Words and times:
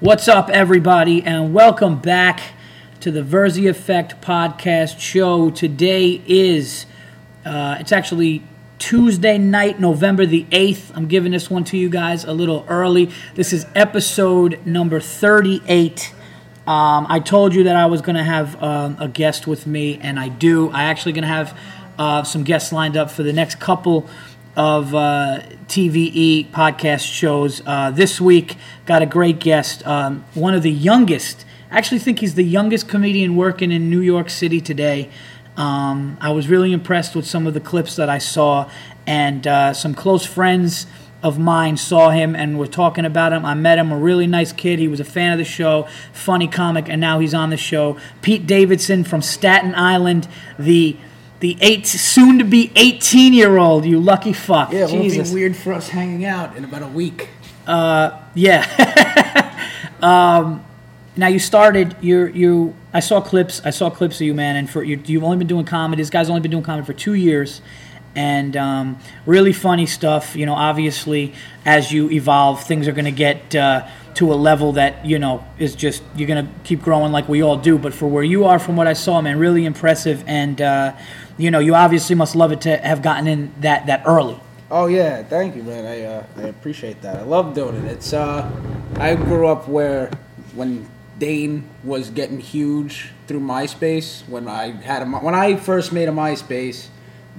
What's 0.00 0.28
up, 0.28 0.48
everybody, 0.48 1.22
and 1.22 1.52
welcome 1.52 1.98
back 1.98 2.40
to 3.00 3.10
the 3.10 3.20
Virzi 3.20 3.68
Effect 3.68 4.22
podcast 4.22 4.98
show. 4.98 5.50
Today 5.50 6.22
is, 6.26 6.86
uh, 7.44 7.76
it's 7.78 7.92
actually 7.92 8.42
Tuesday 8.78 9.36
night, 9.36 9.78
November 9.78 10.24
the 10.24 10.44
8th. 10.44 10.96
I'm 10.96 11.06
giving 11.06 11.32
this 11.32 11.50
one 11.50 11.64
to 11.64 11.76
you 11.76 11.90
guys 11.90 12.24
a 12.24 12.32
little 12.32 12.64
early. 12.66 13.10
This 13.34 13.52
is 13.52 13.66
episode 13.74 14.64
number 14.64 15.00
38. 15.00 16.14
Um, 16.66 17.06
I 17.06 17.20
told 17.20 17.54
you 17.54 17.64
that 17.64 17.76
I 17.76 17.84
was 17.84 18.00
going 18.00 18.16
to 18.16 18.24
have 18.24 18.62
um, 18.62 18.96
a 18.98 19.06
guest 19.06 19.46
with 19.46 19.66
me, 19.66 19.98
and 20.00 20.18
I 20.18 20.30
do. 20.30 20.70
I 20.70 20.84
actually 20.84 21.12
going 21.12 21.24
to 21.24 21.28
have 21.28 21.58
uh, 21.98 22.22
some 22.22 22.42
guests 22.42 22.72
lined 22.72 22.96
up 22.96 23.10
for 23.10 23.22
the 23.22 23.34
next 23.34 23.60
couple 23.60 24.08
of 24.56 24.94
uh, 24.94 25.40
TVE 25.66 26.50
podcast 26.50 27.10
shows. 27.10 27.62
Uh, 27.66 27.90
this 27.90 28.20
week, 28.20 28.56
got 28.86 29.02
a 29.02 29.06
great 29.06 29.38
guest, 29.38 29.86
um, 29.86 30.24
one 30.34 30.54
of 30.54 30.62
the 30.62 30.70
youngest. 30.70 31.44
I 31.70 31.78
actually 31.78 32.00
think 32.00 32.18
he's 32.18 32.34
the 32.34 32.44
youngest 32.44 32.88
comedian 32.88 33.36
working 33.36 33.70
in 33.70 33.88
New 33.88 34.00
York 34.00 34.28
City 34.28 34.60
today. 34.60 35.10
Um, 35.56 36.18
I 36.20 36.32
was 36.32 36.48
really 36.48 36.72
impressed 36.72 37.14
with 37.14 37.26
some 37.26 37.46
of 37.46 37.54
the 37.54 37.60
clips 37.60 37.96
that 37.96 38.08
I 38.08 38.18
saw, 38.18 38.70
and 39.06 39.46
uh, 39.46 39.72
some 39.72 39.94
close 39.94 40.24
friends 40.24 40.86
of 41.22 41.38
mine 41.38 41.76
saw 41.76 42.10
him 42.10 42.34
and 42.34 42.58
were 42.58 42.66
talking 42.66 43.04
about 43.04 43.32
him. 43.32 43.44
I 43.44 43.54
met 43.54 43.78
him, 43.78 43.92
a 43.92 43.96
really 43.96 44.26
nice 44.26 44.52
kid. 44.52 44.78
He 44.78 44.88
was 44.88 45.00
a 45.00 45.04
fan 45.04 45.32
of 45.32 45.38
the 45.38 45.44
show, 45.44 45.86
funny 46.12 46.48
comic, 46.48 46.88
and 46.88 47.00
now 47.00 47.18
he's 47.18 47.34
on 47.34 47.50
the 47.50 47.56
show. 47.56 47.98
Pete 48.22 48.46
Davidson 48.46 49.04
from 49.04 49.22
Staten 49.22 49.74
Island, 49.74 50.28
the 50.58 50.96
the 51.40 51.56
eight 51.60 51.86
soon 51.86 52.38
to 52.38 52.44
be 52.44 52.70
18 52.76 53.32
year 53.32 53.58
old. 53.58 53.84
You 53.84 53.98
lucky 53.98 54.32
fuck. 54.32 54.72
Yeah, 54.72 54.80
it 54.80 54.90
won't 54.90 55.02
Jesus. 55.04 55.30
be 55.30 55.34
weird 55.34 55.56
for 55.56 55.72
us 55.72 55.88
hanging 55.88 56.24
out 56.24 56.56
in 56.56 56.64
about 56.64 56.82
a 56.82 56.88
week. 56.88 57.28
Uh, 57.66 58.20
Yeah. 58.34 58.66
um, 60.02 60.64
now 61.16 61.26
you 61.26 61.38
started. 61.38 61.96
You 62.00 62.26
you. 62.26 62.74
I 62.92 63.00
saw 63.00 63.20
clips. 63.20 63.60
I 63.64 63.70
saw 63.70 63.90
clips 63.90 64.16
of 64.16 64.22
you, 64.22 64.34
man. 64.34 64.56
And 64.56 64.70
for 64.70 64.82
you, 64.82 65.00
you've 65.04 65.24
only 65.24 65.36
been 65.36 65.48
doing 65.48 65.64
comedy. 65.64 66.00
This 66.00 66.10
guy's 66.10 66.28
only 66.28 66.40
been 66.40 66.50
doing 66.50 66.62
comedy 66.62 66.86
for 66.86 66.92
two 66.92 67.14
years, 67.14 67.60
and 68.14 68.56
um, 68.56 68.98
really 69.26 69.52
funny 69.52 69.86
stuff. 69.86 70.36
You 70.36 70.46
know, 70.46 70.54
obviously, 70.54 71.34
as 71.64 71.92
you 71.92 72.10
evolve, 72.10 72.62
things 72.64 72.86
are 72.88 72.92
going 72.92 73.06
to 73.06 73.10
get 73.10 73.54
uh, 73.54 73.86
to 74.14 74.32
a 74.32 74.34
level 74.34 74.72
that 74.72 75.04
you 75.04 75.18
know 75.18 75.44
is 75.58 75.74
just 75.74 76.02
you're 76.14 76.28
going 76.28 76.46
to 76.46 76.52
keep 76.64 76.80
growing 76.80 77.12
like 77.12 77.28
we 77.28 77.42
all 77.42 77.56
do. 77.56 77.76
But 77.76 77.92
for 77.92 78.06
where 78.08 78.24
you 78.24 78.44
are, 78.44 78.58
from 78.58 78.76
what 78.76 78.86
I 78.86 78.94
saw, 78.94 79.20
man, 79.20 79.38
really 79.38 79.64
impressive. 79.64 80.24
And 80.26 80.60
uh, 80.60 80.96
you 81.40 81.50
know, 81.50 81.58
you 81.58 81.74
obviously 81.74 82.14
must 82.14 82.36
love 82.36 82.52
it 82.52 82.60
to 82.62 82.76
have 82.76 83.02
gotten 83.02 83.26
in 83.26 83.52
that 83.60 83.86
that 83.86 84.02
early. 84.06 84.38
Oh 84.70 84.86
yeah, 84.86 85.22
thank 85.22 85.56
you, 85.56 85.62
man. 85.62 85.84
I 85.86 86.02
uh, 86.02 86.26
I 86.36 86.42
appreciate 86.42 87.02
that. 87.02 87.16
I 87.16 87.22
love 87.22 87.54
doing 87.54 87.76
it. 87.76 87.84
It's 87.86 88.12
uh, 88.12 88.50
I 88.96 89.14
grew 89.16 89.48
up 89.48 89.66
where 89.66 90.10
when 90.54 90.88
Dane 91.18 91.68
was 91.82 92.10
getting 92.10 92.40
huge 92.40 93.10
through 93.26 93.40
MySpace. 93.40 94.28
When 94.28 94.48
I 94.48 94.72
had 94.72 95.02
a 95.02 95.06
when 95.06 95.34
I 95.34 95.56
first 95.56 95.92
made 95.92 96.08
a 96.08 96.12
MySpace, 96.12 96.88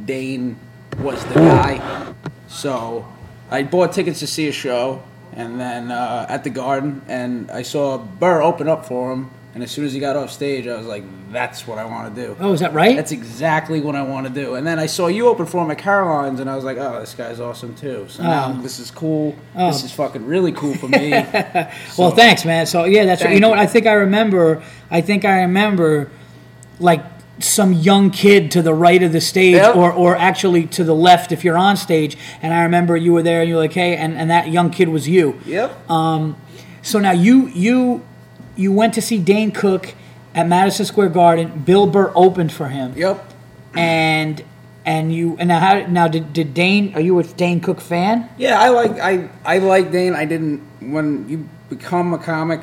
Dane 0.04 0.58
was 1.00 1.24
the 1.26 1.36
guy. 1.36 2.14
So 2.48 3.08
I 3.50 3.64
bought 3.64 3.94
tickets 3.94 4.20
to 4.20 4.28
see 4.28 4.48
a 4.48 4.52
show, 4.52 5.04
and 5.34 5.60
then 5.60 5.92
uh, 5.92 6.26
at 6.28 6.44
the 6.44 6.50
Garden, 6.50 7.02
and 7.08 7.50
I 7.52 7.62
saw 7.62 7.98
Burr 7.98 8.42
open 8.42 8.68
up 8.68 8.86
for 8.86 9.14
him. 9.14 9.32
And 9.54 9.62
as 9.64 9.70
soon 9.70 9.84
as 9.86 9.92
he 9.92 10.00
got 10.00 10.16
off 10.16 10.32
stage, 10.32 10.66
I 10.66 10.78
was 10.78 10.88
like, 10.88 11.04
"That's 11.30 11.68
what 11.68 11.78
I 11.78 11.84
want 11.84 12.16
to 12.16 12.22
do." 12.28 12.38
Oh, 12.40 12.54
is 12.54 12.62
that 12.62 12.74
right? 12.74 12.96
That's 12.96 13.12
exactly 13.12 13.82
what 13.82 13.96
I 13.96 14.02
want 14.02 14.26
to 14.26 14.32
do. 14.34 14.56
And 14.56 14.66
then 14.66 14.80
I 14.80 14.86
saw 14.86 15.08
you 15.08 15.28
open 15.28 15.46
for 15.46 15.62
him 15.64 15.70
at 15.72 15.78
Caroline's, 15.78 16.40
and 16.40 16.50
I 16.50 16.56
was 16.56 16.64
like, 16.64 16.78
oh, 16.78 17.02
this 17.02 17.14
guy's 17.16 17.42
awesome 17.42 17.76
too. 17.76 18.06
So 18.08 18.24
now 18.24 18.56
Oh. 18.58 18.62
this 18.62 18.80
is 18.80 18.90
cool. 18.92 19.36
This 19.56 19.84
is 19.84 19.92
fucking 19.92 20.26
really 20.26 20.54
cool 20.54 20.74
for 20.76 20.88
me. 20.88 21.12
Well, 21.98 22.12
thanks, 22.12 22.46
man. 22.46 22.66
So 22.66 22.86
yeah, 22.86 23.04
that's 23.06 23.22
what, 23.24 23.34
you 23.34 23.42
know 23.42 23.50
what 23.50 23.60
I 23.60 23.66
think 23.68 23.88
I 23.88 23.94
remember. 23.94 24.64
I 24.90 25.02
think 25.02 25.26
I 25.26 25.42
remember, 25.42 26.10
like 26.80 27.04
some 27.40 27.74
young 27.74 28.10
kid 28.12 28.52
to 28.52 28.62
the 28.62 28.74
right 28.74 29.04
of 29.04 29.12
the 29.12 29.20
stage, 29.22 29.56
Yep. 29.56 29.76
or 29.76 29.92
or 29.92 30.16
actually 30.16 30.66
to 30.68 30.84
the 30.86 30.96
left 30.96 31.32
if 31.34 31.44
you're 31.44 31.58
on 31.58 31.76
stage. 31.76 32.18
And 32.42 32.54
I 32.54 32.64
remember 32.64 32.96
you 32.96 33.12
were 33.12 33.24
there, 33.24 33.42
and 33.42 33.50
you're 33.50 33.58
like, 33.60 33.74
hey, 33.74 33.98
and, 33.98 34.14
and 34.16 34.30
that 34.30 34.48
young 34.50 34.70
kid 34.70 34.88
was 34.90 35.10
you. 35.10 35.40
Yep. 35.46 35.90
um, 35.92 36.38
So 36.84 37.00
now 37.00 37.12
you 37.12 37.48
you 37.50 38.04
you 38.56 38.72
went 38.72 38.94
to 38.96 39.02
see 39.02 39.18
Dane 39.18 39.52
Cook 39.52 39.94
at 40.34 40.48
Madison 40.48 40.86
Square 40.86 41.10
Garden. 41.10 41.64
Bill 41.64 41.88
Burr 41.88 42.12
opened 42.16 42.52
for 42.52 42.68
him, 42.68 42.94
yep. 42.96 43.24
and 43.74 44.44
and 44.86 45.14
you 45.14 45.38
and 45.40 45.50
now 45.50 45.60
how 45.60 45.86
now 45.88 46.08
did, 46.08 46.34
did 46.34 46.54
Dane? 46.54 46.94
Are 46.96 47.02
you 47.02 47.18
a 47.20 47.24
Dane 47.24 47.60
Cook 47.62 47.82
fan? 47.82 48.30
Yeah, 48.38 48.60
I 48.60 48.70
like 48.70 49.00
I 49.00 49.30
I 49.46 49.58
like 49.60 49.92
Dane. 49.92 50.16
I 50.16 50.26
didn't 50.26 50.60
when 50.80 51.28
you 51.30 51.50
become 51.70 52.14
a 52.14 52.18
comic. 52.18 52.62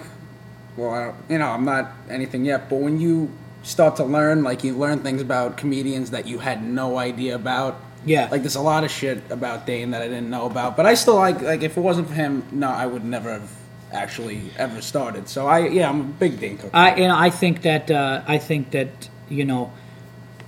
Well, 0.76 0.90
I 0.90 1.04
don't, 1.06 1.16
you 1.28 1.38
know, 1.38 1.48
I'm 1.48 1.64
not 1.64 1.92
anything 2.08 2.44
yet, 2.44 2.68
but 2.68 2.76
when 2.76 3.00
you 3.00 3.30
start 3.62 3.96
to 3.96 4.04
learn, 4.04 4.44
like 4.44 4.64
you 4.64 4.76
learn 4.76 5.00
things 5.00 5.20
about 5.20 5.56
comedians 5.56 6.10
that 6.10 6.26
you 6.26 6.38
had 6.38 6.62
no 6.62 6.98
idea 6.98 7.34
about. 7.34 7.80
Yeah. 8.04 8.28
Like 8.30 8.42
there's 8.42 8.54
a 8.54 8.60
lot 8.60 8.84
of 8.84 8.90
shit 8.90 9.22
about 9.30 9.66
Dane 9.66 9.90
that 9.90 10.02
I 10.02 10.08
didn't 10.08 10.30
know 10.30 10.46
about, 10.46 10.76
but 10.76 10.86
I 10.86 10.94
still 10.94 11.16
like 11.16 11.42
like 11.42 11.62
if 11.62 11.76
it 11.76 11.80
wasn't 11.80 12.08
for 12.08 12.14
him, 12.14 12.44
no, 12.52 12.68
I 12.68 12.86
would 12.86 13.04
never 13.04 13.32
have 13.32 13.50
actually 13.92 14.50
ever 14.56 14.80
started. 14.80 15.28
So 15.28 15.46
I 15.46 15.68
yeah, 15.68 15.88
I'm 15.88 16.00
a 16.00 16.04
big 16.04 16.40
Dane 16.40 16.58
Cook. 16.58 16.70
I 16.72 16.96
you 16.96 17.08
know 17.08 17.16
I 17.16 17.30
think 17.30 17.62
that 17.62 17.90
uh, 17.90 18.22
I 18.26 18.38
think 18.38 18.70
that 18.72 19.08
you 19.28 19.44
know 19.44 19.72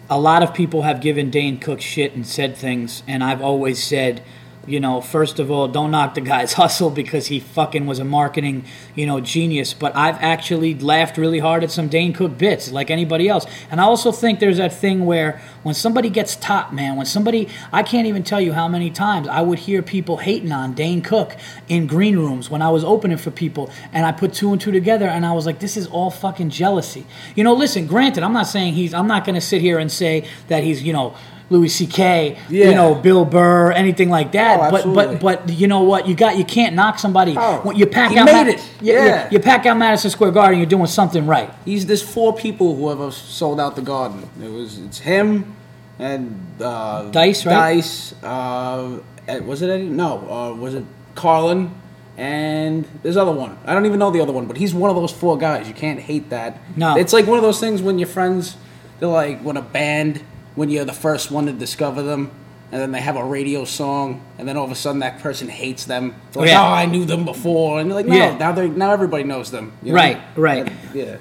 a 0.09 0.19
lot 0.19 0.43
of 0.43 0.53
people 0.53 0.83
have 0.83 1.01
given 1.01 1.31
Dane 1.31 1.59
Cook 1.59 1.81
shit 1.81 2.15
and 2.15 2.27
said 2.27 2.57
things, 2.57 3.03
and 3.07 3.23
I've 3.23 3.41
always 3.41 3.83
said, 3.83 4.23
you 4.67 4.81
know, 4.81 5.01
first 5.01 5.39
of 5.39 5.51
all, 5.51 5.69
don't 5.69 5.91
knock 5.91 6.15
the 6.15 6.21
guy's 6.21 6.53
hustle 6.61 6.91
because 6.91 7.29
he 7.29 7.41
fucking 7.41 7.87
was 7.87 7.99
a 7.99 8.05
marketing 8.05 8.65
you 8.95 9.07
know 9.07 9.21
genius. 9.21 9.75
But 9.75 9.97
I've 9.97 10.17
actually 10.17 10.75
laughed 10.75 11.17
really 11.17 11.39
hard 11.39 11.65
at 11.65 11.71
some 11.71 11.89
Dane 11.89 12.13
Cook 12.13 12.37
bits, 12.37 12.71
like 12.71 12.91
anybody 12.91 13.29
else. 13.29 13.47
And 13.71 13.81
I 13.81 13.85
also 13.85 14.13
think 14.13 14.41
there's 14.41 14.59
that 14.59 14.73
thing 14.73 15.07
where 15.07 15.41
when 15.63 15.75
somebody 15.75 16.11
gets 16.11 16.37
top, 16.37 16.73
man, 16.73 16.97
when 16.97 17.07
somebody 17.07 17.49
I 17.73 17.83
can't 17.83 18.07
even 18.07 18.23
tell 18.23 18.41
you 18.41 18.53
how 18.53 18.69
many 18.69 18.91
times 18.91 19.29
I 19.29 19.41
would 19.41 19.61
hear 19.61 19.83
people 19.83 20.19
hating 20.19 20.53
on 20.53 20.75
Dane 20.75 21.03
Cook 21.03 21.37
in 21.69 21.87
green 21.87 22.17
rooms 22.17 22.51
when 22.51 22.63
I 22.63 22.71
was 22.71 22.85
opening 22.85 23.17
for 23.17 23.31
people, 23.31 23.71
and 23.93 24.07
I 24.07 24.13
put 24.13 24.33
two 24.35 24.53
and 24.53 24.61
two 24.61 24.73
together, 24.73 25.07
and 25.07 25.25
I 25.25 25.33
was 25.33 25.47
like, 25.47 25.61
this 25.61 25.77
is 25.77 25.87
all 25.87 26.11
fucking 26.11 26.51
jealousy. 26.51 27.07
You 27.35 27.45
know, 27.45 27.55
listen, 27.55 27.87
granted, 27.87 28.23
I'm 28.23 28.33
not 28.33 28.47
saying 28.47 28.75
he's, 28.75 28.95
I'm 28.95 29.07
not 29.07 29.25
going 29.25 29.35
to 29.35 29.41
sit 29.41 29.61
here 29.61 29.79
and 29.79 29.91
say 29.91 30.27
that 30.49 30.63
he's, 30.63 30.83
you 30.83 30.93
know. 30.93 31.15
Louis 31.51 31.69
C.K., 31.69 32.39
you 32.49 32.71
know, 32.75 32.95
Bill 32.95 33.25
Burr, 33.25 33.73
anything 33.73 34.09
like 34.09 34.33
that. 34.33 34.61
Oh, 34.61 34.71
but 34.71 34.95
but 34.95 35.21
but 35.21 35.49
you 35.51 35.67
know 35.67 35.83
what? 35.83 36.07
You 36.07 36.15
got 36.15 36.39
you 36.39 36.45
can't 36.45 36.75
knock 36.77 36.99
somebody. 36.99 37.35
Oh, 37.37 37.61
when 37.63 37.77
you 37.77 37.87
pack 37.87 38.13
he 38.13 38.19
out 38.19 38.27
made 38.27 38.45
Ma- 38.45 38.51
it. 38.53 38.71
You, 38.81 38.93
you- 38.93 38.99
Yeah. 39.01 39.29
you 39.33 39.41
pack 39.41 39.67
out 39.67 39.77
Madison 39.77 40.11
Square 40.11 40.31
Garden. 40.31 40.59
You're 40.61 40.69
doing 40.69 40.87
something 40.87 41.27
right. 41.27 41.53
He's 41.65 41.87
there's 41.87 42.03
four 42.03 42.35
people 42.37 42.77
who 42.77 42.89
have 42.97 43.13
sold 43.13 43.59
out 43.61 43.75
the 43.77 43.83
garden. 43.83 44.31
It 44.43 44.51
was 44.51 44.79
it's 44.79 45.01
him 45.01 45.57
and 45.99 46.41
uh, 46.63 47.11
Dice, 47.11 47.45
right? 47.45 47.75
Dice. 47.75 48.15
Uh, 48.23 49.01
was 49.45 49.61
it 49.63 49.71
Eddie? 49.71 49.89
No. 49.89 50.19
Uh, 50.31 50.55
was 50.55 50.75
it 50.75 50.85
Carlin? 51.17 51.75
And 52.17 52.87
there's 53.03 53.17
other 53.17 53.33
one. 53.33 53.59
I 53.65 53.73
don't 53.75 53.87
even 53.87 53.99
know 53.99 54.11
the 54.11 54.21
other 54.21 54.33
one, 54.33 54.47
but 54.47 54.57
he's 54.59 54.75
one 54.75 54.91
of 54.91 54.97
those 54.97 55.11
four 55.11 55.39
guys. 55.39 55.67
You 55.69 55.75
can't 55.75 55.99
hate 55.99 56.31
that. 56.31 56.59
No. 56.77 56.97
It's 56.97 57.13
like 57.13 57.27
one 57.27 57.39
of 57.39 57.43
those 57.43 57.59
things 57.59 57.81
when 57.83 57.99
your 57.99 58.09
friends, 58.09 58.57
they're 58.99 59.09
like 59.09 59.41
when 59.41 59.57
a 59.57 59.63
band, 59.63 60.23
when 60.55 60.71
you're 60.71 60.85
the 60.85 60.93
first 60.93 61.31
one 61.31 61.47
to 61.47 61.53
discover 61.53 62.03
them. 62.03 62.31
And 62.73 62.81
then 62.81 62.93
they 62.93 63.01
have 63.01 63.17
a 63.17 63.25
radio 63.25 63.65
song, 63.65 64.23
and 64.39 64.47
then 64.47 64.57
all 64.57 64.65
of 64.65 64.71
a 64.71 64.77
sudden 64.77 65.01
that 65.01 65.19
person 65.19 65.49
hates 65.49 65.87
them. 65.87 66.15
They're 66.31 66.43
like, 66.43 66.51
Yeah. 66.51 66.63
oh, 66.63 66.73
I 66.73 66.87
knew 66.87 67.05
them 67.05 67.25
before, 67.25 67.81
and 67.81 67.89
you're 67.89 67.97
like, 67.97 68.07
no, 68.07 68.15
Yeah. 68.15 68.39
now 68.39 68.53
they 68.53 68.69
now 68.69 68.93
everybody 68.93 69.25
knows 69.25 69.51
them. 69.51 69.73
you 69.83 69.89
know? 69.91 69.97
Right, 69.97 70.21
right. 70.37 70.73
Yeah. 70.95 71.17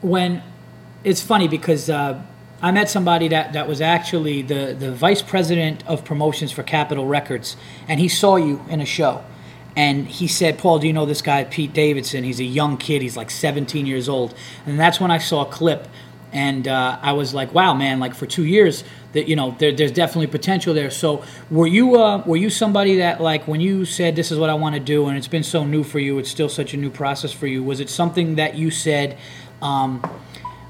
when 0.00 0.42
it's 1.04 1.20
funny 1.20 1.46
because 1.46 1.88
uh, 1.88 2.20
I 2.60 2.70
met 2.72 2.90
somebody 2.90 3.28
that, 3.28 3.52
that 3.54 3.68
was 3.68 3.80
actually 3.80 4.42
the, 4.42 4.74
the 4.78 4.92
vice 4.92 5.22
president 5.22 5.86
of 5.86 6.04
promotions 6.04 6.52
for 6.52 6.62
Capitol 6.62 7.06
Records, 7.06 7.56
and 7.88 8.00
he 8.00 8.08
saw 8.08 8.36
you 8.36 8.64
in 8.68 8.80
a 8.80 8.86
show. 8.86 9.24
And 9.74 10.06
he 10.06 10.26
said, 10.28 10.58
Paul, 10.58 10.80
do 10.80 10.86
you 10.86 10.92
know 10.92 11.06
this 11.06 11.22
guy, 11.22 11.44
Pete 11.44 11.72
Davidson? 11.72 12.24
He's 12.24 12.40
a 12.40 12.44
young 12.44 12.76
kid, 12.76 13.02
he's 13.02 13.16
like 13.16 13.30
17 13.30 13.86
years 13.86 14.08
old. 14.08 14.34
And 14.66 14.78
that's 14.78 15.00
when 15.00 15.10
I 15.10 15.18
saw 15.18 15.42
a 15.42 15.50
clip, 15.50 15.88
and 16.32 16.66
uh, 16.66 16.98
I 17.02 17.12
was 17.12 17.34
like, 17.34 17.54
wow, 17.54 17.74
man, 17.74 18.00
like 18.00 18.14
for 18.14 18.26
two 18.26 18.44
years, 18.44 18.84
that 19.12 19.28
you 19.28 19.36
know, 19.36 19.54
there, 19.58 19.72
there's 19.72 19.92
definitely 19.92 20.28
potential 20.28 20.72
there. 20.72 20.90
So, 20.90 21.22
were 21.50 21.66
you 21.66 21.96
uh, 22.00 22.22
were 22.26 22.38
you 22.38 22.48
somebody 22.48 22.96
that 22.96 23.20
like 23.20 23.46
when 23.46 23.60
you 23.60 23.84
said 23.84 24.16
this 24.16 24.32
is 24.32 24.38
what 24.38 24.48
I 24.48 24.54
want 24.54 24.74
to 24.74 24.80
do, 24.80 25.06
and 25.08 25.18
it's 25.18 25.28
been 25.28 25.42
so 25.42 25.64
new 25.64 25.84
for 25.84 25.98
you, 25.98 26.18
it's 26.18 26.30
still 26.30 26.48
such 26.48 26.72
a 26.72 26.76
new 26.76 26.90
process 26.90 27.32
for 27.32 27.46
you? 27.46 27.62
Was 27.62 27.80
it 27.80 27.90
something 27.90 28.36
that 28.36 28.54
you 28.54 28.70
said? 28.70 29.18
Um, 29.60 30.02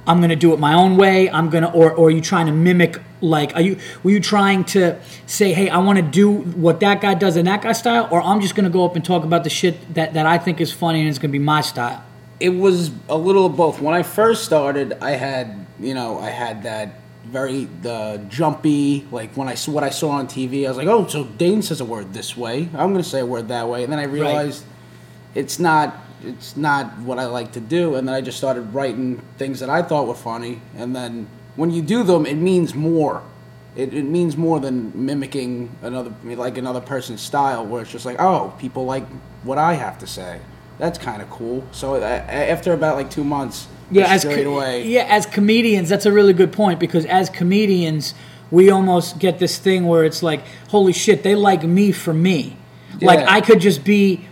I'm 0.04 0.20
gonna 0.20 0.34
do 0.34 0.52
it 0.52 0.58
my 0.58 0.74
own 0.74 0.96
way. 0.96 1.30
I'm 1.30 1.48
gonna, 1.48 1.70
or, 1.70 1.92
or 1.92 2.08
are 2.08 2.10
you 2.10 2.20
trying 2.20 2.46
to 2.46 2.52
mimic? 2.52 3.00
Like, 3.20 3.54
are 3.54 3.60
you 3.60 3.78
were 4.02 4.10
you 4.10 4.18
trying 4.18 4.64
to 4.64 5.00
say, 5.26 5.52
hey, 5.52 5.68
I 5.68 5.78
want 5.78 5.98
to 5.98 6.02
do 6.02 6.32
what 6.32 6.80
that 6.80 7.00
guy 7.00 7.14
does 7.14 7.36
in 7.36 7.44
that 7.44 7.62
guy 7.62 7.72
style, 7.72 8.08
or 8.10 8.20
I'm 8.20 8.40
just 8.40 8.56
gonna 8.56 8.68
go 8.68 8.84
up 8.84 8.96
and 8.96 9.04
talk 9.04 9.22
about 9.22 9.44
the 9.44 9.50
shit 9.50 9.94
that 9.94 10.14
that 10.14 10.26
I 10.26 10.38
think 10.38 10.60
is 10.60 10.72
funny 10.72 11.00
and 11.00 11.08
it's 11.08 11.20
gonna 11.20 11.30
be 11.30 11.38
my 11.38 11.60
style? 11.60 12.02
It 12.42 12.48
was 12.48 12.90
a 13.08 13.16
little 13.16 13.46
of 13.46 13.56
both. 13.56 13.80
When 13.80 13.94
I 13.94 14.02
first 14.02 14.44
started, 14.44 14.94
I 15.00 15.12
had 15.12 15.64
you 15.78 15.94
know 15.94 16.18
I 16.18 16.30
had 16.30 16.64
that 16.64 16.96
very 17.24 17.66
the 17.82 18.20
jumpy 18.28 19.06
like 19.12 19.36
when 19.36 19.46
I 19.46 19.54
saw 19.54 19.70
what 19.70 19.84
I 19.84 19.90
saw 19.90 20.10
on 20.10 20.26
TV. 20.26 20.66
I 20.66 20.68
was 20.68 20.76
like, 20.76 20.88
oh, 20.88 21.06
so 21.06 21.22
Dane 21.24 21.62
says 21.62 21.80
a 21.80 21.84
word 21.84 22.12
this 22.12 22.36
way. 22.36 22.68
I'm 22.74 22.90
going 22.90 23.02
to 23.02 23.08
say 23.08 23.20
a 23.20 23.26
word 23.26 23.48
that 23.48 23.68
way, 23.68 23.84
and 23.84 23.92
then 23.92 24.00
I 24.00 24.04
realized 24.04 24.64
it's 25.36 25.60
not 25.60 25.94
it's 26.24 26.56
not 26.56 26.98
what 26.98 27.20
I 27.20 27.26
like 27.26 27.52
to 27.52 27.60
do. 27.60 27.94
And 27.94 28.08
then 28.08 28.14
I 28.14 28.20
just 28.20 28.38
started 28.38 28.74
writing 28.74 29.22
things 29.38 29.60
that 29.60 29.70
I 29.70 29.82
thought 29.82 30.08
were 30.08 30.14
funny. 30.14 30.60
And 30.76 30.94
then 30.96 31.28
when 31.54 31.70
you 31.70 31.80
do 31.80 32.02
them, 32.02 32.26
it 32.26 32.36
means 32.36 32.74
more. 32.74 33.22
It, 33.76 33.94
it 33.94 34.04
means 34.04 34.36
more 34.36 34.58
than 34.60 34.92
mimicking 35.06 35.74
another 35.80 36.12
like 36.24 36.58
another 36.58 36.80
person's 36.80 37.20
style, 37.20 37.64
where 37.64 37.82
it's 37.82 37.92
just 37.92 38.04
like, 38.04 38.20
oh, 38.20 38.52
people 38.58 38.84
like 38.84 39.06
what 39.44 39.58
I 39.58 39.74
have 39.74 39.98
to 40.00 40.08
say. 40.08 40.40
That's 40.82 40.98
kind 40.98 41.22
of 41.22 41.30
cool. 41.30 41.62
So 41.70 41.94
uh, 41.94 41.98
after 42.00 42.72
about 42.72 42.96
like 42.96 43.08
two 43.08 43.22
months, 43.22 43.68
yeah, 43.92 44.06
as 44.12 44.22
straight 44.22 44.42
co- 44.42 44.54
away, 44.56 44.84
yeah, 44.88 45.06
as 45.08 45.26
comedians, 45.26 45.88
that's 45.88 46.06
a 46.06 46.12
really 46.12 46.32
good 46.32 46.50
point 46.52 46.80
because 46.80 47.06
as 47.06 47.30
comedians, 47.30 48.14
we 48.50 48.68
almost 48.68 49.20
get 49.20 49.38
this 49.38 49.58
thing 49.58 49.86
where 49.86 50.02
it's 50.04 50.24
like, 50.24 50.40
holy 50.70 50.92
shit, 50.92 51.22
they 51.22 51.36
like 51.36 51.62
me 51.62 51.92
for 51.92 52.12
me. 52.12 52.56
Like 53.00 53.20
I 53.20 53.40
could 53.42 53.60
just 53.60 53.84
be 53.84 54.24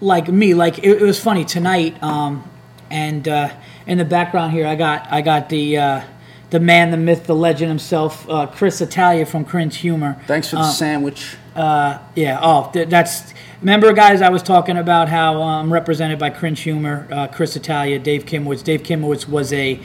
like 0.00 0.28
me. 0.28 0.54
Like 0.54 0.78
it, 0.78 1.02
it 1.02 1.02
was 1.02 1.20
funny 1.20 1.44
tonight, 1.44 2.02
um, 2.02 2.48
and 2.90 3.28
uh, 3.28 3.50
in 3.86 3.98
the 3.98 4.06
background 4.06 4.52
here, 4.52 4.66
I 4.66 4.76
got 4.76 5.06
I 5.12 5.20
got 5.20 5.50
the 5.50 5.76
uh, 5.76 6.00
the 6.48 6.60
man, 6.60 6.92
the 6.92 6.96
myth, 6.96 7.26
the 7.26 7.34
legend 7.36 7.68
himself, 7.68 8.26
uh, 8.30 8.46
Chris 8.46 8.80
Italia 8.80 9.26
from 9.26 9.44
Cringe 9.44 9.76
Humor. 9.76 10.16
Thanks 10.26 10.48
for 10.48 10.56
the 10.56 10.62
Um, 10.62 10.72
sandwich. 10.72 11.36
uh, 11.54 11.98
yeah. 12.16 12.40
Oh, 12.40 12.70
th- 12.72 12.88
that's. 12.88 13.34
Remember, 13.60 13.92
guys, 13.92 14.22
I 14.22 14.30
was 14.30 14.42
talking 14.42 14.78
about 14.78 15.10
how 15.10 15.42
I'm 15.42 15.70
represented 15.70 16.18
by 16.18 16.30
Cringe 16.30 16.60
Humor, 16.60 17.06
uh, 17.10 17.26
Chris 17.28 17.56
Italia, 17.56 17.98
Dave 17.98 18.24
Kimowitz. 18.24 18.64
Dave 18.64 18.82
Kimowitz 18.82 19.28
was 19.28 19.52
a 19.52 19.78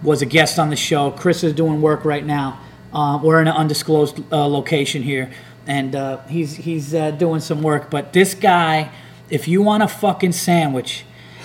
was 0.00 0.22
a 0.22 0.26
guest 0.26 0.60
on 0.60 0.70
the 0.70 0.76
show. 0.76 1.10
Chris 1.10 1.42
is 1.42 1.52
doing 1.52 1.82
work 1.82 2.04
right 2.04 2.24
now. 2.24 2.60
Uh, 2.92 3.18
we're 3.20 3.40
in 3.42 3.48
an 3.48 3.54
undisclosed 3.54 4.20
uh, 4.32 4.46
location 4.46 5.02
here, 5.02 5.28
and 5.66 5.96
uh, 5.96 6.24
he's 6.28 6.54
he's 6.54 6.94
uh, 6.94 7.10
doing 7.10 7.40
some 7.40 7.62
work. 7.62 7.90
But 7.90 8.12
this 8.12 8.32
guy, 8.34 8.92
if 9.28 9.48
you 9.48 9.60
want 9.60 9.82
a 9.82 9.88
fucking 9.88 10.32
sandwich. 10.32 11.04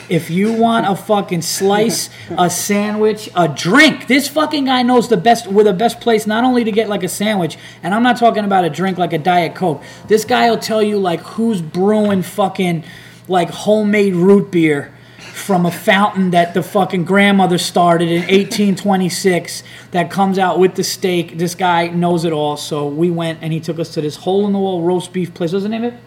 If 0.09 0.29
you 0.29 0.53
want 0.53 0.87
a 0.87 0.95
fucking 0.95 1.41
slice, 1.41 2.09
a 2.29 2.49
sandwich, 2.49 3.29
a 3.35 3.47
drink, 3.47 4.07
this 4.07 4.27
fucking 4.27 4.65
guy 4.65 4.83
knows 4.83 5.09
the 5.09 5.17
best. 5.17 5.47
We're 5.47 5.63
the 5.63 5.73
best 5.73 5.99
place 5.99 6.27
not 6.27 6.43
only 6.43 6.63
to 6.63 6.71
get 6.71 6.89
like 6.89 7.03
a 7.03 7.07
sandwich, 7.09 7.57
and 7.81 7.93
I'm 7.93 8.03
not 8.03 8.17
talking 8.17 8.45
about 8.45 8.65
a 8.65 8.69
drink 8.69 8.97
like 8.97 9.13
a 9.13 9.17
diet 9.17 9.55
coke. 9.55 9.81
This 10.07 10.25
guy 10.25 10.49
will 10.49 10.59
tell 10.59 10.83
you 10.83 10.99
like 10.99 11.21
who's 11.21 11.61
brewing 11.61 12.21
fucking 12.21 12.83
like 13.27 13.49
homemade 13.49 14.13
root 14.13 14.51
beer 14.51 14.93
from 15.17 15.65
a 15.65 15.71
fountain 15.71 16.31
that 16.31 16.53
the 16.53 16.63
fucking 16.63 17.03
grandmother 17.03 17.57
started 17.57 18.09
in 18.09 18.21
1826 18.21 19.63
that 19.91 20.09
comes 20.09 20.39
out 20.39 20.59
with 20.59 20.75
the 20.75 20.83
steak. 20.83 21.37
This 21.37 21.55
guy 21.55 21.87
knows 21.87 22.25
it 22.25 22.31
all. 22.31 22.57
So 22.57 22.87
we 22.87 23.11
went 23.11 23.39
and 23.41 23.51
he 23.51 23.59
took 23.59 23.77
us 23.79 23.93
to 23.95 24.01
this 24.01 24.15
hole 24.15 24.47
in 24.47 24.53
the 24.53 24.59
wall 24.59 24.81
roast 24.81 25.11
beef 25.11 25.33
place. 25.33 25.51
What's 25.51 25.63
the 25.63 25.69
name 25.69 25.83
of 25.83 25.93
it? 25.93 25.99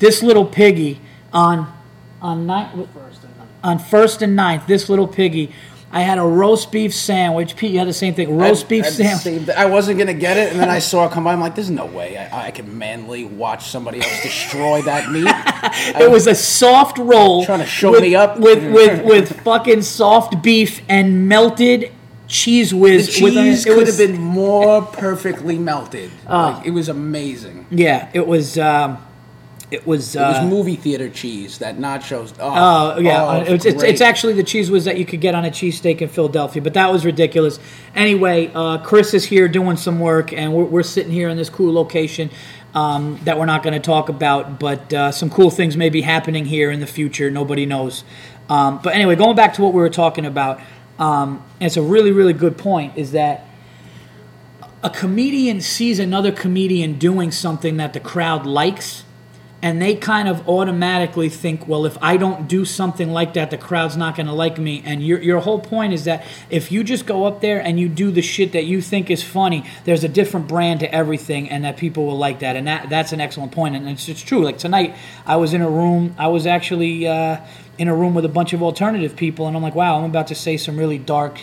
This 0.00 0.22
little 0.22 0.44
piggy 0.44 0.94
This 0.94 0.96
little 0.96 0.96
piggy 0.96 1.00
on 1.32 1.72
on 2.22 2.46
night 2.46 2.70
first 2.92 3.22
and 3.24 3.34
then 3.38 3.48
on 3.62 3.78
first 3.78 4.22
and 4.22 4.34
ninth. 4.36 4.66
This 4.66 4.88
little 4.88 5.06
piggy. 5.06 5.52
I 5.92 6.02
had 6.02 6.18
a 6.18 6.22
roast 6.22 6.70
beef 6.70 6.94
sandwich. 6.94 7.56
Pete, 7.56 7.72
you 7.72 7.78
had 7.78 7.88
the 7.88 7.92
same 7.92 8.14
thing. 8.14 8.36
Roast 8.38 8.66
I- 8.66 8.68
beef 8.68 8.84
I 8.84 8.90
sandwich. 8.90 9.48
I 9.50 9.66
wasn't 9.66 9.98
gonna 9.98 10.14
get 10.14 10.36
it, 10.36 10.52
and 10.52 10.60
then 10.60 10.70
I 10.70 10.78
saw 10.78 11.06
it 11.06 11.12
come 11.12 11.24
by. 11.24 11.32
I'm 11.32 11.40
like, 11.40 11.54
"There's 11.56 11.70
no 11.70 11.86
way 11.86 12.16
I, 12.16 12.46
I 12.46 12.50
can 12.52 12.78
manly 12.78 13.24
watch 13.24 13.68
somebody 13.70 13.98
else 14.00 14.22
destroy 14.22 14.82
that 14.82 15.10
meat." 15.10 15.26
It 16.00 16.10
was 16.10 16.26
a 16.26 16.34
soft 16.34 16.98
roll. 16.98 17.44
Trying 17.44 17.60
to 17.60 17.66
show 17.66 17.90
with, 17.92 18.02
me 18.02 18.14
up. 18.14 18.38
with 18.38 18.62
with 18.72 19.04
with 19.04 19.40
fucking 19.42 19.82
soft 19.82 20.42
beef 20.42 20.80
and 20.88 21.28
melted 21.28 21.90
cheese 22.28 22.72
whiz. 22.72 23.06
The 23.06 23.12
cheese 23.12 23.22
with 23.22 23.36
it. 23.36 23.38
It 23.38 23.64
could 23.74 23.86
was- 23.86 23.98
have 23.98 24.08
been 24.08 24.20
more 24.20 24.82
perfectly 24.82 25.58
melted. 25.58 26.10
like, 26.28 26.64
it 26.66 26.70
was 26.70 26.88
amazing. 26.88 27.66
Yeah, 27.70 28.08
it 28.12 28.26
was. 28.26 28.58
Um, 28.58 28.98
it 29.70 29.86
was. 29.86 30.16
It 30.16 30.20
was 30.20 30.36
Uh, 30.38 30.46
movie 30.46 30.76
theater 30.76 31.08
cheese 31.08 31.58
that 31.58 31.78
nachos. 31.78 32.32
Oh, 32.40 32.94
Oh 32.96 33.00
yeah, 33.00 33.24
oh, 33.24 33.40
it's, 33.54 33.64
it's, 33.64 33.82
it's 33.82 34.00
actually 34.00 34.32
the 34.32 34.42
cheese 34.42 34.70
whiz 34.70 34.84
that 34.84 34.98
you 34.98 35.04
could 35.06 35.20
get 35.20 35.34
on 35.34 35.44
a 35.44 35.50
cheesesteak 35.50 36.00
in 36.00 36.08
Philadelphia, 36.08 36.60
but 36.60 36.74
that 36.74 36.92
was 36.92 37.04
ridiculous. 37.04 37.58
Anyway, 37.94 38.50
uh, 38.54 38.78
Chris 38.78 39.14
is 39.14 39.24
here 39.26 39.48
doing 39.48 39.76
some 39.76 40.00
work, 40.00 40.32
and 40.32 40.52
we're, 40.52 40.64
we're 40.64 40.82
sitting 40.82 41.12
here 41.12 41.28
in 41.28 41.36
this 41.36 41.48
cool 41.50 41.72
location 41.72 42.30
um, 42.74 43.18
that 43.24 43.38
we're 43.38 43.46
not 43.46 43.62
going 43.62 43.74
to 43.74 43.80
talk 43.80 44.08
about, 44.08 44.58
but 44.58 44.92
uh, 44.92 45.12
some 45.12 45.30
cool 45.30 45.50
things 45.50 45.76
may 45.76 45.88
be 45.88 46.02
happening 46.02 46.46
here 46.46 46.70
in 46.70 46.80
the 46.80 46.86
future. 46.86 47.30
Nobody 47.30 47.66
knows. 47.66 48.04
Um, 48.48 48.80
but 48.82 48.94
anyway, 48.94 49.14
going 49.14 49.36
back 49.36 49.54
to 49.54 49.62
what 49.62 49.72
we 49.72 49.80
were 49.80 49.90
talking 49.90 50.26
about, 50.26 50.60
um, 50.98 51.44
it's 51.60 51.76
a 51.76 51.82
really 51.82 52.10
really 52.12 52.32
good 52.32 52.58
point. 52.58 52.96
Is 52.96 53.12
that 53.12 53.46
a 54.82 54.90
comedian 54.90 55.60
sees 55.60 55.98
another 55.98 56.32
comedian 56.32 56.98
doing 56.98 57.30
something 57.30 57.76
that 57.76 57.92
the 57.92 58.00
crowd 58.00 58.46
likes 58.46 59.04
and 59.62 59.80
they 59.80 59.94
kind 59.94 60.28
of 60.28 60.48
automatically 60.48 61.28
think, 61.28 61.68
well, 61.68 61.84
if 61.84 61.98
I 62.00 62.16
don't 62.16 62.48
do 62.48 62.64
something 62.64 63.12
like 63.12 63.34
that, 63.34 63.50
the 63.50 63.58
crowd's 63.58 63.96
not 63.96 64.16
going 64.16 64.26
to 64.26 64.32
like 64.32 64.58
me. 64.58 64.82
And 64.86 65.06
your, 65.06 65.20
your 65.20 65.40
whole 65.40 65.60
point 65.60 65.92
is 65.92 66.04
that 66.04 66.24
if 66.48 66.72
you 66.72 66.82
just 66.82 67.04
go 67.04 67.24
up 67.24 67.42
there 67.42 67.60
and 67.60 67.78
you 67.78 67.88
do 67.88 68.10
the 68.10 68.22
shit 68.22 68.52
that 68.52 68.64
you 68.64 68.80
think 68.80 69.10
is 69.10 69.22
funny, 69.22 69.66
there's 69.84 70.02
a 70.02 70.08
different 70.08 70.48
brand 70.48 70.80
to 70.80 70.94
everything, 70.94 71.50
and 71.50 71.64
that 71.64 71.76
people 71.76 72.06
will 72.06 72.16
like 72.16 72.38
that. 72.38 72.56
And 72.56 72.66
that 72.66 72.88
that's 72.88 73.12
an 73.12 73.20
excellent. 73.20 73.56
And 73.56 73.88
it's, 73.88 74.08
it's 74.08 74.22
true. 74.22 74.44
Like 74.44 74.58
tonight, 74.58 74.96
I 75.26 75.36
was 75.36 75.52
in 75.54 75.60
a 75.60 75.68
room, 75.68 76.14
I 76.18 76.28
was 76.28 76.46
actually 76.46 77.06
uh, 77.06 77.38
in 77.78 77.88
a 77.88 77.94
room 77.94 78.14
with 78.14 78.24
a 78.24 78.28
bunch 78.28 78.52
of 78.52 78.62
alternative 78.62 79.16
people, 79.16 79.46
and 79.46 79.56
I'm 79.56 79.62
like, 79.62 79.74
wow, 79.74 79.98
I'm 79.98 80.04
about 80.04 80.28
to 80.28 80.34
say 80.34 80.56
some 80.56 80.76
really 80.76 80.98
dark 80.98 81.40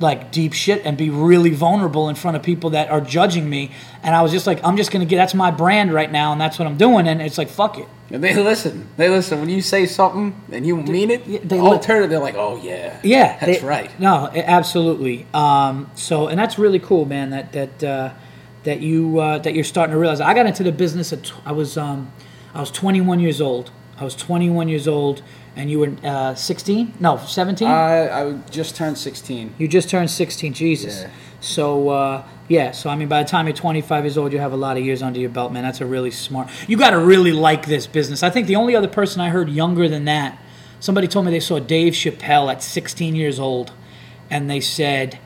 like 0.00 0.32
deep 0.32 0.52
shit 0.54 0.84
and 0.84 0.96
be 0.96 1.10
really 1.10 1.50
vulnerable 1.50 2.08
in 2.08 2.14
front 2.16 2.36
of 2.36 2.42
people 2.42 2.70
that 2.70 2.90
are 2.90 3.00
judging 3.00 3.48
me. 3.48 3.70
And 4.02 4.14
I 4.14 4.22
was 4.22 4.32
just 4.32 4.46
like, 4.46 4.58
I'm 4.64 4.76
just 4.76 4.90
gonna 4.90 5.04
get 5.04 5.16
that's 5.16 5.34
my 5.34 5.50
brand 5.50 5.92
right 5.92 6.10
now, 6.10 6.32
and 6.32 6.40
that's 6.40 6.58
what 6.58 6.66
I'm 6.66 6.76
doing. 6.78 7.06
And 7.06 7.20
it's 7.22 7.36
like, 7.38 7.48
fuck 7.48 7.78
it. 7.78 7.86
And 8.10 8.24
they 8.24 8.34
listen. 8.34 8.88
They 8.96 9.08
listen 9.08 9.38
when 9.38 9.48
you 9.50 9.60
say 9.60 9.86
something 9.86 10.34
and 10.50 10.66
you 10.66 10.76
mean 10.78 11.10
it. 11.12 11.24
They 11.26 11.38
they 11.38 11.60
li- 11.60 11.68
alternative. 11.68 12.10
They're 12.10 12.18
like, 12.18 12.34
"Oh 12.36 12.60
yeah, 12.60 12.98
Yeah, 13.04 13.38
that's 13.38 13.60
they- 13.60 13.64
right." 13.66 13.88
No, 14.00 14.28
absolutely. 14.34 15.26
Um, 15.32 15.90
so, 15.94 16.26
and 16.26 16.36
that's 16.36 16.58
really 16.58 16.80
cool, 16.80 17.04
man. 17.04 17.30
That 17.30 17.52
that 17.52 17.84
uh, 17.84 18.10
that 18.64 18.80
you 18.80 19.20
uh, 19.20 19.38
that 19.38 19.54
you're 19.54 19.62
starting 19.62 19.92
to 19.92 19.98
realize. 19.98 20.20
I 20.20 20.34
got 20.34 20.46
into 20.46 20.64
the 20.64 20.72
business 20.72 21.12
at 21.12 21.22
tw- 21.22 21.34
I 21.46 21.52
was 21.52 21.76
um, 21.76 22.10
I 22.52 22.58
was 22.60 22.72
21 22.72 23.20
years 23.20 23.40
old. 23.40 23.70
I 23.96 24.02
was 24.02 24.16
21 24.16 24.68
years 24.68 24.88
old, 24.88 25.22
and 25.60 25.70
you 25.70 25.78
were 25.78 25.92
uh, 26.02 26.34
16? 26.34 26.94
No, 27.00 27.18
17. 27.18 27.68
I 27.68 28.22
I 28.22 28.32
just 28.50 28.76
turned 28.76 28.96
16. 28.96 29.54
You 29.58 29.68
just 29.68 29.90
turned 29.90 30.10
16, 30.10 30.54
Jesus. 30.54 31.02
Yeah. 31.02 31.10
So, 31.40 31.90
uh, 31.90 32.26
yeah, 32.48 32.72
so 32.72 32.88
I 32.88 32.96
mean, 32.96 33.08
by 33.08 33.22
the 33.22 33.28
time 33.28 33.46
you're 33.46 33.56
25 33.56 34.04
years 34.04 34.16
old, 34.16 34.32
you 34.32 34.38
have 34.38 34.52
a 34.52 34.56
lot 34.56 34.76
of 34.78 34.84
years 34.84 35.02
under 35.02 35.20
your 35.20 35.30
belt, 35.30 35.52
man. 35.52 35.62
That's 35.62 35.80
a 35.80 35.86
really 35.86 36.10
smart. 36.10 36.48
You 36.66 36.76
got 36.76 36.90
to 36.90 36.98
really 36.98 37.32
like 37.32 37.66
this 37.66 37.86
business. 37.86 38.22
I 38.22 38.30
think 38.30 38.46
the 38.46 38.56
only 38.56 38.74
other 38.74 38.88
person 38.88 39.20
I 39.20 39.28
heard 39.28 39.50
younger 39.50 39.88
than 39.88 40.06
that, 40.06 40.38
somebody 40.80 41.06
told 41.06 41.26
me 41.26 41.30
they 41.30 41.40
saw 41.40 41.58
Dave 41.58 41.92
Chappelle 41.92 42.50
at 42.50 42.62
16 42.62 43.14
years 43.14 43.38
old, 43.38 43.72
and 44.30 44.50
they 44.50 44.60
said 44.60 45.18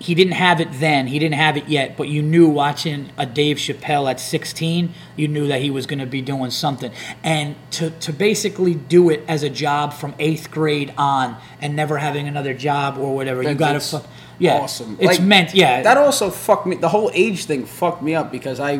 he 0.00 0.14
didn't 0.14 0.32
have 0.32 0.62
it 0.62 0.68
then, 0.72 1.06
he 1.06 1.18
didn't 1.18 1.34
have 1.34 1.58
it 1.58 1.68
yet, 1.68 1.94
but 1.94 2.08
you 2.08 2.22
knew 2.22 2.48
watching 2.48 3.12
a 3.18 3.26
Dave 3.26 3.58
Chappelle 3.58 4.10
at 4.10 4.18
16, 4.18 4.94
you 5.14 5.28
knew 5.28 5.46
that 5.46 5.60
he 5.60 5.70
was 5.70 5.84
going 5.84 5.98
to 5.98 6.06
be 6.06 6.22
doing 6.22 6.50
something. 6.50 6.90
And 7.22 7.54
to, 7.72 7.90
to 7.90 8.12
basically 8.12 8.74
do 8.74 9.10
it 9.10 9.22
as 9.28 9.42
a 9.42 9.50
job 9.50 9.92
from 9.92 10.14
eighth 10.18 10.50
grade 10.50 10.94
on 10.96 11.36
and 11.60 11.76
never 11.76 11.98
having 11.98 12.26
another 12.26 12.54
job 12.54 12.96
or 12.96 13.14
whatever, 13.14 13.42
you 13.42 13.54
got 13.54 13.68
to. 13.68 13.72
That's 13.74 13.90
Fu- 13.90 14.08
yeah, 14.38 14.60
awesome. 14.60 14.96
It's 14.98 15.18
Like, 15.18 15.22
meant, 15.22 15.54
yeah. 15.54 15.82
That 15.82 15.98
also 15.98 16.30
fucked 16.30 16.66
me. 16.66 16.76
The 16.76 16.88
whole 16.88 17.10
age 17.12 17.44
thing 17.44 17.66
fucked 17.66 18.02
me 18.02 18.14
up 18.14 18.32
because 18.32 18.58
I, 18.58 18.78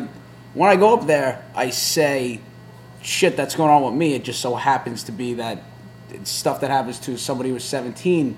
when 0.55 0.71
I 0.71 0.75
go 0.75 0.91
up 0.97 1.05
there, 1.05 1.45
I 1.55 1.69
say 1.69 2.41
shit 3.03 3.37
that's 3.37 3.55
going 3.55 3.69
on 3.69 3.83
with 3.83 3.93
me. 3.93 4.15
It 4.15 4.23
just 4.23 4.41
so 4.41 4.55
happens 4.55 5.03
to 5.03 5.11
be 5.11 5.35
that 5.35 5.61
it's 6.09 6.31
stuff 6.31 6.61
that 6.61 6.71
happens 6.71 6.99
to 7.01 7.15
somebody 7.15 7.51
who's 7.51 7.63
17, 7.63 8.35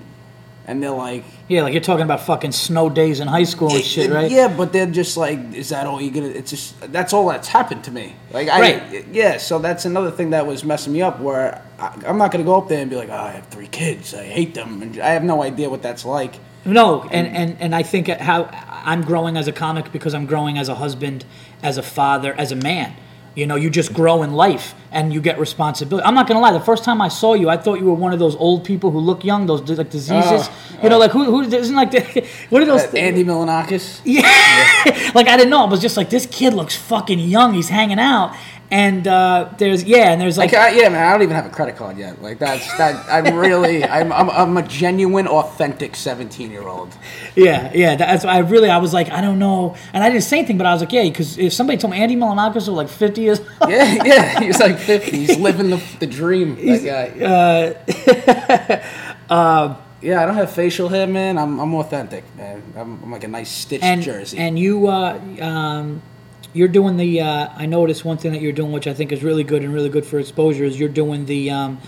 and 0.66 0.82
they're 0.82 0.90
like, 0.90 1.24
yeah, 1.48 1.62
like 1.62 1.72
you're 1.74 1.82
talking 1.82 2.04
about 2.04 2.20
fucking 2.22 2.52
snow 2.52 2.88
days 2.88 3.20
in 3.20 3.28
high 3.28 3.44
school 3.44 3.70
and 3.72 3.84
shit, 3.84 4.10
right? 4.10 4.30
Yeah, 4.30 4.48
but 4.48 4.72
they're 4.72 4.86
just 4.86 5.16
like, 5.16 5.38
is 5.54 5.68
that 5.68 5.86
all 5.86 6.00
you're 6.00 6.12
gonna? 6.14 6.28
It's 6.28 6.50
just 6.50 6.80
that's 6.92 7.12
all 7.12 7.28
that's 7.28 7.48
happened 7.48 7.84
to 7.84 7.90
me. 7.90 8.16
Like, 8.32 8.48
I, 8.48 8.60
Right. 8.60 9.06
yeah. 9.12 9.36
So 9.38 9.58
that's 9.58 9.84
another 9.84 10.10
thing 10.10 10.30
that 10.30 10.46
was 10.46 10.64
messing 10.64 10.92
me 10.92 11.02
up. 11.02 11.20
Where 11.20 11.62
I, 11.78 11.94
I'm 12.06 12.18
not 12.18 12.32
gonna 12.32 12.44
go 12.44 12.56
up 12.56 12.68
there 12.68 12.80
and 12.80 12.90
be 12.90 12.96
like, 12.96 13.10
oh, 13.10 13.14
I 13.14 13.32
have 13.32 13.46
three 13.48 13.68
kids, 13.68 14.14
I 14.14 14.24
hate 14.24 14.54
them, 14.54 14.82
and 14.82 14.98
I 14.98 15.10
have 15.10 15.24
no 15.24 15.42
idea 15.42 15.68
what 15.68 15.82
that's 15.82 16.04
like. 16.04 16.34
No, 16.66 17.02
and, 17.10 17.26
and, 17.26 17.56
and 17.60 17.74
I 17.74 17.82
think 17.82 18.08
how 18.08 18.48
I'm 18.70 19.02
growing 19.02 19.36
as 19.36 19.46
a 19.46 19.52
comic 19.52 19.92
because 19.92 20.14
I'm 20.14 20.24
growing 20.24 20.56
as 20.56 20.70
a 20.70 20.74
husband, 20.76 21.26
as 21.62 21.76
a 21.76 21.82
father, 21.82 22.32
as 22.38 22.52
a 22.52 22.56
man. 22.56 22.94
You 23.34 23.46
know, 23.46 23.56
you 23.56 23.68
just 23.68 23.92
grow 23.92 24.22
in 24.22 24.32
life 24.32 24.74
and 24.92 25.12
you 25.12 25.20
get 25.20 25.40
responsibility. 25.40 26.06
I'm 26.06 26.14
not 26.14 26.28
gonna 26.28 26.38
lie. 26.40 26.52
The 26.52 26.60
first 26.60 26.84
time 26.84 27.00
I 27.02 27.08
saw 27.08 27.34
you, 27.34 27.48
I 27.48 27.56
thought 27.56 27.80
you 27.80 27.86
were 27.86 27.94
one 27.94 28.12
of 28.12 28.20
those 28.20 28.36
old 28.36 28.64
people 28.64 28.92
who 28.92 29.00
look 29.00 29.24
young, 29.24 29.46
those 29.46 29.60
like 29.68 29.90
diseases. 29.90 30.48
you 30.82 30.88
know, 30.88 30.98
like 30.98 31.10
who 31.10 31.24
who 31.24 31.40
isn't 31.42 31.74
like 31.74 31.90
the, 31.90 32.00
what 32.50 32.62
are 32.62 32.66
those? 32.66 32.84
Uh, 32.84 32.96
Andy 32.96 33.24
Milonakis. 33.24 34.00
Yeah. 34.04 34.22
like 35.14 35.26
I 35.26 35.36
didn't 35.36 35.50
know. 35.50 35.64
I 35.64 35.68
was 35.68 35.80
just 35.80 35.96
like, 35.96 36.10
this 36.10 36.26
kid 36.26 36.54
looks 36.54 36.76
fucking 36.76 37.18
young. 37.18 37.54
He's 37.54 37.68
hanging 37.68 37.98
out, 37.98 38.36
and 38.70 39.06
uh, 39.06 39.50
there's 39.58 39.84
yeah, 39.84 40.12
and 40.12 40.20
there's 40.20 40.36
like 40.36 40.52
Like, 40.52 40.74
I, 40.74 40.80
yeah, 40.80 40.88
man, 40.88 41.06
I 41.06 41.12
don't 41.12 41.22
even 41.22 41.36
have 41.36 41.46
a 41.46 41.50
credit 41.50 41.76
card 41.76 41.96
yet. 41.98 42.20
Like 42.22 42.38
that's 42.38 42.66
that. 42.78 43.04
I'm 43.08 43.36
really, 43.36 43.84
I'm, 43.84 44.12
I'm, 44.12 44.30
I'm 44.30 44.56
a 44.56 44.62
genuine, 44.62 45.28
authentic 45.28 45.96
17 45.96 46.50
year 46.50 46.66
old. 46.66 46.96
yeah, 47.36 47.70
yeah. 47.74 47.96
That's 47.96 48.24
I 48.24 48.38
really 48.38 48.70
I 48.70 48.78
was 48.78 48.92
like 48.92 49.10
I 49.10 49.20
don't 49.20 49.38
know, 49.38 49.76
and 49.92 50.02
I 50.02 50.08
didn't 50.10 50.24
say 50.24 50.38
anything, 50.38 50.58
but 50.58 50.66
I 50.66 50.72
was 50.72 50.82
like 50.82 50.92
yeah, 50.92 51.04
because 51.04 51.38
if 51.38 51.52
somebody 51.52 51.78
told 51.78 51.92
me 51.92 52.00
Andy 52.00 52.16
Milonakis 52.16 52.54
was 52.54 52.68
like 52.68 52.88
50 52.88 53.20
years 53.20 53.40
Yeah, 53.68 54.02
yeah. 54.04 54.40
He's 54.40 54.58
like 54.60 54.78
50. 54.78 55.10
He's 55.10 55.38
living 55.38 55.70
the, 55.70 55.82
the 56.00 56.06
dream. 56.06 56.56
That 56.56 56.84
guy. 56.84 58.84
uh, 59.30 59.76
Yeah, 60.04 60.22
I 60.22 60.26
don't 60.26 60.34
have 60.34 60.52
facial 60.52 60.90
hair, 60.90 61.06
man. 61.06 61.38
I'm, 61.38 61.58
I'm 61.58 61.72
authentic, 61.76 62.24
man. 62.36 62.62
I'm, 62.76 63.02
I'm 63.02 63.10
like 63.10 63.24
a 63.24 63.28
nice 63.28 63.50
stitched 63.50 63.82
and 63.84 64.02
jersey. 64.02 64.36
and 64.36 64.58
you 64.58 64.86
uh, 64.86 65.18
um, 65.40 66.02
you're 66.54 66.68
doing 66.68 66.96
the 66.96 67.20
uh, 67.20 67.48
I 67.54 67.66
noticed 67.66 68.04
one 68.04 68.16
thing 68.16 68.32
that 68.32 68.40
you're 68.40 68.52
doing 68.52 68.72
which 68.72 68.86
I 68.86 68.94
think 68.94 69.12
is 69.12 69.22
really 69.22 69.44
good 69.44 69.62
and 69.62 69.74
really 69.74 69.90
good 69.90 70.06
for 70.06 70.18
exposure 70.18 70.64
is 70.64 70.78
you're 70.80 70.88
doing 70.88 71.26
the 71.26 71.50
um, 71.50 71.80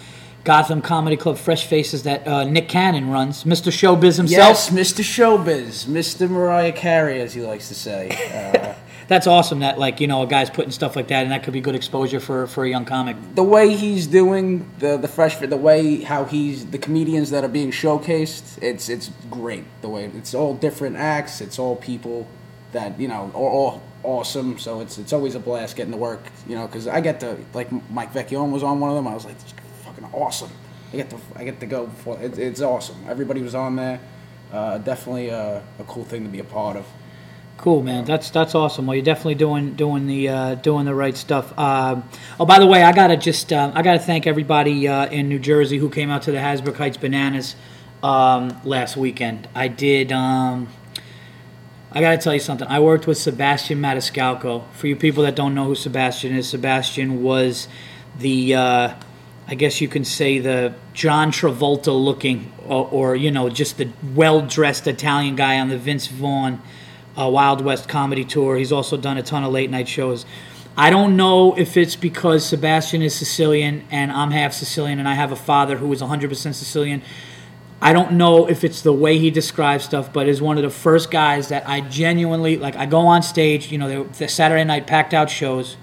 Gotham 0.45 0.83
Comedy 0.83 1.17
Club 1.17 1.39
Fresh 1.39 1.67
Faces 1.67 2.03
that 2.05 2.27
uh, 2.29 2.45
Nick 2.45 2.69
Cannon 2.69 3.11
runs, 3.11 3.45
Mr. 3.45 3.73
Showbiz 3.73 4.17
himself. 4.17 4.31
yes, 4.31 4.71
Mr. 4.71 5.03
Showbiz, 5.03 5.87
Mr. 5.87 6.29
Mariah 6.31 6.71
Carey, 6.73 7.21
as 7.21 7.35
he 7.35 7.41
likes 7.43 7.69
to 7.69 7.75
say. 7.75 8.11
Uh, 8.37 8.75
That's 9.09 9.29
awesome 9.29 9.61
that 9.61 9.79
like 9.79 10.01
you 10.01 10.09
know 10.09 10.23
a 10.23 10.27
guy's 10.27 10.51
putting 10.51 10.73
stuff 10.73 10.97
like 10.97 11.07
that 11.09 11.23
and 11.23 11.31
that 11.31 11.45
could 11.45 11.53
be 11.53 11.61
good 11.61 11.77
exposure 11.77 12.19
for 12.19 12.49
for 12.49 12.65
a 12.65 12.69
young 12.69 12.85
comic. 12.85 13.17
the 13.37 13.43
way 13.45 13.77
he's 13.77 14.09
doing 14.09 14.69
the 14.81 14.97
the 14.97 15.07
fresh 15.07 15.37
the 15.37 15.57
way 15.57 16.01
how 16.03 16.25
he's 16.25 16.67
the 16.67 16.79
comedians 16.79 17.31
that 17.31 17.45
are 17.45 17.49
being 17.49 17.71
showcased 17.71 18.61
it's 18.61 18.89
it's 18.89 19.13
great 19.31 19.63
the 19.81 19.89
way 19.89 20.07
it's 20.07 20.35
all 20.35 20.55
different 20.55 20.97
acts 20.97 21.41
it's 21.41 21.57
all 21.57 21.77
people 21.77 22.27
that 22.73 22.99
you 22.99 23.07
know 23.07 23.31
are 23.33 23.51
all 23.59 23.81
awesome 24.07 24.59
so 24.59 24.81
it's 24.81 24.99
it's 24.99 25.13
always 25.13 25.35
a 25.35 25.41
blast 25.41 25.77
getting 25.77 25.93
to 25.93 25.99
work 25.99 26.23
you 26.47 26.55
know 26.55 26.67
because 26.67 26.87
i 26.87 27.01
get 27.01 27.21
to 27.21 27.37
like 27.53 27.69
mike 27.91 28.13
vecchione 28.13 28.51
was 28.51 28.63
on 28.63 28.79
one 28.79 28.91
of 28.91 28.97
them 28.97 29.07
i 29.07 29.15
was 29.15 29.25
like 29.25 29.39
fucking 29.85 30.05
awesome 30.13 30.51
i 30.93 30.97
get 30.97 31.11
to 31.11 31.19
i 31.35 31.45
get 31.45 31.59
to 31.59 31.67
go 31.67 31.91
it, 32.21 32.39
it's 32.39 32.61
awesome 32.61 32.97
everybody 33.09 33.43
was 33.43 33.55
on 33.55 33.77
there 33.77 34.01
uh, 34.53 34.79
definitely 34.79 35.29
a, 35.29 35.63
a 35.81 35.85
cool 35.85 36.05
thing 36.05 36.23
to 36.23 36.29
be 36.29 36.39
a 36.39 36.45
part 36.45 36.77
of 36.77 36.87
Cool, 37.59 37.83
man. 37.83 38.05
That's 38.05 38.29
that's 38.31 38.55
awesome. 38.55 38.87
Well, 38.87 38.97
you're 38.97 39.05
definitely 39.05 39.37
doing 39.37 39.77
doing 39.77 40.07
the 40.07 40.29
uh, 40.29 40.55
doing 40.57 40.85
the 40.85 40.95
right 40.95 41.17
stuff. 41.17 41.59
Um 41.59 42.07
oh, 42.39 42.45
by 42.45 42.59
the 42.59 42.67
way, 42.67 42.83
I 42.83 42.93
gotta 42.93 43.17
just 43.17 43.51
uh, 43.51 43.73
I 43.75 43.81
gotta 43.81 43.99
thank 43.99 44.27
everybody 44.27 44.87
uh, 44.87 45.07
in 45.07 45.31
New 45.31 45.39
Jersey 45.39 45.79
who 45.79 45.89
came 45.89 46.11
out 46.11 46.23
to 46.25 46.33
the 46.33 46.39
Hasbrouck 46.39 46.77
Heights 46.77 46.99
Bananas 46.99 47.57
um, 48.03 48.61
last 48.65 48.97
weekend. 48.97 49.49
I 49.55 49.69
did. 49.69 50.13
Um, 50.13 50.69
I 51.97 52.01
gotta 52.03 52.19
tell 52.19 52.35
you 52.35 52.41
something. 52.41 52.69
I 52.69 52.79
worked 52.79 53.07
with 53.07 53.17
Sebastian 53.17 53.81
Maniscalco. 53.81 54.71
For 54.73 54.87
you 54.87 54.97
people 54.97 55.23
that 55.23 55.35
don't 55.35 55.55
know 55.55 55.65
who 55.65 55.75
Sebastian 55.75 56.37
is, 56.37 56.47
Sebastian 56.47 57.23
was 57.23 57.69
the 58.19 58.55
uh, 58.55 58.95
I 59.49 59.55
guess 59.55 59.81
you 59.81 59.89
can 59.89 60.05
say 60.05 60.39
the 60.39 60.75
John 60.93 61.33
Travolta 61.33 61.99
looking, 61.99 62.53
or, 62.67 62.87
or 62.91 63.17
you 63.17 63.31
know, 63.31 63.49
just 63.49 63.79
the 63.79 63.89
well 64.15 64.43
dressed 64.43 64.87
Italian 64.87 65.37
guy 65.37 65.59
on 65.59 65.71
the 65.71 65.79
Vince 65.79 66.07
Vaughn 66.09 66.61
uh, 67.19 67.31
Wild 67.31 67.65
West 67.65 67.89
comedy 67.89 68.27
tour. 68.27 68.59
He's 68.59 68.73
also 68.73 68.99
done 68.99 69.17
a 69.17 69.23
ton 69.23 69.43
of 69.43 69.51
late 69.51 69.71
night 69.71 69.89
shows. 69.89 70.27
I 70.77 70.91
don't 70.91 71.17
know 71.17 71.57
if 71.57 71.79
it's 71.79 71.97
because 71.97 72.45
Sebastian 72.45 73.01
is 73.01 73.15
Sicilian 73.15 73.87
and 73.91 74.13
I'm 74.13 74.33
half 74.33 74.53
Sicilian 74.53 74.99
and 74.99 75.09
I 75.09 75.15
have 75.15 75.33
a 75.33 75.37
father 75.37 75.79
who 75.79 75.91
is 75.95 76.03
100% 76.03 76.31
Sicilian. 76.53 77.01
I 77.81 77.93
don't 77.93 78.13
know 78.13 78.49
if 78.49 78.65
it's 78.65 78.81
the 78.81 78.93
way 78.93 79.19
he 79.19 79.31
describes 79.31 79.85
stuff, 79.85 80.13
but 80.13 80.29
is 80.29 80.41
one 80.41 80.57
of 80.57 80.63
the 80.63 80.71
first 80.71 81.11
guys 81.11 81.49
that 81.49 81.69
I 81.69 81.83
genuinely 81.83 82.57
like. 82.57 82.75
I 82.75 82.87
go 82.87 83.01
on 83.01 83.23
stage, 83.23 83.71
you 83.71 83.79
know, 83.79 84.05
the 84.05 84.29
Saturday 84.29 84.65
night 84.65 84.87
packed 84.87 85.13
out 85.13 85.29
shows. 85.29 85.77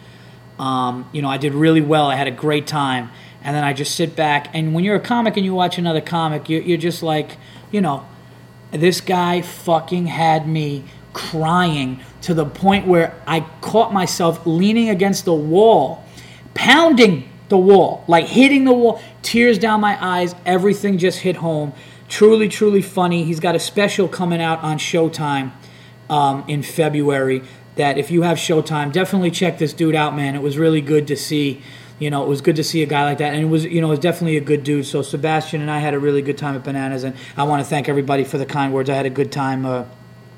Um, 0.58 1.08
you 1.12 1.22
know, 1.22 1.30
I 1.30 1.38
did 1.38 1.54
really 1.54 1.82
well. 1.82 2.08
I 2.08 2.16
had 2.16 2.28
a 2.28 2.32
great 2.32 2.66
time, 2.66 3.12
and 3.44 3.56
then 3.56 3.64
I 3.64 3.74
just 3.74 3.96
sit 3.96 4.16
back. 4.16 4.50
And 4.54 4.74
when 4.74 4.84
you're 4.84 4.96
a 4.96 5.00
comic 5.00 5.38
and 5.38 5.46
you 5.46 5.54
watch 5.54 5.78
another 5.78 6.02
comic, 6.02 6.50
you're, 6.50 6.62
you're 6.62 6.78
just 6.78 7.04
like, 7.04 7.38
you 7.72 7.82
know, 7.82 8.06
this 8.72 9.00
guy 9.00 9.42
fucking 9.42 10.08
had 10.08 10.48
me 10.48 10.84
crying 11.14 12.00
to 12.22 12.34
the 12.34 12.46
point 12.46 12.88
where 12.88 13.16
I 13.28 13.42
caught 13.62 13.94
myself 13.94 14.46
leaning 14.48 14.90
against 14.90 15.26
the 15.26 15.34
wall, 15.34 16.04
pounding 16.56 17.30
the 17.54 17.58
wall, 17.58 18.04
like 18.08 18.26
hitting 18.26 18.66
the 18.66 18.74
wall, 18.74 19.00
tears 19.22 19.60
down 19.60 19.80
my 19.80 19.96
eyes. 20.04 20.34
Everything 20.44 20.98
just 20.98 21.20
hit 21.20 21.36
home. 21.38 21.72
Truly, 22.10 22.50
truly 22.50 22.82
funny. 22.82 23.24
He's 23.26 23.40
got 23.40 23.56
a 23.56 23.60
special 23.60 24.08
coming 24.08 24.42
out 24.42 24.60
on 24.64 24.80
Showtime 24.80 25.52
um, 26.10 26.44
in 26.48 26.64
February. 26.64 27.44
That 27.76 28.00
if 28.00 28.10
you 28.10 28.24
have 28.24 28.38
Showtime, 28.38 28.92
definitely 28.92 29.30
check 29.30 29.60
this 29.60 29.72
dude 29.72 29.94
out, 29.94 30.16
man. 30.16 30.36
It 30.36 30.42
was 30.42 30.58
really 30.58 30.82
good 30.82 31.08
to 31.08 31.16
see. 31.16 31.62
You 32.00 32.10
know, 32.10 32.24
it 32.24 32.28
was 32.28 32.42
good 32.42 32.56
to 32.56 32.64
see 32.64 32.82
a 32.82 32.88
guy 32.88 33.04
like 33.04 33.20
that, 33.20 33.34
and 33.34 33.44
it 33.44 33.50
was, 33.50 33.66
you 33.66 33.80
know, 33.80 33.88
it 33.88 33.92
was 33.92 34.00
definitely 34.00 34.36
a 34.36 34.42
good 34.42 34.64
dude. 34.64 34.88
So 34.88 35.04
Sebastian 35.04 35.62
and 35.62 35.70
I 35.70 35.78
had 35.78 35.94
a 35.94 36.00
really 36.00 36.24
good 36.24 36.38
time 36.40 36.56
at 36.56 36.64
Bananas, 36.64 37.04
and 37.04 37.16
I 37.38 37.44
want 37.44 37.64
to 37.64 37.70
thank 37.70 37.88
everybody 37.88 38.24
for 38.24 38.40
the 38.40 38.48
kind 38.48 38.74
words. 38.74 38.90
I 38.90 38.96
had 38.96 39.06
a 39.06 39.12
good 39.12 39.32
time, 39.32 39.66
uh, 39.66 39.86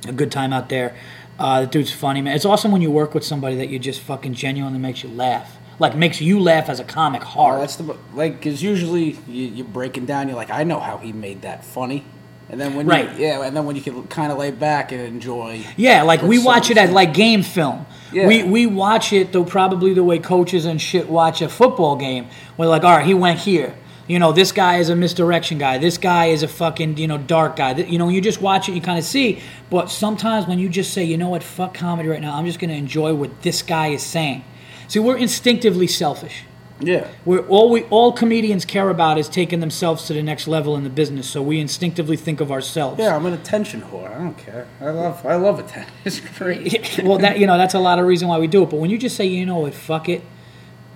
a 0.06 0.12
good 0.12 0.32
time 0.32 0.52
out 0.52 0.68
there. 0.68 0.96
Uh, 1.40 1.62
the 1.62 1.68
dude's 1.68 1.94
funny, 1.94 2.22
man. 2.22 2.36
It's 2.36 2.46
awesome 2.46 2.72
when 2.72 2.82
you 2.82 2.92
work 2.92 3.14
with 3.14 3.24
somebody 3.24 3.56
that 3.56 3.70
you 3.70 3.80
just 3.80 4.02
fucking 4.02 4.34
genuinely 4.34 4.80
makes 4.80 5.02
you 5.02 5.10
laugh, 5.10 5.58
like 5.79 5.96
makes 5.96 6.22
you 6.22 6.39
laugh 6.39 6.70
as 6.70 6.79
a 6.79 6.84
comic 6.84 7.22
Oh, 7.24 7.25
hard. 7.25 7.62
that's 7.62 7.75
the 7.75 7.96
like 8.13 8.38
because 8.38 8.62
usually 8.63 9.17
you, 9.27 9.44
you're 9.48 9.65
breaking 9.67 10.05
down. 10.05 10.27
You're 10.27 10.38
like, 10.38 10.51
I 10.51 10.63
know 10.63 10.79
how 10.79 10.98
he 10.98 11.12
made 11.13 11.41
that 11.44 11.65
funny, 11.65 12.03
and 12.50 12.60
then 12.62 12.75
when 12.75 12.88
Right. 12.88 13.12
you, 13.17 13.25
yeah, 13.25 13.41
and 13.46 13.55
then 13.55 13.65
when 13.65 13.75
you 13.75 13.82
can 13.82 14.03
kind 14.08 14.32
of 14.32 14.38
lay 14.38 14.51
back 14.51 14.91
and 14.91 15.01
enjoy. 15.01 15.62
Yeah, 15.77 16.03
like 16.03 16.22
we 16.22 16.39
watch 16.39 16.70
it 16.70 16.77
as 16.77 16.91
like 16.91 17.13
game 17.13 17.44
film. 17.44 17.86
Yeah. 18.13 18.27
We 18.27 18.44
we 18.44 18.65
watch 18.65 19.12
it 19.13 19.34
though 19.34 19.44
probably 19.44 19.94
the 19.94 20.03
way 20.03 20.20
coaches 20.20 20.65
and 20.65 20.82
shit 20.82 21.10
watch 21.10 21.41
a 21.41 21.50
football 21.50 21.96
game. 21.98 22.27
We're 22.58 22.67
like, 22.67 22.84
all 22.84 22.96
right, 22.98 23.05
he 23.05 23.13
went 23.13 23.39
here. 23.39 23.75
You 24.08 24.20
know, 24.20 24.32
this 24.32 24.51
guy 24.51 24.77
is 24.77 24.89
a 24.89 24.96
misdirection 24.96 25.58
guy. 25.58 25.79
This 25.79 25.98
guy 25.98 26.27
is 26.27 26.44
a 26.44 26.48
fucking 26.48 26.98
you 26.98 27.08
know 27.08 27.17
dark 27.17 27.55
guy. 27.55 27.74
You 27.75 27.98
know, 27.98 28.08
you 28.08 28.22
just 28.22 28.39
watch 28.39 28.70
it, 28.70 28.75
you 28.75 28.82
kind 28.82 29.00
of 29.00 29.03
see. 29.03 29.41
But 29.72 29.89
sometimes 29.89 30.46
when 30.48 30.60
you 30.60 30.70
just 30.70 30.94
say, 30.94 31.03
you 31.03 31.17
know 31.17 31.29
what, 31.29 31.41
fuck 31.44 31.74
comedy 31.74 32.08
right 32.08 32.22
now. 32.22 32.38
I'm 32.38 32.46
just 32.46 32.60
gonna 32.60 32.74
enjoy 32.74 33.15
what 33.15 33.41
this 33.41 33.63
guy 33.63 33.88
is 33.88 34.03
saying. 34.03 34.44
See, 34.88 35.00
we're 35.00 35.18
instinctively 35.18 35.88
selfish. 35.88 36.44
Yeah, 36.82 37.08
We're 37.24 37.39
all 37.48 37.70
we 37.70 37.84
all 37.84 38.12
comedians 38.12 38.65
care 38.65 38.89
about 38.89 39.18
is 39.18 39.30
taking 39.30 39.62
themselves 39.62 40.08
to 40.08 40.13
the 40.13 40.22
next 40.22 40.46
level 40.46 40.75
in 40.75 40.84
the 40.84 40.89
business. 40.89 41.25
So 41.30 41.42
we 41.42 41.62
instinctively 41.62 42.18
think 42.18 42.42
of 42.42 42.51
ourselves. 42.51 43.00
yeah. 43.00 43.15
I'm 43.15 43.25
an 43.25 43.34
attention 43.34 43.82
whore. 43.82 44.13
I 44.13 44.18
don't 44.18 44.38
care. 44.38 44.68
I 44.82 44.89
love 44.89 45.25
I 45.25 45.36
love 45.36 45.58
attention. 45.60 45.94
It's 46.04 46.20
great. 46.20 47.00
well, 47.01 47.18
that 47.20 47.39
you 47.39 47.48
know, 47.48 47.58
that's 47.58 47.75
a 47.75 47.80
lot 47.80 47.98
of 47.98 48.06
reason 48.06 48.27
why 48.27 48.39
we 48.39 48.48
do 48.48 48.62
it. 48.63 48.70
But 48.70 48.80
when 48.82 48.89
you 48.89 48.98
just 48.98 49.15
say, 49.15 49.25
you 49.25 49.46
know 49.46 49.60
what, 49.60 49.74
fuck 49.74 50.10
it, 50.10 50.22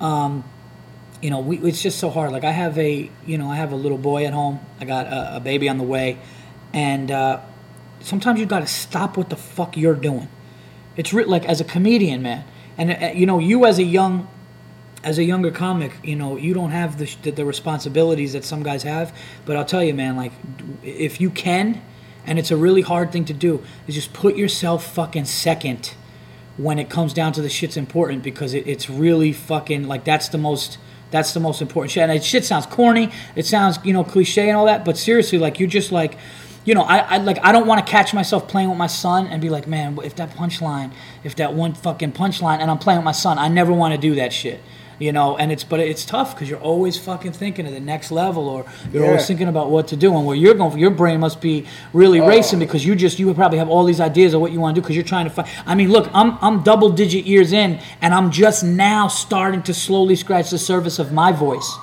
um, 0.01 0.43
you 1.21 1.29
know, 1.29 1.39
we, 1.39 1.57
it's 1.59 1.81
just 1.81 1.97
so 1.97 2.09
hard. 2.09 2.33
Like 2.33 2.43
I 2.43 2.51
have 2.51 2.77
a, 2.77 3.09
you 3.25 3.37
know, 3.37 3.49
I 3.49 3.55
have 3.55 3.71
a 3.71 3.77
little 3.77 3.97
boy 3.97 4.25
at 4.25 4.33
home. 4.33 4.59
I 4.81 4.85
got 4.85 5.07
a, 5.07 5.37
a 5.37 5.39
baby 5.39 5.69
on 5.69 5.77
the 5.77 5.85
way, 5.85 6.17
and 6.73 7.09
uh, 7.09 7.39
sometimes 8.01 8.37
you 8.41 8.45
got 8.45 8.59
to 8.59 8.67
stop 8.67 9.15
what 9.15 9.29
the 9.29 9.37
fuck 9.37 9.77
you're 9.77 9.95
doing. 9.95 10.27
It's 10.97 11.13
re- 11.13 11.23
like 11.23 11.45
as 11.45 11.61
a 11.61 11.65
comedian, 11.65 12.21
man, 12.21 12.43
and 12.79 12.91
uh, 12.91 13.07
you 13.13 13.27
know, 13.27 13.37
you 13.37 13.65
as 13.65 13.77
a 13.77 13.83
young. 13.83 14.27
As 15.01 15.17
a 15.17 15.23
younger 15.23 15.49
comic, 15.49 15.93
you 16.03 16.17
know, 16.17 16.35
you 16.35 16.53
don't 16.53 16.71
have 16.71 16.97
the, 16.97 17.05
the 17.21 17.31
the 17.31 17.45
responsibilities 17.45 18.33
that 18.33 18.43
some 18.43 18.63
guys 18.63 18.83
have. 18.83 19.15
But 19.45 19.55
I'll 19.55 19.63
tell 19.63 19.81
you, 19.81 19.93
man, 19.93 20.17
like, 20.17 20.33
if 20.83 21.21
you 21.21 21.29
can, 21.29 21.81
and 22.25 22.37
it's 22.37 22.51
a 22.51 22.57
really 22.57 22.81
hard 22.81 23.13
thing 23.13 23.23
to 23.25 23.33
do, 23.33 23.63
is 23.87 23.95
just 23.95 24.11
put 24.11 24.35
yourself 24.35 24.93
fucking 24.93 25.23
second 25.23 25.93
when 26.57 26.77
it 26.77 26.89
comes 26.89 27.13
down 27.13 27.31
to 27.31 27.41
the 27.41 27.47
shit's 27.49 27.77
important 27.77 28.21
because 28.21 28.53
it, 28.53 28.67
it's 28.67 28.89
really 28.89 29.31
fucking 29.31 29.87
like 29.87 30.03
that's 30.03 30.27
the 30.27 30.37
most 30.37 30.77
that's 31.11 31.33
the 31.33 31.39
most 31.39 31.61
important 31.61 31.91
shit. 31.91 32.03
And 32.03 32.11
it 32.11 32.23
shit 32.23 32.43
sounds 32.43 32.65
corny, 32.65 33.09
it 33.37 33.45
sounds 33.45 33.79
you 33.85 33.93
know 33.93 34.03
cliche 34.03 34.49
and 34.49 34.57
all 34.57 34.65
that, 34.65 34.83
but 34.83 34.97
seriously, 34.97 35.37
like 35.37 35.61
you're 35.61 35.69
just 35.69 35.93
like, 35.93 36.17
you 36.65 36.73
know, 36.73 36.83
I, 36.83 36.97
I 36.97 37.17
like 37.17 37.37
I 37.43 37.51
don't 37.51 37.67
want 37.67 37.85
to 37.85 37.89
catch 37.89 38.13
myself 38.13 38.47
playing 38.47 38.69
with 38.69 38.77
my 38.77 38.87
son 38.87 39.27
and 39.27 39.41
be 39.41 39.49
like, 39.49 39.67
man, 39.67 39.97
if 40.03 40.15
that 40.15 40.31
punchline, 40.31 40.91
if 41.23 41.35
that 41.37 41.53
one 41.53 41.73
fucking 41.73 42.11
punchline, 42.11 42.59
and 42.59 42.69
I'm 42.69 42.77
playing 42.77 42.99
with 42.99 43.05
my 43.05 43.11
son, 43.11 43.37
I 43.39 43.47
never 43.47 43.71
want 43.71 43.93
to 43.93 43.99
do 43.99 44.15
that 44.15 44.33
shit. 44.33 44.61
You 44.99 45.13
know, 45.13 45.37
and 45.37 45.49
it's 45.49 45.63
but 45.63 45.79
it's 45.79 46.03
tough 46.03 46.35
because 46.35 46.49
you're 46.49 46.59
always 46.59 46.97
fucking 46.97 47.31
thinking 47.31 47.65
of 47.65 47.71
the 47.71 47.79
next 47.79 48.11
level, 48.11 48.49
or 48.49 48.65
you're 48.91 49.05
always 49.05 49.25
thinking 49.25 49.47
about 49.47 49.71
what 49.71 49.87
to 49.87 49.95
do, 49.95 50.13
and 50.13 50.25
where 50.25 50.35
you're 50.35 50.53
going. 50.53 50.77
Your 50.77 50.91
brain 50.91 51.21
must 51.21 51.39
be 51.39 51.65
really 51.93 52.19
racing 52.19 52.59
because 52.59 52.85
you 52.85 52.95
just 52.95 53.17
you 53.17 53.33
probably 53.33 53.59
have 53.59 53.69
all 53.69 53.85
these 53.85 54.01
ideas 54.01 54.33
of 54.33 54.41
what 54.41 54.51
you 54.51 54.59
want 54.59 54.75
to 54.75 54.81
do 54.81 54.83
because 54.83 54.97
you're 54.97 55.05
trying 55.05 55.23
to 55.23 55.31
find. 55.31 55.47
I 55.65 55.73
mean, 55.73 55.89
look, 55.89 56.09
I'm 56.13 56.37
I'm 56.41 56.63
double 56.63 56.89
digit 56.89 57.23
years 57.25 57.53
in, 57.53 57.79
and 58.01 58.13
I'm 58.13 58.29
just 58.29 58.65
now 58.65 59.07
starting 59.07 59.63
to 59.63 59.73
slowly 59.73 60.17
scratch 60.17 60.49
the 60.49 60.57
surface 60.57 60.99
of 60.99 61.13
my 61.13 61.31
voice. 61.31 61.77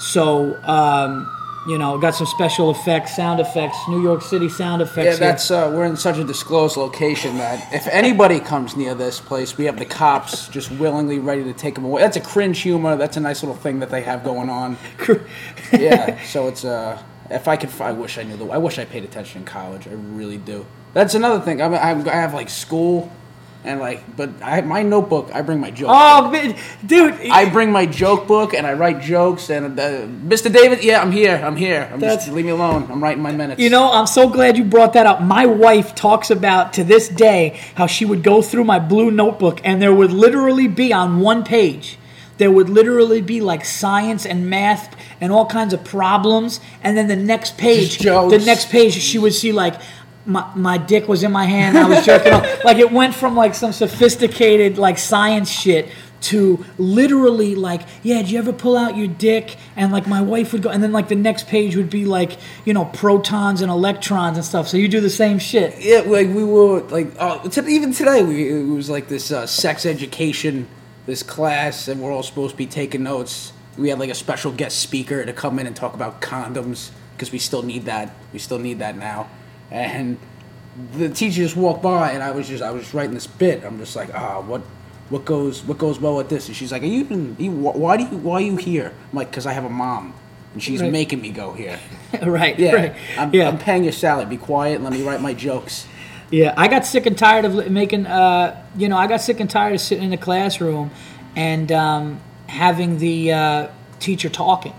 So, 0.00 0.60
um, 0.64 1.30
you 1.66 1.78
know, 1.78 1.98
got 1.98 2.14
some 2.14 2.26
special 2.26 2.70
effects, 2.70 3.16
sound 3.16 3.40
effects, 3.40 3.76
New 3.88 4.02
York 4.02 4.22
City 4.22 4.48
sound 4.48 4.82
effects. 4.82 4.96
Yeah, 4.96 5.10
here. 5.10 5.18
that's 5.18 5.50
uh, 5.50 5.72
we're 5.74 5.84
in 5.84 5.96
such 5.96 6.18
a 6.18 6.24
disclosed 6.24 6.76
location 6.76 7.36
that 7.38 7.72
if 7.72 7.86
anybody 7.88 8.38
comes 8.40 8.76
near 8.76 8.94
this 8.94 9.20
place, 9.20 9.58
we 9.58 9.64
have 9.64 9.78
the 9.78 9.84
cops 9.84 10.48
just 10.48 10.70
willingly 10.72 11.18
ready 11.18 11.44
to 11.44 11.52
take 11.52 11.74
them 11.74 11.84
away. 11.84 12.02
That's 12.02 12.16
a 12.16 12.20
cringe 12.20 12.60
humor. 12.60 12.96
That's 12.96 13.16
a 13.16 13.20
nice 13.20 13.42
little 13.42 13.56
thing 13.56 13.80
that 13.80 13.90
they 13.90 14.02
have 14.02 14.22
going 14.22 14.48
on. 14.48 14.76
yeah, 15.72 16.22
so 16.24 16.48
it's 16.48 16.64
uh, 16.64 17.02
if 17.30 17.48
I 17.48 17.56
could, 17.56 17.70
I 17.80 17.92
wish 17.92 18.18
I 18.18 18.22
knew 18.22 18.36
the. 18.36 18.46
I 18.46 18.58
wish 18.58 18.78
I 18.78 18.84
paid 18.84 19.04
attention 19.04 19.40
in 19.40 19.46
college. 19.46 19.88
I 19.88 19.92
really 19.92 20.38
do. 20.38 20.66
That's 20.94 21.14
another 21.14 21.44
thing. 21.44 21.60
I, 21.60 21.66
I 21.66 21.90
I 21.90 22.16
have 22.20 22.32
like 22.34 22.48
school, 22.48 23.10
and 23.66 23.80
like, 23.80 24.16
but 24.16 24.30
I 24.42 24.60
my 24.60 24.82
notebook. 24.82 25.30
I 25.34 25.42
bring 25.42 25.60
my 25.60 25.70
joke. 25.70 25.88
Oh, 25.90 26.30
man, 26.30 26.56
dude. 26.86 27.14
I 27.30 27.50
bring 27.50 27.72
my 27.72 27.84
joke 27.84 28.26
book 28.26 28.54
and 28.54 28.66
I 28.66 28.74
write 28.74 29.00
jokes. 29.00 29.50
And 29.50 29.78
uh, 29.78 30.06
Mr. 30.06 30.52
David, 30.52 30.84
yeah, 30.84 31.02
I'm 31.02 31.10
here. 31.10 31.36
I'm 31.36 31.56
here. 31.56 31.90
I'm 31.92 32.00
just 32.00 32.28
leave 32.28 32.44
me 32.44 32.52
alone. 32.52 32.86
I'm 32.90 33.02
writing 33.02 33.22
my 33.22 33.32
minutes. 33.32 33.60
You 33.60 33.70
know, 33.70 33.90
I'm 33.90 34.06
so 34.06 34.28
glad 34.28 34.56
you 34.56 34.64
brought 34.64 34.92
that 34.92 35.06
up. 35.06 35.20
My 35.20 35.46
wife 35.46 35.94
talks 35.94 36.30
about 36.30 36.74
to 36.74 36.84
this 36.84 37.08
day 37.08 37.60
how 37.74 37.86
she 37.86 38.04
would 38.04 38.22
go 38.22 38.40
through 38.40 38.64
my 38.64 38.78
blue 38.78 39.10
notebook 39.10 39.60
and 39.64 39.82
there 39.82 39.92
would 39.92 40.12
literally 40.12 40.68
be 40.68 40.92
on 40.92 41.20
one 41.20 41.44
page, 41.44 41.98
there 42.38 42.50
would 42.50 42.68
literally 42.68 43.22
be 43.22 43.40
like 43.40 43.64
science 43.64 44.26
and 44.26 44.48
math 44.48 44.94
and 45.20 45.32
all 45.32 45.46
kinds 45.46 45.72
of 45.72 45.82
problems. 45.84 46.60
And 46.82 46.96
then 46.96 47.08
the 47.08 47.16
next 47.16 47.58
page, 47.58 47.98
jokes. 47.98 48.32
the 48.32 48.44
next 48.44 48.70
page, 48.70 48.92
she 48.94 49.18
would 49.18 49.34
see 49.34 49.52
like, 49.52 49.74
my, 50.26 50.52
my 50.54 50.78
dick 50.78 51.08
was 51.08 51.22
in 51.22 51.32
my 51.32 51.46
hand. 51.46 51.78
I 51.78 51.88
was 51.88 52.04
jerking 52.04 52.32
off. 52.32 52.46
Like 52.64 52.78
it 52.78 52.90
went 52.90 53.14
from 53.14 53.36
like 53.36 53.54
some 53.54 53.72
sophisticated 53.72 54.76
like 54.76 54.98
science 54.98 55.48
shit 55.48 55.88
to 56.22 56.64
literally 56.78 57.54
like, 57.54 57.82
yeah, 58.02 58.16
did 58.22 58.30
you 58.30 58.38
ever 58.38 58.52
pull 58.52 58.76
out 58.76 58.96
your 58.96 59.06
dick? 59.06 59.56
And 59.76 59.92
like 59.92 60.08
my 60.08 60.20
wife 60.20 60.52
would 60.52 60.62
go, 60.62 60.70
and 60.70 60.82
then 60.82 60.90
like 60.90 61.08
the 61.08 61.14
next 61.14 61.46
page 61.46 61.76
would 61.76 61.90
be 61.90 62.04
like, 62.04 62.38
you 62.64 62.72
know, 62.72 62.86
protons 62.86 63.60
and 63.60 63.70
electrons 63.70 64.36
and 64.36 64.44
stuff. 64.44 64.66
So 64.66 64.76
you 64.76 64.88
do 64.88 65.00
the 65.00 65.10
same 65.10 65.38
shit. 65.38 65.76
Yeah, 65.78 66.00
like 66.00 66.28
we 66.28 66.42
were 66.42 66.80
like 66.82 67.12
uh, 67.18 67.48
t- 67.48 67.60
even 67.68 67.92
today 67.92 68.22
we 68.24 68.48
it 68.50 68.64
was 68.64 68.90
like 68.90 69.08
this 69.08 69.30
uh, 69.30 69.46
sex 69.46 69.86
education 69.86 70.66
this 71.06 71.22
class 71.22 71.86
and 71.88 72.00
we're 72.00 72.12
all 72.12 72.22
supposed 72.22 72.52
to 72.52 72.56
be 72.56 72.66
taking 72.66 73.04
notes. 73.04 73.52
We 73.78 73.90
had 73.90 73.98
like 73.98 74.10
a 74.10 74.14
special 74.14 74.52
guest 74.52 74.80
speaker 74.80 75.24
to 75.24 75.32
come 75.32 75.58
in 75.58 75.66
and 75.66 75.76
talk 75.76 75.94
about 75.94 76.20
condoms 76.20 76.90
because 77.12 77.30
we 77.30 77.38
still 77.38 77.62
need 77.62 77.84
that. 77.84 78.14
We 78.32 78.38
still 78.38 78.58
need 78.58 78.80
that 78.80 78.96
now. 78.96 79.28
And 79.70 80.18
the 80.96 81.08
teacher 81.08 81.36
just 81.42 81.56
walked 81.56 81.82
by 81.82 82.12
and 82.12 82.22
I 82.22 82.30
was 82.32 82.48
just 82.48 82.62
I 82.62 82.70
was 82.70 82.82
just 82.82 82.94
writing 82.94 83.14
this 83.14 83.26
bit. 83.26 83.64
I'm 83.64 83.78
just 83.78 83.96
like, 83.96 84.14
ah, 84.14 84.40
what 84.40 84.62
what 85.08 85.24
goes 85.24 85.62
what 85.64 85.78
goes 85.78 85.98
well 86.00 86.16
with 86.16 86.28
this? 86.28 86.48
And 86.48 86.56
she's 86.56 86.72
like, 86.72 86.82
are 86.82 86.86
you, 86.86 87.00
even- 87.00 87.36
you 87.38 87.50
why 87.50 87.96
do 87.96 88.04
you 88.04 88.16
why 88.18 88.34
are 88.36 88.40
you 88.42 88.56
here? 88.56 88.92
I'm 89.12 89.16
like, 89.16 89.30
because 89.30 89.46
I 89.46 89.52
have 89.52 89.64
a 89.64 89.70
mom 89.70 90.14
and 90.52 90.62
she's 90.62 90.80
Right. 90.82 90.92
making 90.92 91.20
me 91.20 91.30
go 91.30 91.52
here. 91.52 91.78
right. 92.22 92.58
Yeah, 92.58 92.72
Right. 92.74 92.94
I'm, 93.18 93.32
yeah. 93.34 93.48
I'm 93.48 93.58
paying 93.58 93.84
your 93.84 93.92
salary. 93.92 94.26
Be 94.26 94.36
quiet 94.36 94.82
let 94.82 94.92
me 94.92 95.02
write 95.02 95.20
my 95.20 95.34
jokes. 95.34 95.86
Yeah, 96.30 96.54
I 96.56 96.66
got 96.66 96.84
sick 96.84 97.06
and 97.06 97.16
tired 97.16 97.44
of 97.44 97.70
making, 97.70 98.04
uh, 98.06 98.60
you 98.76 98.88
know, 98.88 98.96
I 98.96 99.06
got 99.06 99.20
sick 99.20 99.38
and 99.38 99.48
tired 99.48 99.74
of 99.74 99.80
sitting 99.80 100.02
in 100.02 100.10
the 100.10 100.16
classroom 100.16 100.90
and 101.36 101.70
um, 101.70 102.20
having 102.48 102.98
the 102.98 103.32
uh, 103.32 103.68
teacher 104.00 104.28
talking. 104.28 104.74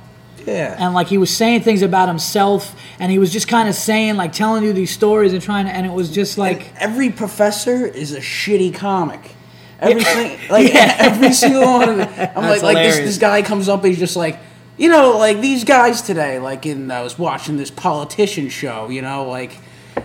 Yeah. 0.47 0.75
And 0.79 0.93
like 0.93 1.07
he 1.07 1.17
was 1.17 1.29
saying 1.35 1.61
things 1.61 1.81
about 1.81 2.07
himself, 2.07 2.73
and 2.99 3.11
he 3.11 3.19
was 3.19 3.31
just 3.33 3.47
kind 3.47 3.67
of 3.67 3.75
saying, 3.75 4.15
like, 4.15 4.31
telling 4.33 4.63
you 4.63 4.71
these 4.73 4.91
stories 4.91 5.33
and 5.33 5.41
trying 5.41 5.65
to, 5.65 5.71
and 5.71 5.85
it 5.85 5.91
was 5.91 6.09
just 6.09 6.37
like, 6.37 6.57
Like 6.59 6.73
every 6.77 7.09
professor 7.11 7.85
is 7.85 8.13
a 8.13 8.19
shitty 8.21 8.73
comic. 8.73 9.35
Everything, 9.79 10.31
Yeah. 10.31 10.51
like 10.51 10.73
Yeah. 10.73 10.95
every 10.99 11.33
single 11.33 11.65
one 11.65 11.89
of 11.89 11.97
them. 11.97 12.31
I'm 12.35 12.43
That's 12.43 12.63
like, 12.63 12.75
like 12.75 12.77
this, 12.77 12.97
this 12.97 13.17
guy 13.17 13.41
comes 13.41 13.67
up 13.69 13.81
and 13.83 13.89
he's 13.89 13.99
just 13.99 14.15
like, 14.15 14.39
you 14.77 14.89
know, 14.89 15.17
like 15.17 15.41
these 15.41 15.63
guys 15.65 16.01
today. 16.01 16.39
Like 16.39 16.65
in, 16.65 16.89
I 16.91 17.01
was 17.01 17.19
watching 17.19 17.57
this 17.57 17.69
politician 17.69 18.47
show. 18.49 18.89
You 18.89 19.01
know, 19.01 19.27
like, 19.27 19.57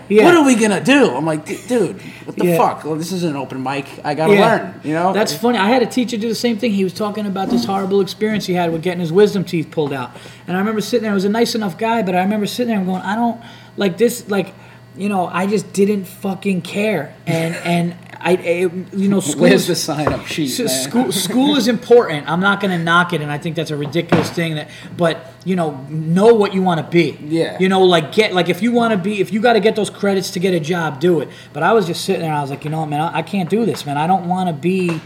Yeah. 0.09 0.25
what 0.25 0.35
are 0.35 0.45
we 0.45 0.55
gonna 0.55 0.83
do? 0.83 1.15
I'm 1.15 1.25
like, 1.25 1.45
dude, 1.67 2.01
what 2.25 2.35
the 2.35 2.45
Yeah. 2.45 2.57
fuck? 2.57 2.83
Well, 2.85 2.95
this 2.95 3.11
isn't 3.11 3.29
an 3.29 3.35
open 3.37 3.61
mic. 3.63 3.85
I 4.03 4.13
gotta 4.13 4.33
Yeah. 4.33 4.45
learn. 4.45 4.73
You 4.83 4.93
know, 4.93 5.13
That's 5.13 5.33
funny. 5.33 5.57
I 5.57 5.69
had 5.69 5.81
a 5.81 5.85
teacher 5.85 6.17
do 6.17 6.27
the 6.29 6.35
same 6.35 6.57
thing. 6.57 6.71
He 6.73 6.83
was 6.83 6.93
talking 6.93 7.25
about 7.25 7.49
this 7.49 7.65
horrible 7.65 8.01
experience 8.01 8.45
he 8.45 8.53
had 8.53 8.71
with 8.71 8.81
getting 8.81 8.99
his 8.99 9.11
wisdom 9.11 9.43
teeth 9.43 9.71
pulled 9.71 9.93
out. 9.93 10.11
And 10.47 10.55
I 10.57 10.59
remember 10.59 10.81
sitting 10.81 11.03
there, 11.03 11.11
he 11.11 11.15
was 11.15 11.25
a 11.25 11.29
nice 11.29 11.55
enough 11.55 11.77
guy, 11.77 12.01
but 12.01 12.15
I 12.15 12.21
remember 12.21 12.45
sitting 12.45 12.67
there 12.69 12.77
and 12.77 12.85
going, 12.87 13.01
I 13.01 13.15
don't 13.15 13.37
like 13.77 13.97
this 13.97 14.29
like 14.29 14.53
you 14.95 15.09
know, 15.09 15.27
I 15.31 15.47
just 15.47 15.73
didn't 15.73 16.05
fucking 16.05 16.61
care. 16.61 17.13
And 17.25 17.55
and 17.65 17.95
I, 18.25 18.31
I 18.35 18.95
you 18.95 19.09
know, 19.09 19.19
school 19.19 19.41
Where's 19.43 19.61
is- 19.63 19.67
the 19.67 19.75
sign 19.75 20.07
up 20.13 20.25
sheet, 20.25 20.47
So 20.49 20.63
man? 20.63 20.71
school 20.83 21.11
school 21.11 21.55
is 21.55 21.67
important. 21.67 22.29
I'm 22.29 22.39
not 22.39 22.61
going 22.61 22.77
to 22.77 22.83
knock 22.83 23.11
it, 23.13 23.21
and 23.21 23.29
I 23.31 23.37
think 23.37 23.55
that's 23.55 23.71
a 23.71 23.75
ridiculous 23.77 24.29
thing. 24.29 24.55
That, 24.55 24.69
but 24.95 25.27
you 25.45 25.55
know, 25.55 25.77
know 25.89 26.33
what 26.33 26.53
you 26.53 26.61
want 26.61 26.79
to 26.79 26.87
be. 26.89 27.17
Yeah. 27.21 27.57
You 27.59 27.67
know, 27.69 27.81
like 27.83 28.13
get 28.13 28.33
like 28.33 28.49
if 28.49 28.61
you 28.61 28.71
want 28.71 28.91
to 28.93 28.97
be, 28.97 29.19
if 29.19 29.33
you 29.33 29.41
got 29.41 29.53
to 29.53 29.59
get 29.59 29.75
those 29.75 29.89
credits 29.89 30.31
to 30.31 30.39
get 30.39 30.53
a 30.53 30.59
job, 30.59 30.99
do 30.99 31.19
it. 31.19 31.29
But 31.51 31.63
I 31.63 31.73
was 31.73 31.85
just 31.85 32.05
sitting 32.05 32.21
there, 32.21 32.29
and 32.29 32.37
I 32.37 32.41
was 32.41 32.49
like, 32.49 32.63
you 32.63 32.69
know 32.71 32.79
what, 32.79 32.89
man, 32.89 33.01
I, 33.01 33.17
I 33.17 33.21
can't 33.21 33.49
do 33.49 33.65
this, 33.65 33.85
man. 33.85 33.97
I 33.97 34.07
don't 34.07 34.27
want 34.27 34.47
to 34.47 34.53
be, 34.53 35.01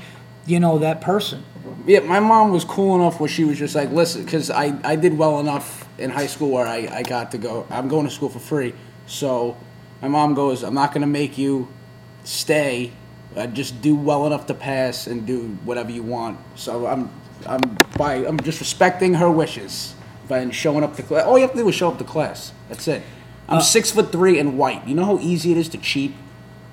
you 0.45 0.59
know, 0.59 0.77
that 0.79 1.01
person. 1.01 1.43
Yeah, 1.86 2.01
my 2.01 2.19
mom 2.19 2.51
was 2.51 2.63
cool 2.65 2.95
enough 2.95 3.19
where 3.19 3.29
she 3.29 3.43
was 3.45 3.57
just 3.57 3.74
like, 3.75 3.91
listen, 3.91 4.24
because 4.25 4.50
I, 4.51 4.77
I 4.83 4.95
did 4.95 5.17
well 5.17 5.39
enough 5.39 5.88
in 5.97 6.09
high 6.12 6.27
school 6.27 6.50
where 6.51 6.67
I, 6.67 6.87
I 6.92 7.03
got 7.03 7.31
to 7.31 7.37
go, 7.37 7.65
I'm 7.70 7.87
going 7.87 8.05
to 8.05 8.11
school 8.11 8.29
for 8.29 8.39
free. 8.39 8.74
So 9.05 9.57
my 10.01 10.07
mom 10.07 10.33
goes, 10.33 10.63
I'm 10.63 10.74
not 10.74 10.92
going 10.92 11.01
to 11.01 11.07
make 11.07 11.37
you 11.37 11.68
stay. 12.24 12.92
Uh, 13.37 13.45
just 13.47 13.81
do 13.81 13.95
well 13.95 14.25
enough 14.25 14.47
to 14.47 14.53
pass 14.53 15.05
and 15.07 15.25
do 15.27 15.50
whatever 15.63 15.91
you 15.91 16.01
want. 16.01 16.39
So 16.55 16.87
I'm, 16.87 17.09
I'm, 17.45 17.77
by, 17.97 18.15
I'm 18.25 18.39
just 18.39 18.59
respecting 18.59 19.13
her 19.15 19.29
wishes 19.29 19.93
by 20.27 20.50
showing 20.50 20.83
up 20.83 20.95
to 20.95 21.03
class. 21.03 21.25
All 21.25 21.37
you 21.37 21.43
have 21.43 21.51
to 21.51 21.57
do 21.57 21.69
is 21.69 21.75
show 21.75 21.89
up 21.89 22.00
to 22.00 22.03
class. 22.03 22.51
That's 22.69 22.87
it. 22.87 23.03
I'm 23.50 23.61
six 23.61 23.91
foot 23.91 24.11
three 24.11 24.39
and 24.39 24.57
white. 24.57 24.85
You 24.87 24.95
know 24.95 25.05
how 25.05 25.19
easy 25.19 25.51
it 25.51 25.57
is 25.57 25.69
to 25.69 25.77
cheat? 25.77 26.13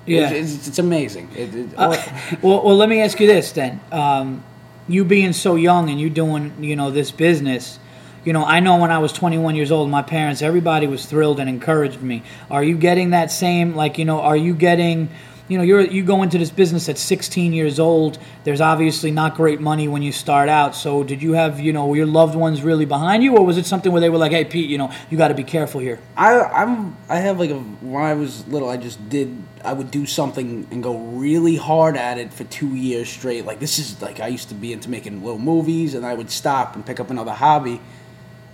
Yeah. 0.05 0.29
It's, 0.31 0.53
it's, 0.53 0.67
it's 0.69 0.79
amazing. 0.79 1.29
It, 1.35 1.55
it, 1.55 1.69
Uh, 1.77 1.95
well, 2.41 2.63
well, 2.65 2.75
let 2.75 2.89
me 2.89 3.01
ask 3.01 3.19
you 3.19 3.27
this 3.27 3.51
then. 3.51 3.79
Um, 3.91 4.43
you 4.87 5.05
being 5.05 5.33
so 5.33 5.55
young 5.55 5.89
and 5.89 5.99
you 5.99 6.09
doing, 6.09 6.63
you 6.63 6.75
know, 6.75 6.91
this 6.91 7.11
business, 7.11 7.79
you 8.23 8.33
know, 8.33 8.43
I 8.43 8.59
know 8.59 8.77
when 8.77 8.91
I 8.91 8.99
was 8.99 9.13
21 9.13 9.55
years 9.55 9.71
old, 9.71 9.89
my 9.89 10.01
parents, 10.01 10.41
everybody 10.41 10.87
was 10.87 11.05
thrilled 11.05 11.39
and 11.39 11.47
encouraged 11.47 12.01
me. 12.01 12.23
Are 12.51 12.63
you 12.63 12.77
getting 12.77 13.11
that 13.11 13.31
same, 13.31 13.75
like, 13.75 13.97
you 13.97 14.05
know, 14.05 14.19
are 14.21 14.37
you 14.37 14.53
getting, 14.53 15.09
you 15.47 15.57
know, 15.57 15.63
you're 15.63 15.81
you 15.81 16.03
go 16.03 16.23
into 16.23 16.37
this 16.37 16.49
business 16.49 16.89
at 16.89 16.97
16 16.97 17.53
years 17.53 17.79
old. 17.79 18.17
There's 18.43 18.61
obviously 18.61 19.11
not 19.11 19.35
great 19.35 19.61
money 19.61 19.87
when 19.87 20.01
you 20.01 20.11
start 20.11 20.49
out. 20.49 20.75
So, 20.75 21.03
did 21.03 21.21
you 21.21 21.33
have, 21.33 21.59
you 21.59 21.71
know, 21.71 21.93
your 21.93 22.07
loved 22.07 22.35
ones 22.35 22.63
really 22.63 22.85
behind 22.85 23.23
you, 23.23 23.37
or 23.37 23.45
was 23.45 23.57
it 23.57 23.65
something 23.65 23.91
where 23.91 24.01
they 24.01 24.09
were 24.09 24.17
like, 24.17 24.31
"Hey, 24.31 24.45
Pete, 24.45 24.69
you 24.69 24.77
know, 24.77 24.91
you 25.09 25.17
got 25.17 25.27
to 25.27 25.35
be 25.35 25.43
careful 25.43 25.79
here"? 25.81 25.99
I 26.17 26.41
I'm 26.41 26.97
I 27.09 27.17
have 27.17 27.39
like 27.39 27.51
a 27.51 27.59
when 27.59 28.03
I 28.03 28.13
was 28.13 28.47
little 28.47 28.69
I 28.69 28.77
just 28.77 29.07
did 29.09 29.43
I 29.63 29.73
would 29.73 29.91
do 29.91 30.05
something 30.05 30.67
and 30.71 30.81
go 30.81 30.97
really 30.97 31.55
hard 31.55 31.97
at 31.97 32.17
it 32.17 32.33
for 32.33 32.43
two 32.45 32.75
years 32.75 33.09
straight. 33.09 33.45
Like 33.45 33.59
this 33.59 33.79
is 33.79 34.01
like 34.01 34.19
I 34.19 34.27
used 34.27 34.49
to 34.49 34.55
be 34.55 34.73
into 34.73 34.89
making 34.89 35.23
little 35.23 35.39
movies 35.39 35.93
and 35.93 36.05
I 36.05 36.13
would 36.13 36.29
stop 36.31 36.75
and 36.75 36.85
pick 36.85 36.99
up 36.99 37.09
another 37.09 37.33
hobby. 37.33 37.81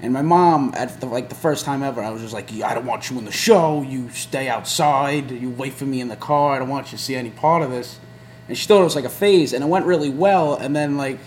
And 0.01 0.13
my 0.13 0.21
mom 0.21 0.73
at 0.75 0.99
the, 0.99 1.05
like 1.05 1.29
the 1.29 1.35
first 1.35 1.63
time 1.63 1.83
ever 1.83 2.01
I 2.01 2.09
was 2.09 2.21
just 2.21 2.33
like 2.33 2.51
I 2.61 2.73
don't 2.73 2.85
want 2.85 3.09
you 3.09 3.17
in 3.19 3.25
the 3.25 3.31
show. 3.31 3.83
You 3.83 4.09
stay 4.09 4.49
outside. 4.49 5.31
You 5.31 5.49
wait 5.49 5.73
for 5.73 5.85
me 5.85 6.01
in 6.01 6.07
the 6.07 6.15
car. 6.15 6.55
I 6.55 6.59
don't 6.59 6.69
want 6.69 6.91
you 6.91 6.97
to 6.97 7.03
see 7.03 7.15
any 7.15 7.29
part 7.29 7.61
of 7.61 7.71
this. 7.71 7.99
And 8.47 8.57
she 8.57 8.67
thought 8.67 8.81
it 8.81 8.85
was 8.85 8.95
like 8.95 9.05
a 9.05 9.09
phase 9.09 9.53
and 9.53 9.63
it 9.63 9.67
went 9.67 9.85
really 9.85 10.09
well. 10.09 10.55
And 10.55 10.75
then 10.75 10.97
like 10.97 11.19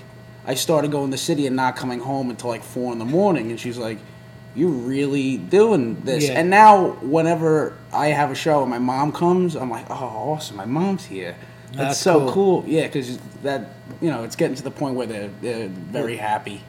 I 0.46 0.54
started 0.54 0.90
going 0.90 1.10
to 1.10 1.10
the 1.12 1.18
city 1.22 1.46
and 1.46 1.56
not 1.56 1.76
coming 1.76 2.00
home 2.00 2.30
until 2.30 2.50
like 2.50 2.64
four 2.64 2.92
in 2.92 2.98
the 2.98 3.04
morning. 3.04 3.50
And 3.50 3.60
she's 3.60 3.78
like 3.78 3.98
you 4.54 4.68
really 4.68 5.36
doing 5.36 6.00
this. 6.02 6.28
Yeah. 6.28 6.38
And 6.38 6.50
now, 6.50 6.92
whenever 7.02 7.76
I 7.92 8.08
have 8.08 8.30
a 8.30 8.34
show 8.34 8.62
and 8.62 8.70
my 8.70 8.78
mom 8.78 9.12
comes, 9.12 9.56
I'm 9.56 9.70
like, 9.70 9.86
oh, 9.90 9.94
awesome, 9.94 10.56
my 10.56 10.64
mom's 10.64 11.04
here. 11.04 11.36
That's, 11.66 11.76
That's 11.76 12.00
so 12.00 12.20
cool. 12.20 12.32
cool. 12.32 12.64
Yeah, 12.66 12.86
because 12.86 13.18
that, 13.42 13.70
you 14.00 14.10
know, 14.10 14.22
it's 14.22 14.36
getting 14.36 14.54
to 14.56 14.62
the 14.62 14.70
point 14.70 14.94
where 14.94 15.06
they're, 15.06 15.30
they're 15.40 15.68
very 15.68 16.16
happy. 16.16 16.62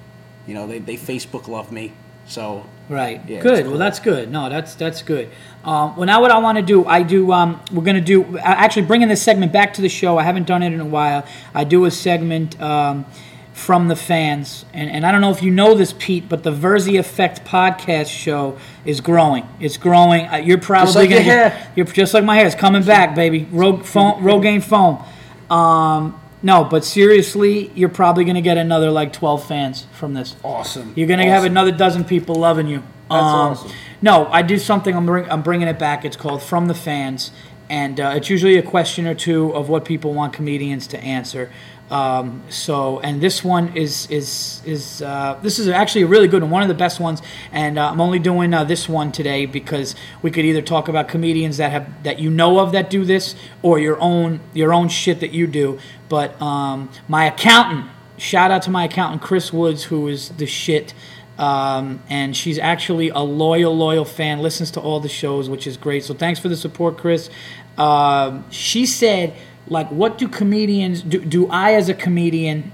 You 0.48 0.54
know, 0.54 0.68
they, 0.68 0.80
they 0.80 0.96
Facebook 0.96 1.48
love 1.48 1.72
me. 1.72 1.94
So, 2.28 2.66
Right. 2.90 3.22
Yeah, 3.28 3.42
good. 3.42 3.60
it's 3.60 3.70
Well, 3.70 3.78
that's 3.78 4.00
good. 4.00 4.32
No, 4.32 4.50
that's 4.50 4.76
that's 4.76 5.02
good. 5.02 5.30
Um, 5.64 5.96
well, 5.96 6.06
now 6.06 6.22
what 6.22 6.30
I 6.32 6.38
want 6.40 6.58
to 6.58 6.64
do, 6.64 6.86
I 6.86 7.02
do. 7.04 7.32
Um, 7.32 7.60
we're 7.72 7.84
gonna 7.84 8.02
do 8.02 8.38
actually 8.40 8.84
bringing 8.84 9.08
this 9.08 9.22
segment 9.24 9.52
back 9.52 9.74
to 9.76 9.82
the 9.82 9.90
show. 9.90 10.18
I 10.20 10.24
haven't 10.24 10.46
done 10.48 10.62
it 10.64 10.72
in 10.74 10.80
a 10.80 10.86
while. 10.86 11.26
I 11.54 11.64
do 11.64 11.86
a 11.86 11.92
segment 11.92 12.60
um, 12.62 13.06
from 13.54 13.88
the 13.88 13.96
fans, 13.96 14.66
and, 14.74 14.90
and 14.90 15.06
I 15.06 15.12
don't 15.12 15.22
know 15.22 15.32
if 15.32 15.42
you 15.42 15.50
know 15.52 15.74
this, 15.76 15.94
Pete, 15.98 16.28
but 16.30 16.44
the 16.44 16.52
Virzi 16.52 17.00
Effect 17.00 17.44
podcast 17.46 18.10
show 18.10 18.58
is 18.86 19.02
growing. 19.02 19.48
It's 19.60 19.78
growing. 19.78 20.28
Uh, 20.28 20.38
You're 20.38 20.58
probably 20.60 20.94
like 20.94 21.10
gonna 21.10 21.22
your 21.22 21.34
get- 21.50 21.68
You're 21.76 21.86
just 21.88 22.14
like 22.14 22.24
my 22.24 22.36
hair. 22.36 22.46
It's 22.46 22.56
coming 22.56 22.84
back, 22.84 23.16
baby. 23.16 23.48
Rogue 23.52 23.84
foam, 23.84 24.22
Rogaine 24.24 24.62
foam. 24.64 25.04
Um, 25.50 26.20
no, 26.46 26.64
but 26.64 26.86
seriously, 26.86 27.72
you're 27.74 27.90
probably 27.90 28.24
gonna 28.24 28.40
get 28.40 28.60
another 28.60 28.92
like 28.92 29.12
12 29.12 29.48
fans 29.48 29.88
from 29.94 30.14
this. 30.14 30.36
awesome. 30.44 30.94
You're 30.96 31.08
gonna 31.08 31.28
have 31.28 31.44
another 31.44 31.72
dozen 31.72 32.04
people 32.04 32.36
loving 32.36 32.68
you. 32.68 32.84
Um, 33.10 33.50
That's 33.50 33.64
awesome. 33.64 33.72
No, 34.04 34.28
I 34.28 34.44
do 34.44 34.60
something. 34.60 34.96
I'm 34.96 35.08
bring, 35.08 35.28
I'm 35.28 35.42
bringing 35.42 35.68
it 35.68 35.80
back. 35.80 36.06
It's 36.06 36.16
called 36.16 36.44
From 36.44 36.68
the 36.68 36.76
Fans, 36.76 37.32
and 37.68 38.00
uh, 38.00 38.14
it's 38.16 38.30
usually 38.30 38.58
a 38.58 38.62
question 38.62 39.08
or 39.08 39.16
two 39.16 39.56
of 39.56 39.70
what 39.70 39.86
people 39.86 40.14
want 40.14 40.34
comedians 40.34 40.86
to 40.88 41.00
answer. 41.00 41.52
Um, 41.90 42.42
so, 42.50 43.00
and 43.00 43.22
this 43.22 43.44
one 43.44 43.76
is 43.78 44.10
is 44.10 44.62
is 44.66 45.02
uh, 45.04 45.38
this 45.44 45.60
is 45.60 45.68
actually 45.68 46.02
a 46.02 46.08
really 46.08 46.28
good 46.28 46.42
one, 46.42 46.52
one 46.52 46.62
of 46.64 46.68
the 46.68 46.74
best 46.74 47.00
ones. 47.00 47.22
And 47.52 47.78
uh, 47.78 47.92
I'm 47.92 48.02
only 48.02 48.18
doing 48.18 48.54
uh, 48.54 48.64
this 48.64 48.90
one 48.90 49.12
today 49.12 49.46
because 49.46 49.96
we 50.22 50.32
could 50.32 50.46
either 50.46 50.62
talk 50.62 50.88
about 50.88 51.08
comedians 51.08 51.58
that 51.58 51.72
have 51.72 52.04
that 52.04 52.20
you 52.20 52.32
know 52.32 52.60
of 52.60 52.72
that 52.72 52.90
do 52.90 53.06
this, 53.06 53.36
or 53.62 53.78
your 53.78 54.00
own 54.00 54.40
your 54.54 54.74
own 54.74 54.90
shit 54.90 55.20
that 55.20 55.32
you 55.32 55.46
do. 55.46 55.78
But 56.10 56.42
um, 56.42 56.90
my 57.08 57.26
accountant, 57.26 57.86
shout 58.18 58.50
out 58.50 58.64
to 58.64 58.72
my 58.72 58.86
accountant 58.86 59.22
Chris 59.22 59.54
Woods, 59.54 59.84
who 59.84 60.08
is 60.08 60.30
the 60.30 60.48
shit. 60.48 60.94
Um, 61.38 62.02
and 62.10 62.36
she's 62.36 62.58
actually 62.58 63.10
a 63.10 63.20
loyal, 63.20 63.76
loyal 63.76 64.06
fan. 64.06 64.40
Listens 64.40 64.72
to 64.72 64.80
all 64.80 65.02
the 65.02 65.10
shows, 65.10 65.50
which 65.50 65.68
is 65.68 65.76
great. 65.76 66.06
So 66.06 66.14
thanks 66.14 66.40
for 66.40 66.48
the 66.48 66.56
support, 66.56 66.98
Chris. 66.98 67.30
Um, 67.78 68.50
she 68.52 68.86
said 68.86 69.36
like 69.68 69.90
what 69.90 70.18
do 70.18 70.28
comedians 70.28 71.02
do? 71.02 71.24
Do 71.24 71.48
I 71.50 71.74
as 71.74 71.90
a 71.90 71.94
comedian, 71.94 72.72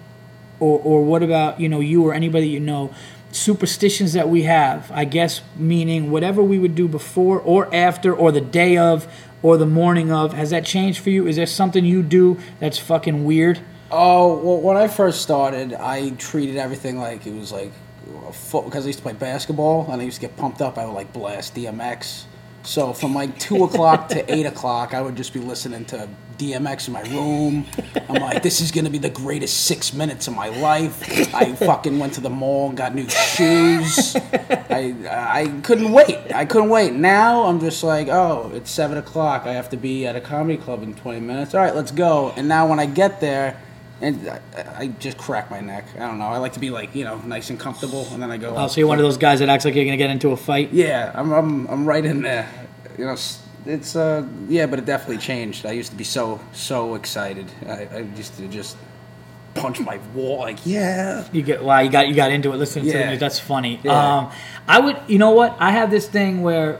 or 0.59 0.79
or 0.79 1.03
what 1.03 1.23
about 1.23 1.59
you 1.59 1.69
know 1.69 1.79
you 1.79 2.05
or 2.05 2.13
anybody 2.13 2.47
you 2.47 2.59
know? 2.59 2.93
Superstitions 3.33 4.11
that 4.11 4.27
we 4.27 4.43
have, 4.43 4.91
I 4.91 5.05
guess, 5.05 5.39
meaning 5.55 6.11
whatever 6.11 6.43
we 6.43 6.59
would 6.59 6.75
do 6.75 6.89
before 6.89 7.39
or 7.39 7.73
after 7.73 8.13
or 8.13 8.29
the 8.29 8.41
day 8.41 8.75
of 8.75 9.07
or 9.41 9.55
the 9.55 9.65
morning 9.65 10.11
of, 10.11 10.33
has 10.33 10.49
that 10.49 10.65
changed 10.65 10.99
for 10.99 11.11
you? 11.11 11.27
Is 11.27 11.37
there 11.37 11.45
something 11.45 11.85
you 11.85 12.03
do 12.03 12.37
that's 12.59 12.77
fucking 12.77 13.23
weird? 13.23 13.61
Oh, 13.89 14.35
well, 14.35 14.61
when 14.61 14.77
I 14.77 14.87
first 14.87 15.21
started, 15.21 15.73
I 15.73 16.11
treated 16.11 16.57
everything 16.57 16.97
like 16.97 17.25
it 17.25 17.33
was 17.33 17.51
like 17.51 17.71
because 18.51 18.85
I 18.85 18.87
used 18.87 18.99
to 18.99 19.03
play 19.03 19.13
basketball 19.13 19.91
and 19.91 20.01
I 20.01 20.05
used 20.05 20.21
to 20.21 20.27
get 20.27 20.37
pumped 20.37 20.61
up. 20.61 20.77
I 20.77 20.85
would 20.85 20.93
like 20.93 21.11
blast 21.11 21.55
DMX. 21.55 22.23
So 22.63 22.93
from 22.93 23.13
like 23.13 23.37
two 23.39 23.63
o'clock 23.63 24.09
to 24.09 24.33
eight 24.33 24.45
o'clock, 24.45 24.93
I 24.93 25.01
would 25.01 25.15
just 25.15 25.33
be 25.33 25.39
listening 25.39 25.85
to 25.85 26.07
DMX 26.41 26.87
in 26.87 26.93
my 26.93 27.01
room. 27.03 27.67
I'm 28.09 28.21
like, 28.21 28.41
this 28.41 28.61
is 28.61 28.71
gonna 28.71 28.89
be 28.89 28.97
the 28.97 29.11
greatest 29.11 29.65
six 29.65 29.93
minutes 29.93 30.27
of 30.27 30.35
my 30.35 30.49
life. 30.49 30.99
I 31.35 31.53
fucking 31.53 31.99
went 31.99 32.13
to 32.13 32.21
the 32.21 32.31
mall 32.31 32.69
and 32.69 32.77
got 32.77 32.95
new 32.95 33.07
shoes. 33.07 34.15
I 34.15 34.95
I 35.07 35.59
couldn't 35.63 35.91
wait. 35.91 36.17
I 36.33 36.45
couldn't 36.45 36.69
wait. 36.69 36.93
Now 36.93 37.43
I'm 37.43 37.59
just 37.59 37.83
like, 37.83 38.07
oh, 38.07 38.51
it's 38.55 38.71
seven 38.71 38.97
o'clock. 38.97 39.43
I 39.45 39.53
have 39.53 39.69
to 39.69 39.77
be 39.77 40.07
at 40.07 40.15
a 40.15 40.21
comedy 40.21 40.57
club 40.57 40.81
in 40.81 40.95
20 40.95 41.19
minutes. 41.19 41.53
All 41.53 41.61
right, 41.61 41.75
let's 41.75 41.91
go. 41.91 42.33
And 42.35 42.47
now 42.47 42.67
when 42.67 42.79
I 42.79 42.87
get 42.87 43.21
there. 43.21 43.61
And 44.03 44.27
I, 44.27 44.39
I 44.79 44.87
just 44.87 45.19
crack 45.19 45.51
my 45.51 45.59
neck. 45.59 45.85
I 45.95 45.99
don't 45.99 46.17
know. 46.17 46.25
I 46.25 46.39
like 46.39 46.53
to 46.53 46.59
be 46.59 46.71
like 46.71 46.95
you 46.95 47.03
know 47.03 47.19
nice 47.19 47.51
and 47.51 47.59
comfortable, 47.59 48.07
and 48.11 48.19
then 48.19 48.31
I 48.31 48.37
go. 48.37 48.55
Oh, 48.57 48.67
so 48.67 48.79
you're 48.79 48.87
one 48.87 48.97
of 48.97 49.03
those 49.03 49.17
guys 49.17 49.41
that 49.41 49.49
acts 49.49 49.63
like 49.63 49.75
you're 49.75 49.85
gonna 49.85 49.95
get 49.95 50.09
into 50.09 50.31
a 50.31 50.37
fight? 50.37 50.73
Yeah, 50.73 51.11
I'm, 51.13 51.31
I'm, 51.31 51.67
I'm 51.67 51.85
right 51.85 52.03
in 52.03 52.23
there. 52.23 52.49
You 52.97 53.05
know, 53.05 53.15
it's 53.65 53.95
uh, 53.95 54.27
yeah, 54.47 54.65
but 54.65 54.79
it 54.79 54.85
definitely 54.85 55.17
changed. 55.17 55.65
I 55.65 55.71
used 55.71 55.91
to 55.91 55.97
be 55.97 56.03
so, 56.03 56.39
so 56.51 56.95
excited. 56.95 57.51
I, 57.67 57.87
I 57.91 57.97
used 57.99 58.35
to 58.37 58.47
just 58.47 58.77
punch 59.53 59.79
my 59.79 59.99
wall 60.13 60.39
like, 60.39 60.59
yeah. 60.65 61.25
You 61.31 61.41
get 61.41 61.63
wow, 61.63 61.79
you 61.79 61.89
got 61.89 62.07
you 62.07 62.15
got 62.15 62.31
into 62.31 62.51
it 62.53 62.57
listening 62.57 62.85
to 62.85 62.97
the 62.97 63.05
music. 63.05 63.19
That's 63.19 63.39
funny. 63.39 63.79
Yeah. 63.83 64.17
Um, 64.17 64.31
I 64.67 64.79
would, 64.79 64.97
you 65.07 65.17
know 65.17 65.31
what? 65.31 65.55
I 65.59 65.71
have 65.71 65.91
this 65.91 66.07
thing 66.07 66.41
where 66.41 66.79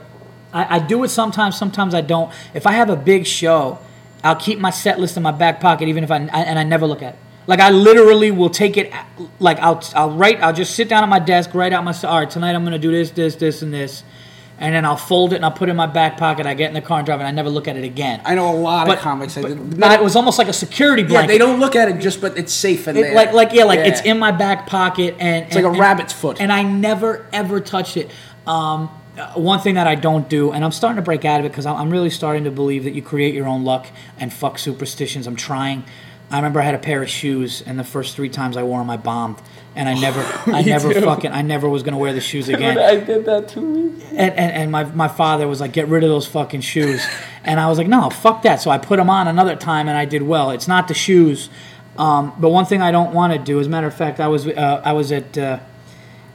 I, 0.52 0.76
I 0.76 0.78
do 0.78 1.04
it 1.04 1.08
sometimes. 1.08 1.56
Sometimes 1.56 1.94
I 1.94 2.00
don't. 2.00 2.32
If 2.54 2.66
I 2.66 2.72
have 2.72 2.90
a 2.90 2.96
big 2.96 3.26
show, 3.26 3.78
I'll 4.24 4.36
keep 4.36 4.58
my 4.58 4.70
set 4.70 4.98
list 4.98 5.16
in 5.16 5.22
my 5.22 5.32
back 5.32 5.60
pocket, 5.60 5.88
even 5.88 6.04
if 6.04 6.10
I, 6.10 6.16
I 6.16 6.42
and 6.42 6.58
I 6.58 6.64
never 6.64 6.86
look 6.86 7.02
at 7.02 7.14
it. 7.14 7.18
Like 7.46 7.60
I 7.60 7.70
literally 7.70 8.30
will 8.30 8.50
take 8.50 8.76
it. 8.76 8.92
Like 9.38 9.58
I'll 9.58 9.82
I'll 9.94 10.12
write. 10.12 10.40
I'll 10.40 10.52
just 10.52 10.74
sit 10.74 10.88
down 10.88 11.02
at 11.02 11.08
my 11.08 11.18
desk, 11.18 11.54
write 11.54 11.72
out 11.72 11.84
my. 11.84 11.94
All 12.04 12.20
right, 12.20 12.30
tonight 12.30 12.54
I'm 12.54 12.64
gonna 12.64 12.78
do 12.78 12.90
this, 12.90 13.10
this, 13.10 13.34
this, 13.36 13.62
and 13.62 13.72
this. 13.72 14.04
And 14.58 14.72
then 14.74 14.84
I'll 14.84 14.96
fold 14.96 15.32
it 15.32 15.36
and 15.36 15.44
I'll 15.44 15.50
put 15.50 15.68
it 15.68 15.72
in 15.72 15.76
my 15.76 15.86
back 15.86 16.16
pocket. 16.16 16.46
I 16.46 16.54
get 16.54 16.68
in 16.68 16.74
the 16.74 16.80
car 16.80 16.98
and 16.98 17.06
drive, 17.06 17.18
and 17.18 17.26
I 17.26 17.32
never 17.32 17.50
look 17.50 17.66
at 17.66 17.76
it 17.76 17.82
again. 17.84 18.20
I 18.24 18.36
know 18.36 18.52
a 18.52 18.54
lot 18.56 18.86
but, 18.86 18.98
of 18.98 19.02
comics. 19.02 19.36
I 19.36 19.42
but, 19.42 19.80
but 19.80 19.92
it 19.92 20.02
was 20.02 20.14
almost 20.14 20.38
like 20.38 20.46
a 20.48 20.52
security 20.52 21.02
blanket. 21.02 21.32
yeah, 21.32 21.34
they 21.34 21.38
don't 21.38 21.58
look 21.58 21.74
at 21.74 21.88
it 21.88 22.00
just, 22.00 22.20
but 22.20 22.38
it's 22.38 22.52
safe 22.52 22.86
in 22.86 22.96
It- 22.96 23.02
there. 23.02 23.14
like 23.14 23.32
like 23.32 23.52
yeah, 23.52 23.64
like 23.64 23.80
it's 23.80 24.02
in 24.02 24.18
my 24.18 24.30
back 24.30 24.66
pocket 24.68 25.16
and 25.18 25.46
It's 25.46 25.56
like 25.56 25.64
and- 25.64 25.76
a 25.76 25.80
rabbit's 25.80 26.12
foot. 26.12 26.40
And 26.40 26.52
I 26.52 26.62
never 26.62 27.26
ever 27.32 27.60
touched 27.60 27.96
it. 27.96 28.10
Um, 28.46 28.88
uh, 29.18 29.32
one 29.34 29.60
thing 29.60 29.74
that 29.74 29.86
I 29.86 29.94
don't 29.94 30.28
do, 30.28 30.52
and 30.52 30.64
I'm 30.64 30.72
starting 30.72 30.96
to 30.96 31.02
break 31.02 31.24
out 31.24 31.40
of 31.40 31.46
it 31.46 31.50
because 31.50 31.66
I'm 31.66 31.90
really 31.90 32.08
starting 32.10 32.44
to 32.44 32.50
believe 32.50 32.84
that 32.84 32.94
you 32.94 33.02
create 33.02 33.34
your 33.34 33.46
own 33.46 33.62
luck 33.64 33.86
and 34.18 34.32
fuck 34.32 34.58
superstitions. 34.58 35.26
I'm 35.26 35.36
trying. 35.36 35.84
I 36.32 36.36
remember 36.36 36.60
I 36.60 36.64
had 36.64 36.74
a 36.74 36.78
pair 36.78 37.02
of 37.02 37.10
shoes, 37.10 37.62
and 37.66 37.78
the 37.78 37.84
first 37.84 38.16
three 38.16 38.30
times 38.30 38.56
I 38.56 38.62
wore 38.62 38.80
them, 38.80 38.88
I 38.88 38.96
bombed, 38.96 39.36
and 39.76 39.86
I 39.86 39.94
never, 39.94 40.20
I 40.46 40.62
never 40.62 40.92
fucking, 40.92 41.30
I 41.30 41.42
never 41.42 41.68
was 41.68 41.82
gonna 41.82 41.98
wear 41.98 42.14
the 42.14 42.22
shoes 42.22 42.48
again. 42.54 42.78
I 42.78 42.96
did 42.96 43.26
that 43.26 43.48
two 43.48 43.90
weeks. 43.90 44.04
And, 44.10 44.32
and, 44.32 44.52
and 44.52 44.72
my, 44.72 44.84
my 44.84 45.08
father 45.08 45.46
was 45.46 45.60
like, 45.60 45.72
get 45.72 45.88
rid 45.88 46.02
of 46.02 46.08
those 46.08 46.26
fucking 46.26 46.62
shoes. 46.62 47.04
And 47.44 47.58
I 47.58 47.68
was 47.68 47.76
like, 47.76 47.88
no, 47.88 48.08
fuck 48.08 48.42
that. 48.42 48.60
So 48.60 48.70
I 48.70 48.78
put 48.78 48.98
them 48.98 49.10
on 49.10 49.26
another 49.26 49.56
time 49.56 49.88
and 49.88 49.98
I 49.98 50.04
did 50.04 50.22
well. 50.22 50.52
It's 50.52 50.68
not 50.68 50.86
the 50.86 50.94
shoes. 50.94 51.50
Um, 51.98 52.32
but 52.38 52.50
one 52.50 52.66
thing 52.66 52.80
I 52.80 52.92
don't 52.92 53.12
want 53.12 53.32
to 53.32 53.38
do, 53.40 53.58
as 53.58 53.66
a 53.66 53.68
matter 53.68 53.88
of 53.88 53.94
fact, 53.94 54.20
I 54.20 54.28
was, 54.28 54.46
uh, 54.46 54.80
I 54.84 54.92
was 54.92 55.10
at, 55.10 55.36
uh, 55.36 55.58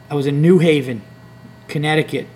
I 0.10 0.16
was 0.16 0.28
in 0.28 0.42
New 0.42 0.60
Haven, 0.60 1.02
Connecticut. 1.70 2.28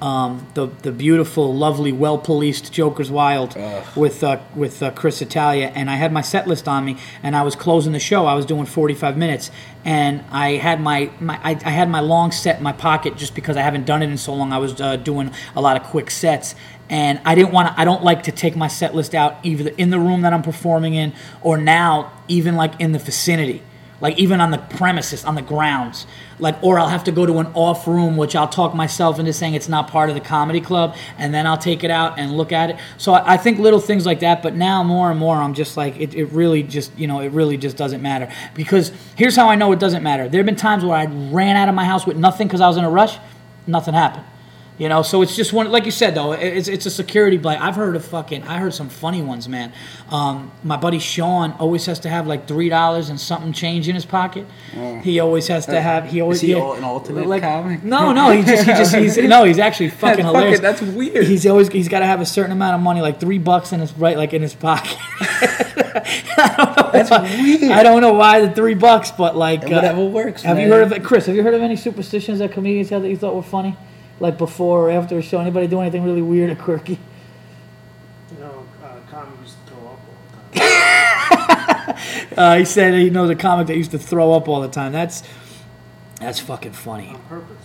Um, 0.00 0.46
the 0.52 0.66
the 0.82 0.92
beautiful, 0.92 1.54
lovely, 1.54 1.90
well 1.90 2.18
policed 2.18 2.70
Joker's 2.70 3.10
Wild 3.10 3.56
with 3.96 4.22
uh, 4.22 4.40
with 4.54 4.82
uh, 4.82 4.90
Chris 4.90 5.22
Italia, 5.22 5.72
and 5.74 5.88
I 5.88 5.94
had 5.94 6.12
my 6.12 6.20
set 6.20 6.46
list 6.46 6.68
on 6.68 6.84
me, 6.84 6.98
and 7.22 7.34
I 7.34 7.42
was 7.42 7.56
closing 7.56 7.92
the 7.94 7.98
show. 7.98 8.26
I 8.26 8.34
was 8.34 8.44
doing 8.44 8.66
forty 8.66 8.92
five 8.92 9.16
minutes, 9.16 9.50
and 9.86 10.22
I 10.30 10.56
had 10.56 10.82
my, 10.82 11.10
my 11.18 11.40
I, 11.42 11.52
I 11.64 11.70
had 11.70 11.88
my 11.88 12.00
long 12.00 12.30
set 12.30 12.58
in 12.58 12.62
my 12.62 12.72
pocket 12.72 13.16
just 13.16 13.34
because 13.34 13.56
I 13.56 13.62
haven't 13.62 13.86
done 13.86 14.02
it 14.02 14.10
in 14.10 14.18
so 14.18 14.34
long. 14.34 14.52
I 14.52 14.58
was 14.58 14.78
uh, 14.82 14.96
doing 14.96 15.30
a 15.54 15.62
lot 15.62 15.80
of 15.80 15.86
quick 15.86 16.10
sets, 16.10 16.54
and 16.90 17.18
I 17.24 17.34
didn't 17.34 17.52
want 17.52 17.68
to. 17.68 17.80
I 17.80 17.86
don't 17.86 18.04
like 18.04 18.24
to 18.24 18.32
take 18.32 18.54
my 18.54 18.68
set 18.68 18.94
list 18.94 19.14
out 19.14 19.38
either 19.44 19.70
in 19.78 19.88
the 19.88 19.98
room 19.98 20.20
that 20.22 20.34
I'm 20.34 20.42
performing 20.42 20.92
in, 20.92 21.14
or 21.40 21.56
now 21.56 22.12
even 22.28 22.54
like 22.54 22.78
in 22.78 22.92
the 22.92 22.98
vicinity 22.98 23.62
like 24.00 24.18
even 24.18 24.40
on 24.40 24.50
the 24.50 24.58
premises, 24.58 25.24
on 25.24 25.34
the 25.34 25.42
grounds. 25.42 26.06
Like, 26.38 26.62
or 26.62 26.78
I'll 26.78 26.88
have 26.88 27.04
to 27.04 27.12
go 27.12 27.24
to 27.24 27.38
an 27.38 27.46
off 27.54 27.86
room, 27.86 28.16
which 28.16 28.36
I'll 28.36 28.48
talk 28.48 28.74
myself 28.74 29.18
into 29.18 29.32
saying 29.32 29.54
it's 29.54 29.68
not 29.68 29.88
part 29.88 30.10
of 30.10 30.14
the 30.14 30.20
comedy 30.20 30.60
club, 30.60 30.94
and 31.16 31.32
then 31.32 31.46
I'll 31.46 31.56
take 31.56 31.82
it 31.82 31.90
out 31.90 32.18
and 32.18 32.36
look 32.36 32.52
at 32.52 32.70
it. 32.70 32.76
So 32.98 33.14
I, 33.14 33.34
I 33.34 33.36
think 33.38 33.58
little 33.58 33.80
things 33.80 34.04
like 34.04 34.20
that. 34.20 34.42
But 34.42 34.54
now 34.54 34.82
more 34.82 35.10
and 35.10 35.18
more, 35.18 35.36
I'm 35.36 35.54
just 35.54 35.76
like, 35.76 35.98
it, 35.98 36.14
it 36.14 36.26
really 36.26 36.62
just, 36.62 36.96
you 36.98 37.06
know, 37.06 37.20
it 37.20 37.32
really 37.32 37.56
just 37.56 37.76
doesn't 37.76 38.02
matter. 38.02 38.30
Because 38.54 38.92
here's 39.16 39.36
how 39.36 39.48
I 39.48 39.54
know 39.54 39.72
it 39.72 39.78
doesn't 39.78 40.02
matter. 40.02 40.28
There 40.28 40.40
have 40.40 40.46
been 40.46 40.56
times 40.56 40.84
where 40.84 40.96
I 40.96 41.06
ran 41.06 41.56
out 41.56 41.68
of 41.68 41.74
my 41.74 41.84
house 41.84 42.06
with 42.06 42.16
nothing 42.16 42.48
because 42.48 42.60
I 42.60 42.68
was 42.68 42.76
in 42.76 42.84
a 42.84 42.90
rush. 42.90 43.16
Nothing 43.66 43.94
happened. 43.94 44.24
You 44.78 44.90
know, 44.90 45.00
so 45.00 45.22
it's 45.22 45.34
just 45.34 45.54
one, 45.54 45.70
like 45.72 45.86
you 45.86 45.90
said 45.90 46.14
though, 46.14 46.32
it's, 46.32 46.68
it's 46.68 46.84
a 46.84 46.90
security 46.90 47.38
blanket. 47.38 47.64
I've 47.64 47.76
heard 47.76 47.96
of 47.96 48.04
fucking, 48.04 48.42
I 48.42 48.58
heard 48.58 48.74
some 48.74 48.90
funny 48.90 49.22
ones, 49.22 49.48
man. 49.48 49.72
Um, 50.10 50.52
my 50.62 50.76
buddy 50.76 50.98
Sean 50.98 51.52
always 51.52 51.86
has 51.86 51.98
to 52.00 52.10
have 52.10 52.26
like 52.26 52.46
three 52.46 52.68
dollars 52.68 53.08
and 53.08 53.18
something 53.18 53.54
change 53.54 53.88
in 53.88 53.94
his 53.94 54.04
pocket. 54.04 54.46
He 55.02 55.18
always 55.18 55.48
has 55.48 55.64
to 55.66 55.80
have. 55.80 56.04
He 56.10 56.20
always 56.20 56.38
Is 56.38 56.42
he 56.42 56.50
yeah, 56.52 56.76
an 56.76 56.84
alternate 56.84 57.26
like, 57.26 57.42
comic? 57.42 57.82
No, 57.84 58.12
no, 58.12 58.30
he 58.32 58.42
just 58.42 58.64
he 58.64 58.72
just 58.72 58.94
he's 58.94 59.16
no, 59.16 59.44
he's 59.44 59.58
actually 59.58 59.88
fucking 60.02 60.24
That's 60.24 60.36
hilarious. 60.36 60.60
fucking- 60.60 60.86
that's 60.88 60.94
weird. 60.96 61.26
He's 61.26 61.46
always 61.46 61.68
he's 61.68 61.88
got 61.88 62.00
to 62.00 62.06
have 62.06 62.20
a 62.20 62.26
certain 62.26 62.52
amount 62.52 62.74
of 62.74 62.82
money, 62.82 63.00
like 63.00 63.18
three 63.18 63.38
bucks 63.38 63.72
in 63.72 63.80
his 63.80 63.94
right, 63.94 64.18
like 64.18 64.34
in 64.34 64.42
his 64.42 64.52
pocket. 64.54 64.98
I 65.20 66.54
don't 66.56 66.76
know 66.76 66.90
That's 66.92 67.10
why- 67.10 67.22
weird. 67.40 67.72
I 67.72 67.82
don't 67.82 68.02
know 68.02 68.12
why 68.12 68.40
the 68.42 68.50
three 68.54 68.74
bucks, 68.74 69.10
but 69.10 69.36
like 69.36 69.64
uh, 69.64 69.68
Whatever 69.70 70.04
works, 70.04 70.42
Have 70.42 70.58
you 70.58 70.68
heard 70.68 70.82
of 70.82 70.92
it, 70.92 71.02
Chris? 71.02 71.24
Have 71.26 71.34
you 71.36 71.42
heard 71.42 71.54
of 71.54 71.62
any 71.62 71.76
superstitions 71.76 72.40
that 72.40 72.52
comedians 72.52 72.90
have 72.90 73.02
that 73.02 73.08
you 73.08 73.16
thought 73.16 73.34
were 73.34 73.42
funny? 73.42 73.74
Like 74.18 74.38
before 74.38 74.88
or 74.88 74.90
after 74.90 75.18
a 75.18 75.22
show, 75.22 75.40
anybody 75.40 75.66
do 75.66 75.80
anything 75.80 76.02
really 76.04 76.22
weird 76.22 76.50
or 76.50 76.56
quirky? 76.56 76.98
You 78.32 78.38
know, 78.40 78.66
uh, 78.82 78.96
comics 79.10 79.56
throw 79.66 79.76
up 79.78 80.00
all 80.08 80.50
the 80.52 80.58
time. 80.58 81.96
Uh, 82.36 82.58
he 82.58 82.64
said 82.66 82.92
he 82.92 83.08
knows 83.08 83.30
a 83.30 83.34
comic 83.34 83.68
that 83.68 83.76
used 83.76 83.92
to 83.92 83.98
throw 83.98 84.32
up 84.32 84.48
all 84.48 84.60
the 84.60 84.68
time. 84.68 84.92
That's 84.92 85.22
that's 86.20 86.40
fucking 86.40 86.72
funny. 86.72 87.08
on 87.08 87.22
purpose. 87.22 87.64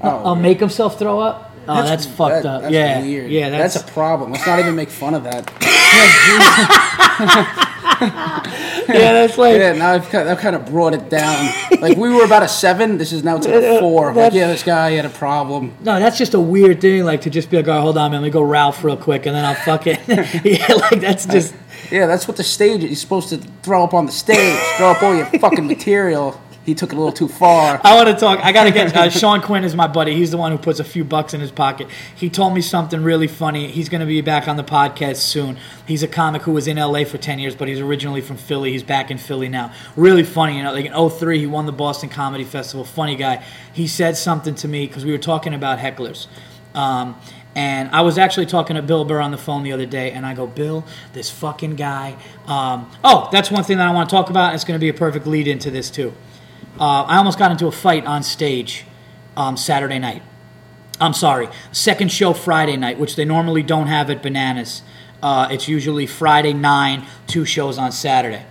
Oh, 0.00 0.24
I'll 0.24 0.34
make 0.36 0.60
himself 0.60 0.98
throw 0.98 1.18
up. 1.20 1.51
Oh, 1.68 1.82
that's, 1.82 2.06
fucked 2.06 2.42
that- 2.42 2.46
up. 2.46 2.62
That's 2.62 2.74
yeah, 2.74 3.00
weird. 3.00 3.30
yeah, 3.30 3.50
that's, 3.50 3.74
that's 3.74 3.88
a 3.88 3.92
problem. 3.92 4.32
Let's 4.32 4.46
not 4.46 4.58
even 4.58 4.74
make 4.74 4.90
fun 4.90 5.14
of 5.14 5.24
that. 5.24 5.50
yeah, 8.02 9.12
that's 9.12 9.38
like 9.38 9.58
Yeah, 9.58 9.72
now 9.74 9.92
I've 9.92 10.08
kind, 10.08 10.28
I've 10.28 10.38
kind 10.38 10.56
of 10.56 10.66
brought 10.66 10.94
it 10.94 11.08
down. 11.08 11.52
Like 11.80 11.96
we 11.96 12.08
were 12.08 12.24
about 12.24 12.42
a 12.42 12.48
seven. 12.48 12.98
This 12.98 13.12
is 13.12 13.22
now 13.22 13.38
to 13.38 13.76
a 13.76 13.80
four. 13.80 14.12
Like 14.12 14.32
yeah, 14.32 14.48
this 14.48 14.62
guy 14.62 14.92
had 14.92 15.04
a 15.04 15.10
problem. 15.10 15.74
no, 15.80 16.00
that's 16.00 16.18
just 16.18 16.34
a 16.34 16.40
weird 16.40 16.80
thing. 16.80 17.04
Like 17.04 17.20
to 17.22 17.30
just 17.30 17.50
be 17.50 17.58
like, 17.58 17.68
oh, 17.68 17.80
hold 17.80 17.98
on, 17.98 18.10
man, 18.10 18.22
let 18.22 18.26
me 18.26 18.32
go 18.32 18.42
Ralph 18.42 18.82
real 18.82 18.96
quick, 18.96 19.26
and 19.26 19.36
then 19.36 19.44
I'll 19.44 19.54
fuck 19.54 19.86
it. 19.86 20.00
yeah, 20.08 20.74
like 20.74 21.00
that's 21.00 21.26
just. 21.26 21.54
Yeah, 21.90 22.06
that's 22.06 22.26
what 22.26 22.36
the 22.36 22.44
stage 22.44 22.82
is. 22.82 22.84
You're 22.84 22.96
supposed 22.96 23.28
to 23.30 23.38
throw 23.62 23.84
up 23.84 23.92
on 23.92 24.06
the 24.06 24.12
stage, 24.12 24.58
throw 24.78 24.92
up 24.92 25.02
all 25.02 25.14
your 25.14 25.26
fucking 25.26 25.66
material. 25.66 26.40
He 26.64 26.74
took 26.74 26.92
it 26.92 26.94
a 26.94 26.98
little 26.98 27.12
too 27.12 27.28
far. 27.28 27.80
I 27.84 27.96
want 27.96 28.08
to 28.08 28.14
talk. 28.14 28.38
I 28.40 28.52
got 28.52 28.64
to 28.64 28.70
get 28.70 28.94
uh, 28.96 29.10
Sean 29.10 29.40
Quinn 29.40 29.64
is 29.64 29.74
my 29.74 29.88
buddy. 29.88 30.14
He's 30.14 30.30
the 30.30 30.36
one 30.36 30.52
who 30.52 30.58
puts 30.58 30.78
a 30.78 30.84
few 30.84 31.04
bucks 31.04 31.34
in 31.34 31.40
his 31.40 31.50
pocket. 31.50 31.88
He 32.14 32.30
told 32.30 32.54
me 32.54 32.60
something 32.60 33.02
really 33.02 33.26
funny. 33.26 33.68
He's 33.68 33.88
going 33.88 34.00
to 34.00 34.06
be 34.06 34.20
back 34.20 34.46
on 34.46 34.56
the 34.56 34.64
podcast 34.64 35.16
soon. 35.16 35.58
He's 35.86 36.02
a 36.02 36.08
comic 36.08 36.42
who 36.42 36.52
was 36.52 36.68
in 36.68 36.76
LA 36.76 37.04
for 37.04 37.18
10 37.18 37.40
years, 37.40 37.56
but 37.56 37.66
he's 37.66 37.80
originally 37.80 38.20
from 38.20 38.36
Philly. 38.36 38.70
He's 38.72 38.84
back 38.84 39.10
in 39.10 39.18
Philly 39.18 39.48
now. 39.48 39.72
Really 39.96 40.22
funny, 40.22 40.56
you 40.56 40.62
know, 40.62 40.72
like 40.72 40.86
in 40.86 41.10
03 41.10 41.40
he 41.40 41.46
won 41.46 41.66
the 41.66 41.72
Boston 41.72 42.08
Comedy 42.08 42.44
Festival. 42.44 42.84
Funny 42.84 43.16
guy. 43.16 43.44
He 43.72 43.88
said 43.88 44.16
something 44.16 44.54
to 44.56 44.68
me 44.68 44.86
cuz 44.86 45.04
we 45.04 45.10
were 45.10 45.18
talking 45.18 45.54
about 45.54 45.78
hecklers. 45.78 46.28
Um, 46.74 47.16
and 47.54 47.90
I 47.90 48.00
was 48.00 48.16
actually 48.16 48.46
talking 48.46 48.76
to 48.76 48.82
Bill 48.82 49.04
Burr 49.04 49.20
on 49.20 49.30
the 49.30 49.36
phone 49.36 49.62
the 49.62 49.72
other 49.72 49.84
day, 49.84 50.10
and 50.12 50.24
I 50.24 50.32
go, 50.32 50.46
Bill, 50.46 50.84
this 51.12 51.28
fucking 51.28 51.76
guy. 51.76 52.16
Um, 52.46 52.90
oh, 53.04 53.28
that's 53.30 53.50
one 53.50 53.62
thing 53.62 53.76
that 53.76 53.86
I 53.86 53.90
want 53.90 54.08
to 54.08 54.14
talk 54.14 54.30
about. 54.30 54.54
It's 54.54 54.64
going 54.64 54.78
to 54.78 54.80
be 54.80 54.88
a 54.88 54.94
perfect 54.94 55.26
lead 55.26 55.46
into 55.46 55.70
this, 55.70 55.90
too. 55.90 56.14
Uh, 56.78 57.02
I 57.02 57.18
almost 57.18 57.38
got 57.38 57.50
into 57.50 57.66
a 57.66 57.72
fight 57.72 58.06
on 58.06 58.22
stage 58.22 58.84
um, 59.36 59.56
Saturday 59.56 59.98
night. 59.98 60.22
I'm 61.00 61.14
sorry, 61.14 61.48
second 61.72 62.12
show 62.12 62.32
Friday 62.32 62.76
night, 62.76 62.98
which 62.98 63.16
they 63.16 63.24
normally 63.24 63.62
don't 63.62 63.88
have 63.88 64.08
at 64.08 64.22
Bananas. 64.22 64.82
Uh, 65.22 65.48
it's 65.50 65.68
usually 65.68 66.06
Friday 66.06 66.52
nine, 66.52 67.06
two 67.26 67.44
shows 67.44 67.78
on 67.78 67.92
Saturday. 67.92 68.44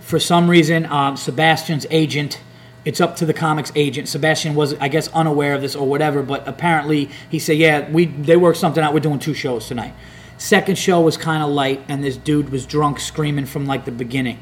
For 0.00 0.20
some 0.20 0.48
reason, 0.48 0.86
um, 0.86 1.16
Sebastian's 1.16 1.86
agent, 1.90 2.40
it's 2.84 3.00
up 3.00 3.16
to 3.16 3.26
the 3.26 3.34
comics 3.34 3.72
agent. 3.74 4.08
Sebastian 4.08 4.54
was, 4.54 4.74
I 4.74 4.88
guess, 4.88 5.08
unaware 5.08 5.54
of 5.54 5.62
this 5.62 5.74
or 5.74 5.86
whatever, 5.86 6.22
but 6.22 6.46
apparently 6.46 7.10
he 7.28 7.38
said, 7.38 7.56
"Yeah, 7.58 7.90
we 7.90 8.06
they 8.06 8.36
worked 8.36 8.58
something 8.58 8.82
out. 8.82 8.94
We're 8.94 9.00
doing 9.00 9.18
two 9.18 9.34
shows 9.34 9.66
tonight." 9.66 9.94
Second 10.36 10.78
show 10.78 11.00
was 11.00 11.16
kind 11.16 11.42
of 11.42 11.50
light, 11.50 11.82
and 11.88 12.04
this 12.04 12.16
dude 12.16 12.50
was 12.50 12.64
drunk, 12.64 13.00
screaming 13.00 13.46
from 13.46 13.66
like 13.66 13.84
the 13.84 13.90
beginning. 13.90 14.38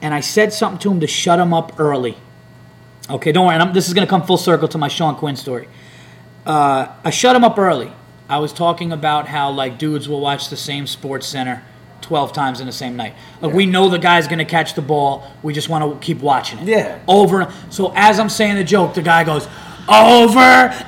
And 0.00 0.14
I 0.14 0.20
said 0.20 0.52
something 0.52 0.78
to 0.80 0.90
him 0.90 1.00
to 1.00 1.06
shut 1.06 1.38
him 1.38 1.52
up 1.52 1.78
early. 1.78 2.16
Okay, 3.10 3.32
don't 3.32 3.46
worry. 3.46 3.54
and 3.54 3.62
I'm, 3.62 3.72
this 3.72 3.88
is 3.88 3.94
going 3.94 4.06
to 4.06 4.10
come 4.10 4.22
full 4.22 4.36
circle 4.36 4.68
to 4.68 4.78
my 4.78 4.88
Sean 4.88 5.16
Quinn 5.16 5.36
story. 5.36 5.68
Uh, 6.44 6.88
I 7.04 7.10
shut 7.10 7.34
him 7.34 7.44
up 7.44 7.58
early. 7.58 7.92
I 8.28 8.38
was 8.38 8.52
talking 8.52 8.92
about 8.92 9.26
how 9.28 9.50
like 9.50 9.78
dudes 9.78 10.08
will 10.08 10.20
watch 10.20 10.50
the 10.50 10.56
same 10.56 10.86
Sports 10.86 11.26
Center 11.26 11.62
12 12.02 12.32
times 12.32 12.60
in 12.60 12.66
the 12.66 12.72
same 12.72 12.96
night. 12.96 13.14
Like 13.40 13.54
we 13.54 13.64
know 13.66 13.88
the 13.88 13.98
guy's 13.98 14.26
going 14.26 14.38
to 14.38 14.44
catch 14.44 14.74
the 14.74 14.82
ball. 14.82 15.30
We 15.42 15.52
just 15.52 15.68
want 15.68 15.84
to 15.84 16.06
keep 16.06 16.20
watching 16.20 16.58
it. 16.60 16.68
Yeah. 16.68 16.98
Over. 17.08 17.52
So 17.70 17.92
as 17.96 18.18
I'm 18.18 18.28
saying 18.28 18.56
the 18.56 18.64
joke, 18.64 18.94
the 18.94 19.02
guy 19.02 19.24
goes 19.24 19.46
over 19.88 20.38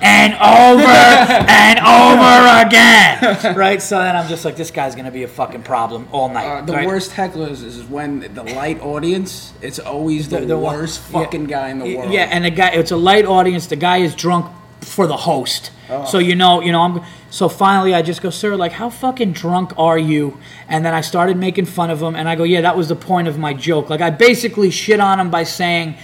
and 0.02 0.34
over 0.34 0.82
and 1.48 1.78
over 1.80 2.66
again. 2.68 3.56
Right. 3.56 3.80
So 3.82 3.98
then 3.98 4.16
I'm 4.16 4.28
just 4.28 4.44
like, 4.44 4.56
this 4.56 4.70
guy's 4.70 4.94
going 4.94 5.04
to 5.06 5.10
be 5.10 5.22
a 5.24 5.28
fucking 5.28 5.62
problem 5.62 6.08
all 6.12 6.28
night. 6.28 6.46
Uh, 6.46 6.62
the 6.62 6.72
right? 6.72 6.86
worst 6.86 7.10
hecklers 7.12 7.62
is 7.64 7.82
when 7.84 8.20
the 8.34 8.42
light 8.42 8.80
audience. 8.80 9.52
It's 9.60 9.78
always 9.78 10.28
the, 10.28 10.40
The- 10.40 10.46
the 10.46 10.58
one- 10.58 10.76
worst 10.76 11.02
yeah. 11.10 11.22
fucking 11.22 11.44
guy 11.44 11.68
in 11.70 11.78
the 11.78 11.96
world. 11.96 12.12
Yeah, 12.12 12.28
and 12.30 12.44
the 12.44 12.50
guy, 12.50 12.70
it's 12.70 12.90
a 12.90 12.96
light 12.96 13.24
audience. 13.26 13.66
The 13.66 13.76
guy 13.76 13.98
is 13.98 14.14
drunk 14.14 14.46
for 14.80 15.06
the 15.06 15.16
host. 15.16 15.70
Oh. 15.88 16.04
So 16.06 16.18
you 16.18 16.34
know, 16.34 16.60
you 16.60 16.72
know, 16.72 16.80
I'm. 16.82 17.02
So 17.30 17.48
finally, 17.48 17.94
I 17.94 18.02
just 18.02 18.22
go, 18.22 18.30
sir, 18.30 18.56
like, 18.56 18.72
how 18.72 18.90
fucking 18.90 19.32
drunk 19.32 19.72
are 19.78 19.98
you? 19.98 20.38
And 20.68 20.84
then 20.84 20.94
I 20.94 21.00
started 21.00 21.36
making 21.36 21.66
fun 21.66 21.90
of 21.90 22.02
him, 22.02 22.16
and 22.16 22.28
I 22.28 22.34
go, 22.34 22.42
yeah, 22.44 22.60
that 22.62 22.76
was 22.76 22.88
the 22.88 22.96
point 22.96 23.28
of 23.28 23.38
my 23.38 23.54
joke. 23.54 23.88
Like, 23.88 24.00
I 24.00 24.10
basically 24.10 24.70
shit 24.70 24.98
on 24.98 25.20
him 25.20 25.30
by 25.30 25.44
saying, 25.44 25.96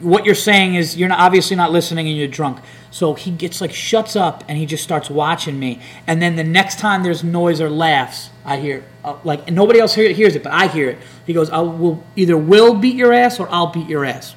what 0.00 0.26
you're 0.26 0.34
saying 0.34 0.74
is 0.74 0.96
you're 0.96 1.08
not, 1.08 1.18
obviously 1.18 1.56
not 1.56 1.72
listening 1.72 2.06
and 2.06 2.16
you're 2.16 2.28
drunk. 2.28 2.60
So 2.90 3.14
he 3.14 3.30
gets 3.30 3.60
like 3.60 3.72
shuts 3.72 4.16
up 4.16 4.44
and 4.48 4.58
he 4.58 4.66
just 4.66 4.82
starts 4.82 5.08
watching 5.08 5.58
me. 5.58 5.80
And 6.06 6.20
then 6.20 6.36
the 6.36 6.44
next 6.44 6.78
time 6.78 7.02
there's 7.02 7.24
noise 7.24 7.60
or 7.60 7.70
laughs, 7.70 8.30
I 8.44 8.58
hear 8.58 8.84
uh, 9.04 9.16
like 9.24 9.46
and 9.46 9.56
nobody 9.56 9.80
else 9.80 9.94
hear, 9.94 10.10
hears 10.12 10.36
it, 10.36 10.42
but 10.42 10.52
I 10.52 10.68
hear 10.68 10.90
it. 10.90 10.98
He 11.26 11.32
goes, 11.32 11.50
"I 11.50 11.60
will 11.60 12.04
either 12.14 12.36
will 12.36 12.74
beat 12.74 12.94
your 12.94 13.12
ass 13.12 13.40
or 13.40 13.48
I'll 13.50 13.72
beat 13.72 13.88
your 13.88 14.04
ass." 14.04 14.34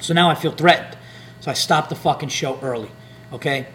So 0.00 0.12
now 0.14 0.28
I 0.28 0.34
feel 0.34 0.52
threatened. 0.52 0.96
So 1.40 1.50
I 1.50 1.54
stop 1.54 1.88
the 1.88 1.94
fucking 1.94 2.28
show 2.28 2.58
early. 2.60 2.90
Okay. 3.32 3.66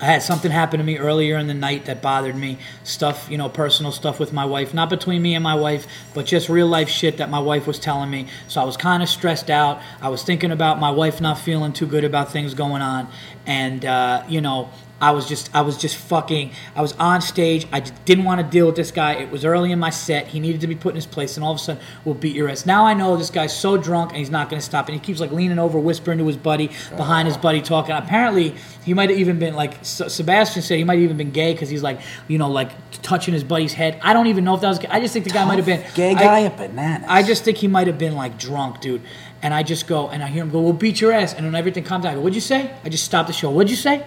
I 0.00 0.06
had 0.06 0.22
something 0.22 0.50
happen 0.50 0.78
to 0.78 0.84
me 0.84 0.98
earlier 0.98 1.36
in 1.36 1.46
the 1.46 1.54
night 1.54 1.84
that 1.84 2.00
bothered 2.00 2.36
me. 2.36 2.58
Stuff, 2.84 3.28
you 3.30 3.36
know, 3.36 3.48
personal 3.50 3.92
stuff 3.92 4.18
with 4.18 4.32
my 4.32 4.46
wife. 4.46 4.72
Not 4.72 4.88
between 4.88 5.20
me 5.20 5.34
and 5.34 5.44
my 5.44 5.54
wife, 5.54 5.86
but 6.14 6.24
just 6.24 6.48
real 6.48 6.66
life 6.66 6.88
shit 6.88 7.18
that 7.18 7.28
my 7.28 7.38
wife 7.38 7.66
was 7.66 7.78
telling 7.78 8.10
me. 8.10 8.26
So 8.48 8.62
I 8.62 8.64
was 8.64 8.76
kind 8.78 9.02
of 9.02 9.08
stressed 9.10 9.50
out. 9.50 9.80
I 10.00 10.08
was 10.08 10.22
thinking 10.22 10.52
about 10.52 10.80
my 10.80 10.90
wife 10.90 11.20
not 11.20 11.38
feeling 11.38 11.72
too 11.72 11.86
good 11.86 12.04
about 12.04 12.32
things 12.32 12.54
going 12.54 12.80
on. 12.80 13.08
And, 13.46 13.84
uh, 13.84 14.24
you 14.26 14.40
know, 14.40 14.70
I 15.00 15.12
was 15.12 15.26
just, 15.26 15.54
I 15.54 15.62
was 15.62 15.78
just 15.78 15.96
fucking, 15.96 16.50
I 16.76 16.82
was 16.82 16.92
on 16.94 17.22
stage. 17.22 17.66
I 17.72 17.80
just 17.80 18.04
didn't 18.04 18.24
want 18.24 18.40
to 18.40 18.46
deal 18.46 18.66
with 18.66 18.76
this 18.76 18.90
guy. 18.90 19.14
It 19.14 19.30
was 19.30 19.44
early 19.44 19.72
in 19.72 19.78
my 19.78 19.90
set. 19.90 20.28
He 20.28 20.40
needed 20.40 20.60
to 20.60 20.66
be 20.66 20.74
put 20.74 20.90
in 20.90 20.96
his 20.96 21.06
place, 21.06 21.36
and 21.36 21.44
all 21.44 21.52
of 21.52 21.56
a 21.56 21.60
sudden, 21.60 21.82
we'll 22.04 22.14
beat 22.14 22.36
your 22.36 22.48
ass. 22.48 22.66
Now 22.66 22.84
I 22.84 22.92
know 22.94 23.16
this 23.16 23.30
guy's 23.30 23.56
so 23.58 23.76
drunk 23.78 24.10
and 24.10 24.18
he's 24.18 24.30
not 24.30 24.50
going 24.50 24.60
to 24.60 24.64
stop. 24.64 24.88
And 24.88 24.94
he 24.94 25.00
keeps 25.00 25.18
like 25.20 25.32
leaning 25.32 25.58
over, 25.58 25.78
whispering 25.78 26.18
to 26.18 26.26
his 26.26 26.36
buddy 26.36 26.70
behind 26.96 27.26
his 27.28 27.36
buddy, 27.38 27.62
talking. 27.62 27.94
Apparently, 27.94 28.54
he 28.84 28.92
might 28.94 29.08
have 29.10 29.18
even 29.18 29.38
been 29.38 29.54
like 29.54 29.78
S- 29.80 30.02
Sebastian 30.12 30.62
said, 30.62 30.76
he 30.78 30.84
might 30.84 30.94
have 30.94 31.02
even 31.04 31.16
been 31.16 31.30
gay 31.30 31.52
because 31.54 31.70
he's 31.70 31.82
like, 31.82 32.00
you 32.28 32.36
know, 32.38 32.50
like 32.50 32.70
touching 33.02 33.32
his 33.32 33.42
buddy's 33.44 33.72
head. 33.72 33.98
I 34.02 34.12
don't 34.12 34.26
even 34.26 34.44
know 34.44 34.54
if 34.54 34.60
that 34.60 34.68
was. 34.68 34.78
gay. 34.78 34.88
I 34.88 35.00
just 35.00 35.12
think 35.14 35.24
the 35.24 35.30
guy 35.30 35.44
might 35.46 35.56
have 35.56 35.66
been 35.66 35.82
gay 35.94 36.14
guy 36.14 36.42
at 36.44 36.56
bananas. 36.58 37.06
I 37.10 37.22
just 37.22 37.42
think 37.44 37.56
he 37.56 37.68
might 37.68 37.86
have 37.86 37.96
been 37.98 38.14
like 38.14 38.38
drunk, 38.38 38.80
dude. 38.80 39.02
And 39.42 39.54
I 39.54 39.62
just 39.62 39.86
go 39.86 40.08
and 40.10 40.22
I 40.22 40.26
hear 40.26 40.42
him 40.42 40.50
go, 40.50 40.60
"We'll 40.60 40.74
beat 40.74 41.00
your 41.00 41.12
ass." 41.12 41.32
And 41.32 41.46
when 41.46 41.54
everything 41.54 41.84
comes 41.84 42.02
down, 42.04 42.12
I 42.12 42.14
go, 42.16 42.20
"What'd 42.20 42.34
you 42.34 42.42
say?" 42.42 42.74
I 42.84 42.90
just 42.90 43.04
stopped 43.04 43.26
the 43.28 43.32
show. 43.32 43.50
What'd 43.50 43.70
you 43.70 43.76
say? 43.76 44.04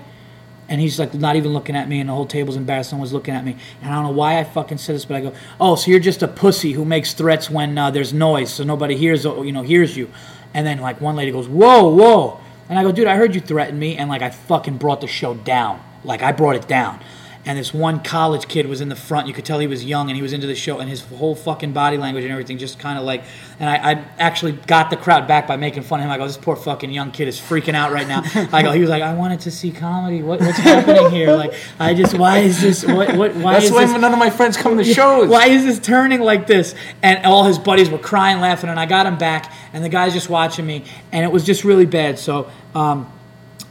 And 0.70 0.80
he's 0.80 0.98
like 0.98 1.14
not 1.14 1.36
even 1.36 1.54
looking 1.54 1.76
at 1.76 1.90
me, 1.90 2.00
and 2.00 2.10
the 2.10 2.14
whole 2.14 2.26
table's 2.26 2.56
embarrassed. 2.56 2.94
One's 2.94 3.14
looking 3.14 3.34
at 3.34 3.44
me, 3.44 3.58
and 3.82 3.92
I 3.92 3.96
don't 3.96 4.06
know 4.06 4.12
why 4.12 4.40
I 4.40 4.44
fucking 4.44 4.78
said 4.78 4.96
this, 4.96 5.06
but 5.06 5.18
I 5.18 5.22
go, 5.22 5.34
"Oh, 5.60 5.76
so 5.76 5.92
you're 5.92 6.00
just 6.00 6.24
a 6.24 6.28
pussy 6.28 6.72
who 6.72 6.86
makes 6.86 7.14
threats 7.14 7.50
when 7.50 7.78
uh, 7.78 7.92
there's 7.92 8.14
noise, 8.14 8.54
so 8.54 8.64
nobody 8.64 8.96
hears, 8.96 9.26
you 9.26 9.52
know, 9.52 9.62
hears 9.62 9.98
you." 9.98 10.10
And 10.54 10.66
then 10.66 10.80
like 10.80 11.02
one 11.02 11.16
lady 11.16 11.32
goes, 11.32 11.48
"Whoa, 11.48 11.90
whoa," 11.90 12.40
and 12.70 12.80
I 12.80 12.84
go, 12.84 12.92
"Dude, 12.92 13.08
I 13.08 13.18
heard 13.18 13.36
you 13.36 13.42
threaten 13.42 13.78
me," 13.78 13.98
and 13.98 14.10
like 14.10 14.22
I 14.22 14.30
fucking 14.30 14.78
brought 14.78 15.02
the 15.02 15.08
show 15.08 15.34
down, 15.34 15.82
like 16.04 16.24
I 16.24 16.32
brought 16.32 16.56
it 16.56 16.68
down. 16.68 17.00
And 17.46 17.60
this 17.60 17.74
one 17.74 18.02
college 18.02 18.48
kid 18.48 18.68
was 18.68 18.80
in 18.80 18.88
the 18.88 18.96
front. 18.96 19.28
You 19.28 19.34
could 19.34 19.44
tell 19.44 19.60
he 19.60 19.68
was 19.68 19.84
young 19.84 20.10
and 20.10 20.16
he 20.16 20.22
was 20.22 20.32
into 20.32 20.48
the 20.48 20.56
show, 20.56 20.80
and 20.80 20.90
his 20.90 21.02
whole 21.02 21.36
fucking 21.36 21.74
body 21.74 21.98
language 21.98 22.24
and 22.24 22.32
everything 22.32 22.58
just 22.58 22.80
kind 22.80 22.98
of 22.98 23.04
like. 23.04 23.24
And 23.60 23.70
I, 23.70 23.92
I 23.92 24.06
actually 24.18 24.54
got 24.54 24.90
the 24.90 24.96
crowd 24.98 25.28
back 25.28 25.46
by 25.46 25.58
making 25.58 25.84
fun 25.84 26.00
of 26.00 26.06
him. 26.06 26.12
I 26.12 26.18
go, 26.18 26.26
"This 26.26 26.38
poor 26.38 26.56
fucking 26.56 26.90
young 26.92 27.12
kid 27.12 27.28
is 27.28 27.40
freaking 27.40 27.76
out 27.76 27.92
right 27.92 28.08
now." 28.08 28.22
I 28.54 28.64
go, 28.64 28.72
"He 28.72 28.80
was 28.80 28.90
like, 28.90 29.04
I 29.04 29.14
wanted 29.14 29.42
to 29.42 29.52
see 29.52 29.72
comedy. 29.72 30.24
What, 30.24 30.40
what's 30.40 30.58
happening 30.58 31.12
here? 31.12 31.36
Like, 31.36 31.54
I 31.80 31.94
just, 31.94 32.18
why 32.18 32.40
is 32.40 32.62
this? 32.62 32.86
What, 32.86 33.16
what 33.16 33.36
why 33.36 33.54
That's 33.54 33.66
is 33.66 33.72
why 33.72 33.86
this?" 33.86 34.00
none 34.00 34.14
of 34.14 34.20
my 34.20 34.30
friends 34.30 34.56
come 34.56 34.78
to 34.78 34.84
shows. 34.84 35.30
Why 35.30 35.48
is 35.48 35.66
this 35.66 35.80
turning 35.80 36.22
like 36.22 36.48
this? 36.48 36.76
And 37.02 37.26
all 37.26 37.44
his 37.44 37.60
buddies 37.60 37.90
were 37.90 37.98
crying, 37.98 38.40
laughing, 38.40 38.70
and 38.70 38.80
I 38.80 38.86
got 38.86 39.06
him 39.06 39.18
back, 39.18 39.52
and 39.74 39.84
the 39.84 39.90
guy's 39.90 40.14
just 40.14 40.30
watching 40.30 40.66
me, 40.66 40.86
and 41.12 41.26
it 41.26 41.32
was 41.32 41.44
just 41.44 41.64
really 41.64 41.86
bad. 41.86 42.20
So 42.20 42.50
um, 42.74 43.12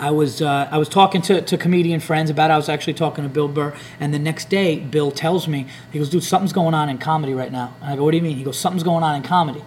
I 0.03 0.11
was 0.11 0.43
uh, 0.43 0.69
I 0.69 0.79
was 0.79 0.89
talking 0.89 1.23
to, 1.23 1.41
to 1.43 1.57
comedian 1.57 2.01
friends 2.01 2.29
about 2.29 2.51
it. 2.51 2.55
I 2.55 2.57
was 2.57 2.69
actually 2.69 2.95
talking 2.95 3.23
to 3.23 3.31
Bill 3.31 3.47
Burr, 3.47 3.73
and 4.01 4.13
the 4.13 4.19
next 4.19 4.49
day, 4.49 4.81
Bill 4.81 5.13
tells 5.13 5.47
me, 5.47 5.69
he 5.93 6.01
goes, 6.01 6.11
"Dude, 6.11 6.25
something's 6.25 6.53
going 6.53 6.75
on 6.75 6.89
in 6.89 6.99
comedy 6.99 7.35
right 7.35 7.53
now." 7.53 7.73
And 7.81 7.93
I 7.93 7.97
go, 7.97 8.03
"What 8.03 8.11
do 8.11 8.17
you 8.17 8.23
mean?" 8.23 8.37
He 8.37 8.43
goes, 8.43 8.59
"Something's 8.59 8.83
going 8.83 9.05
on 9.05 9.15
in 9.15 9.23
comedy." 9.23 9.63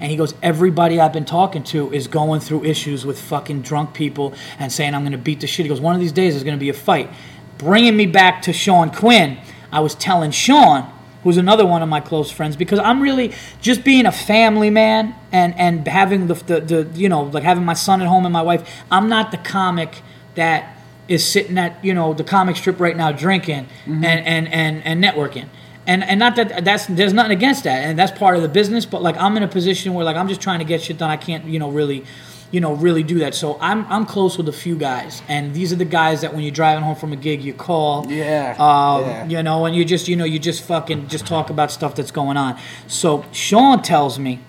And 0.00 0.10
he 0.10 0.16
goes, 0.16 0.34
everybody 0.42 1.00
I've 1.00 1.12
been 1.12 1.24
talking 1.24 1.64
to 1.64 1.92
is 1.92 2.06
going 2.06 2.40
through 2.40 2.64
issues 2.64 3.04
with 3.04 3.20
fucking 3.20 3.62
drunk 3.62 3.94
people 3.94 4.32
and 4.60 4.70
saying 4.70 4.94
I'm 4.94 5.02
going 5.02 5.10
to 5.10 5.18
beat 5.18 5.40
the 5.40 5.48
shit. 5.48 5.64
He 5.64 5.68
goes, 5.68 5.80
one 5.80 5.96
of 5.96 6.00
these 6.00 6.12
days 6.12 6.34
there's 6.34 6.44
going 6.44 6.56
to 6.56 6.60
be 6.60 6.68
a 6.68 6.74
fight. 6.74 7.10
Bringing 7.56 7.96
me 7.96 8.06
back 8.06 8.42
to 8.42 8.52
Sean 8.52 8.92
Quinn, 8.92 9.38
I 9.72 9.80
was 9.80 9.96
telling 9.96 10.30
Sean, 10.30 10.88
who's 11.22 11.36
another 11.36 11.66
one 11.66 11.82
of 11.82 11.88
my 11.88 12.00
close 12.00 12.30
friends, 12.30 12.56
because 12.56 12.78
I'm 12.78 13.00
really 13.00 13.32
just 13.60 13.84
being 13.84 14.06
a 14.06 14.12
family 14.12 14.70
man 14.70 15.14
and 15.32 15.54
and 15.56 15.86
having 15.86 16.26
the, 16.26 16.34
the 16.34 16.60
the 16.60 16.90
you 16.94 17.08
know 17.08 17.22
like 17.22 17.42
having 17.42 17.64
my 17.64 17.74
son 17.74 18.00
at 18.00 18.08
home 18.08 18.24
and 18.24 18.32
my 18.32 18.42
wife. 18.42 18.68
I'm 18.90 19.08
not 19.08 19.30
the 19.30 19.38
comic 19.38 20.02
that 20.34 20.78
is 21.08 21.26
sitting 21.26 21.58
at 21.58 21.82
you 21.84 21.94
know 21.94 22.14
the 22.14 22.24
comic 22.24 22.56
strip 22.56 22.78
right 22.78 22.96
now 22.96 23.12
drinking 23.12 23.64
mm-hmm. 23.64 24.04
and, 24.04 24.26
and 24.26 24.52
and 24.52 24.84
and 24.84 25.02
networking. 25.02 25.48
And, 25.86 26.04
and 26.04 26.20
not 26.20 26.36
that 26.36 26.66
that's 26.66 26.84
there's 26.84 27.14
nothing 27.14 27.32
against 27.32 27.64
that 27.64 27.82
and 27.82 27.98
that's 27.98 28.12
part 28.12 28.36
of 28.36 28.42
the 28.42 28.48
business 28.48 28.84
but 28.84 29.00
like 29.00 29.16
I'm 29.16 29.38
in 29.38 29.42
a 29.42 29.48
position 29.48 29.94
where 29.94 30.04
like 30.04 30.16
I'm 30.16 30.28
just 30.28 30.42
trying 30.42 30.58
to 30.58 30.66
get 30.66 30.82
shit 30.82 30.98
done 30.98 31.08
I 31.08 31.16
can't 31.16 31.46
you 31.46 31.58
know 31.58 31.70
really 31.70 32.04
you 32.50 32.60
know 32.60 32.72
really 32.74 33.02
do 33.02 33.18
that 33.18 33.34
so 33.34 33.58
I'm 33.60 33.84
I'm 33.92 34.06
close 34.06 34.38
with 34.38 34.48
a 34.48 34.52
few 34.52 34.76
guys 34.76 35.22
and 35.28 35.54
these 35.54 35.72
are 35.72 35.76
the 35.76 35.84
guys 35.84 36.22
that 36.22 36.32
when 36.34 36.42
you're 36.42 36.50
driving 36.50 36.82
home 36.82 36.96
from 36.96 37.12
a 37.12 37.16
gig 37.16 37.42
you 37.42 37.52
call 37.52 38.10
Yeah, 38.10 38.56
um, 38.58 39.02
yeah. 39.02 39.26
you 39.26 39.42
know 39.42 39.66
and 39.66 39.76
you 39.76 39.84
just 39.84 40.08
you 40.08 40.16
know 40.16 40.24
you 40.24 40.38
just 40.38 40.62
fucking 40.64 41.08
just 41.08 41.26
talk 41.26 41.50
about 41.50 41.70
stuff 41.70 41.94
that's 41.94 42.10
going 42.10 42.36
on 42.38 42.58
so 42.86 43.24
Sean 43.32 43.82
tells 43.82 44.18
me 44.18 44.40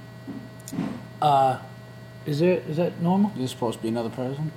uh 1.22 1.60
is 2.26 2.40
there 2.40 2.62
is 2.70 2.78
that 2.78 3.02
normal 3.02 3.32
You're 3.36 3.48
supposed 3.48 3.78
to 3.80 3.84
be 3.84 3.90
another 3.90 4.10
person. 4.10 4.52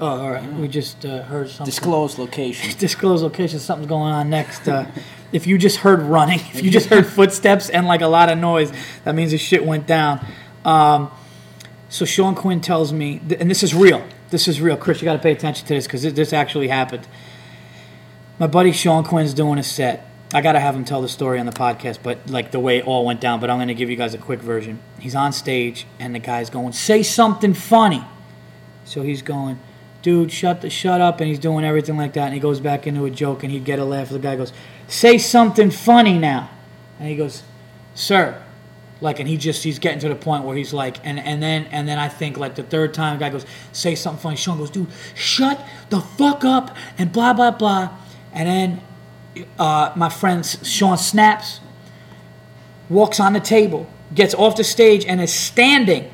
oh 0.00 0.06
all 0.06 0.30
right 0.30 0.52
we 0.54 0.68
just 0.68 1.04
uh, 1.04 1.22
heard 1.24 1.48
something 1.48 1.66
Disclose 1.66 2.18
location. 2.18 2.74
disclose 2.78 3.22
location. 3.22 3.58
Something's 3.58 3.88
going 3.88 4.12
on 4.12 4.30
next. 4.30 4.68
Uh, 4.68 4.86
if 5.32 5.46
you 5.46 5.58
just 5.58 5.78
heard 5.78 6.02
running, 6.02 6.38
if 6.54 6.62
you 6.62 6.70
just 6.70 6.88
heard 6.88 7.06
footsteps 7.06 7.70
and 7.70 7.86
like 7.86 8.02
a 8.02 8.06
lot 8.06 8.30
of 8.30 8.38
noise, 8.38 8.70
that 9.04 9.14
means 9.14 9.30
the 9.32 9.38
shit 9.38 9.64
went 9.64 9.86
down. 9.86 10.24
Um, 10.64 11.10
so 11.88 12.04
Sean 12.04 12.34
Quinn 12.34 12.60
tells 12.60 12.92
me, 12.92 13.20
and 13.38 13.50
this 13.50 13.62
is 13.62 13.74
real. 13.74 14.06
This 14.30 14.48
is 14.48 14.60
real, 14.60 14.76
Chris. 14.76 15.00
You 15.00 15.04
got 15.04 15.14
to 15.14 15.18
pay 15.18 15.32
attention 15.32 15.66
to 15.66 15.74
this 15.74 15.86
because 15.86 16.02
this 16.02 16.32
actually 16.32 16.68
happened. 16.68 17.06
My 18.38 18.46
buddy 18.46 18.72
Sean 18.72 19.04
Quinn's 19.04 19.34
doing 19.34 19.58
a 19.58 19.62
set. 19.62 20.10
I 20.34 20.40
got 20.40 20.52
to 20.52 20.60
have 20.60 20.74
him 20.74 20.84
tell 20.84 21.00
the 21.00 21.08
story 21.08 21.38
on 21.38 21.46
the 21.46 21.52
podcast, 21.52 21.98
but 22.02 22.28
like 22.28 22.50
the 22.50 22.58
way 22.58 22.78
it 22.78 22.86
all 22.86 23.04
went 23.04 23.20
down. 23.20 23.38
But 23.40 23.50
I'm 23.50 23.58
going 23.58 23.68
to 23.68 23.74
give 23.74 23.88
you 23.88 23.96
guys 23.96 24.14
a 24.14 24.18
quick 24.18 24.40
version. 24.40 24.80
He's 24.98 25.14
on 25.14 25.32
stage, 25.32 25.86
and 26.00 26.14
the 26.14 26.18
guy's 26.18 26.50
going, 26.50 26.72
"Say 26.72 27.02
something 27.02 27.54
funny." 27.54 28.04
So 28.84 29.02
he's 29.02 29.22
going, 29.22 29.58
dude, 30.02 30.30
shut 30.30 30.60
the 30.60 30.70
shut 30.70 31.00
up, 31.00 31.20
and 31.20 31.28
he's 31.28 31.40
doing 31.40 31.64
everything 31.64 31.96
like 31.96 32.12
that, 32.12 32.26
and 32.26 32.34
he 32.34 32.40
goes 32.40 32.60
back 32.60 32.86
into 32.86 33.04
a 33.04 33.10
joke, 33.10 33.42
and 33.42 33.52
he'd 33.52 33.64
get 33.64 33.80
a 33.80 33.84
laugh. 33.84 34.08
The 34.08 34.20
guy 34.20 34.36
goes, 34.36 34.52
say 34.86 35.18
something 35.18 35.72
funny 35.72 36.16
now, 36.16 36.48
and 37.00 37.08
he 37.08 37.16
goes, 37.16 37.42
sir, 37.96 38.40
like, 39.00 39.20
and 39.20 39.28
he 39.28 39.36
just 39.36 39.62
he's 39.62 39.78
getting 39.78 39.98
to 40.00 40.08
the 40.08 40.14
point 40.14 40.44
where 40.44 40.56
he's 40.56 40.72
like, 40.72 40.96
and 41.04 41.18
and 41.18 41.42
then 41.42 41.66
and 41.70 41.86
then 41.86 41.98
I 41.98 42.08
think 42.08 42.38
like 42.38 42.54
the 42.54 42.62
third 42.62 42.94
time, 42.94 43.18
guy 43.18 43.30
goes, 43.30 43.44
say 43.72 43.94
something 43.94 44.22
funny. 44.22 44.36
Sean 44.36 44.58
goes, 44.58 44.70
dude, 44.70 44.88
shut 45.14 45.62
the 45.90 46.00
fuck 46.00 46.44
up, 46.44 46.76
and 46.96 47.12
blah 47.12 47.32
blah 47.32 47.50
blah, 47.50 47.90
and 48.32 48.48
then 48.48 48.80
uh, 49.58 49.92
my 49.96 50.08
friend 50.08 50.44
Sean 50.46 50.96
snaps, 50.96 51.60
walks 52.88 53.20
on 53.20 53.32
the 53.34 53.40
table, 53.40 53.88
gets 54.14 54.34
off 54.34 54.56
the 54.56 54.64
stage, 54.64 55.04
and 55.04 55.20
is 55.20 55.32
standing 55.32 56.10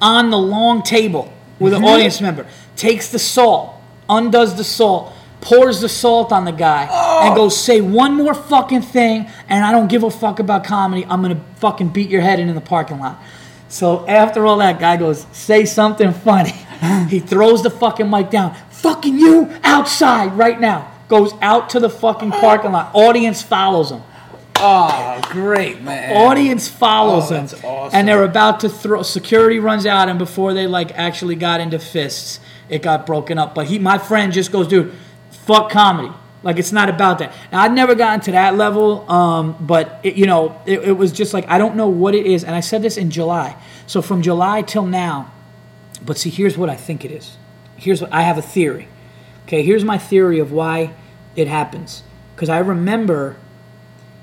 on 0.00 0.30
the 0.30 0.38
long 0.38 0.82
table 0.82 1.32
with 1.58 1.72
an 1.72 1.84
audience 1.84 2.20
member, 2.20 2.46
takes 2.74 3.08
the 3.08 3.18
salt, 3.18 3.74
undoes 4.08 4.56
the 4.56 4.64
salt, 4.64 5.12
pours 5.40 5.80
the 5.80 5.88
salt 5.88 6.32
on 6.32 6.44
the 6.44 6.52
guy, 6.52 6.82
and 6.82 7.32
oh. 7.32 7.36
goes, 7.36 7.58
say 7.58 7.80
one 7.80 8.14
more 8.14 8.34
fucking 8.34 8.82
thing, 8.82 9.28
and 9.48 9.64
I 9.64 9.72
don't 9.72 9.88
give 9.88 10.02
a 10.02 10.10
fuck 10.10 10.38
about 10.38 10.64
comedy. 10.64 11.04
I'm 11.08 11.22
gonna 11.22 11.44
fucking 11.56 11.90
beat 11.90 12.10
your 12.10 12.20
head 12.22 12.40
in 12.40 12.48
in 12.48 12.54
the 12.54 12.60
parking 12.60 12.98
lot. 12.98 13.20
So 13.68 14.06
after 14.06 14.46
all 14.46 14.58
that, 14.58 14.78
guy 14.78 14.96
goes, 14.96 15.26
say 15.32 15.64
something 15.64 16.12
funny. 16.12 16.50
he 17.08 17.18
throws 17.20 17.62
the 17.62 17.70
fucking 17.70 18.08
mic 18.08 18.30
down. 18.30 18.54
Fucking 18.70 19.18
you 19.18 19.50
outside 19.64 20.36
right 20.36 20.60
now. 20.60 20.92
goes 21.08 21.32
out 21.40 21.70
to 21.70 21.80
the 21.80 21.90
fucking 21.90 22.30
parking 22.32 22.72
lot. 22.72 22.90
Audience 22.94 23.42
follows 23.42 23.90
him. 23.92 24.02
Oh, 24.58 25.20
great, 25.30 25.82
man. 25.82 26.16
Audience 26.16 26.66
follows 26.68 27.30
Oh, 27.30 27.34
him, 27.34 27.44
awesome. 27.62 27.98
and 27.98 28.08
they're 28.08 28.24
about 28.24 28.60
to 28.60 28.68
throw. 28.68 29.02
Security 29.02 29.58
runs 29.58 29.84
out, 29.84 30.08
and 30.08 30.18
before 30.18 30.54
they 30.54 30.66
like 30.66 30.92
actually 30.92 31.36
got 31.36 31.60
into 31.60 31.78
fists, 31.78 32.40
it 32.68 32.80
got 32.82 33.06
broken 33.06 33.38
up. 33.38 33.54
But 33.54 33.66
he, 33.66 33.78
my 33.78 33.98
friend, 33.98 34.32
just 34.32 34.50
goes, 34.52 34.66
dude, 34.66 34.94
fuck 35.46 35.70
comedy. 35.70 36.12
Like 36.42 36.58
it's 36.58 36.72
not 36.72 36.88
about 36.88 37.18
that. 37.18 37.32
And 37.50 37.60
I'd 37.60 37.72
never 37.72 37.94
gotten 37.94 38.20
to 38.20 38.32
that 38.32 38.56
level, 38.56 39.10
um, 39.10 39.56
but 39.60 40.00
it, 40.02 40.16
you 40.16 40.26
know, 40.26 40.60
it, 40.66 40.80
it 40.80 40.92
was 40.92 41.10
just 41.10 41.34
like 41.34 41.48
I 41.48 41.58
don't 41.58 41.76
know 41.76 41.88
what 41.88 42.14
it 42.14 42.26
is. 42.26 42.44
And 42.44 42.54
I 42.54 42.60
said 42.60 42.82
this 42.82 42.96
in 42.96 43.10
July. 43.10 43.60
So 43.86 44.02
from 44.02 44.22
July 44.22 44.62
till 44.62 44.86
now, 44.86 45.32
but 46.04 46.18
see, 46.18 46.30
here's 46.30 46.56
what 46.56 46.70
I 46.70 46.76
think 46.76 47.04
it 47.04 47.10
is. 47.10 47.36
Here's 47.76 48.00
what 48.00 48.12
I 48.12 48.22
have 48.22 48.38
a 48.38 48.42
theory. 48.42 48.88
Okay, 49.46 49.62
here's 49.62 49.84
my 49.84 49.98
theory 49.98 50.38
of 50.38 50.52
why 50.52 50.94
it 51.34 51.48
happens. 51.48 52.02
Because 52.34 52.48
I 52.48 52.58
remember 52.58 53.36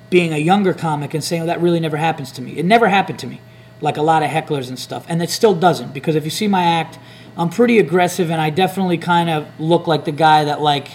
being 0.09 0.31
a 0.31 0.37
younger 0.37 0.73
comic 0.73 1.13
and 1.13 1.23
saying, 1.23 1.41
oh, 1.41 1.45
that 1.47 1.59
really 1.59 1.79
never 1.79 1.97
happens 1.97 2.31
to 2.33 2.41
me. 2.41 2.57
It 2.57 2.65
never 2.65 2.87
happened 2.87 3.19
to 3.19 3.27
me, 3.27 3.41
like 3.81 3.97
a 3.97 4.01
lot 4.01 4.21
of 4.21 4.29
hecklers 4.29 4.69
and 4.69 4.77
stuff. 4.77 5.05
And 5.09 5.23
it 5.23 5.29
still 5.29 5.55
doesn't, 5.55 5.93
because 5.93 6.15
if 6.15 6.23
you 6.23 6.29
see 6.29 6.47
my 6.47 6.63
act, 6.63 6.99
I'm 7.35 7.49
pretty 7.49 7.79
aggressive 7.79 8.29
and 8.29 8.39
I 8.39 8.49
definitely 8.51 8.99
kind 8.99 9.29
of 9.29 9.47
look 9.59 9.87
like 9.87 10.05
the 10.05 10.11
guy 10.11 10.43
that, 10.43 10.61
like, 10.61 10.89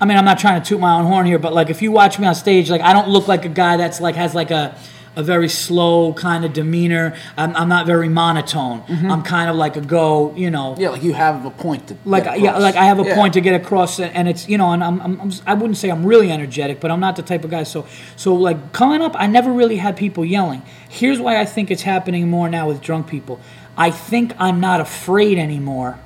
I 0.00 0.06
mean, 0.06 0.16
I'm 0.18 0.24
not 0.24 0.38
trying 0.38 0.60
to 0.60 0.68
toot 0.68 0.80
my 0.80 0.98
own 0.98 1.06
horn 1.06 1.26
here, 1.26 1.38
but 1.38 1.52
like 1.52 1.70
if 1.70 1.80
you 1.82 1.92
watch 1.92 2.18
me 2.18 2.26
on 2.26 2.34
stage, 2.34 2.70
like 2.70 2.80
I 2.82 2.92
don't 2.92 3.08
look 3.08 3.28
like 3.28 3.44
a 3.44 3.48
guy 3.48 3.76
that's 3.76 4.00
like 4.00 4.16
has 4.16 4.34
like 4.34 4.50
a 4.50 4.76
a 5.16 5.22
very 5.22 5.48
slow 5.48 6.12
kind 6.12 6.44
of 6.44 6.52
demeanor. 6.52 7.14
I'm, 7.36 7.54
I'm 7.54 7.68
not 7.68 7.86
very 7.86 8.08
monotone. 8.08 8.82
Mm-hmm. 8.82 9.10
I'm 9.12 9.22
kind 9.22 9.48
of 9.48 9.54
like 9.54 9.76
a 9.76 9.80
go, 9.80 10.34
you 10.34 10.50
know, 10.50 10.74
Yeah, 10.76 10.88
like 10.88 11.04
you 11.04 11.12
have 11.12 11.46
a 11.46 11.50
point 11.50 11.86
to 11.86 11.96
like 12.04 12.24
get 12.24 12.40
yeah, 12.40 12.58
like 12.58 12.74
I 12.74 12.84
have 12.86 12.98
a 12.98 13.04
Yeah. 13.04 13.14
point 13.14 13.34
to 13.34 13.40
get 13.40 13.54
across, 13.54 14.00
and 14.00 14.12
and 14.14 14.28
it's 14.28 14.48
you 14.48 14.58
know, 14.58 14.72
and 14.72 14.82
I'm, 14.82 15.00
I'm, 15.00 15.20
I'm 15.20 15.32
I 15.46 15.54
wouldn't 15.54 15.76
say 15.76 15.88
I'm 15.90 16.04
really 16.04 16.32
energetic, 16.32 16.80
but 16.80 16.90
I'm 16.90 16.98
not 17.00 17.14
the 17.14 17.22
type 17.22 17.44
of 17.44 17.50
guy. 17.50 17.62
So 17.62 17.86
so 18.16 18.34
like 18.34 18.72
coming 18.72 19.00
up, 19.02 19.14
I 19.16 19.28
never 19.28 19.52
really 19.52 19.76
had 19.76 19.96
people 19.96 20.24
yelling. 20.24 20.62
Here's 20.88 21.20
why 21.20 21.40
I 21.40 21.44
think 21.44 21.70
it's 21.70 21.82
happening 21.82 22.28
more 22.28 22.48
now 22.48 22.66
with 22.66 22.80
drunk 22.80 23.06
people. 23.06 23.38
I 23.76 23.90
think 23.92 24.32
I'm 24.38 24.58
not 24.60 24.80
afraid 24.80 25.38
anymore 25.38 25.98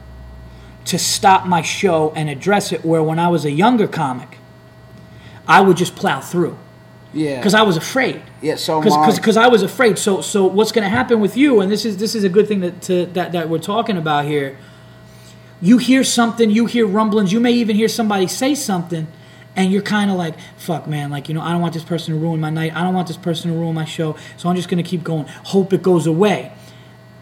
to 0.89 0.99
stop 0.99 1.47
my 1.47 1.63
show 1.63 2.13
and 2.17 2.29
address 2.29 2.73
it. 2.73 2.85
Where 2.85 3.03
when 3.03 3.19
I 3.19 3.29
was 3.29 3.45
a 3.45 3.51
younger 3.51 3.87
comic, 3.89 4.39
I 5.47 5.61
would 5.61 5.77
just 5.77 5.97
plow 5.97 6.21
through 6.21 6.57
Yeah. 7.13 7.37
because 7.37 7.55
I 7.55 7.63
was 7.63 7.77
afraid. 7.77 8.21
Yeah, 8.43 8.57
so 8.57 8.81
because 8.81 9.37
I 9.37 9.49
was 9.49 9.63
afraid. 9.63 9.99
So 9.99 10.21
so 10.21 10.47
what's 10.47 10.73
going 10.73 10.85
to 10.85 10.89
happen 10.91 11.21
with 11.21 11.37
you? 11.37 11.61
And 11.61 11.71
this 11.71 11.85
is 11.85 11.97
this 11.97 12.15
is 12.15 12.25
a 12.25 12.29
good 12.29 12.47
thing 12.49 12.61
that 12.61 12.83
to, 12.83 13.07
that 13.07 13.33
that 13.33 13.49
we're 13.49 13.59
talking 13.75 13.97
about 13.97 14.25
here. 14.27 14.57
You 15.61 15.79
hear 15.79 16.05
something, 16.05 16.51
you 16.51 16.67
hear 16.67 16.87
rumblings, 16.87 17.33
you 17.33 17.41
may 17.41 17.51
even 17.53 17.75
hear 17.75 17.89
somebody 17.89 18.29
say 18.29 18.55
something, 18.55 19.09
and 19.57 19.73
you're 19.73 19.83
kind 19.83 20.09
of 20.09 20.17
like, 20.17 20.35
"Fuck, 20.57 20.87
man! 20.87 21.11
Like 21.11 21.29
you 21.29 21.35
know, 21.35 21.41
I 21.41 21.51
don't 21.51 21.61
want 21.61 21.75
this 21.75 21.83
person 21.83 22.15
to 22.15 22.21
ruin 22.21 22.41
my 22.41 22.51
night. 22.51 22.77
I 22.77 22.83
don't 22.85 22.95
want 22.95 23.09
this 23.09 23.17
person 23.17 23.51
to 23.51 23.57
ruin 23.59 23.75
my 23.75 23.85
show. 23.85 24.15
So 24.37 24.49
I'm 24.49 24.55
just 24.55 24.69
going 24.69 24.83
to 24.83 24.89
keep 24.89 25.03
going. 25.03 25.27
Hope 25.45 25.73
it 25.73 25.83
goes 25.83 26.07
away." 26.07 26.53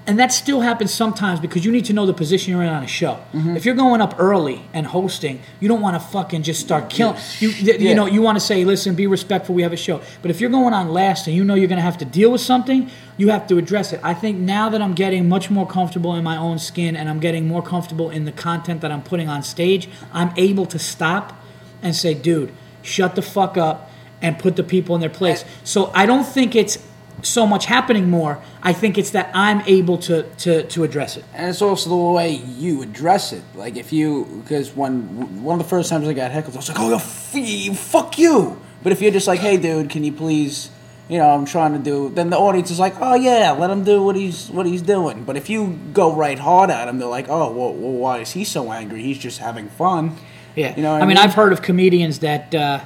And 0.09 0.21
that 0.21 0.33
still 0.33 0.61
happens 0.61 0.95
sometimes 0.95 1.41
because 1.41 1.65
you 1.65 1.73
need 1.73 1.85
to 1.87 1.93
know 1.93 2.07
the 2.07 2.15
position 2.15 2.53
you're 2.53 2.63
in 2.63 2.69
on 2.69 2.85
a 2.85 2.87
show. 2.87 3.15
Mm-hmm. 3.33 3.57
If 3.57 3.65
you're 3.65 3.75
going 3.75 4.01
up 4.01 4.15
early 4.19 4.63
and 4.73 4.87
hosting, 4.87 5.41
you 5.59 5.67
don't 5.67 5.81
want 5.81 6.01
to 6.01 6.09
fucking 6.09 6.45
just 6.45 6.61
start 6.61 6.91
killing. 6.91 7.17
You, 7.41 7.49
you 7.49 7.73
Yeah. 7.75 7.95
know, 7.95 8.07
you 8.07 8.23
want 8.23 8.37
to 8.37 8.41
say, 8.41 8.65
listen, 8.65 8.95
be 8.95 9.09
respectful, 9.09 9.55
we 9.57 9.63
have 9.63 9.73
a 9.73 9.77
show. 9.77 10.01
But 10.23 10.31
if 10.31 10.41
you're 10.41 10.51
going 10.51 10.73
on 10.75 10.91
last 10.91 11.27
and 11.27 11.35
you 11.35 11.43
know 11.43 11.55
you're 11.55 11.67
going 11.67 11.79
to 11.79 11.83
have 11.83 11.99
to 11.99 12.05
deal 12.05 12.31
with 12.31 12.41
something, 12.41 12.89
you 13.17 13.31
have 13.31 13.49
to 13.49 13.59
address 13.59 13.93
it. 13.93 13.99
I 14.05 14.15
think 14.15 14.39
now 14.39 14.69
that 14.69 14.81
I'm 14.81 14.95
getting 14.95 15.29
much 15.29 15.51
more 15.51 15.67
comfortable 15.67 16.15
in 16.15 16.23
my 16.23 16.37
own 16.37 16.61
skin 16.61 16.95
and 16.95 17.09
I'm 17.09 17.19
getting 17.19 17.49
more 17.49 17.63
comfortable 17.63 18.09
in 18.09 18.27
the 18.27 18.33
content 18.33 18.83
that 18.83 18.93
I'm 18.93 19.03
putting 19.03 19.29
on 19.29 19.43
stage, 19.43 19.89
I'm 20.13 20.33
able 20.37 20.67
to 20.67 20.79
stop 20.79 21.43
and 21.83 21.97
say, 21.97 22.15
dude, 22.15 22.53
shut 22.83 23.17
the 23.17 23.23
fuck 23.23 23.57
up 23.57 23.91
and 24.23 24.39
put 24.39 24.55
the 24.55 24.63
people 24.63 24.95
in 24.95 25.01
their 25.01 25.11
place. 25.11 25.45
So 25.65 25.91
I 25.95 26.07
don't 26.07 26.25
think 26.25 26.55
it's 26.55 26.79
so 27.23 27.47
much 27.47 27.67
happening 27.67 28.11
more. 28.11 28.41
I 28.63 28.73
think 28.73 28.99
it's 28.99 29.11
that 29.11 29.31
I'm 29.35 29.61
able 29.67 29.99
to 29.99 30.23
to, 30.23 30.63
to 30.65 30.85
address 30.85 31.17
it. 31.17 31.25
And 31.35 31.49
it's 31.49 31.63
also 31.63 31.91
the 31.91 31.97
way 31.97 32.31
you 32.31 32.83
address 32.83 33.33
it. 33.33 33.43
Like 33.55 33.77
if 33.77 33.93
you, 33.93 34.43
because 34.43 34.75
when 34.75 35.43
one 35.43 35.59
of 35.59 35.65
the 35.65 35.69
first 35.69 35.91
times 35.91 36.07
I 36.07 36.13
got 36.13 36.31
heckled, 36.31 36.55
I 36.55 36.59
was 36.59 36.69
like, 36.69 36.79
"Oh, 36.81 36.95
f- 36.95 37.79
fuck 37.79 38.19
you!" 38.19 38.61
But 38.83 38.93
if 38.93 39.01
you're 39.03 39.13
just 39.13 39.27
like, 39.27 39.41
"Hey, 39.41 39.57
dude, 39.57 39.91
can 39.91 40.05
you 40.05 40.13
please?" 40.13 40.71
You 41.09 41.19
know, 41.19 41.31
I'm 41.31 41.45
trying 41.47 41.73
to 41.73 41.79
do. 41.79 42.09
Then 42.11 42.31
the 42.31 42.37
audience 42.37 42.71
is 42.71 42.79
like, 42.81 42.95
"Oh 43.01 43.15
yeah, 43.15 43.53
let 43.53 43.71
him 43.71 43.85
do 43.85 44.03
what 44.03 44.17
he's 44.17 44.51
what 44.51 44.67
he's 44.67 44.83
doing." 44.83 45.25
But 45.25 45.37
if 45.37 45.49
you 45.49 45.79
go 45.93 46.15
right 46.15 46.39
hard 46.39 46.69
at 46.71 46.89
him, 46.89 46.99
they're 46.99 47.09
like, 47.09 47.29
"Oh, 47.29 47.53
well, 47.53 47.73
well 47.73 47.93
why 47.93 48.19
is 48.19 48.33
he 48.33 48.45
so 48.45 48.73
angry? 48.73 49.03
He's 49.03 49.19
just 49.19 49.39
having 49.39 49.69
fun." 49.69 50.17
Yeah, 50.57 50.75
You 50.75 50.83
know 50.83 50.95
I 50.95 51.01
mean, 51.01 51.09
mean? 51.09 51.19
I've 51.19 51.35
heard 51.35 51.53
of 51.53 51.61
comedians 51.63 52.21
that 52.21 52.55
uh, 52.55 52.81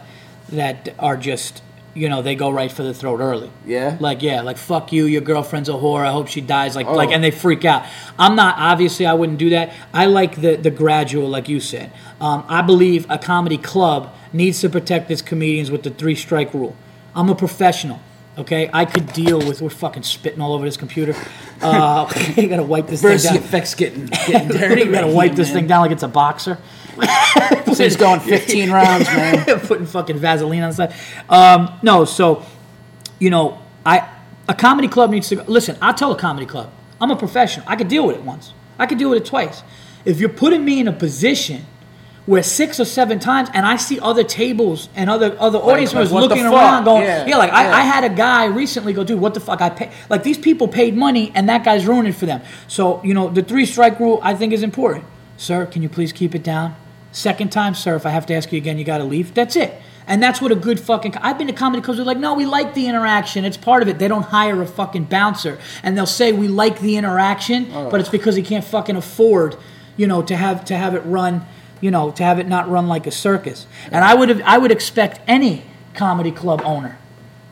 that 0.50 0.88
are 0.98 1.16
just 1.16 1.62
you 1.94 2.08
know 2.08 2.22
they 2.22 2.34
go 2.34 2.50
right 2.50 2.70
for 2.70 2.82
the 2.82 2.94
throat 2.94 3.20
early. 3.20 3.50
Yeah? 3.66 3.96
like 4.00 4.22
yeah, 4.22 4.42
like 4.42 4.56
fuck 4.58 4.92
you, 4.92 5.06
your 5.06 5.20
girlfriend's 5.22 5.68
a 5.68 5.72
whore. 5.72 6.06
I 6.06 6.12
hope 6.12 6.28
she 6.28 6.40
dies. 6.40 6.76
Like 6.76 6.86
Oh. 6.86 6.94
like, 6.94 7.10
and 7.10 7.22
they 7.22 7.30
freak 7.30 7.64
out. 7.64 7.84
I'm 8.18 8.36
not 8.36 8.54
obviously 8.58 9.06
I 9.06 9.14
wouldn't 9.14 9.38
do 9.38 9.50
that. 9.50 9.72
I 9.92 10.06
like 10.06 10.40
the 10.40 10.56
the 10.56 10.70
gradual, 10.70 11.28
like 11.28 11.48
you 11.48 11.60
said. 11.60 11.90
Um, 12.20 12.44
I 12.48 12.62
believe 12.62 13.06
a 13.08 13.18
comedy 13.18 13.58
club 13.58 14.14
needs 14.32 14.60
to 14.60 14.68
protect 14.68 15.10
its 15.10 15.22
comedians 15.22 15.70
with 15.70 15.82
the 15.82 15.90
three 15.90 16.14
strike 16.14 16.54
rule. 16.54 16.76
I'm 17.14 17.28
a 17.28 17.34
professional. 17.34 18.00
Okay, 18.40 18.70
I 18.72 18.86
could 18.86 19.12
deal 19.12 19.38
with. 19.38 19.60
We're 19.60 19.68
fucking 19.68 20.02
spitting 20.02 20.40
all 20.40 20.54
over 20.54 20.64
this 20.64 20.78
computer. 20.78 21.14
Uh, 21.60 22.10
you 22.36 22.48
gotta 22.48 22.62
wipe 22.62 22.86
this 22.86 23.02
Versus 23.02 23.24
thing 23.24 23.34
the 23.34 23.38
down. 23.40 23.48
effects 23.48 23.74
getting 23.74 24.06
getting 24.06 24.48
dirty. 24.58 24.82
you 24.82 24.90
gotta 24.92 25.06
right 25.08 25.14
wipe 25.14 25.28
here, 25.32 25.36
this 25.36 25.48
man. 25.48 25.56
thing 25.56 25.66
down 25.66 25.82
like 25.82 25.90
it's 25.90 26.02
a 26.02 26.08
boxer. 26.08 26.56
Thing's 27.66 27.96
going 27.96 28.20
15 28.20 28.70
rounds, 28.70 29.06
man. 29.06 29.60
putting 29.60 29.86
fucking 29.86 30.18
Vaseline 30.18 30.62
on 30.62 30.70
the 30.70 30.74
side. 30.74 30.94
Um, 31.28 31.78
no, 31.82 32.04
so 32.06 32.44
you 33.18 33.28
know, 33.28 33.58
I 33.84 34.08
a 34.48 34.54
comedy 34.54 34.88
club 34.88 35.10
needs 35.10 35.28
to 35.28 35.36
go. 35.36 35.44
Listen, 35.46 35.76
I'll 35.82 35.94
tell 35.94 36.10
a 36.12 36.18
comedy 36.18 36.46
club. 36.46 36.72
I'm 36.98 37.10
a 37.10 37.16
professional. 37.16 37.66
I 37.68 37.76
could 37.76 37.88
deal 37.88 38.06
with 38.06 38.16
it 38.16 38.22
once. 38.22 38.54
I 38.78 38.86
could 38.86 38.96
deal 38.98 39.10
with 39.10 39.18
it 39.22 39.26
twice. 39.26 39.62
If 40.06 40.18
you're 40.18 40.30
putting 40.30 40.64
me 40.64 40.80
in 40.80 40.88
a 40.88 40.92
position 40.92 41.66
where 42.30 42.44
six 42.44 42.78
or 42.78 42.84
seven 42.84 43.18
times, 43.18 43.48
and 43.52 43.66
I 43.66 43.74
see 43.74 43.98
other 43.98 44.22
tables 44.22 44.88
and 44.94 45.10
other 45.10 45.36
other 45.40 45.58
audience 45.58 45.90
like, 45.90 45.94
members 45.94 46.10
the 46.10 46.14
looking 46.14 46.46
around, 46.46 46.84
going, 46.84 47.02
Yeah, 47.02 47.26
yeah, 47.26 47.36
like 47.36 47.50
yeah. 47.50 47.58
I, 47.58 47.78
I 47.78 47.80
had 47.80 48.04
a 48.04 48.14
guy 48.14 48.44
recently 48.44 48.92
go, 48.92 49.02
dude, 49.02 49.20
what 49.20 49.34
the 49.34 49.40
fuck? 49.40 49.60
I 49.60 49.68
pay 49.68 49.90
like 50.08 50.22
these 50.22 50.38
people 50.38 50.68
paid 50.68 50.96
money, 50.96 51.32
and 51.34 51.48
that 51.48 51.64
guy's 51.64 51.86
ruining 51.86 52.12
for 52.12 52.26
them. 52.26 52.40
So 52.68 53.02
you 53.02 53.14
know, 53.14 53.30
the 53.30 53.42
three 53.42 53.66
strike 53.66 53.98
rule 53.98 54.20
I 54.22 54.36
think 54.36 54.52
is 54.52 54.62
important. 54.62 55.06
Sir, 55.36 55.66
can 55.66 55.82
you 55.82 55.88
please 55.88 56.12
keep 56.12 56.36
it 56.36 56.44
down? 56.44 56.76
Second 57.10 57.50
time, 57.50 57.74
sir, 57.74 57.96
if 57.96 58.06
I 58.06 58.10
have 58.10 58.26
to 58.26 58.34
ask 58.34 58.52
you 58.52 58.58
again, 58.58 58.78
you 58.78 58.84
got 58.84 58.98
to 58.98 59.04
leave. 59.04 59.34
That's 59.34 59.56
it. 59.56 59.74
And 60.06 60.22
that's 60.22 60.40
what 60.40 60.52
a 60.52 60.54
good 60.54 60.78
fucking. 60.78 61.16
I've 61.16 61.36
been 61.36 61.48
to 61.48 61.52
comedy 61.52 61.82
clubs. 61.82 61.98
They're 61.98 62.06
like, 62.06 62.18
no, 62.18 62.34
we 62.34 62.46
like 62.46 62.74
the 62.74 62.86
interaction. 62.86 63.44
It's 63.44 63.56
part 63.56 63.82
of 63.82 63.88
it. 63.88 63.98
They 63.98 64.06
don't 64.06 64.22
hire 64.22 64.62
a 64.62 64.66
fucking 64.66 65.06
bouncer, 65.06 65.58
and 65.82 65.96
they'll 65.96 66.06
say 66.06 66.30
we 66.30 66.46
like 66.46 66.78
the 66.78 66.96
interaction, 66.96 67.72
oh. 67.72 67.90
but 67.90 67.98
it's 67.98 68.08
because 68.08 68.36
he 68.36 68.42
can't 68.42 68.64
fucking 68.64 68.94
afford, 68.94 69.56
you 69.96 70.06
know, 70.06 70.22
to 70.22 70.36
have 70.36 70.64
to 70.66 70.76
have 70.76 70.94
it 70.94 71.00
run, 71.00 71.44
you 71.80 71.90
know, 71.90 72.10
to 72.12 72.22
have 72.22 72.38
it 72.38 72.48
not 72.48 72.68
run 72.68 72.88
like 72.88 73.06
a 73.06 73.10
circus. 73.10 73.66
And 73.90 74.04
I 74.04 74.14
would 74.14 74.28
have, 74.28 74.42
I 74.44 74.58
would 74.58 74.70
expect 74.70 75.20
any 75.26 75.64
comedy 75.94 76.30
club 76.30 76.62
owner, 76.64 76.98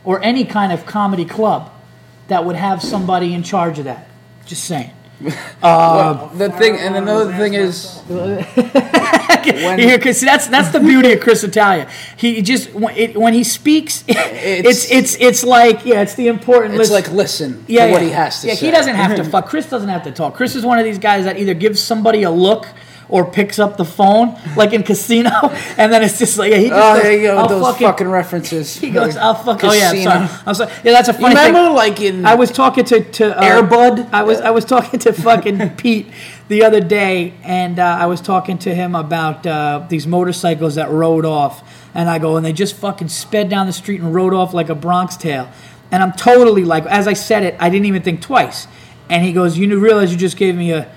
or 0.03 0.21
any 0.23 0.45
kind 0.45 0.71
of 0.71 0.85
comedy 0.85 1.25
club, 1.25 1.71
that 2.27 2.45
would 2.45 2.55
have 2.55 2.81
somebody 2.81 3.33
in 3.33 3.43
charge 3.43 3.79
of 3.79 3.85
that. 3.85 4.07
Just 4.45 4.63
saying. 4.65 4.91
Well, 5.61 6.31
the 6.35 6.49
thing, 6.49 6.77
and 6.77 6.95
another 6.95 7.33
thing 7.33 7.53
is, 7.53 8.01
when 8.07 9.79
Here, 9.79 9.99
cause 9.99 10.21
that's 10.21 10.47
that's 10.47 10.69
the 10.69 10.79
beauty 10.79 11.11
of 11.11 11.19
Chris 11.19 11.43
Italia. 11.43 11.89
He 12.15 12.41
just 12.41 12.73
when, 12.73 12.95
it, 12.95 13.17
when 13.17 13.33
he 13.33 13.43
speaks, 13.43 14.03
it's, 14.07 14.89
it's 14.89 15.15
it's 15.19 15.43
like 15.43 15.85
yeah, 15.85 16.01
it's 16.01 16.15
the 16.15 16.27
important. 16.27 16.75
it's 16.75 16.89
listen- 16.89 16.95
like 16.95 17.11
listen 17.11 17.65
yeah, 17.67 17.87
to 17.87 17.91
what 17.91 18.01
he 18.01 18.09
has 18.09 18.41
to 18.41 18.47
yeah, 18.47 18.53
say. 18.53 18.67
he 18.67 18.71
doesn't 18.71 18.95
have 18.95 19.17
to 19.17 19.23
fuck. 19.23 19.47
Chris 19.47 19.69
doesn't 19.69 19.89
have 19.89 20.03
to 20.03 20.11
talk. 20.11 20.35
Chris 20.35 20.55
is 20.55 20.65
one 20.65 20.79
of 20.79 20.85
these 20.85 20.99
guys 20.99 21.25
that 21.25 21.37
either 21.37 21.53
gives 21.53 21.81
somebody 21.81 22.23
a 22.23 22.31
look 22.31 22.65
or 23.09 23.29
picks 23.29 23.57
up 23.57 23.75
the 23.75 23.83
phone, 23.85 24.37
like 24.55 24.71
in 24.71 24.83
Casino, 24.83 25.31
and 25.77 25.91
then 25.91 26.03
it's 26.03 26.19
just 26.19 26.37
like 26.37 26.51
yeah, 26.51 26.57
he 26.57 26.69
just 26.69 26.79
Oh, 26.79 26.93
goes, 26.93 27.03
there 27.03 27.11
you 27.13 27.21
go. 27.23 27.47
Those 27.47 27.61
fucking, 27.63 27.87
fucking, 27.87 28.07
references. 28.07 28.75
he 28.79 28.91
goes, 28.91 29.17
I'll 29.17 29.33
fuck. 29.35 29.63
Oh 29.63 29.73
yeah, 29.73 29.89
I'm 29.91 30.03
sorry. 30.03 30.41
I'm 30.45 30.55
sorry. 30.55 30.71
Yeah, 30.83 30.91
that's 30.91 31.09
a 31.09 31.13
funny 31.13 31.35
Remember, 31.35 31.65
thing. 31.65 31.75
like 31.75 32.01
in 32.01 32.25
I 32.25 32.35
was 32.35 32.51
talking 32.51 32.85
to 32.85 33.03
to 33.03 33.37
uh, 33.37 33.43
Air 33.43 33.63
Bud? 33.63 34.07
I 34.13 34.23
was 34.23 34.39
I 34.41 34.51
was 34.51 34.63
talking 34.63 34.99
to 35.01 35.11
fucking 35.13 35.69
Pete 35.77 36.07
the 36.49 36.63
other 36.63 36.79
day, 36.81 37.33
and 37.43 37.79
uh, 37.79 37.97
I 37.99 38.05
was 38.05 38.21
talking 38.21 38.57
to 38.59 38.73
him 38.73 38.95
about 38.95 39.45
uh, 39.45 39.85
these 39.89 40.05
motorcycles 40.07 40.75
that 40.75 40.89
rode 40.89 41.25
off, 41.25 41.89
and 41.93 42.09
I 42.09 42.19
go, 42.19 42.37
and 42.37 42.45
they 42.45 42.53
just 42.53 42.75
fucking 42.75 43.09
sped 43.09 43.49
down 43.49 43.65
the 43.67 43.73
street 43.73 44.01
and 44.01 44.13
rode 44.13 44.33
off 44.33 44.53
like 44.53 44.69
a 44.69 44.75
Bronx 44.75 45.17
tail, 45.17 45.49
and 45.91 46.01
I'm 46.03 46.13
totally 46.13 46.63
like, 46.63 46.85
as 46.85 47.07
I 47.07 47.13
said 47.13 47.43
it, 47.43 47.55
I 47.59 47.69
didn't 47.69 47.85
even 47.87 48.01
think 48.03 48.21
twice, 48.21 48.67
and 49.09 49.23
he 49.23 49.33
goes, 49.33 49.57
you 49.57 49.79
realize 49.79 50.11
you 50.11 50.17
just 50.17 50.37
gave 50.37 50.55
me 50.55 50.71
a. 50.73 50.91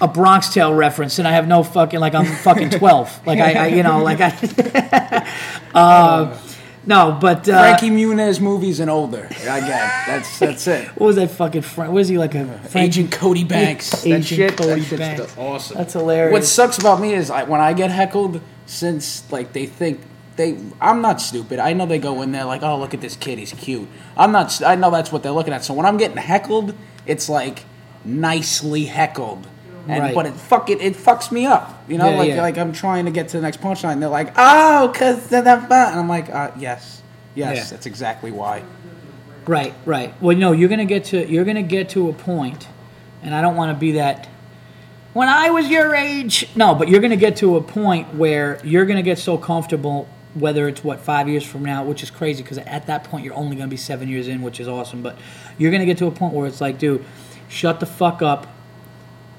A 0.00 0.08
Bronx 0.08 0.52
Tale 0.52 0.74
reference, 0.74 1.18
and 1.18 1.26
I 1.26 1.32
have 1.32 1.48
no 1.48 1.62
fucking 1.62 2.00
like 2.00 2.14
I'm 2.14 2.26
fucking 2.26 2.70
twelve, 2.78 3.26
like 3.26 3.38
I, 3.38 3.52
I 3.52 3.66
you 3.68 3.82
know, 3.82 4.02
like 4.02 4.18
I, 4.20 5.26
uh, 5.74 6.38
no, 6.84 7.18
but 7.20 7.48
uh, 7.48 7.58
Frankie 7.58 7.90
Muniz 7.90 8.40
movies 8.40 8.78
and 8.78 8.88
older. 8.88 9.26
I 9.30 9.60
get 9.60 9.68
it. 9.68 10.06
That's 10.06 10.38
that's 10.38 10.66
it. 10.66 10.88
What 10.96 11.06
was 11.08 11.16
that 11.16 11.30
fucking? 11.30 11.62
Fr- 11.62 11.84
was 11.86 12.08
he 12.08 12.18
like 12.18 12.34
a 12.34 12.46
Frank? 12.68 12.88
Agent 12.88 13.12
Cody 13.12 13.44
Banks. 13.44 14.04
Agent 14.06 14.22
that 14.22 14.28
shit, 14.28 14.56
Cody 14.56 14.80
that 14.80 14.86
shit's 14.86 14.98
Banks. 15.00 15.38
awesome. 15.38 15.76
That's 15.78 15.92
hilarious. 15.94 16.32
What 16.32 16.44
sucks 16.44 16.78
about 16.78 17.00
me 17.00 17.14
is 17.14 17.30
I, 17.30 17.42
when 17.42 17.60
I 17.60 17.72
get 17.72 17.90
heckled, 17.90 18.40
since 18.66 19.30
like 19.32 19.52
they 19.52 19.66
think 19.66 20.00
they 20.36 20.58
I'm 20.80 21.00
not 21.00 21.20
stupid. 21.20 21.58
I 21.58 21.72
know 21.72 21.86
they 21.86 21.98
go 21.98 22.22
in 22.22 22.30
there 22.32 22.44
like, 22.44 22.62
"Oh, 22.62 22.78
look 22.78 22.94
at 22.94 23.00
this 23.00 23.16
kid, 23.16 23.38
he's 23.38 23.52
cute." 23.52 23.88
I'm 24.16 24.30
not 24.30 24.62
I 24.62 24.76
know 24.76 24.90
that's 24.90 25.10
what 25.10 25.22
they're 25.22 25.32
looking 25.32 25.54
at. 25.54 25.64
So 25.64 25.74
when 25.74 25.86
I'm 25.86 25.96
getting 25.96 26.18
heckled, 26.18 26.74
it's 27.04 27.28
like 27.28 27.64
nicely 28.04 28.84
heckled. 28.84 29.48
And 29.88 30.02
Right. 30.02 30.14
but 30.14 30.26
it 30.26 30.34
fuck 30.34 30.68
it, 30.70 30.80
it 30.80 30.94
fucks 30.94 31.30
me 31.30 31.46
up. 31.46 31.82
You 31.88 31.98
know, 31.98 32.10
Yeah, 32.10 32.16
like 32.18 32.28
yeah. 32.30 32.42
like 32.42 32.58
I'm 32.58 32.72
trying 32.72 33.04
to 33.04 33.10
get 33.10 33.28
to 33.28 33.36
the 33.36 33.42
next 33.42 33.60
punchline. 33.60 34.00
They're 34.00 34.08
like, 34.08 34.32
"Oh, 34.36 34.92
da 34.98 35.14
da 35.30 35.40
da," 35.42 35.90
and 35.90 36.00
I'm 36.00 36.08
like, 36.08 36.28
uh, 36.34 36.50
"Yes. 36.58 37.02
Yes, 37.34 37.56
Yeah. 37.56 37.64
that's 37.70 37.86
exactly 37.86 38.30
why." 38.32 38.62
Right, 39.46 39.74
right. 39.84 40.12
Well, 40.20 40.36
no, 40.36 40.50
you're 40.52 40.68
gonna 40.68 40.84
get 40.86 41.04
to 41.06 41.24
you're 41.30 41.44
gonna 41.44 41.62
get 41.62 41.88
to 41.90 42.08
a 42.08 42.12
point, 42.12 42.66
and 43.22 43.34
I 43.34 43.40
don't 43.40 43.54
want 43.56 43.70
to 43.70 43.78
be 43.78 43.92
that. 43.92 44.26
When 45.12 45.28
I 45.28 45.50
was 45.50 45.68
your 45.68 45.94
age, 45.94 46.48
no, 46.56 46.74
but 46.74 46.88
you're 46.88 47.00
gonna 47.00 47.16
get 47.16 47.36
to 47.36 47.56
a 47.56 47.60
point 47.62 48.14
where 48.16 48.58
you're 48.64 48.86
gonna 48.86 49.02
get 49.02 49.18
so 49.18 49.38
comfortable. 49.38 50.08
Whether 50.34 50.68
it's 50.68 50.84
what 50.84 51.00
five 51.00 51.28
years 51.28 51.44
from 51.44 51.64
now, 51.64 51.82
which 51.84 52.02
is 52.02 52.10
crazy 52.10 52.42
because 52.42 52.58
at 52.58 52.86
that 52.88 53.04
point 53.04 53.24
you're 53.24 53.32
only 53.34 53.56
gonna 53.56 53.68
be 53.68 53.76
seven 53.78 54.08
years 54.08 54.28
in, 54.28 54.42
which 54.42 54.60
is 54.60 54.68
awesome. 54.68 55.00
But 55.00 55.16
you're 55.58 55.70
gonna 55.72 55.86
get 55.86 55.96
to 55.98 56.06
a 56.06 56.10
point 56.10 56.34
where 56.34 56.46
it's 56.46 56.60
like, 56.60 56.76
dude, 56.78 57.04
shut 57.48 57.80
the 57.80 57.86
fuck 57.86 58.20
up 58.20 58.46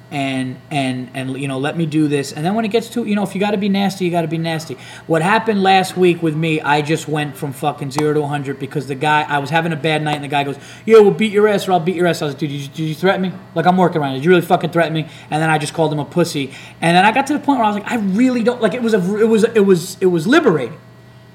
and 0.10 0.58
and 0.72 1.10
and 1.14 1.38
you 1.38 1.48
know 1.48 1.60
let 1.60 1.76
me 1.76 1.86
do 1.86 2.08
this. 2.08 2.32
And 2.32 2.46
then 2.46 2.56
when 2.56 2.64
it 2.64 2.70
gets 2.70 2.88
to 2.90 3.06
you 3.06 3.16
know 3.16 3.24
if 3.24 3.36
you 3.36 3.42
got 3.42 3.52
to 3.52 3.58
be 3.58 3.68
nasty 3.68 4.06
you 4.06 4.12
got 4.12 4.22
to 4.22 4.28
be 4.28 4.38
nasty. 4.38 4.78
What 5.06 5.22
happened 5.22 5.62
last 5.62 5.98
week 5.98 6.24
with 6.24 6.36
me 6.36 6.62
i 6.62 6.82
just 6.82 7.08
went 7.08 7.36
from 7.36 7.52
fucking 7.52 7.92
0 7.92 8.14
to 8.14 8.22
100 8.22 8.58
because 8.58 8.88
the 8.88 8.96
guy 8.96 9.24
i 9.24 9.38
was 9.40 9.50
having 9.50 9.74
a 9.74 9.76
bad 9.76 10.02
night 10.02 10.16
and 10.16 10.24
the 10.24 10.30
guy 10.30 10.44
goes 10.44 10.58
yeah 10.86 11.00
we'll 11.00 11.12
beat 11.12 11.34
your 11.34 11.48
ass 11.48 11.68
or 11.68 11.74
i'll 11.74 11.80
beat 11.80 11.96
your 11.96 12.08
ass. 12.08 12.22
I 12.22 12.26
was 12.26 12.34
like 12.36 12.40
dude 12.40 12.52
did 12.52 12.62
you, 12.62 12.68
did 12.68 12.80
you 12.84 12.96
threaten 12.96 13.22
me? 13.22 13.34
Like 13.54 13.66
i'm 13.66 13.78
working 13.78 14.02
around 14.02 14.14
it. 14.14 14.20
did 14.20 14.26
you 14.26 14.30
really 14.32 14.42
fucking 14.42 14.70
threaten 14.70 14.94
me? 14.94 15.10
And 15.30 15.42
then 15.42 15.50
i 15.50 15.58
just 15.58 15.74
called 15.74 15.92
him 15.92 16.00
a 16.00 16.06
pussy. 16.06 16.54
And 16.80 16.96
then 16.96 17.04
i 17.04 17.12
got 17.12 17.28
to 17.28 17.34
the 17.34 17.40
point 17.40 17.60
where 17.60 17.66
i 17.66 17.72
was 17.72 17.76
like 17.76 17.92
i 17.92 17.98
really 17.98 18.44
don't 18.44 18.62
like 18.62 18.74
it 18.74 18.82
was 18.82 18.94
a 18.94 19.18
it 19.18 19.28
was 19.28 19.44
it 19.44 19.66
was 19.66 19.98
it 20.00 20.08
was 20.08 20.26
liberating. 20.26 20.80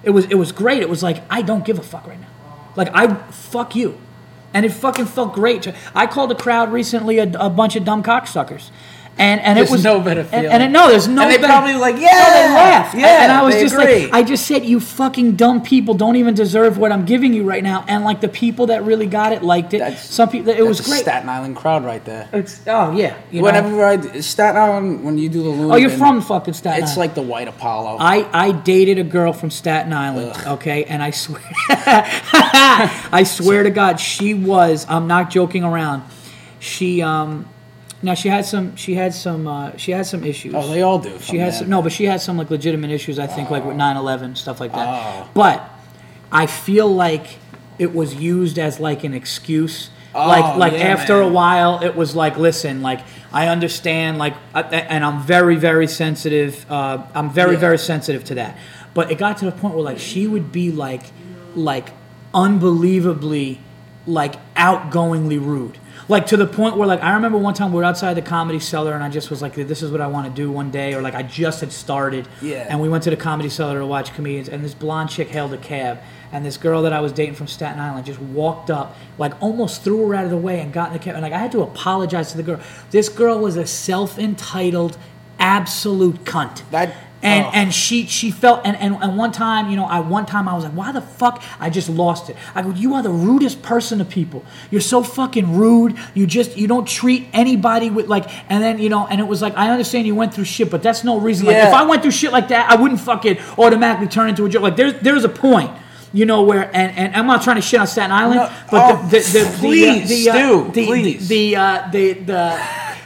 It 0.02 0.10
was 0.10 0.24
it 0.24 0.34
was 0.34 0.50
great. 0.50 0.80
It 0.80 0.88
was 0.88 1.02
like 1.02 1.22
i 1.28 1.42
don't 1.42 1.64
give 1.64 1.78
a 1.78 1.82
fuck 1.82 2.06
right 2.06 2.20
now. 2.20 2.28
Like 2.74 2.88
i 2.94 3.14
fuck 3.30 3.76
you 3.76 3.98
and 4.54 4.66
it 4.66 4.70
fucking 4.70 5.06
felt 5.06 5.32
great. 5.32 5.66
I 5.94 6.06
called 6.06 6.30
the 6.30 6.34
crowd 6.34 6.72
recently 6.72 7.18
a, 7.18 7.30
a 7.38 7.50
bunch 7.50 7.76
of 7.76 7.84
dumb 7.84 8.02
cocksuckers, 8.02 8.70
and 9.18 9.40
and 9.42 9.58
There's 9.58 9.68
it 9.68 9.72
was 9.72 9.84
no 9.84 10.00
better 10.00 10.20
and- 10.20 10.30
feeling. 10.30 10.46
And, 10.46 10.62
it, 10.62 10.68
no, 10.70 10.88
there's 10.88 11.06
no. 11.06 11.22
And 11.22 11.30
they 11.30 11.36
better- 11.36 11.48
probably 11.52 11.74
like, 11.74 11.96
No, 11.96 12.00
"Yeah, 12.00 12.08
they 12.32 12.54
laughed. 12.54 12.94
yeah," 12.96 13.22
and 13.24 13.32
I 13.32 13.42
was 13.42 13.54
just 13.56 13.74
agree. 13.74 14.04
like, 14.06 14.12
I 14.14 14.22
just 14.22 14.46
said, 14.46 14.64
you 14.64 14.80
fucking 14.80 15.36
dumb 15.36 15.62
people 15.62 15.94
don't 15.94 16.16
even 16.16 16.34
deserve 16.34 16.78
what 16.78 16.92
I'm 16.92 17.04
giving 17.04 17.34
you 17.34 17.44
right 17.44 17.62
now. 17.62 17.84
And 17.88 18.04
like 18.04 18.20
the 18.22 18.28
people 18.28 18.66
that 18.68 18.84
really 18.84 19.06
got 19.06 19.32
it 19.32 19.42
liked 19.42 19.74
it. 19.74 19.78
That's- 19.78 20.08
Some 20.10 20.30
people, 20.30 20.50
it 20.52 20.66
was 20.66 20.80
a 20.80 20.84
great. 20.84 21.02
Staten 21.02 21.28
Island 21.28 21.56
crowd 21.56 21.84
right 21.84 22.04
there. 22.04 22.28
It's 22.32 22.60
oh 22.66 22.92
yeah. 22.92 23.16
You 23.30 23.40
know? 23.40 23.44
Whenever 23.46 23.84
I 23.84 24.20
Staten 24.20 24.56
Island, 24.60 25.04
when 25.04 25.18
you 25.18 25.28
do 25.28 25.42
the 25.42 25.50
Looney 25.50 25.72
Oh, 25.72 25.76
you're 25.76 25.90
from 25.90 26.20
fucking 26.22 26.54
Staten 26.54 26.82
It's 26.82 26.92
Island. 26.92 26.98
like 26.98 27.14
the 27.14 27.22
White 27.22 27.48
Apollo. 27.48 27.98
I, 28.00 28.26
I 28.32 28.52
dated 28.52 28.98
a 28.98 29.04
girl 29.04 29.32
from 29.32 29.50
Staten 29.50 29.92
Island, 29.92 30.32
okay, 30.46 30.84
and 30.84 31.02
I 31.02 31.10
swear, 31.10 31.40
I 31.68 33.24
swear 33.26 33.62
to 33.62 33.70
God, 33.70 34.00
she 34.00 34.34
was. 34.34 34.86
I'm 34.88 35.06
not 35.06 35.30
joking 35.30 35.64
around. 35.64 36.02
She 36.58 37.02
um, 37.02 37.48
now 38.02 38.14
she 38.14 38.28
had 38.28 38.44
some, 38.44 38.74
she 38.76 38.94
had 38.94 39.14
some, 39.14 39.46
uh, 39.46 39.76
she 39.76 39.92
had 39.92 40.06
some 40.06 40.24
issues. 40.24 40.54
oh, 40.54 40.66
they 40.68 40.82
all 40.82 40.98
do. 40.98 41.18
She 41.20 41.38
has 41.38 41.58
some, 41.58 41.68
no, 41.68 41.82
but 41.82 41.92
she 41.92 42.04
has 42.04 42.24
some 42.24 42.36
like 42.36 42.50
legitimate 42.50 42.90
issues. 42.90 43.18
I 43.18 43.26
think 43.26 43.50
like 43.50 43.64
with 43.64 43.76
9/11 43.76 44.36
stuff 44.36 44.60
like 44.60 44.72
that. 44.72 44.88
Oh. 44.88 45.28
But 45.34 45.68
I 46.30 46.46
feel 46.46 46.88
like 46.88 47.38
it 47.78 47.94
was 47.94 48.14
used 48.14 48.58
as 48.58 48.80
like 48.80 49.04
an 49.04 49.14
excuse. 49.14 49.90
Oh, 50.14 50.28
like 50.28 50.56
like 50.56 50.72
yeah, 50.74 50.88
after 50.88 51.20
a 51.20 51.28
while, 51.28 51.82
it 51.82 51.96
was 51.96 52.14
like, 52.14 52.36
listen, 52.36 52.82
like 52.82 53.00
I 53.32 53.48
understand, 53.48 54.18
like, 54.18 54.34
I, 54.54 54.62
and 54.62 55.04
I'm 55.04 55.22
very 55.22 55.56
very 55.56 55.86
sensitive. 55.86 56.66
Uh, 56.70 57.04
I'm 57.14 57.30
very 57.30 57.54
Yeah. 57.54 57.60
very 57.60 57.78
sensitive 57.78 58.22
to 58.24 58.34
that. 58.34 58.58
But 58.94 59.10
it 59.10 59.16
got 59.16 59.38
to 59.38 59.46
the 59.46 59.52
point 59.52 59.74
where 59.74 59.84
like 59.84 59.98
she 59.98 60.26
would 60.26 60.52
be 60.52 60.70
like 60.70 61.04
like 61.54 61.92
unbelievably 62.34 63.60
like 64.06 64.34
outgoingly 64.54 65.40
rude. 65.40 65.78
Like 66.12 66.26
to 66.26 66.36
the 66.36 66.46
point 66.46 66.76
where 66.76 66.86
like 66.86 67.02
I 67.02 67.14
remember 67.14 67.38
one 67.38 67.54
time 67.54 67.72
we 67.72 67.78
were 67.78 67.84
outside 67.84 68.12
the 68.14 68.20
comedy 68.22 68.60
cellar 68.60 68.92
and 68.92 69.02
I 69.02 69.08
just 69.08 69.30
was 69.30 69.40
like 69.40 69.54
this 69.54 69.82
is 69.82 69.90
what 69.90 70.02
I 70.02 70.06
want 70.08 70.26
to 70.28 70.32
do 70.42 70.52
one 70.52 70.70
day 70.70 70.92
or 70.92 71.00
like 71.00 71.14
I 71.14 71.22
just 71.22 71.60
had 71.62 71.72
started 71.72 72.28
Yeah. 72.42 72.66
and 72.68 72.80
we 72.82 72.88
went 72.90 73.02
to 73.04 73.10
the 73.10 73.16
comedy 73.16 73.48
cellar 73.48 73.78
to 73.78 73.86
watch 73.86 74.12
comedians 74.14 74.50
and 74.50 74.62
this 74.62 74.74
blonde 74.74 75.08
chick 75.08 75.28
hailed 75.28 75.54
a 75.54 75.56
cab 75.56 76.00
and 76.30 76.44
this 76.44 76.58
girl 76.58 76.82
that 76.82 76.92
I 76.92 77.00
was 77.00 77.12
dating 77.12 77.34
from 77.34 77.46
Staten 77.46 77.80
Island 77.80 78.04
just 78.04 78.20
walked 78.20 78.70
up 78.70 78.94
like 79.16 79.32
almost 79.42 79.82
threw 79.84 80.06
her 80.06 80.14
out 80.14 80.24
of 80.24 80.30
the 80.30 80.36
way 80.36 80.60
and 80.60 80.70
got 80.70 80.88
in 80.88 80.92
the 80.92 80.98
cab 80.98 81.14
and 81.14 81.22
like 81.22 81.32
I 81.32 81.38
had 81.38 81.52
to 81.52 81.62
apologize 81.62 82.30
to 82.32 82.36
the 82.36 82.42
girl. 82.42 82.60
This 82.90 83.08
girl 83.08 83.38
was 83.38 83.56
a 83.56 83.66
self-entitled 83.66 84.98
absolute 85.38 86.24
cunt. 86.24 86.60
That- 86.72 86.94
and 87.22 87.46
oh. 87.46 87.50
and 87.52 87.72
she 87.72 88.06
she 88.06 88.30
felt 88.30 88.60
and, 88.64 88.76
and 88.76 88.96
and 89.00 89.16
one 89.16 89.32
time 89.32 89.70
you 89.70 89.76
know 89.76 89.84
I 89.84 90.00
one 90.00 90.26
time 90.26 90.48
I 90.48 90.54
was 90.54 90.64
like 90.64 90.72
why 90.72 90.92
the 90.92 91.00
fuck? 91.00 91.42
I 91.60 91.70
just 91.70 91.88
lost 91.88 92.28
it. 92.28 92.36
I 92.54 92.62
go 92.62 92.70
you 92.70 92.94
are 92.94 93.02
the 93.02 93.10
rudest 93.10 93.62
person 93.62 93.98
to 93.98 94.04
people. 94.04 94.44
You're 94.70 94.80
so 94.80 95.02
fucking 95.02 95.56
rude. 95.56 95.96
You 96.14 96.26
just 96.26 96.56
you 96.56 96.66
don't 96.66 96.86
treat 96.86 97.28
anybody 97.32 97.90
with 97.90 98.08
like 98.08 98.28
and 98.50 98.62
then 98.62 98.78
you 98.78 98.88
know 98.88 99.06
and 99.06 99.20
it 99.20 99.24
was 99.24 99.40
like 99.40 99.56
I 99.56 99.70
understand 99.70 100.06
you 100.06 100.14
went 100.14 100.34
through 100.34 100.44
shit 100.44 100.70
but 100.70 100.82
that's 100.82 101.04
no 101.04 101.18
reason. 101.18 101.46
Like 101.46 101.56
if 101.56 101.72
I 101.72 101.84
went 101.84 102.02
through 102.02 102.10
shit 102.10 102.32
like 102.32 102.48
that 102.48 102.70
I 102.70 102.76
wouldn't 102.76 103.00
fucking 103.00 103.38
automatically 103.56 104.08
turn 104.08 104.28
into 104.28 104.44
a 104.44 104.48
joke 104.48 104.62
like 104.62 104.76
there's 104.76 104.94
there's 105.00 105.24
a 105.24 105.28
point 105.28 105.70
you 106.12 106.26
know 106.26 106.42
where 106.42 106.64
and, 106.74 106.96
and 106.96 107.16
I'm 107.16 107.26
not 107.26 107.42
trying 107.42 107.56
to 107.56 107.62
shit 107.62 107.80
on 107.80 107.86
Staten 107.86 108.12
Island 108.12 108.40
No, 108.40 108.52
but 108.70 108.94
oh, 108.94 109.08
the, 109.08 109.18
the, 109.18 109.44
the, 109.44 109.56
please, 109.58 110.08
the, 110.08 110.30
uh, 110.30 110.34
Stu, 110.34 110.72
the, 110.72 110.86
please. 110.86 111.28
the 111.28 111.56
uh, 111.56 111.88
the 111.90 112.12
the 112.14 112.62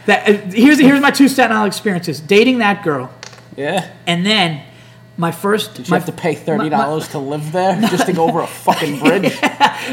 that, 0.07 0.29
uh, 0.29 0.33
here's 0.51 0.79
here's 0.79 1.01
my 1.01 1.11
two 1.11 1.29
Staten 1.29 1.53
Island 1.53 1.73
experiences. 1.73 2.21
Dating 2.21 2.59
that 2.59 2.83
girl 2.83 3.13
yeah. 3.57 3.93
and 4.07 4.25
then 4.25 4.63
my 5.19 5.33
first, 5.33 5.75
Did 5.75 5.89
you 5.89 5.93
my, 5.93 5.99
have 5.99 6.07
to 6.07 6.13
pay 6.13 6.35
thirty 6.35 6.69
dollars 6.69 7.09
to 7.09 7.19
live 7.19 7.53
there 7.53 7.81
just 7.91 8.07
to 8.07 8.13
go 8.13 8.29
over 8.29 8.41
a 8.41 8.47
fucking 8.47 8.99
bridge? 9.01 9.35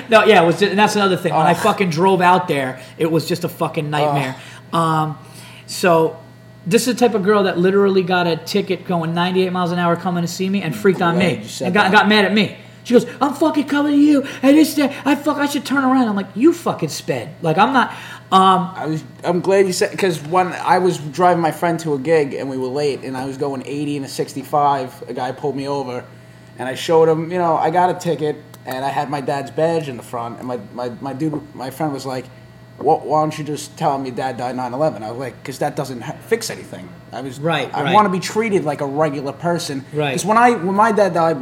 no, 0.10 0.26
yeah, 0.26 0.44
it 0.44 0.46
was, 0.46 0.62
and 0.62 0.78
that's 0.78 0.96
another 0.96 1.18
thing. 1.18 1.34
When 1.34 1.48
I 1.48 1.54
fucking 1.54 1.90
drove 1.90 2.22
out 2.22 2.48
there, 2.48 2.82
it 2.98 3.10
was 3.10 3.28
just 3.28 3.44
a 3.44 3.50
fucking 3.50 3.90
nightmare. 3.90 4.36
Um, 4.74 5.18
so 5.66 6.20
this 6.66 6.88
is 6.88 6.96
the 6.96 7.00
type 7.00 7.16
of 7.16 7.24
girl 7.24 7.44
that 7.44 7.58
literally 7.58 8.04
got 8.04 8.28
a 8.28 8.38
ticket 8.38 8.86
going 8.86 9.14
98 9.14 9.52
miles 9.52 9.72
an 9.72 9.80
hour 9.80 9.96
coming 9.96 10.24
to 10.24 10.28
see 10.28 10.50
me 10.50 10.62
and 10.62 10.76
freaked 10.76 11.02
on 11.02 11.16
Glad 11.16 11.38
me 11.38 11.44
you 11.44 11.48
said 11.48 11.66
and 11.68 11.74
got, 11.74 11.84
that. 11.84 11.92
got 11.92 12.08
mad 12.08 12.26
at 12.26 12.34
me. 12.34 12.58
She 12.84 12.94
goes, 12.94 13.06
"I'm 13.22 13.34
fucking 13.34 13.68
coming 13.68 13.94
to 13.94 13.98
you," 13.98 14.24
and 14.42 14.58
this, 14.58 14.74
that. 14.76 14.94
I 15.06 15.16
fuck, 15.16 15.38
I 15.38 15.46
should 15.46 15.66
turn 15.66 15.84
around. 15.84 16.08
I'm 16.08 16.16
like, 16.16 16.36
"You 16.36 16.54
fucking 16.54 16.90
sped." 16.90 17.30
Like 17.42 17.58
I'm 17.58 17.74
not. 17.74 17.92
Um, 18.32 18.72
I 18.76 18.86
was. 18.88 19.04
I'm 19.24 19.42
glad 19.42 19.68
you 19.68 19.74
said 19.74 19.92
because 19.92 20.22
when 20.22 20.48
I 20.54 20.80
was 20.80 20.98
driving 20.98 21.42
my 21.42 21.52
friend 21.52 21.80
to 21.82 21.94
a 21.94 22.00
gig 22.00 22.34
and 22.34 22.50
we 22.50 22.58
were 22.58 22.68
late 22.68 23.04
and 23.04 23.16
I 23.16 23.26
was 23.26 23.38
going 23.38 23.64
80 23.66 23.98
and 23.98 24.06
a 24.06 24.10
65, 24.10 25.04
a 25.08 25.14
guy 25.14 25.32
pulled 25.32 25.56
me 25.56 25.68
over, 25.68 26.04
and 26.58 26.68
I 26.68 26.76
showed 26.76 27.08
him. 27.10 27.32
You 27.32 27.38
know, 27.38 27.56
I 27.56 27.70
got 27.70 27.90
a 27.90 27.94
ticket 27.94 28.36
and 28.66 28.84
I 28.84 28.90
had 28.90 29.10
my 29.10 29.22
dad's 29.22 29.52
badge 29.52 29.88
in 29.90 29.98
the 29.98 30.04
front, 30.04 30.40
and 30.40 30.48
my 30.48 30.60
my, 30.74 30.90
my 31.00 31.14
dude, 31.14 31.56
my 31.56 31.70
friend 31.70 31.94
was 31.94 32.06
like. 32.06 32.26
"Why 32.80 33.22
don't 33.22 33.38
you 33.38 33.44
just 33.46 33.78
tell 33.78 33.96
him 33.96 34.04
your 34.04 34.16
dad 34.16 34.38
died 34.38 34.56
9/11?" 34.56 35.04
I 35.04 35.12
was 35.12 35.20
like, 35.20 35.42
"Cause 35.44 35.60
that 35.60 35.76
doesn't 35.76 36.02
fix 36.24 36.50
anything." 36.50 36.90
I 37.14 37.22
was 37.22 37.40
Right, 37.40 37.70
I 37.72 37.84
right. 37.84 37.94
want 37.94 38.06
to 38.08 38.10
be 38.10 38.20
treated 38.20 38.66
like 38.66 38.82
a 38.82 38.86
regular 38.88 39.32
person. 39.32 39.86
Right. 39.94 40.10
Because 40.10 40.26
when 40.26 40.38
I 40.40 40.52
when 40.56 40.76
my 40.76 40.92
dad 40.92 41.14
died, 41.14 41.38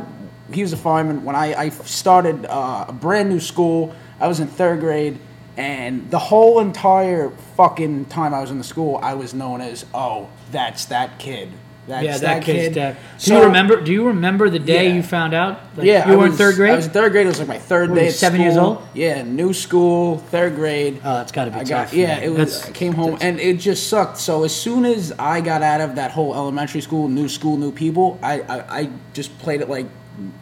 he 0.54 0.62
was 0.62 0.74
a 0.74 0.78
fireman. 0.78 1.24
When 1.24 1.36
I, 1.36 1.54
I 1.54 1.70
started 1.70 2.46
uh, 2.46 2.86
a 2.90 2.94
brand 2.94 3.30
new 3.30 3.40
school, 3.40 3.94
I 4.20 4.28
was 4.28 4.40
in 4.40 4.48
third 4.48 4.80
grade, 4.80 5.18
and 5.58 6.10
the 6.12 6.20
whole 6.20 6.60
entire 6.60 7.30
fucking 7.58 8.06
time 8.06 8.34
I 8.34 8.42
was 8.42 8.52
in 8.52 8.58
the 8.58 8.64
school, 8.64 9.00
I 9.02 9.14
was 9.16 9.34
known 9.34 9.62
as, 9.62 9.86
"Oh, 9.94 10.30
that's 10.52 10.86
that 10.86 11.20
kid." 11.20 11.50
That's 11.88 12.06
yeah, 12.06 12.18
that, 12.20 12.44
kid's 12.44 12.60
kid. 12.68 12.74
dead. 12.76 12.96
Do 13.18 13.26
So- 13.26 13.38
you 13.40 13.46
remember? 13.46 13.82
Do 13.82 13.92
you 13.92 14.06
remember 14.08 14.52
the 14.52 14.60
day 14.60 14.88
Yeah. 14.88 14.94
you 14.94 15.02
found 15.04 15.34
out? 15.34 15.60
Like, 15.76 15.88
yeah, 15.88 16.06
you 16.08 16.14
I 16.14 16.16
were 16.16 16.26
in 16.26 16.30
was- 16.30 16.38
third 16.38 16.56
grade. 16.56 16.74
I 16.74 16.76
was 16.76 16.86
in 16.86 16.92
third 16.92 17.12
grade. 17.12 17.26
It 17.26 17.30
was 17.30 17.40
like 17.40 17.48
my 17.48 17.58
third 17.58 17.90
What, 17.90 17.96
day. 17.96 18.08
at 18.10 18.14
seven 18.14 18.40
years 18.40 18.56
old? 18.56 18.84
Yeah, 18.94 19.24
new 19.24 19.52
school, 19.52 20.18
third 20.30 20.56
grade. 20.56 21.02
Oh, 21.04 21.16
that's 21.16 21.32
gotta 21.32 21.50
be 21.50 21.58
I 21.58 21.64
tough, 21.64 21.90
got, 21.90 21.94
yeah, 21.94 22.08
man. 22.20 22.24
it 22.24 22.30
was. 22.30 22.38
That's- 22.38 22.70
I 22.70 22.72
came 22.72 22.94
home 22.94 23.18
and 23.20 23.40
it 23.40 23.56
just 23.60 23.90
sucked. 23.90 24.20
So 24.20 24.44
as 24.44 24.56
soon 24.56 24.86
as 24.86 25.12
I 25.18 25.42
got 25.42 25.64
out 25.64 25.82
of 25.82 25.96
that 25.96 26.12
whole 26.12 26.36
elementary 26.36 26.82
school, 26.82 27.08
new 27.10 27.28
school, 27.28 27.58
new 27.58 27.72
people, 27.72 28.20
I 28.22 28.42
I, 28.42 28.80
I 28.82 28.90
just 29.14 29.38
played 29.40 29.62
it 29.62 29.68
like 29.68 29.88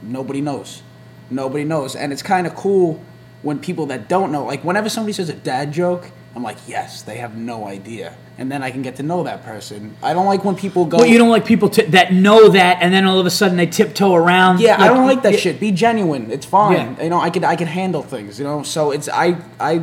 nobody 0.01 0.41
knows, 0.41 0.84
nobody 1.30 1.63
knows, 1.63 1.95
and 1.95 2.11
it's 2.11 2.24
kind 2.24 2.47
of 2.47 2.55
cool 2.55 3.01
when 3.41 3.59
people 3.59 3.86
that 3.88 4.09
don't 4.09 4.32
know, 4.32 4.45
like 4.45 4.63
whenever 4.63 4.89
somebody 4.89 5.13
says 5.13 5.30
a 5.30 5.34
dad 5.34 5.72
joke. 5.72 6.11
I'm 6.36 6.43
like, 6.43 6.57
yes, 6.67 7.01
they 7.01 7.17
have 7.17 7.36
no 7.36 7.67
idea, 7.67 8.15
and 8.38 8.51
then 8.51 8.61
I 8.61 8.70
can 8.70 8.84
get 8.84 8.97
to 8.97 9.03
know 9.03 9.24
that 9.24 9.43
person. 9.43 9.97
I 10.03 10.13
don't 10.13 10.28
like 10.28 10.45
when 10.45 10.55
people 10.55 10.86
go. 10.86 10.97
Well, 10.97 11.07
you 11.07 11.17
don't 11.17 11.30
like 11.30 11.43
people 11.43 11.70
to, 11.70 11.84
that 11.88 12.13
know 12.13 12.49
that, 12.49 12.78
and 12.82 12.93
then 12.93 13.05
all 13.05 13.20
of 13.20 13.26
a 13.26 13.32
sudden 13.32 13.57
they 13.57 13.65
tiptoe 13.65 14.13
around. 14.13 14.59
Yeah, 14.59 14.80
I 14.80 14.88
don't 14.88 15.07
like 15.07 15.24
that 15.24 15.34
yeah, 15.34 15.39
shit. 15.39 15.59
Be 15.59 15.72
genuine. 15.72 16.32
It's 16.32 16.45
fine. 16.45 16.95
Yeah. 16.95 17.03
You 17.03 17.09
know, 17.09 17.20
I 17.20 17.32
could 17.32 17.43
I 17.43 17.55
could 17.55 17.67
handle 17.67 18.03
things. 18.03 18.38
You 18.38 18.45
know, 18.45 18.61
so 18.61 18.91
it's 18.91 19.09
I 19.09 19.41
I 19.59 19.82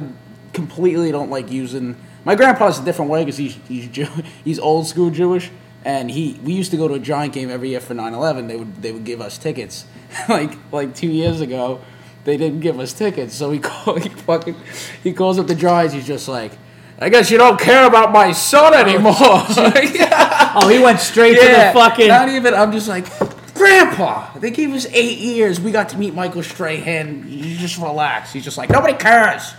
completely 0.53 1.11
don't 1.11 1.31
like 1.31 1.51
using. 1.51 1.97
My 2.25 2.37
grandpa's 2.37 2.79
a 2.79 2.85
different 2.85 3.11
way 3.11 3.23
because 3.23 3.37
he's 3.37 3.59
he's 3.69 3.89
Jew, 3.89 4.09
he's 4.45 4.61
old 4.61 4.87
school 4.87 5.11
Jewish, 5.11 5.51
and 5.87 6.11
he 6.11 6.39
we 6.43 6.53
used 6.53 6.73
to 6.73 6.77
go 6.77 6.89
to 6.89 6.95
a 6.95 6.99
Giant 6.99 7.33
game 7.33 7.49
every 7.49 7.71
year 7.71 7.81
for 7.81 7.95
9/11. 7.95 8.49
They 8.49 8.57
would 8.57 8.83
they 8.83 8.93
would 8.93 9.05
give 9.05 9.21
us 9.21 9.39
tickets. 9.39 9.87
like 10.29 10.53
like 10.73 10.95
two 10.95 11.07
years 11.07 11.41
ago, 11.41 11.81
they 12.25 12.37
didn't 12.37 12.61
give 12.61 12.81
us 12.81 12.93
tickets, 12.93 13.35
so 13.35 13.53
he 13.53 13.59
call, 13.61 13.95
he 13.95 14.09
fucking 14.09 14.57
he 15.03 15.13
calls 15.13 15.39
up 15.39 15.47
the 15.47 15.55
Giants. 15.55 15.95
He's 15.95 16.07
just 16.07 16.29
like. 16.29 16.53
I 16.99 17.11
guess 17.11 17.31
you 17.31 17.37
don't 17.37 17.61
care 17.61 17.87
about 17.87 18.11
my 18.11 18.33
son 18.33 18.73
oh, 18.75 18.79
anymore. 18.79 19.13
Oh, 20.59 20.69
he 20.71 20.79
went 20.79 20.99
straight 20.99 21.37
yeah, 21.37 21.43
to 21.73 21.79
the 21.79 21.79
fucking. 21.79 22.09
not 22.09 22.31
even. 22.31 22.55
I'm 22.55 22.73
just 22.73 22.89
like, 22.89 23.05
Grandpa. 23.53 24.33
They 24.39 24.51
gave 24.51 24.73
us 24.73 24.87
eight 24.87 25.19
years. 25.19 25.61
We 25.61 25.73
got 25.73 25.91
to 25.91 25.99
meet 25.99 26.15
Michael 26.15 26.43
Strahan. 26.43 27.27
You 27.29 27.55
just 27.59 27.77
relax. 27.77 28.33
He's 28.33 28.45
just 28.45 28.57
like 28.57 28.71
nobody 28.71 28.95
cares. 28.95 29.53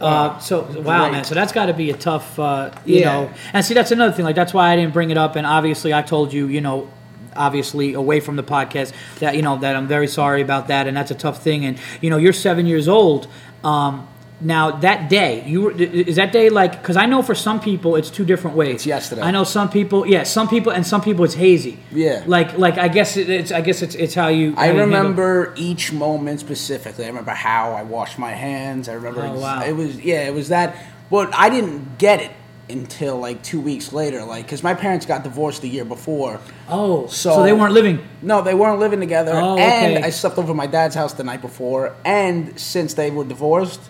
Uh, 0.00 0.38
so 0.38 0.62
wow, 0.82 1.02
Right. 1.04 1.12
man. 1.12 1.24
So 1.24 1.34
that's 1.34 1.52
got 1.52 1.66
to 1.66 1.72
be 1.74 1.90
a 1.90 1.96
tough, 1.96 2.38
uh, 2.38 2.70
you 2.84 3.00
Yeah. 3.00 3.12
know. 3.12 3.30
And 3.52 3.64
see, 3.64 3.74
that's 3.74 3.90
another 3.92 4.12
thing. 4.12 4.24
Like 4.24 4.36
that's 4.36 4.52
why 4.54 4.70
I 4.72 4.76
didn't 4.76 4.92
bring 4.92 5.10
it 5.10 5.16
up. 5.18 5.36
And 5.36 5.46
obviously, 5.46 5.94
I 5.94 6.02
told 6.02 6.32
you, 6.32 6.46
you 6.48 6.60
know, 6.60 6.88
obviously 7.34 7.92
away 7.94 8.20
from 8.20 8.36
the 8.36 8.42
podcast 8.42 8.92
that 9.20 9.36
you 9.36 9.42
know 9.42 9.56
that 9.58 9.76
I'm 9.76 9.86
very 9.86 10.08
sorry 10.08 10.40
about 10.42 10.68
that, 10.68 10.86
and 10.86 10.96
that's 10.96 11.10
a 11.10 11.14
tough 11.14 11.42
thing. 11.42 11.64
And 11.64 11.78
you 12.00 12.10
know, 12.10 12.16
you're 12.16 12.32
seven 12.32 12.66
years 12.66 12.88
old. 12.88 13.26
Um, 13.64 14.06
now 14.40 14.70
that 14.70 15.08
day, 15.08 15.42
you 15.46 15.62
were- 15.62 15.72
is 15.72 16.16
that 16.16 16.30
day 16.32 16.50
like? 16.50 16.72
Because 16.82 16.96
I 16.96 17.06
know 17.06 17.22
for 17.22 17.34
some 17.34 17.58
people 17.58 17.96
it's 17.96 18.10
two 18.10 18.24
different 18.24 18.56
ways. 18.56 18.74
It's 18.76 18.86
yesterday. 18.86 19.22
I 19.22 19.30
know 19.30 19.44
some 19.44 19.68
people, 19.70 20.06
yeah, 20.06 20.24
some 20.24 20.46
people, 20.48 20.72
and 20.72 20.86
some 20.86 21.00
people 21.00 21.24
it's 21.24 21.34
hazy. 21.34 21.78
Yeah. 21.90 22.22
Like, 22.26 22.58
like 22.58 22.76
I 22.76 22.88
guess 22.88 23.16
it, 23.16 23.30
it's, 23.30 23.50
I 23.50 23.62
guess 23.62 23.80
it's, 23.82 23.94
it's 23.94 24.14
how 24.14 24.28
you. 24.28 24.52
I 24.56 24.66
how 24.66 24.72
you 24.72 24.78
handle- 24.80 24.86
remember 24.98 25.54
each 25.56 25.92
moment 25.92 26.40
specifically. 26.40 27.04
I 27.04 27.08
remember 27.08 27.30
how 27.30 27.72
I 27.72 27.82
washed 27.82 28.18
my 28.18 28.32
hands. 28.32 28.88
I 28.88 28.92
remember 28.94 29.22
Oh, 29.24 29.40
wow. 29.40 29.62
it 29.64 29.72
was 29.74 29.98
yeah, 30.00 30.26
it 30.28 30.34
was 30.34 30.48
that. 30.50 30.76
But 31.10 31.34
I 31.34 31.48
didn't 31.48 31.96
get 31.98 32.20
it 32.20 32.30
until 32.68 33.16
like 33.18 33.42
two 33.42 33.60
weeks 33.60 33.92
later, 33.92 34.22
like 34.24 34.44
because 34.44 34.62
my 34.62 34.74
parents 34.74 35.06
got 35.06 35.22
divorced 35.22 35.62
the 35.62 35.68
year 35.68 35.84
before. 35.84 36.40
Oh, 36.68 37.06
so, 37.06 37.36
So- 37.36 37.42
they 37.42 37.52
weren't 37.54 37.72
living. 37.72 38.00
No, 38.22 38.42
they 38.42 38.54
weren't 38.54 38.80
living 38.80 39.00
together, 39.00 39.32
Oh, 39.34 39.56
and 39.56 39.96
okay. 39.98 40.02
I 40.06 40.10
slept 40.10 40.36
over 40.36 40.52
my 40.52 40.66
dad's 40.66 40.94
house 40.96 41.12
the 41.14 41.24
night 41.24 41.40
before. 41.40 41.94
And 42.04 42.58
since 42.60 42.92
they 42.94 43.10
were 43.10 43.24
divorced, 43.24 43.80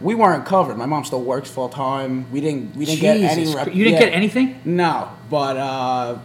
we 0.00 0.14
weren't 0.14 0.44
covered. 0.46 0.76
My 0.76 0.86
mom 0.86 1.04
still 1.04 1.22
works 1.22 1.50
full 1.50 1.68
time. 1.68 2.30
We 2.32 2.40
didn't. 2.40 2.76
We 2.76 2.84
didn't 2.86 3.00
get 3.00 3.16
any. 3.18 3.54
Rep- 3.54 3.74
You 3.74 3.84
didn't 3.84 4.00
yeah. 4.00 4.06
get 4.06 4.12
anything. 4.14 4.60
No, 4.64 5.10
but 5.28 5.56
uh, 5.56 6.18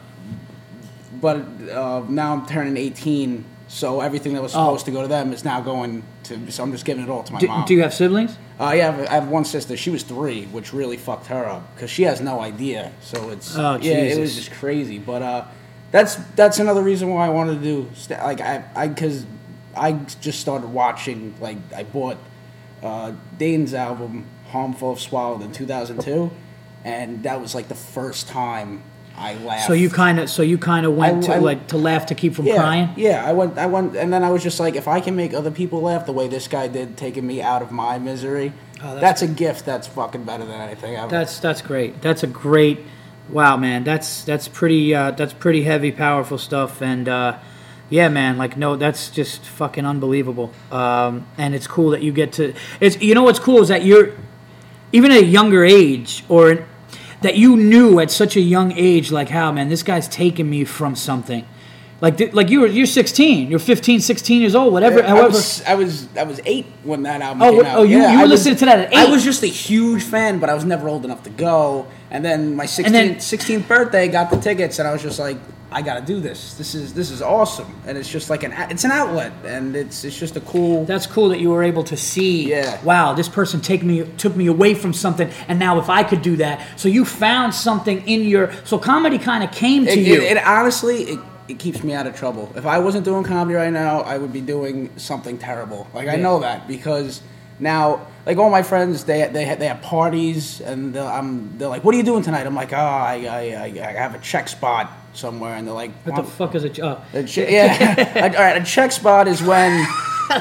but 1.22 1.38
uh, 1.72 2.04
now 2.10 2.34
I'm 2.34 2.46
turning 2.46 2.78
18, 2.78 3.44
so 3.68 4.02
everything 4.02 4.34
that 4.34 4.42
was 4.42 4.54
Oh. 4.56 4.60
supposed 4.76 4.86
to 4.86 4.92
go 4.92 5.02
to 5.02 5.08
them 5.08 5.32
is 5.34 5.44
now 5.46 5.62
going 5.62 6.04
to. 6.24 6.52
So 6.52 6.64
I'm 6.64 6.72
just 6.72 6.86
giving 6.86 7.04
it 7.04 7.10
all 7.10 7.24
to 7.24 7.34
my 7.34 7.40
Do, 7.40 7.48
mom. 7.48 7.66
do 7.66 7.74
you 7.74 7.82
have 7.84 7.94
siblings? 7.94 8.38
Uh, 8.60 8.74
yeah, 8.76 8.90
I 8.90 8.92
have, 8.92 9.00
I 9.08 9.14
have 9.14 9.28
one 9.28 9.46
sister. 9.46 9.76
She 9.78 9.90
was 9.90 10.04
three, 10.04 10.46
which 10.46 10.74
really 10.74 10.98
fucked 10.98 11.28
her 11.28 11.46
up 11.46 11.74
because 11.76 11.90
she 11.90 12.04
has 12.04 12.22
no 12.22 12.40
idea. 12.42 12.92
So 13.02 13.30
it's 13.30 13.56
Oh, 13.58 13.78
yeah, 13.82 13.94
it 13.96 14.20
was 14.20 14.36
just 14.36 14.52
crazy. 14.52 15.00
But 15.00 15.22
uh, 15.22 15.46
that's 15.92 16.16
that's 16.36 16.60
another 16.60 16.82
reason 16.82 17.10
why 17.10 17.26
I 17.26 17.30
wanted 17.30 17.56
to 17.56 17.62
do 17.62 17.90
like 18.10 18.42
I 18.42 18.64
I 18.76 18.88
because 18.88 19.26
I 19.76 19.94
just 20.22 20.40
started 20.40 20.68
watching 20.68 21.36
like 21.40 21.58
I 21.76 21.84
bought 21.84 22.18
uh, 22.84 23.14
Dane's 23.38 23.74
album 23.74 24.26
"Harmful 24.52 24.94
If 24.94 25.02
Swallowed" 25.02 25.42
in 25.42 25.52
2002, 25.52 26.32
and 26.84 27.24
that 27.24 27.42
was 27.42 27.56
like 27.56 27.68
the 27.68 27.76
first 27.76 28.28
time 28.28 28.84
I 29.18 29.36
laughed. 29.36 29.68
So 29.68 29.74
you 29.74 29.90
kind 29.90 30.20
of, 30.20 30.30
so 30.30 30.42
you 30.42 30.58
kind 30.58 30.86
of 30.86 30.96
went 30.96 31.24
I- 31.24 31.28
to 31.28 31.36
I- 31.36 31.40
like 31.40 31.68
to 31.68 31.78
laugh 31.78 32.08
to 32.08 32.16
keep 32.16 32.36
from 32.36 32.46
yeah, 32.48 32.58
crying. 32.58 32.90
Yeah, 32.98 33.26
I 33.26 33.32
went, 33.34 33.58
I 33.58 33.66
went, 33.66 33.96
and 33.96 34.12
then 34.12 34.24
I 34.24 34.30
was 34.30 34.44
just 34.44 34.60
like, 34.60 34.76
if 34.76 34.88
I 34.88 35.00
can 35.00 35.16
make 35.16 35.34
other 35.34 35.52
people 35.52 35.82
laugh 35.82 36.06
the 36.06 36.12
way 36.14 36.28
this 36.28 36.48
guy 36.48 36.68
did, 36.68 36.98
taking 36.98 37.26
me 37.26 37.42
out 37.42 37.62
of 37.62 37.72
my 37.72 37.98
misery, 37.98 38.52
Oh, 38.82 38.94
that's- 38.96 39.02
that's, 39.02 39.22
a 39.22 39.28
gift. 39.28 39.66
That's 39.66 39.88
fucking 39.88 40.24
better 40.26 40.46
than 40.46 40.60
anything 40.60 40.96
ever. 40.96 41.08
That's 41.10 41.40
that's 41.40 41.62
great. 41.62 42.02
That's 42.02 42.24
a 42.24 42.28
great. 42.28 42.80
Wow, 43.30 43.56
man. 43.58 43.84
That's 43.86 44.24
that's 44.26 44.48
pretty. 44.48 44.94
Uh, 44.94 45.12
that's 45.12 45.34
pretty 45.34 45.64
heavy, 45.64 45.92
powerful 45.92 46.38
stuff. 46.38 46.82
And 46.82 47.08
uh, 47.10 47.38
yeah, 47.90 48.10
man. 48.10 48.38
Like 48.38 48.58
no, 48.58 48.76
that's 48.76 49.10
just 49.10 49.44
fucking 49.46 49.86
unbelievable. 49.86 50.52
Um, 50.72 51.26
and 51.38 51.54
it's 51.56 51.68
cool 51.68 51.92
that 51.92 52.02
you 52.02 52.12
get 52.12 52.34
to. 52.34 52.54
It's 52.80 53.00
you 53.02 53.14
know 53.16 53.24
what's 53.24 53.40
cool 53.40 53.62
is 53.62 53.68
that 53.70 53.84
you're 53.86 54.12
even 54.92 55.12
at 55.12 55.18
a 55.20 55.26
younger 55.26 55.64
age 55.66 56.24
or 56.30 56.52
an, 56.52 56.66
that 57.22 57.36
you 57.38 57.56
knew 57.58 58.00
at 58.00 58.12
such 58.12 58.36
a 58.36 58.42
young 58.42 58.72
age 58.74 59.12
like 59.12 59.30
how 59.30 59.52
man 59.52 59.70
this 59.70 59.84
guy's 59.84 60.08
taking 60.08 60.50
me 60.50 60.64
from 60.66 60.96
something. 60.96 61.48
Like, 62.02 62.18
th- 62.18 62.34
like 62.34 62.50
you 62.50 62.60
were, 62.60 62.68
you're 62.68 62.86
16, 62.86 63.50
you're 63.50 63.58
15, 63.58 64.02
16 64.02 64.42
years 64.42 64.54
old, 64.54 64.74
whatever. 64.74 65.02
I 65.02 65.08
however, 65.08 65.30
was, 65.30 65.64
I 65.64 65.76
was, 65.76 66.10
I 66.18 66.24
was 66.24 66.42
eight 66.46 66.66
when 66.84 67.04
that 67.04 67.22
album 67.22 67.42
Oh, 67.42 67.52
came 67.56 67.66
out. 67.66 67.78
oh, 67.80 67.84
you- 67.84 67.98
Yeah, 67.98 68.12
you 68.12 68.20
I 68.20 68.22
were 68.24 68.28
listening 68.28 68.58
to 68.58 68.66
that 68.66 68.80
at 68.80 68.94
I 68.94 69.06
was 69.10 69.24
just 69.24 69.44
a 69.44 69.48
huge 69.48 70.04
fan, 70.04 70.40
but 70.40 70.50
I 70.50 70.54
was 70.54 70.66
never 70.66 70.90
old 70.90 71.06
enough 71.06 71.24
to 71.24 71.30
go. 71.30 71.88
And 72.12 72.24
then 72.24 72.54
my 72.58 72.66
16th, 72.66 72.92
then- 72.92 73.16
16th 73.16 73.66
birthday, 73.70 74.10
got 74.10 74.30
the 74.30 74.36
tickets, 74.38 74.78
and 74.78 74.88
I 74.90 74.92
was 74.92 75.02
just 75.04 75.20
like, 75.20 75.38
I 75.76 75.82
gotta 75.82 76.00
do 76.00 76.22
this. 76.22 76.54
This 76.54 76.74
is 76.74 76.94
this 76.94 77.12
is 77.12 77.22
awesome, 77.22 77.68
and 77.86 77.98
it's 77.98 78.08
just 78.10 78.30
like 78.30 78.44
an 78.44 78.54
it's 78.72 78.86
an 78.86 78.92
outlet, 78.92 79.34
and 79.44 79.76
it's 79.76 80.06
it's 80.06 80.18
just 80.18 80.38
a 80.38 80.40
cool. 80.42 80.86
That's 80.86 81.06
cool 81.06 81.28
that 81.30 81.42
you 81.42 81.50
were 81.50 81.64
able 81.64 81.84
to 81.84 81.98
see. 81.98 82.50
Yeah. 82.50 82.82
Wow, 82.82 83.12
this 83.14 83.28
person 83.28 83.60
take 83.60 83.84
me 83.84 84.04
took 84.18 84.38
me 84.38 84.48
away 84.48 84.74
from 84.74 84.94
something, 84.94 85.30
and 85.50 85.60
now 85.60 85.78
if 85.78 85.90
I 85.90 86.04
could 86.04 86.22
do 86.22 86.38
that, 86.38 86.66
so 86.80 86.88
you 86.88 87.04
found 87.04 87.54
something 87.54 88.08
in 88.08 88.22
your. 88.22 88.54
So 88.64 88.78
comedy 88.80 89.18
kind 89.18 89.44
of 89.44 89.52
came 89.52 89.84
to 89.86 89.92
It, 89.92 90.00
you. 90.00 90.14
it, 90.22 90.38
it 90.38 90.48
honestly, 90.48 91.04
it, 91.04 91.20
it 91.50 91.60
keeps 91.60 91.84
me 91.84 91.92
out 91.92 92.08
of 92.08 92.16
trouble. 92.16 92.54
If 92.56 92.66
I 92.66 92.80
wasn't 92.80 93.04
doing 93.04 93.26
comedy 93.26 93.56
right 93.56 93.74
now, 93.74 94.00
I 94.00 94.18
would 94.18 94.32
be 94.32 94.40
doing 94.40 94.92
something 94.98 95.38
terrible. 95.38 95.88
Like 95.94 96.08
I 96.08 96.16
know 96.16 96.40
that 96.40 96.70
because 96.70 97.22
now, 97.60 98.08
like 98.26 98.38
all 98.38 98.50
my 98.50 98.64
friends, 98.64 99.04
they 99.04 99.28
they 99.28 99.46
ha- 99.46 99.56
they 99.56 99.68
have 99.68 99.82
parties, 99.82 100.62
and 100.62 100.94
they're, 100.94 101.04
I'm 101.04 101.58
they're 101.58 101.68
like, 101.68 101.84
"What 101.84 101.94
are 101.96 101.98
you 101.98 102.04
doing 102.04 102.24
tonight?" 102.24 102.48
I'm 102.48 102.56
like, 102.56 102.72
"Oh, 102.72 102.78
I, 102.78 103.26
I, 103.26 103.64
I 103.90 103.92
have 103.92 104.16
a 104.16 104.20
check 104.20 104.48
spot 104.48 104.90
somewhere," 105.18 105.56
and 105.56 105.68
they're 105.68 105.74
like, 105.74 105.92
what 106.04 106.16
the 106.16 106.24
fuck 106.24 106.56
is 106.56 106.64
a 106.64 106.86
oh. 106.86 107.02
A 107.14 107.24
che- 107.24 107.54
yeah, 107.54 108.16
A- 108.16 108.24
all 108.38 108.44
right. 108.44 108.62
A 108.62 108.66
check 108.66 108.92
spot 108.92 109.28
is 109.28 109.42
when 109.42 109.86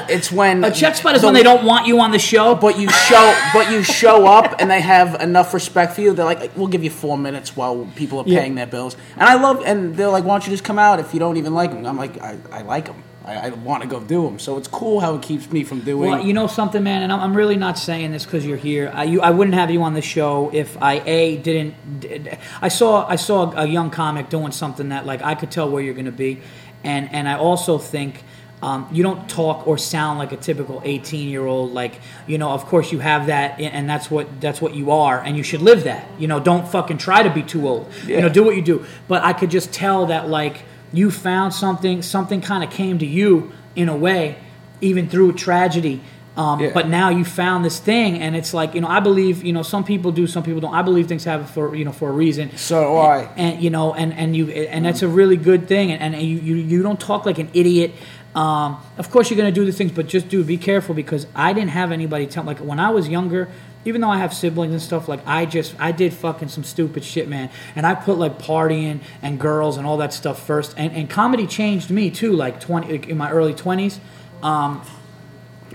it's 0.09 0.31
when 0.31 0.63
A 0.63 0.71
check 0.71 0.95
spot 0.95 1.15
is 1.15 1.23
when 1.23 1.33
they 1.33 1.43
don't 1.43 1.63
want 1.63 1.85
you 1.87 1.99
on 1.99 2.11
the 2.11 2.19
show. 2.19 2.55
But 2.55 2.79
you 2.79 2.89
show, 2.89 3.39
but 3.53 3.71
you 3.71 3.83
show 3.83 4.25
up, 4.25 4.55
and 4.59 4.69
they 4.71 4.81
have 4.81 5.21
enough 5.21 5.53
respect 5.53 5.93
for 5.93 6.01
you. 6.01 6.13
They're 6.13 6.25
like, 6.25 6.51
"We'll 6.57 6.67
give 6.67 6.83
you 6.83 6.89
four 6.89 7.17
minutes 7.17 7.55
while 7.55 7.87
people 7.95 8.19
are 8.21 8.23
Yeah. 8.27 8.39
paying 8.41 8.55
their 8.55 8.65
bills." 8.67 8.97
And 9.15 9.23
I 9.29 9.35
love, 9.35 9.61
and 9.65 9.95
they're 9.95 10.09
like, 10.09 10.23
"Why 10.23 10.33
don't 10.33 10.45
you 10.47 10.51
just 10.51 10.63
come 10.63 10.79
out 10.79 10.99
if 10.99 11.13
you 11.13 11.19
don't 11.19 11.37
even 11.37 11.53
like 11.53 11.71
them?" 11.71 11.85
I'm 11.85 11.97
like, 11.97 12.21
"I, 12.21 12.37
I 12.51 12.61
like 12.63 12.85
them. 12.85 13.03
I, 13.25 13.47
I 13.47 13.49
want 13.49 13.83
to 13.83 13.89
go 13.89 13.99
do 13.99 14.23
them." 14.23 14.39
So 14.39 14.57
it's 14.57 14.67
cool 14.67 14.99
how 14.99 15.15
it 15.15 15.21
keeps 15.21 15.51
me 15.51 15.63
from 15.63 15.81
doing. 15.81 16.11
Well, 16.11 16.25
you 16.25 16.33
know 16.33 16.47
something, 16.47 16.83
man, 16.83 17.03
and 17.03 17.11
I'm, 17.11 17.19
I'm 17.19 17.35
really 17.35 17.57
not 17.57 17.77
saying 17.77 18.11
this 18.11 18.25
because 18.25 18.45
you're 18.45 18.57
here. 18.57 18.91
I, 18.93 19.03
you, 19.03 19.21
I 19.21 19.31
wouldn't 19.31 19.55
have 19.55 19.71
you 19.71 19.81
on 19.83 19.93
the 19.93 20.01
show 20.01 20.49
if 20.53 20.81
I 20.81 21.01
a 21.05 21.37
didn't. 21.37 21.99
Did, 21.99 22.37
I 22.61 22.67
saw 22.67 23.07
I 23.07 23.15
saw 23.15 23.51
a 23.55 23.65
young 23.65 23.89
comic 23.89 24.29
doing 24.29 24.51
something 24.51 24.89
that 24.89 25.05
like 25.05 25.21
I 25.21 25.35
could 25.35 25.51
tell 25.51 25.69
where 25.69 25.81
you're 25.81 25.93
going 25.93 26.05
to 26.05 26.11
be, 26.11 26.41
and 26.83 27.11
and 27.11 27.27
I 27.27 27.37
also 27.37 27.77
think. 27.77 28.23
Um, 28.61 28.87
you 28.89 29.03
don't 29.03 29.29
talk 29.29 29.67
or 29.67 29.77
sound 29.77 30.17
like 30.17 30.31
a 30.31 30.37
typical 30.37 30.81
18 30.83 31.27
year 31.27 31.45
old 31.45 31.73
like 31.73 31.99
you 32.25 32.37
know 32.37 32.49
of 32.49 32.65
course 32.65 32.89
you 32.89 32.99
have 32.99 33.27
that 33.27 33.59
and 33.59 33.87
that's 33.87 34.09
what 34.09 34.39
that's 34.39 34.61
what 34.61 34.73
you 34.73 34.91
are 34.91 35.19
and 35.19 35.35
you 35.35 35.43
should 35.43 35.61
live 35.61 35.83
that 35.83 36.07
you 36.17 36.27
know 36.27 36.39
don't 36.39 36.65
fucking 36.65 36.97
try 36.97 37.21
to 37.21 37.29
be 37.29 37.43
too 37.43 37.67
old 37.67 37.91
you 38.07 38.21
know 38.21 38.29
do 38.29 38.43
what 38.45 38.55
you 38.55 38.61
do 38.61 38.85
but 39.09 39.21
i 39.23 39.33
could 39.33 39.51
just 39.51 39.73
tell 39.73 40.05
that 40.05 40.29
like 40.29 40.63
you 40.97 41.11
found 41.11 41.53
something 41.53 42.01
something 42.01 42.41
kind 42.41 42.63
of 42.63 42.69
came 42.71 42.97
to 42.99 43.05
you 43.05 43.51
in 43.75 43.89
a 43.89 43.95
way 43.95 44.37
even 44.81 45.07
through 45.09 45.29
a 45.29 45.33
tragedy 45.33 46.01
um, 46.37 46.59
Yeah. 46.59 46.71
but 46.73 46.87
now 46.89 47.09
you 47.09 47.23
found 47.23 47.63
this 47.63 47.79
thing 47.79 48.19
and 48.19 48.35
it's 48.35 48.53
like 48.53 48.75
you 48.75 48.81
know 48.81 48.87
i 48.87 48.99
believe 48.99 49.43
you 49.43 49.53
know 49.53 49.63
some 49.63 49.83
people 49.83 50.11
do 50.11 50.27
some 50.27 50.43
people 50.43 50.59
don't 50.61 50.73
i 50.75 50.81
believe 50.81 51.07
things 51.07 51.23
happen 51.23 51.45
for 51.47 51.75
you 51.75 51.85
know 51.85 51.93
for 51.93 52.09
a 52.09 52.11
reason 52.25 52.45
So 52.57 52.81
do 52.83 52.95
I. 52.97 53.29
and 53.37 53.61
you 53.63 53.69
know 53.69 53.93
and 53.93 54.13
and 54.13 54.35
you 54.35 54.49
and 54.49 54.83
that's 54.85 55.01
a 55.01 55.07
really 55.07 55.37
good 55.37 55.67
thing 55.67 55.91
and, 55.91 56.13
and 56.15 56.21
you, 56.23 56.37
you 56.39 56.55
you 56.55 56.83
don't 56.83 56.99
talk 56.99 57.25
like 57.25 57.39
an 57.39 57.49
idiot 57.53 57.91
um, 58.35 58.77
of 58.97 59.09
course 59.11 59.29
you're 59.29 59.37
going 59.37 59.53
to 59.53 59.59
do 59.61 59.65
the 59.65 59.71
things 59.71 59.91
but 59.93 60.07
just 60.07 60.27
do 60.27 60.43
be 60.43 60.57
careful 60.57 60.93
because 60.93 61.25
i 61.35 61.53
didn't 61.53 61.69
have 61.71 61.91
anybody 61.93 62.27
tell 62.27 62.43
like 62.43 62.59
when 62.59 62.79
i 62.79 62.89
was 62.89 63.07
younger 63.07 63.47
even 63.85 64.01
though 64.01 64.09
i 64.09 64.17
have 64.17 64.33
siblings 64.33 64.73
and 64.73 64.81
stuff 64.81 65.07
like 65.07 65.21
i 65.25 65.45
just 65.45 65.75
i 65.79 65.91
did 65.91 66.13
fucking 66.13 66.47
some 66.49 66.63
stupid 66.63 67.03
shit 67.03 67.27
man. 67.27 67.49
And 67.75 67.85
i 67.85 67.95
put 67.95 68.17
like 68.17 68.37
partying 68.39 68.99
and 69.21 69.39
girls 69.39 69.77
and 69.77 69.85
all 69.87 69.97
that 69.97 70.11
stuff 70.13 70.45
first. 70.45 70.73
And, 70.77 70.91
and 70.93 71.09
comedy 71.09 71.47
changed 71.47 71.89
me 71.89 72.09
too 72.11 72.33
like 72.33 72.59
20 72.59 72.91
like, 72.91 73.07
in 73.07 73.17
my 73.17 73.31
early 73.31 73.53
20s 73.53 73.99
um, 74.43 74.81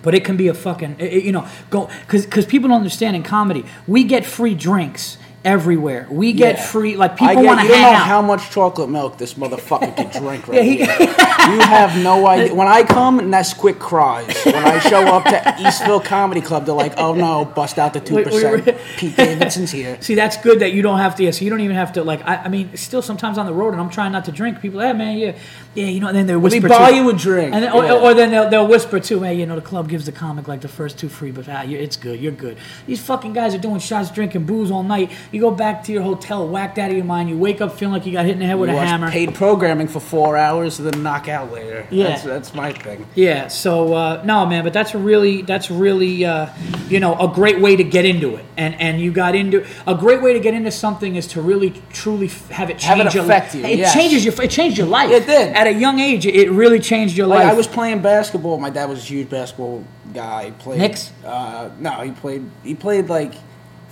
but 0.02 0.14
it 0.14 0.24
can 0.24 0.36
be 0.36 0.48
a 0.48 0.54
fucking 0.54 0.96
it- 0.98 1.24
you 1.24 1.32
know 1.32 1.46
go 1.70 1.88
because 2.02 2.24
because 2.24 2.46
people 2.46 2.68
don't 2.68 2.78
understand 2.78 3.16
in 3.16 3.22
comedy 3.22 3.64
we 3.86 4.04
get 4.04 4.24
free 4.26 4.54
drinks 4.54 5.16
everywhere 5.43 6.07
we 6.11 6.34
get 6.34 6.57
Yeah. 6.57 6.62
free 6.66 6.97
like 6.97 7.16
people 7.16 7.43
want 7.43 7.61
to 7.61 7.66
You 7.66 7.72
don't 7.72 7.78
hang 7.80 7.93
know 7.95 7.99
out 7.99 8.07
how 8.07 8.20
much 8.20 8.51
chocolate 8.51 8.91
milk 8.91 9.16
this 9.16 9.34
motherfucker 9.34 9.97
can 9.97 10.22
drink 10.22 10.47
right 10.49 10.57
Yeah, 10.57 10.62
he- 10.62 10.76
here. 10.84 11.16
You 11.51 11.59
have 11.61 11.97
no 12.05 12.26
idea. 12.26 12.55
When 12.55 12.68
I 12.68 12.82
come, 12.82 13.18
Nesquik 13.18 13.78
cries. 13.78 14.45
When 14.45 14.55
I 14.55 14.78
show 14.78 15.01
up 15.07 15.24
to 15.24 15.30
Eastville 15.64 16.05
Comedy 16.05 16.43
Club, 16.43 16.66
they're 16.66 16.74
like, 16.74 16.93
"Oh 16.99 17.14
no, 17.14 17.47
bust 17.47 17.78
out 17.78 17.95
the 17.95 18.01
two 18.09 18.22
percent." 18.22 18.76
Pete 18.99 19.16
Davidson's 19.16 19.70
here. 19.70 19.97
See, 20.03 20.14
that's 20.14 20.36
good 20.36 20.61
that 20.61 20.74
you 20.74 20.82
don't 20.82 20.99
have 20.99 21.16
to. 21.16 21.24
Yeah, 21.24 21.30
so 21.30 21.43
you 21.45 21.51
don't 21.51 21.62
even 21.62 21.76
have 21.76 21.95
to. 21.95 22.05
Like, 22.05 22.20
I, 22.28 22.36
I 22.45 22.49
mean, 22.49 22.76
still 22.76 23.01
sometimes 23.01 23.38
on 23.38 23.47
the 23.47 23.55
road, 23.55 23.72
and 23.72 23.80
I'm 23.80 23.88
trying 23.88 24.12
not 24.12 24.26
to 24.26 24.32
drink. 24.32 24.61
People, 24.61 24.80
hey 24.80 24.93
man, 24.93 25.16
yeah, 25.16 25.32
yeah, 25.74 25.86
you 25.86 25.99
know. 25.99 26.09
And 26.09 26.16
then 26.16 26.26
they 26.26 26.36
whisper. 26.36 26.68
buy 26.68 26.91
too. 26.91 26.97
you 26.97 27.09
a 27.11 27.14
drink. 27.14 27.55
and 27.55 27.64
then, 27.64 27.72
or, 27.72 27.84
Yeah. 27.84 27.95
or 27.95 28.12
then 28.14 28.30
they'll, 28.30 28.51
they'll 28.51 28.68
whisper 28.68 29.01
too. 29.01 29.22
Hey, 29.22 29.34
you 29.34 29.47
know, 29.47 29.57
the 29.57 29.62
club 29.62 29.88
gives 29.88 30.05
the 30.05 30.12
comic 30.12 30.47
like 30.47 30.61
the 30.61 30.68
first 30.68 30.99
two 30.99 31.09
free, 31.09 31.30
but 31.30 31.49
ah, 31.49 31.62
it's 31.66 31.97
good. 31.97 32.20
You're 32.20 32.32
good. 32.32 32.59
These 32.86 33.01
fucking 33.01 33.32
guys 33.32 33.55
are 33.55 33.59
doing 33.59 33.80
shots, 33.80 34.11
drinking 34.11 34.45
booze 34.45 34.70
all 34.70 34.82
night. 34.82 35.11
You 35.32 35.40
go 35.40 35.50
back 35.52 35.84
to 35.84 35.92
your 35.92 36.02
hotel, 36.02 36.46
whacked 36.48 36.78
out 36.78 36.90
of 36.90 36.96
your 36.96 37.04
mind. 37.04 37.28
You 37.28 37.38
wake 37.38 37.60
up 37.60 37.72
feeling 37.78 37.92
like 37.94 38.04
you 38.06 38.12
got 38.12 38.24
hit 38.24 38.32
in 38.32 38.40
the 38.40 38.46
head 38.46 38.58
with 38.58 38.68
You 38.70 38.76
a 38.76 38.80
hammer. 38.80 39.10
paid 39.10 39.34
programming 39.34 39.86
for 39.86 40.00
four 40.00 40.36
hours 40.36 40.80
and 40.80 40.90
then 40.92 41.02
knock 41.04 41.28
out 41.28 41.52
later. 41.52 41.86
Yeah. 41.90 42.08
That's, 42.08 42.22
that's 42.24 42.54
my 42.54 42.72
thing. 42.72 43.06
Yeah. 43.14 43.46
So 43.48 43.94
uh, 43.94 44.22
no, 44.24 44.44
man, 44.46 44.64
but 44.64 44.72
that's 44.72 44.94
really 44.94 45.42
that's 45.42 45.70
really 45.70 46.24
uh, 46.24 46.48
you 46.88 46.98
know 46.98 47.16
a 47.18 47.32
great 47.32 47.60
way 47.60 47.76
to 47.76 47.84
get 47.84 48.04
into 48.04 48.34
it, 48.36 48.44
and 48.56 48.74
and 48.80 49.00
you 49.00 49.12
got 49.12 49.34
into 49.36 49.64
a 49.86 49.94
great 49.94 50.20
way 50.20 50.32
to 50.32 50.40
get 50.40 50.54
into 50.54 50.70
something 50.72 51.14
is 51.14 51.26
to 51.28 51.40
really 51.40 51.80
truly 51.92 52.26
have 52.50 52.68
it 52.70 52.82
Have 52.82 52.98
change 52.98 53.08
it 53.10 53.14
your 53.14 53.24
affect 53.24 53.54
you, 53.54 53.64
It 53.64 53.78
yes. 53.78 53.94
changes 53.94 54.24
your 54.24 54.34
it 54.42 54.50
changed 54.50 54.78
your 54.78 54.86
life. 54.88 55.10
It 55.10 55.26
did. 55.26 55.54
at 55.54 55.66
a 55.68 55.72
young 55.72 56.00
age. 56.00 56.26
It 56.26 56.50
really 56.50 56.80
changed 56.80 57.16
your 57.16 57.26
Like 57.28 57.44
life. 57.44 57.52
I 57.52 57.54
was 57.54 57.68
playing 57.68 58.02
basketball. 58.02 58.58
My 58.58 58.70
dad 58.70 58.88
was 58.88 58.98
a 58.98 59.02
huge 59.02 59.28
basketball 59.30 59.84
guy. 60.12 60.46
He 60.46 60.50
played 60.52 60.78
Knicks? 60.80 61.12
Uh, 61.24 61.70
no, 61.78 61.90
he 62.00 62.10
played. 62.10 62.50
He 62.64 62.74
played 62.74 63.08
like 63.08 63.34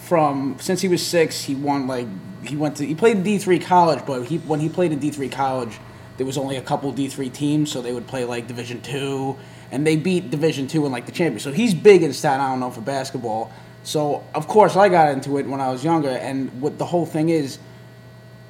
from 0.08 0.56
since 0.58 0.80
he 0.80 0.88
was 0.88 1.06
six. 1.06 1.44
He 1.44 1.54
won 1.54 1.86
like 1.86 2.06
he 2.44 2.56
went 2.56 2.78
to 2.78 2.86
he 2.86 2.94
played 2.94 3.22
D 3.22 3.38
three 3.38 3.58
college, 3.58 4.04
but 4.06 4.24
he 4.24 4.38
when 4.38 4.60
he 4.60 4.68
played 4.68 4.90
in 4.90 4.98
D 4.98 5.10
three 5.10 5.28
college, 5.28 5.78
there 6.16 6.26
was 6.26 6.38
only 6.38 6.56
a 6.56 6.62
couple 6.62 6.90
D 6.92 7.08
three 7.08 7.28
teams, 7.28 7.70
so 7.70 7.82
they 7.82 7.92
would 7.92 8.06
play 8.06 8.24
like 8.24 8.48
Division 8.48 8.80
two, 8.80 9.36
and 9.70 9.86
they 9.86 9.96
beat 9.96 10.30
Division 10.30 10.66
two 10.66 10.86
in 10.86 10.92
like 10.92 11.06
the 11.06 11.12
champion. 11.12 11.40
So 11.40 11.52
he's 11.52 11.74
big 11.74 12.02
in 12.02 12.12
Staten 12.12 12.40
Island 12.40 12.74
for 12.74 12.80
basketball. 12.80 13.52
So 13.82 14.24
of 14.34 14.48
course 14.48 14.76
I 14.76 14.88
got 14.88 15.12
into 15.12 15.38
it 15.38 15.46
when 15.46 15.60
I 15.60 15.70
was 15.70 15.84
younger, 15.84 16.10
and 16.10 16.60
what 16.62 16.78
the 16.78 16.86
whole 16.86 17.06
thing 17.06 17.28
is, 17.28 17.58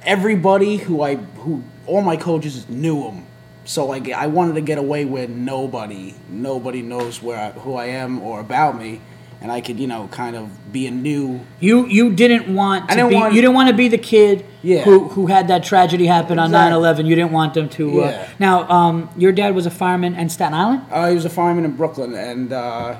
everybody 0.03 0.77
who 0.77 1.01
I 1.01 1.15
who 1.15 1.63
all 1.85 2.01
my 2.01 2.15
coaches 2.15 2.69
knew 2.69 3.03
him. 3.03 3.25
So 3.65 3.85
like 3.85 4.09
I 4.09 4.27
wanted 4.27 4.55
to 4.55 4.61
get 4.61 4.77
away 4.77 5.05
where 5.05 5.27
nobody, 5.27 6.15
nobody 6.29 6.81
knows 6.81 7.21
where 7.21 7.37
I, 7.37 7.51
who 7.51 7.75
I 7.75 7.87
am 7.87 8.21
or 8.21 8.39
about 8.39 8.79
me, 8.79 9.01
and 9.41 9.51
I 9.51 9.61
could 9.61 9.79
you 9.79 9.87
know 9.87 10.07
kind 10.11 10.35
of 10.35 10.49
be 10.73 10.85
a 10.87 10.91
new 10.91 11.39
You 11.59 11.85
you 11.87 12.11
didn't 12.13 12.53
want 12.53 12.87
to 12.87 12.93
I 12.93 12.95
didn't 12.97 13.09
be 13.09 13.15
want- 13.15 13.33
you 13.33 13.41
didn't 13.41 13.53
want 13.55 13.69
to 13.69 13.75
be 13.75 13.87
the 13.87 13.97
kid 13.97 14.45
Yeah. 14.61 14.81
who 14.83 15.07
who 15.09 15.27
had 15.27 15.47
that 15.47 15.63
tragedy 15.63 16.05
happen 16.07 16.37
on 16.39 16.47
Exactly. 16.47 16.81
9/11. 16.81 17.05
You 17.07 17.15
didn't 17.15 17.31
want 17.31 17.53
them 17.53 17.69
to. 17.69 18.01
Uh, 18.03 18.05
Yeah. 18.05 18.27
now, 18.39 18.69
um, 18.69 19.09
your 19.17 19.31
dad 19.31 19.55
was 19.55 19.65
a 19.65 19.71
fireman 19.71 20.15
in 20.15 20.29
Staten 20.29 20.53
Island. 20.53 20.81
Uh, 20.91 21.07
he 21.09 21.15
was 21.15 21.25
a 21.25 21.29
fireman 21.29 21.63
in 21.65 21.71
Brooklyn, 21.71 22.13
and 22.15 22.51
uh, 22.51 22.95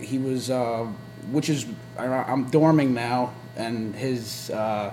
he 0.00 0.18
was, 0.18 0.50
uh, 0.50 0.86
which 1.32 1.48
is, 1.48 1.66
I'm 1.98 2.50
dorming 2.50 2.90
now, 2.90 3.30
and 3.56 3.94
his 3.96 4.50
uh, 4.50 4.90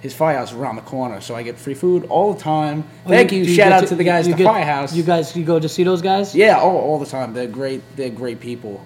his 0.00 0.14
firehouse 0.14 0.52
around 0.52 0.76
the 0.76 0.82
corner, 0.82 1.20
so 1.20 1.36
I 1.36 1.42
get 1.44 1.56
free 1.58 1.74
food 1.74 2.06
all 2.08 2.32
the 2.34 2.40
time. 2.40 2.82
Thank 3.06 3.32
Oh, 3.32 3.36
you. 3.36 3.44
Shout 3.46 3.70
out 3.72 3.86
to, 3.86 3.94
the 3.94 4.02
guys 4.02 4.26
you 4.26 4.32
at 4.32 4.38
the 4.38 4.44
get- 4.44 4.50
firehouse. 4.52 4.92
You 4.96 5.04
guys, 5.04 5.36
you 5.36 5.44
go 5.44 5.60
to 5.60 5.68
see 5.68 5.84
those 5.84 6.02
guys. 6.02 6.34
yeah, 6.34 6.58
all, 6.58 6.76
all 6.76 6.98
the 6.98 7.06
time. 7.06 7.34
They're 7.34 7.46
great. 7.46 7.82
They're 7.96 8.10
great 8.22 8.40
people. 8.40 8.80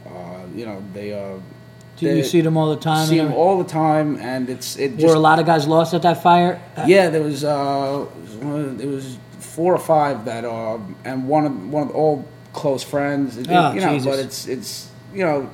You 0.57 0.67
know, 0.67 0.83
they. 0.95 1.13
Uh, 1.13 1.39
Do 1.97 2.07
you 2.17 2.25
see 2.25 2.41
them 2.41 2.57
all 2.57 2.71
the 2.75 2.81
time? 2.81 3.07
see 3.07 3.19
them 3.19 3.33
all 3.33 3.59
the 3.63 3.69
time, 3.69 4.19
and 4.21 4.49
it's 4.51 4.77
it 4.77 4.93
Were 4.93 4.99
just 4.99 5.15
a 5.15 5.19
lot 5.19 5.39
of 5.39 5.47
guys 5.47 5.67
lost 5.67 5.95
at 5.95 6.03
that 6.03 6.23
fire? 6.23 6.61
yeah, 6.87 7.09
there 7.11 7.23
was 7.23 7.45
uh, 7.45 8.07
it 8.81 8.87
was 8.89 9.19
four 9.39 9.73
or 9.75 9.79
five 9.79 10.25
that 10.25 10.45
uh, 10.45 10.79
and 11.05 11.29
one 11.29 11.45
of 11.47 11.69
one 11.73 11.83
of 11.89 11.95
all 11.95 12.25
close 12.53 12.83
friends. 12.83 13.37
It- 13.37 13.47
Oh, 13.51 13.73
you 13.73 13.81
know, 13.81 13.93
Jesus. 13.95 14.07
but 14.11 14.19
it's 14.19 14.47
it's 14.49 14.91
you 15.15 15.25
know. 15.25 15.51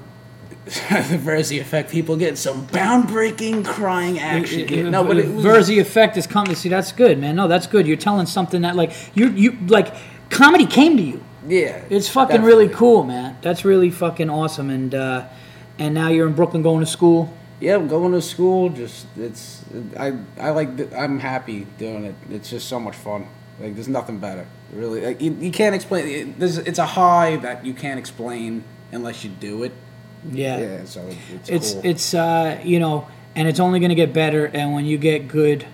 the 0.65 1.19
Virzi 1.19 1.61
effect, 1.61 1.91
people 1.91 2.17
get 2.17 2.39
some 2.39 2.69
groundbreaking 2.69 3.65
crying 3.65 4.21
action. 4.21 4.91
No, 4.93 5.03
but 5.03 5.17
it 5.17 5.27
Virzi 5.27 5.81
effect 5.81 6.17
is 6.17 6.25
coming. 6.29 6.55
See, 6.55 6.69
that's 6.69 6.93
good, 6.93 7.19
man. 7.19 7.35
No, 7.35 7.49
that's 7.49 7.67
good. 7.67 7.85
You're 7.85 7.97
telling 7.97 8.27
something 8.27 8.63
that 8.63 8.77
like 8.77 8.93
you 9.15 9.31
you 9.31 9.59
like 9.67 9.93
comedy 10.31 10.67
came 10.67 10.97
to 10.97 11.03
you. 11.03 11.21
Yeah, 11.47 11.83
It's 11.91 12.09
fucking 12.09 12.43
really 12.43 12.69
cool, 12.69 13.03
man. 13.05 13.37
That's 13.43 13.65
really 13.65 13.91
fucking 13.91 14.31
awesome. 14.31 14.71
And 14.71 14.95
uh, 14.95 15.29
and 15.79 15.95
now 15.95 16.09
you're 16.09 16.27
in 16.27 16.35
Brooklyn 16.35 16.63
going 16.63 16.81
to 16.81 16.91
school. 16.91 17.33
Yeah, 17.61 17.77
I'm 17.77 17.89
going 17.89 18.13
to 18.13 18.23
school. 18.23 18.69
Just 18.69 19.07
it's 19.17 19.65
I 19.99 20.19
I 20.39 20.51
like 20.51 20.93
I'm 20.93 21.19
happy 21.19 21.67
doing 21.79 22.05
it. 22.05 22.15
It's 22.31 22.51
just 22.51 22.69
so 22.69 22.79
much 22.81 22.97
fun. 22.97 23.29
Like 23.61 23.75
there's 23.75 23.89
nothing 23.89 24.19
better. 24.19 24.47
Really, 24.73 25.03
like, 25.03 25.21
you, 25.21 25.33
you 25.33 25.51
can't 25.51 25.75
explain. 25.75 26.09
It, 26.09 26.39
there's, 26.39 26.59
it's 26.59 26.79
a 26.79 26.87
high 26.87 27.37
that 27.37 27.65
you 27.65 27.75
can't 27.75 27.99
explain 27.99 28.65
unless 28.91 29.23
you 29.23 29.31
do 29.31 29.65
it. 29.65 29.73
Yeah. 30.31 30.59
Yeah, 30.59 30.85
so 30.85 31.07
it, 31.07 31.17
it's 31.33 31.49
it's 31.49 31.73
cool. 31.73 31.83
it's 31.85 32.15
uh, 32.15 32.61
you 32.65 32.79
know, 32.79 33.07
and 33.35 33.49
it's 33.49 33.61
only 33.61 33.81
going 33.81 33.91
to 33.91 33.95
get 33.95 34.13
better. 34.13 34.47
And 34.47 34.73
when 34.73 34.87
you 34.87 34.99
get 34.99 35.29
good, 35.29 35.67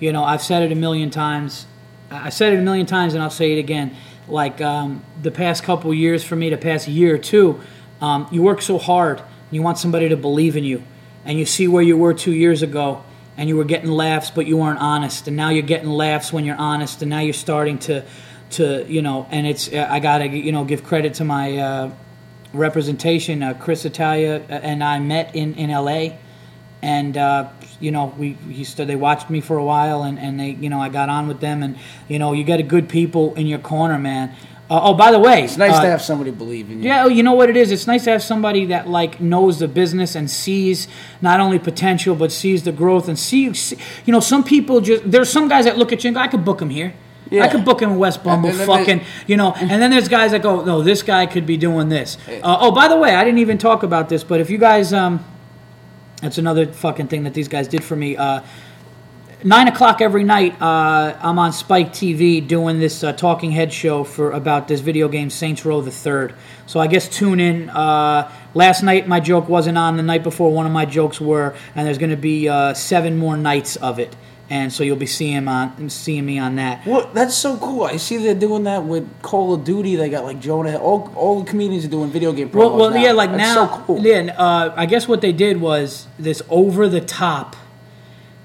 you 0.00 0.12
know, 0.12 0.24
I've 0.24 0.42
said 0.42 0.62
it 0.62 0.72
a 0.72 0.76
million 0.76 1.10
times. 1.10 1.66
I 2.10 2.30
said 2.30 2.52
it 2.52 2.58
a 2.58 2.62
million 2.62 2.86
times, 2.86 3.14
and 3.14 3.22
I'll 3.22 3.30
say 3.30 3.52
it 3.52 3.58
again. 3.58 3.96
Like 4.28 4.60
um, 4.60 5.04
the 5.22 5.30
past 5.30 5.62
couple 5.62 5.92
years 5.94 6.24
for 6.24 6.36
me, 6.36 6.50
the 6.50 6.56
past 6.56 6.88
year 6.88 7.14
or 7.14 7.18
two, 7.18 7.60
um, 8.00 8.26
you 8.30 8.42
work 8.42 8.60
so 8.60 8.78
hard. 8.78 9.22
You 9.50 9.62
want 9.62 9.78
somebody 9.78 10.08
to 10.08 10.16
believe 10.16 10.56
in 10.56 10.64
you, 10.64 10.82
and 11.24 11.38
you 11.38 11.46
see 11.46 11.68
where 11.68 11.82
you 11.82 11.96
were 11.96 12.12
two 12.12 12.32
years 12.32 12.62
ago, 12.62 13.04
and 13.36 13.48
you 13.48 13.56
were 13.56 13.64
getting 13.64 13.90
laughs, 13.90 14.30
but 14.30 14.46
you 14.46 14.56
weren't 14.56 14.80
honest. 14.80 15.28
And 15.28 15.36
now 15.36 15.50
you're 15.50 15.62
getting 15.62 15.88
laughs 15.88 16.32
when 16.32 16.44
you're 16.44 16.56
honest, 16.56 17.02
and 17.02 17.10
now 17.10 17.20
you're 17.20 17.32
starting 17.32 17.78
to, 17.80 18.04
to 18.50 18.84
you 18.88 19.02
know. 19.02 19.26
And 19.30 19.46
it's 19.46 19.72
I 19.72 20.00
gotta 20.00 20.26
you 20.26 20.52
know 20.52 20.64
give 20.64 20.84
credit 20.84 21.14
to 21.14 21.24
my. 21.24 21.56
Uh, 21.56 21.90
representation. 22.52 23.42
Uh, 23.42 23.54
Chris 23.54 23.84
Italia 23.84 24.42
uh, 24.48 24.52
and 24.52 24.82
I 24.82 24.98
met 24.98 25.34
in, 25.34 25.54
in 25.54 25.70
L.A. 25.70 26.18
and 26.82 27.16
uh, 27.16 27.48
you 27.80 27.90
know 27.90 28.14
we 28.18 28.32
he 28.50 28.64
stood, 28.64 28.86
they 28.88 28.96
watched 28.96 29.30
me 29.30 29.40
for 29.40 29.56
a 29.56 29.64
while 29.64 30.02
and, 30.02 30.18
and 30.18 30.38
they 30.38 30.50
you 30.50 30.68
know 30.70 30.80
I 30.80 30.88
got 30.88 31.08
on 31.08 31.28
with 31.28 31.40
them 31.40 31.62
and 31.62 31.76
you 32.08 32.18
know 32.18 32.32
you 32.32 32.44
get 32.44 32.60
a 32.60 32.62
good 32.62 32.88
people 32.88 33.34
in 33.34 33.46
your 33.46 33.58
corner, 33.58 33.98
man. 33.98 34.34
Uh, 34.68 34.80
oh, 34.82 34.94
by 34.94 35.12
the 35.12 35.18
way, 35.20 35.44
It's 35.44 35.56
nice 35.56 35.74
uh, 35.74 35.82
to 35.82 35.88
have 35.88 36.02
somebody 36.02 36.32
believe 36.32 36.68
in 36.68 36.82
you. 36.82 36.88
yeah, 36.88 37.06
you 37.06 37.22
know 37.22 37.34
what 37.34 37.48
it 37.48 37.56
is. 37.56 37.70
It's 37.70 37.86
nice 37.86 38.02
to 38.02 38.10
have 38.10 38.22
somebody 38.22 38.64
that 38.66 38.88
like 38.88 39.20
knows 39.20 39.60
the 39.60 39.68
business 39.68 40.16
and 40.16 40.28
sees 40.28 40.88
not 41.20 41.38
only 41.38 41.60
potential 41.60 42.16
but 42.16 42.32
sees 42.32 42.64
the 42.64 42.72
growth 42.72 43.06
and 43.08 43.16
see. 43.16 43.54
see 43.54 43.76
you 44.04 44.12
know, 44.12 44.18
some 44.18 44.42
people 44.42 44.80
just 44.80 45.08
there's 45.08 45.30
some 45.30 45.46
guys 45.48 45.66
that 45.66 45.78
look 45.78 45.92
at 45.92 46.02
you 46.02 46.08
and 46.08 46.16
go, 46.16 46.20
"I 46.20 46.26
could 46.28 46.44
book 46.44 46.60
him 46.60 46.70
here." 46.70 46.94
I 47.32 47.48
could 47.48 47.64
book 47.64 47.82
him 47.82 47.90
in 47.90 47.98
West 47.98 48.22
Bumble, 48.22 48.50
And 48.50 48.58
then 48.58 48.66
there's- 48.68 48.78
fucking, 48.86 49.00
you 49.26 49.36
know. 49.36 49.52
And 49.52 49.82
then 49.82 49.90
there's 49.90 50.06
guys 50.06 50.30
that 50.30 50.42
go, 50.42 50.64
no, 50.64 50.82
this 50.82 51.02
guy 51.02 51.26
could 51.26 51.44
be 51.44 51.56
doing 51.56 51.88
this. 51.88 52.18
Uh, 52.28 52.56
oh, 52.60 52.70
by 52.70 52.86
the 52.86 52.96
way, 52.96 53.16
I 53.16 53.24
didn't 53.24 53.40
even 53.40 53.58
talk 53.58 53.82
about 53.82 54.08
this, 54.08 54.22
but 54.22 54.38
if 54.40 54.48
you 54.48 54.58
guys, 54.58 54.92
um, 54.92 55.24
that's 56.26 56.38
another 56.38 56.66
fucking 56.66 57.06
thing 57.06 57.22
that 57.22 57.34
these 57.34 57.46
guys 57.46 57.68
did 57.68 57.84
for 57.84 57.94
me. 57.94 58.16
Uh, 58.16 58.40
nine 59.44 59.68
o'clock 59.68 60.00
every 60.00 60.24
night, 60.24 60.60
uh, 60.60 61.16
I'm 61.20 61.38
on 61.38 61.52
Spike 61.52 61.92
TV 61.92 62.44
doing 62.44 62.80
this 62.80 63.04
uh, 63.04 63.12
talking 63.12 63.52
head 63.52 63.72
show 63.72 64.02
for 64.02 64.32
about 64.32 64.66
this 64.66 64.80
video 64.80 65.06
game 65.06 65.30
Saints 65.30 65.64
Row 65.64 65.80
the 65.80 65.92
Third. 65.92 66.34
So 66.66 66.80
I 66.80 66.88
guess 66.88 67.08
tune 67.08 67.38
in. 67.38 67.70
Uh, 67.70 68.28
last 68.54 68.82
night 68.82 69.06
my 69.06 69.20
joke 69.20 69.48
wasn't 69.48 69.78
on. 69.78 69.96
The 69.96 70.02
night 70.02 70.24
before 70.24 70.50
one 70.50 70.66
of 70.66 70.72
my 70.72 70.84
jokes 70.84 71.20
were, 71.20 71.54
and 71.76 71.86
there's 71.86 71.98
going 71.98 72.10
to 72.10 72.16
be 72.16 72.48
uh, 72.48 72.74
seven 72.74 73.16
more 73.16 73.36
nights 73.36 73.76
of 73.76 74.00
it. 74.00 74.16
And 74.48 74.72
so 74.72 74.84
you'll 74.84 74.94
be 74.96 75.06
seeing 75.06 75.48
on 75.48 75.90
seeing 75.90 76.24
me 76.24 76.38
on 76.38 76.54
that. 76.56 76.86
Well, 76.86 77.10
that's 77.12 77.34
so 77.34 77.56
cool. 77.56 77.82
I 77.82 77.96
see 77.96 78.16
they're 78.18 78.32
doing 78.32 78.62
that 78.64 78.84
with 78.84 79.08
Call 79.20 79.52
of 79.54 79.64
Duty. 79.64 79.96
They 79.96 80.08
got 80.08 80.22
like 80.22 80.38
Jonah. 80.38 80.76
All, 80.76 81.12
all 81.16 81.40
the 81.42 81.50
comedians 81.50 81.84
are 81.84 81.88
doing 81.88 82.10
video 82.10 82.32
game 82.32 82.48
promos 82.50 82.54
Well, 82.54 82.76
well, 82.76 82.90
now. 82.90 82.96
yeah, 83.02 83.10
like 83.12 83.30
That's 83.32 83.42
now, 83.56 83.66
So 83.66 83.82
cool. 83.84 84.00
yeah. 84.06 84.32
Uh, 84.38 84.72
I 84.76 84.86
guess 84.86 85.08
what 85.08 85.20
they 85.20 85.32
did 85.32 85.60
was 85.60 86.06
this 86.16 86.42
over 86.48 86.88
the 86.88 87.00
top, 87.00 87.56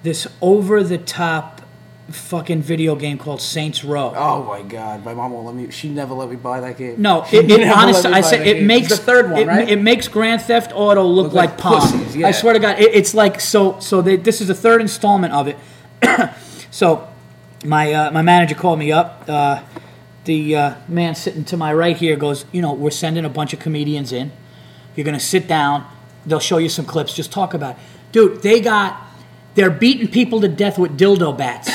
this 0.01 0.25
over 0.41 0.81
the 0.83 0.97
top, 0.97 1.61
fucking 2.09 2.61
video 2.63 2.95
game 2.95 3.19
called 3.19 3.39
Saints 3.39 3.83
Row. 3.83 4.11
Oh 4.15 4.43
my 4.43 4.63
god, 4.63 5.05
my 5.05 5.13
mom 5.13 5.31
won't 5.33 5.45
let 5.45 5.55
me. 5.55 5.69
She 5.69 5.87
never 5.87 6.15
let 6.15 6.29
me 6.31 6.35
buy 6.35 6.59
that 6.61 6.77
game. 6.79 6.99
No, 6.99 7.25
it, 7.31 7.49
it 7.49 7.69
honestly, 7.69 8.11
I 8.11 8.21
that 8.21 8.41
it 8.41 8.53
game. 8.55 8.67
makes 8.67 8.87
It's 8.89 8.99
the 8.99 9.05
third 9.05 9.29
one, 9.31 9.41
it, 9.43 9.47
right? 9.47 9.69
It 9.69 9.79
makes 9.79 10.07
Grand 10.07 10.41
Theft 10.41 10.71
Auto 10.73 11.03
look, 11.03 11.25
Look 11.25 11.33
like, 11.33 11.49
like 11.51 11.59
pussies, 11.59 12.15
yeah. 12.17 12.27
I 12.27 12.31
swear 12.31 12.53
to 12.53 12.59
God, 12.59 12.79
it, 12.79 12.93
it's 12.95 13.13
like 13.13 13.39
so. 13.39 13.79
So 13.79 14.01
they, 14.01 14.15
this 14.15 14.41
is 14.41 14.47
the 14.47 14.55
third 14.55 14.81
installment 14.81 15.31
of 15.33 15.47
it. 15.47 15.57
so 16.71 17.07
my 17.65 17.91
uh, 17.93 18.11
my 18.11 18.21
manager 18.21 18.55
called 18.55 18.79
me 18.79 18.91
up. 18.91 19.25
Uh, 19.27 19.61
the 20.25 20.55
uh, 20.55 20.75
man 20.87 21.15
sitting 21.15 21.43
to 21.45 21.57
my 21.57 21.73
right 21.73 21.97
here 21.97 22.15
goes, 22.15 22.45
you 22.51 22.61
know, 22.61 22.73
we're 22.73 22.91
sending 22.91 23.25
a 23.25 23.29
bunch 23.29 23.53
of 23.53 23.59
comedians 23.59 24.11
in. 24.11 24.31
You're 24.95 25.05
gonna 25.05 25.19
sit 25.19 25.47
down. 25.47 25.85
They'll 26.25 26.39
show 26.39 26.57
you 26.57 26.69
some 26.69 26.85
clips. 26.85 27.13
Just 27.13 27.31
talk 27.31 27.53
about, 27.53 27.75
it. 27.75 27.81
dude. 28.11 28.41
They 28.43 28.59
got, 28.59 29.01
they're 29.55 29.71
beating 29.71 30.07
people 30.07 30.41
to 30.41 30.47
death 30.47 30.77
with 30.77 30.97
dildo 30.97 31.35
bats. 31.35 31.71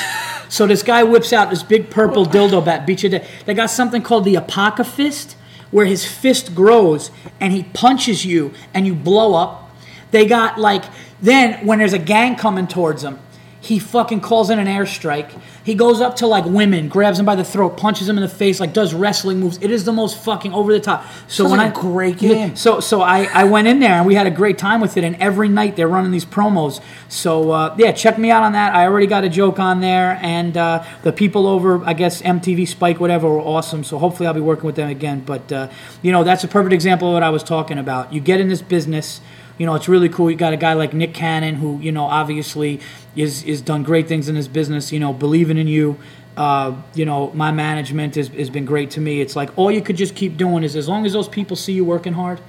so 0.49 0.67
this 0.67 0.83
guy 0.83 1.03
whips 1.03 1.33
out 1.33 1.51
this 1.51 1.65
big 1.65 1.91
purple 1.91 2.25
dildo 2.25 2.65
bat, 2.65 2.87
beat 2.87 3.03
you 3.03 3.09
to 3.11 3.19
death. 3.19 3.45
They 3.45 3.55
got 3.55 3.71
something 3.71 4.03
called 4.03 4.25
the 4.25 4.35
Apoca 4.35 4.87
fist, 4.87 5.37
where 5.73 5.87
his 5.87 6.05
fist 6.05 6.55
grows 6.55 7.11
and 7.41 7.53
he 7.53 7.65
punches 7.65 8.25
you 8.25 8.53
and 8.73 8.87
you 8.87 8.95
blow 8.95 9.35
up. 9.35 9.71
They 10.13 10.27
got 10.27 10.59
like 10.59 10.85
then 11.21 11.67
when 11.67 11.79
there's 11.79 11.93
a 11.93 11.99
gang 11.99 12.37
coming 12.37 12.69
towards 12.69 13.03
him, 13.03 13.19
he 13.67 13.81
fucking 13.81 14.21
calls 14.21 14.49
in 14.49 14.61
an 14.61 14.69
airstrike. 14.69 15.29
He 15.65 15.75
goes 15.75 16.01
up 16.01 16.17
to 16.17 16.27
like 16.29 16.45
women, 16.45 16.89
grabs 16.89 17.17
them 17.17 17.27
by 17.27 17.35
the 17.35 17.43
throat, 17.43 17.77
punches 17.77 18.07
them 18.07 18.17
in 18.17 18.23
the 18.23 18.29
face, 18.29 18.61
like 18.61 18.73
does 18.73 18.95
wrestling 18.95 19.41
moves. 19.41 19.59
It 19.61 19.73
is 19.73 19.85
the 19.85 19.93
most 19.93 20.23
fucking 20.23 20.53
over 20.55 20.73
the 20.73 20.79
top. 20.79 21.05
So 21.27 21.43
Sounds 21.43 21.51
when 21.51 21.59
like 21.59 21.77
I 21.77 21.81
great 21.81 22.19
game. 22.19 22.55
so 22.55 22.79
so 22.79 23.01
I, 23.03 23.25
I 23.25 23.45
went 23.45 23.67
in 23.67 23.81
there 23.81 23.95
and 23.95 24.07
we 24.07 24.15
had 24.15 24.29
a 24.29 24.31
great 24.31 24.57
time 24.57 24.81
with 24.81 24.97
it. 24.97 25.03
And 25.03 25.17
every 25.17 25.49
night 25.49 25.75
they're 25.75 25.89
running 25.89 26.13
these 26.13 26.25
promos. 26.25 26.81
So 27.09 27.51
uh, 27.51 27.75
yeah, 27.77 27.91
check 27.91 28.19
me 28.19 28.31
out 28.31 28.45
on 28.45 28.53
that. 28.53 28.73
I 28.73 28.85
already 28.85 29.09
got 29.09 29.25
a 29.25 29.29
joke 29.29 29.59
on 29.59 29.81
there, 29.81 30.19
and 30.23 30.57
uh, 30.57 30.85
the 31.03 31.13
people 31.13 31.49
over 31.49 31.85
I 31.85 31.93
guess 31.93 32.23
MTV 32.23 32.69
Spike 32.69 33.01
whatever 33.01 33.29
were 33.29 33.41
awesome. 33.41 33.83
So 33.83 33.99
hopefully 33.99 34.29
I'll 34.29 34.35
be 34.35 34.41
working 34.41 34.67
with 34.67 34.77
them 34.77 34.89
again. 34.89 35.21
But 35.21 35.51
uh, 35.51 35.69
you 36.03 36.13
know 36.13 36.23
that's 36.23 36.45
a 36.45 36.49
perfect 36.49 36.73
example 36.73 37.09
of 37.09 37.15
what 37.15 37.25
I 37.25 37.31
was 37.31 37.43
talking 37.43 37.79
about. 37.79 38.13
You 38.13 38.21
get 38.21 38.41
in 38.41 38.49
this 38.49 38.63
business 38.63 39.21
You 39.59 39.67
know, 39.67 39.75
it's 39.75 39.89
really 39.89 40.09
cool. 40.09 40.31
You 40.31 40.37
got 40.37 40.53
a 40.53 40.57
guy 40.59 40.75
like 40.75 40.93
Nick 40.93 41.15
Cannon, 41.15 41.55
who 41.57 41.79
you 41.81 41.93
know 41.93 42.05
obviously 42.05 42.81
is 43.15 43.43
is 43.45 43.61
done 43.63 43.83
great 43.83 44.07
things 44.09 44.29
in 44.29 44.37
his 44.37 44.49
business. 44.49 44.93
You 44.93 45.01
know, 45.01 45.13
believing 45.13 45.59
in 45.59 45.69
you. 45.69 45.99
Uh, 46.37 46.75
you 46.95 47.07
know, 47.07 47.31
my 47.33 47.51
management 47.51 48.15
has, 48.15 48.29
has 48.29 48.51
been 48.51 48.67
great 48.67 48.91
to 48.91 49.01
me. 49.01 49.23
It's 49.23 49.35
like 49.35 49.49
all 49.57 49.71
you 49.71 49.81
could 49.81 49.97
just 49.97 50.15
keep 50.15 50.37
doing 50.37 50.65
is 50.65 50.77
as 50.77 50.87
long 50.87 51.07
as 51.07 51.15
those 51.15 51.29
people 51.31 51.57
see 51.57 51.73
you 51.73 51.83
working 51.83 52.13
hard, 52.13 52.43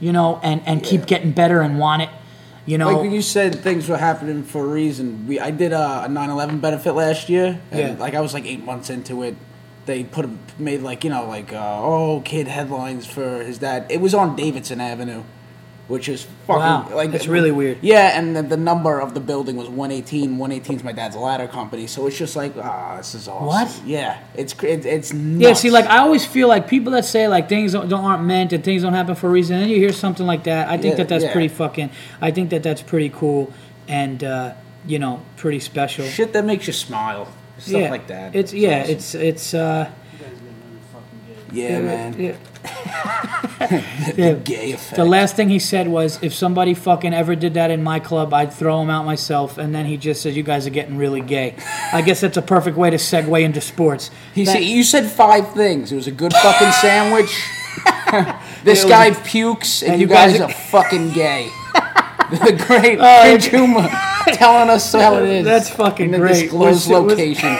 you 0.00 0.10
know, 0.12 0.40
and, 0.42 0.60
and 0.66 0.82
keep 0.82 1.06
getting 1.06 1.30
better 1.30 1.60
and 1.60 1.78
want 1.78 2.02
it, 2.02 2.08
you 2.66 2.78
know. 2.78 2.86
Like 2.88 2.96
when 3.02 3.12
you 3.12 3.22
said 3.22 3.54
things 3.54 3.88
were 3.88 3.96
happening 3.96 4.42
for 4.42 4.64
a 4.64 4.66
reason. 4.68 5.28
We 5.28 5.38
I 5.38 5.52
did 5.52 5.72
a, 5.72 6.06
a 6.06 6.08
9/11 6.08 6.60
benefit 6.60 6.94
last 6.94 7.28
year, 7.28 7.60
and 7.70 7.80
Yeah. 7.80 7.94
like 8.00 8.14
I 8.14 8.20
was 8.20 8.34
like 8.34 8.44
eight 8.44 8.64
months 8.64 8.90
into 8.90 9.22
it. 9.22 9.36
They 9.86 10.02
put 10.02 10.24
a, 10.24 10.30
made 10.58 10.82
like 10.82 11.04
you 11.04 11.10
know 11.10 11.24
like 11.24 11.52
uh, 11.52 11.80
oh 11.80 12.20
kid 12.24 12.48
headlines 12.48 13.06
for 13.06 13.44
his 13.44 13.58
dad. 13.58 13.86
It 13.88 14.00
was 14.00 14.14
on 14.14 14.34
Davidson 14.34 14.80
Avenue, 14.80 15.22
which 15.88 16.08
is 16.08 16.22
fucking 16.46 16.60
Wow, 16.60 16.88
like 16.94 17.12
it's 17.14 17.26
really 17.26 17.50
weird. 17.50 17.78
Yeah, 17.82 18.18
and 18.18 18.36
the, 18.36 18.42
the 18.42 18.56
number 18.56 19.00
of 19.00 19.14
the 19.14 19.20
building 19.20 19.56
was 19.56 19.68
118. 19.68 20.38
118 20.38 20.76
is 20.76 20.84
my 20.84 20.92
dad's 20.92 21.16
ladder 21.16 21.48
company, 21.48 21.86
so 21.86 22.06
it's 22.06 22.16
just 22.16 22.36
like 22.36 22.52
ah, 22.56 22.96
this 22.98 23.14
is 23.14 23.26
awesome. 23.26 23.46
What? 23.46 23.82
Yeah, 23.86 24.22
it's 24.36 24.52
it, 24.62 24.86
it's 24.86 25.12
nuts. 25.12 25.42
Yeah, 25.42 25.52
see, 25.54 25.70
like 25.70 25.86
I 25.86 25.98
always 25.98 26.24
feel 26.24 26.46
like 26.46 26.68
people 26.68 26.92
that 26.92 27.04
say 27.04 27.26
like 27.26 27.48
things 27.48 27.72
don't, 27.72 27.88
don't 27.88 28.04
aren't 28.04 28.22
meant 28.24 28.52
and 28.52 28.62
things 28.62 28.82
don't 28.82 28.94
happen 28.94 29.14
for 29.14 29.26
a 29.26 29.30
reason, 29.30 29.56
and 29.56 29.62
then 29.64 29.70
you 29.70 29.76
hear 29.78 29.92
something 29.92 30.26
like 30.26 30.44
that. 30.44 30.68
I 30.68 30.76
think 30.76 30.92
Yeah, 30.92 30.96
that 30.98 31.08
that's 31.08 31.24
yeah. 31.24 31.32
pretty 31.32 31.48
fucking. 31.48 31.90
I 32.20 32.30
think 32.30 32.50
that 32.50 32.62
that's 32.62 32.82
pretty 32.82 33.08
cool 33.08 33.52
and 33.88 34.22
uh, 34.22 34.52
you 34.86 34.98
know 34.98 35.22
pretty 35.36 35.60
special. 35.60 36.04
shit 36.04 36.32
that 36.34 36.44
makes 36.44 36.66
you 36.66 36.72
smile, 36.74 37.26
stuff 37.56 37.80
yeah, 37.80 37.90
like 37.90 38.06
that. 38.08 38.36
It's 38.36 38.52
yeah, 38.52 38.82
awesome. 38.82 38.92
it's 38.94 39.14
it's. 39.14 39.54
Uh, 39.54 39.90
You 40.12 40.18
guys 40.18 40.28
get 40.32 40.42
really 40.42 40.80
fucking 40.92 41.20
gay. 41.26 41.37
Yeah, 41.52 41.80
man. 41.80 42.14
yeah. 42.18 42.34
The 43.58 44.14
Yeah. 44.16 44.32
gay 44.34 44.72
effect. 44.72 44.96
The 44.96 45.04
last 45.04 45.36
thing 45.36 45.48
he 45.48 45.58
said 45.58 45.88
was, 45.88 46.18
"If 46.22 46.32
somebody 46.34 46.74
fucking 46.74 47.12
ever 47.12 47.34
did 47.34 47.54
that 47.54 47.70
in 47.70 47.82
my 47.82 47.98
club, 48.00 48.32
I'd 48.32 48.52
throw 48.52 48.80
him 48.82 48.88
out 48.90 49.04
myself." 49.04 49.58
And 49.58 49.74
then 49.74 49.84
he 49.86 49.96
just 49.96 50.22
said, 50.22 50.34
"You 50.34 50.42
guys 50.42 50.66
are 50.66 50.70
getting 50.70 50.96
really 50.96 51.20
gay." 51.20 51.54
I 51.92 52.02
guess 52.02 52.20
that's 52.20 52.36
a 52.36 52.42
perfect 52.42 52.76
way 52.76 52.90
to 52.90 52.96
segue 52.96 53.42
into 53.42 53.60
sports. 53.60 54.10
He 54.34 54.44
That- 54.44 54.52
said 54.52 54.64
you 54.64 54.82
said 54.84 55.06
five 55.06 55.52
things. 55.54 55.92
It 55.92 55.96
was 55.96 56.06
a 56.06 56.12
good 56.12 56.32
fucking 56.32 56.72
sandwich. 56.72 57.36
this 58.64 58.84
guy 58.84 59.10
pukes, 59.12 59.82
and, 59.82 59.92
and 59.92 60.00
you 60.00 60.06
you 60.08 60.12
guys, 60.14 60.32
guys 60.38 60.40
are- 60.42 60.52
fucking 60.52 61.10
gay. 61.12 61.48
the 62.30 62.64
great 62.66 62.98
Oh, 63.00 63.22
Prince 63.22 63.46
telling 64.38 64.68
us 64.70 64.92
how 64.92 65.16
it 65.16 65.28
is. 65.28 65.44
That's 65.44 65.70
fucking 65.70 66.12
in 66.12 66.20
great. 66.20 66.42
disclosed 66.42 66.88
Was- 66.90 67.02
was- 67.02 67.12
location. 67.18 67.56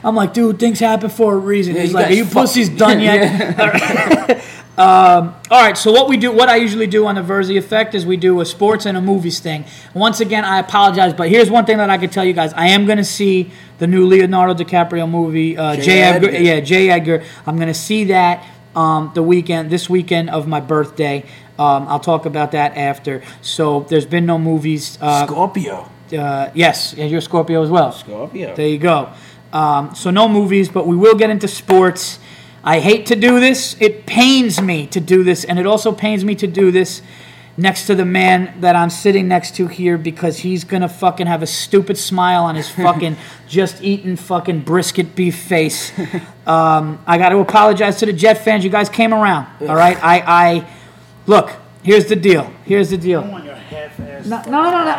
I'm 0.04 0.14
like, 0.14 0.32
dude, 0.32 0.58
things 0.58 0.80
happen 0.80 1.10
for 1.10 1.34
a 1.34 1.38
reason. 1.38 1.74
Yeah, 1.76 1.82
He's 1.82 1.94
like, 1.94 2.10
are 2.10 2.12
you 2.14 2.24
fuck- 2.24 2.44
pussies 2.44 2.68
done 2.70 3.00
yet? 3.00 4.40
um, 4.78 5.34
all 5.50 5.62
right, 5.62 5.76
so 5.76 5.90
what 5.92 6.08
we 6.08 6.16
do, 6.16 6.30
what 6.32 6.48
I 6.48 6.56
usually 6.56 6.86
do 6.86 7.06
on 7.06 7.14
the 7.14 7.22
Virzi 7.22 7.56
Effect 7.58 7.94
is 7.94 8.04
we 8.04 8.16
do 8.16 8.40
a 8.40 8.44
sports 8.46 8.84
and 8.86 8.96
a 8.96 9.00
movies 9.00 9.40
thing. 9.40 9.64
Once 9.94 10.20
again, 10.20 10.44
I 10.44 10.58
apologize, 10.58 11.14
but 11.14 11.28
here's 11.28 11.50
one 11.50 11.64
thing 11.64 11.78
that 11.78 11.88
I 11.90 11.98
can 11.98 12.10
tell 12.10 12.24
you 12.24 12.32
guys: 12.34 12.52
I 12.52 12.68
am 12.68 12.84
going 12.86 12.98
to 12.98 13.04
see 13.04 13.50
the 13.78 13.86
new 13.86 14.06
Leonardo 14.06 14.54
DiCaprio 14.54 15.08
movie, 15.10 15.56
uh, 15.56 15.76
J. 15.76 15.82
J. 15.82 16.02
Edgar. 16.02 16.28
Edgar. 16.28 16.40
Yeah, 16.42 16.60
J. 16.60 16.90
Edgar. 16.90 17.24
I'm 17.46 17.56
going 17.56 17.68
to 17.68 17.74
see 17.74 18.04
that 18.04 18.44
um, 18.74 19.12
the 19.14 19.22
weekend, 19.22 19.70
this 19.70 19.88
weekend 19.88 20.28
of 20.30 20.46
my 20.46 20.60
birthday. 20.60 21.24
Um, 21.58 21.88
I'll 21.88 22.00
talk 22.00 22.26
about 22.26 22.52
that 22.52 22.76
after. 22.76 23.22
So 23.40 23.80
there's 23.88 24.06
been 24.06 24.26
no 24.26 24.38
movies. 24.38 24.98
Uh, 25.00 25.26
Scorpio. 25.26 25.90
uh, 26.16 26.50
yes, 26.54 26.92
and 26.94 27.10
you're 27.10 27.20
Scorpio 27.20 27.62
as 27.62 27.70
well. 27.70 27.92
Scorpio. 27.92 28.54
There 28.54 28.68
you 28.68 28.78
go. 28.78 29.12
Um, 29.52 29.94
so 29.94 30.10
no 30.10 30.28
movies, 30.28 30.68
but 30.68 30.86
we 30.86 30.96
will 30.96 31.14
get 31.14 31.30
into 31.30 31.48
sports. 31.48 32.18
I 32.62 32.80
hate 32.80 33.06
to 33.06 33.16
do 33.16 33.40
this. 33.40 33.76
It 33.80 34.06
pains 34.06 34.60
me 34.60 34.86
to 34.88 35.00
do 35.00 35.22
this, 35.22 35.44
and 35.44 35.58
it 35.58 35.66
also 35.66 35.92
pains 35.92 36.24
me 36.24 36.34
to 36.34 36.46
do 36.46 36.70
this 36.70 37.00
next 37.58 37.86
to 37.86 37.94
the 37.94 38.04
man 38.04 38.60
that 38.60 38.76
I'm 38.76 38.90
sitting 38.90 39.28
next 39.28 39.54
to 39.56 39.66
here 39.66 39.96
because 39.96 40.36
he's 40.38 40.64
gonna 40.64 40.90
fucking 40.90 41.26
have 41.26 41.42
a 41.42 41.46
stupid 41.46 41.96
smile 41.96 42.44
on 42.44 42.54
his 42.54 42.68
fucking 42.68 43.16
just 43.48 43.82
eaten 43.82 44.16
fucking 44.16 44.60
brisket 44.60 45.14
beef 45.16 45.36
face. 45.38 45.90
Um, 46.46 47.02
I 47.06 47.16
got 47.16 47.30
to 47.30 47.38
apologize 47.38 47.96
to 48.00 48.06
the 48.06 48.12
Jet 48.12 48.44
fans. 48.44 48.62
You 48.62 48.68
guys 48.70 48.88
came 48.90 49.14
around. 49.14 49.46
All 49.62 49.74
right. 49.74 49.96
I, 50.02 50.22
I 50.26 50.68
look. 51.26 51.52
Here's 51.82 52.06
the 52.06 52.16
deal. 52.16 52.50
Here's 52.64 52.90
the 52.90 52.98
deal. 52.98 53.22
want 53.22 53.44
your 53.44 53.54
half-ass. 53.54 54.26
No, 54.26 54.42
no, 54.42 54.70
no, 54.70 54.84
no, 54.84 54.98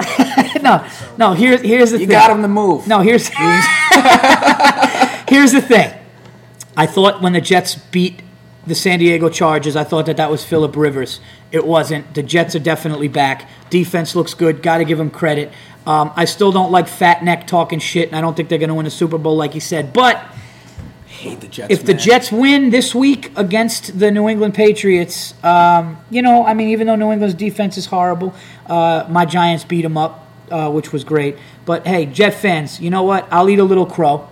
no, 0.79 0.87
no. 1.17 1.33
Here's 1.33 1.59
here's 1.61 1.91
the 1.91 1.97
thing. 1.97 2.03
You 2.03 2.07
thing. 2.07 2.15
got 2.15 2.31
him 2.31 2.41
to 2.43 2.47
move. 2.47 2.87
No, 2.87 3.01
here's 3.01 3.27
here's 5.27 5.51
the 5.51 5.61
thing. 5.61 5.93
I 6.77 6.85
thought 6.85 7.21
when 7.21 7.33
the 7.33 7.41
Jets 7.41 7.75
beat 7.75 8.21
the 8.65 8.73
San 8.75 8.99
Diego 8.99 9.27
Chargers, 9.27 9.75
I 9.75 9.83
thought 9.83 10.05
that 10.05 10.15
that 10.15 10.31
was 10.31 10.45
Philip 10.45 10.77
Rivers. 10.77 11.19
It 11.51 11.67
wasn't. 11.67 12.13
The 12.13 12.23
Jets 12.23 12.55
are 12.55 12.59
definitely 12.59 13.09
back. 13.09 13.49
Defense 13.69 14.15
looks 14.15 14.33
good. 14.33 14.63
Got 14.63 14.77
to 14.77 14.85
give 14.85 14.97
him 14.99 15.09
credit. 15.09 15.51
Um, 15.85 16.13
I 16.15 16.23
still 16.25 16.53
don't 16.53 16.71
like 16.71 16.87
Fat 16.87 17.21
Neck 17.23 17.47
talking 17.47 17.79
shit, 17.79 18.07
and 18.07 18.15
I 18.15 18.21
don't 18.21 18.33
think 18.35 18.47
they're 18.47 18.59
going 18.59 18.69
to 18.69 18.75
win 18.75 18.85
a 18.85 18.89
Super 18.91 19.17
Bowl 19.17 19.35
like 19.35 19.51
he 19.53 19.59
said. 19.59 19.91
But 19.91 20.23
hate 21.17 21.39
the 21.41 21.47
Jets. 21.47 21.73
if 21.73 21.85
the 21.85 21.93
man. 21.93 22.01
Jets 22.01 22.31
win 22.31 22.69
this 22.69 22.93
week 22.95 23.31
against 23.35 23.99
the 23.99 24.11
New 24.11 24.27
England 24.29 24.53
Patriots, 24.53 25.33
um, 25.43 25.97
you 26.09 26.21
know, 26.21 26.45
I 26.45 26.53
mean, 26.53 26.69
even 26.69 26.87
though 26.87 26.95
New 26.95 27.11
England's 27.11 27.35
defense 27.35 27.77
is 27.77 27.87
horrible, 27.87 28.33
uh, 28.67 29.05
my 29.09 29.25
Giants 29.25 29.63
beat 29.63 29.81
them 29.81 29.97
up, 29.97 30.27
uh, 30.51 30.69
which 30.71 30.91
was 30.93 31.03
great. 31.03 31.37
But 31.65 31.85
hey, 31.87 32.05
Jet 32.05 32.31
fans, 32.31 32.79
you 32.79 32.89
know 32.89 33.03
what? 33.03 33.27
I'll 33.31 33.49
eat 33.49 33.59
a 33.59 33.63
little 33.63 33.85
crow. 33.85 34.27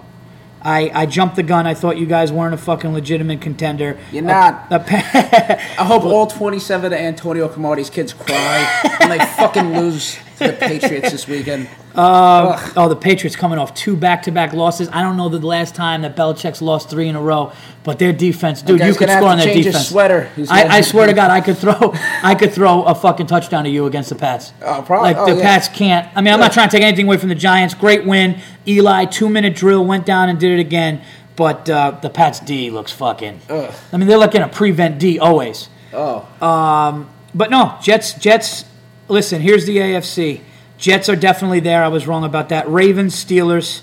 I, 0.62 0.90
I 1.02 1.06
jumped 1.06 1.36
the 1.36 1.44
gun. 1.44 1.68
I 1.68 1.76
thought 1.76 1.98
you 1.98 2.08
guys 2.08 2.32
weren't 2.32 2.56
a 2.56 2.58
fucking 2.58 2.92
legitimate 2.92 3.40
contender. 3.40 4.00
You're 4.12 4.24
not. 4.24 4.66
A- 4.72 4.76
a- 4.78 5.62
I 5.80 5.84
hope 5.84 6.04
all 6.06 6.26
27 6.26 6.92
of 6.92 6.98
Antonio 7.00 7.48
Cromartie's 7.48 7.92
kids 7.92 8.14
cry 8.14 8.98
and 9.00 9.12
they 9.12 9.20
fucking 9.20 9.78
lose 9.78 10.18
the 10.40 10.54
Patriots 10.60 11.12
this 11.12 11.28
weekend. 11.28 11.68
Ugh. 11.98 12.74
oh, 12.76 12.90
the 12.90 12.96
Patriots 12.96 13.36
coming 13.38 13.58
off 13.58 13.74
two 13.74 13.96
back-to-back 13.96 14.52
losses. 14.54 14.90
I 14.92 15.02
don't 15.02 15.16
know 15.16 15.30
the 15.30 15.40
last 15.40 15.76
time 15.76 16.02
that 16.02 16.16
Belichick's 16.16 16.62
lost 16.62 16.90
three 16.90 17.08
in 17.08 17.16
a 17.16 17.22
row, 17.22 17.54
but 17.84 18.00
their 18.00 18.12
defense, 18.12 18.62
dude, 18.62 18.82
you 18.82 18.94
could 18.96 19.10
score 19.10 19.30
on 19.30 19.38
their 19.38 19.54
defense. 19.54 19.88
sweater. 19.88 20.30
I, 20.50 20.68
I 20.68 20.82
swear 20.82 21.08
to 21.08 21.14
God, 21.14 21.32
I 21.32 21.40
could 21.40 21.58
throw, 21.58 21.94
I 22.22 22.36
could 22.36 22.52
throw 22.52 22.84
a 22.84 22.94
fucking 22.94 23.28
touchdown 23.28 23.64
to 23.64 23.70
you 23.70 23.86
against 23.86 24.10
the 24.10 24.16
Pats. 24.16 24.52
Oh, 24.62 24.84
probably- 24.86 25.14
Like 25.14 25.18
oh, 25.18 25.26
the 25.34 25.38
yeah. 25.38 25.42
Pats 25.44 25.70
can't. 25.70 26.10
I 26.18 26.22
mean, 26.22 26.34
I'm 26.34 26.40
not 26.42 26.52
trying 26.52 26.68
to 26.68 26.76
take 26.76 26.84
anything 26.84 27.06
away 27.08 27.18
from 27.18 27.30
the 27.30 27.36
Giants. 27.36 27.74
Great 27.74 28.06
win. 28.06 28.40
Eli 28.68 29.06
two-minute 29.06 29.56
drill 29.56 29.86
went 29.86 30.06
down 30.06 30.28
and 30.30 30.38
did 30.40 30.52
it 30.52 30.60
again. 30.60 31.02
But 31.38 31.70
uh, 31.70 31.92
the 32.02 32.10
Pats 32.10 32.40
D 32.40 32.70
looks 32.72 32.92
fucking. 32.94 33.42
Ugh. 33.50 33.74
I 33.92 33.98
mean, 33.98 34.08
they're 34.08 34.18
looking 34.18 34.42
a 34.42 34.48
prevent 34.48 35.00
D 35.00 35.20
always. 35.20 35.68
Oh, 35.94 36.26
Um, 36.42 37.10
But 37.34 37.52
no, 37.52 37.78
Jets. 37.82 38.14
Jets. 38.14 38.64
Listen, 39.08 39.42
here's 39.42 39.66
the 39.66 39.78
AFC. 39.78 40.42
Jets 40.78 41.10
are 41.10 41.16
definitely 41.16 41.60
there. 41.60 41.84
I 41.84 41.88
was 41.88 42.08
wrong 42.08 42.24
about 42.24 42.50
that. 42.50 42.68
Ravens, 42.68 43.16
Steelers. 43.16 43.82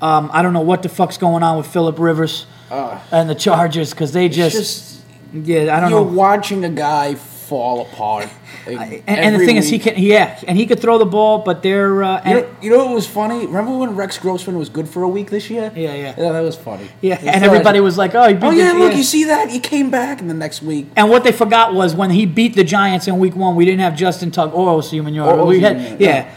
Um, 0.00 0.30
I 0.32 0.42
don't 0.42 0.52
know 0.52 0.60
what 0.60 0.82
the 0.82 0.88
fuck's 0.88 1.16
going 1.16 1.42
on 1.42 1.56
with 1.56 1.66
Philip 1.66 1.98
Rivers 1.98 2.46
and 2.70 3.28
the 3.28 3.34
Chargers 3.34 3.90
because 3.90 4.12
they 4.12 4.28
just, 4.28 4.56
just 4.56 5.02
yeah. 5.32 5.76
I 5.76 5.80
don't 5.80 5.90
know. 5.90 6.02
you're 6.02 6.10
know. 6.10 6.16
watching 6.16 6.64
a 6.64 6.70
guy 6.70 7.14
fall 7.48 7.82
apart. 7.82 8.28
And, 8.68 9.02
and 9.08 9.34
the 9.40 9.46
thing 9.46 9.56
is, 9.56 9.66
he 9.70 9.76
week. 9.76 9.82
can 9.84 9.94
yeah, 9.96 10.38
and 10.46 10.58
he 10.58 10.66
could 10.66 10.78
throw 10.78 10.98
the 10.98 11.06
ball, 11.06 11.38
but 11.38 11.62
they're 11.62 12.02
uh, 12.02 12.20
You 12.28 12.34
know, 12.34 12.54
you 12.60 12.70
know 12.70 12.84
what 12.84 12.94
was 12.94 13.06
funny? 13.06 13.46
Remember 13.46 13.74
when 13.78 13.96
Rex 13.96 14.18
Grossman 14.18 14.58
was 14.58 14.68
good 14.68 14.86
for 14.86 15.02
a 15.04 15.08
week 15.08 15.30
this 15.30 15.48
year? 15.48 15.72
Yeah, 15.74 15.94
yeah. 15.94 16.14
Yeah, 16.18 16.32
that 16.32 16.40
was 16.40 16.54
funny. 16.56 16.86
yeah, 17.00 17.16
He 17.16 17.28
and 17.28 17.42
everybody 17.42 17.80
was 17.80 17.96
like, 17.96 18.14
oh, 18.14 18.28
he 18.28 18.34
beat 18.34 18.44
Oh 18.44 18.50
the- 18.50 18.56
yeah, 18.58 18.72
look, 18.72 18.94
you 18.94 19.02
see 19.02 19.24
that? 19.24 19.48
He 19.48 19.58
came 19.58 19.90
back, 19.90 20.20
in 20.20 20.28
the 20.28 20.34
next 20.34 20.60
week, 20.62 20.86
And 20.96 21.08
what 21.08 21.24
they 21.24 21.32
forgot 21.32 21.72
was 21.72 21.94
when 21.94 22.10
he 22.10 22.26
beat 22.26 22.56
the 22.56 22.64
Giants 22.64 23.08
in 23.08 23.18
Week 23.18 23.34
One, 23.34 23.56
we 23.56 23.64
didn't 23.64 23.80
have 23.80 23.96
Justin 23.96 24.30
Tuck 24.30 24.54
or 24.54 24.78
Osi 24.78 25.02
Manure. 25.02 25.46
We 25.46 25.60
had, 25.60 25.76
Umenyiora, 25.78 26.00
yeah. 26.00 26.28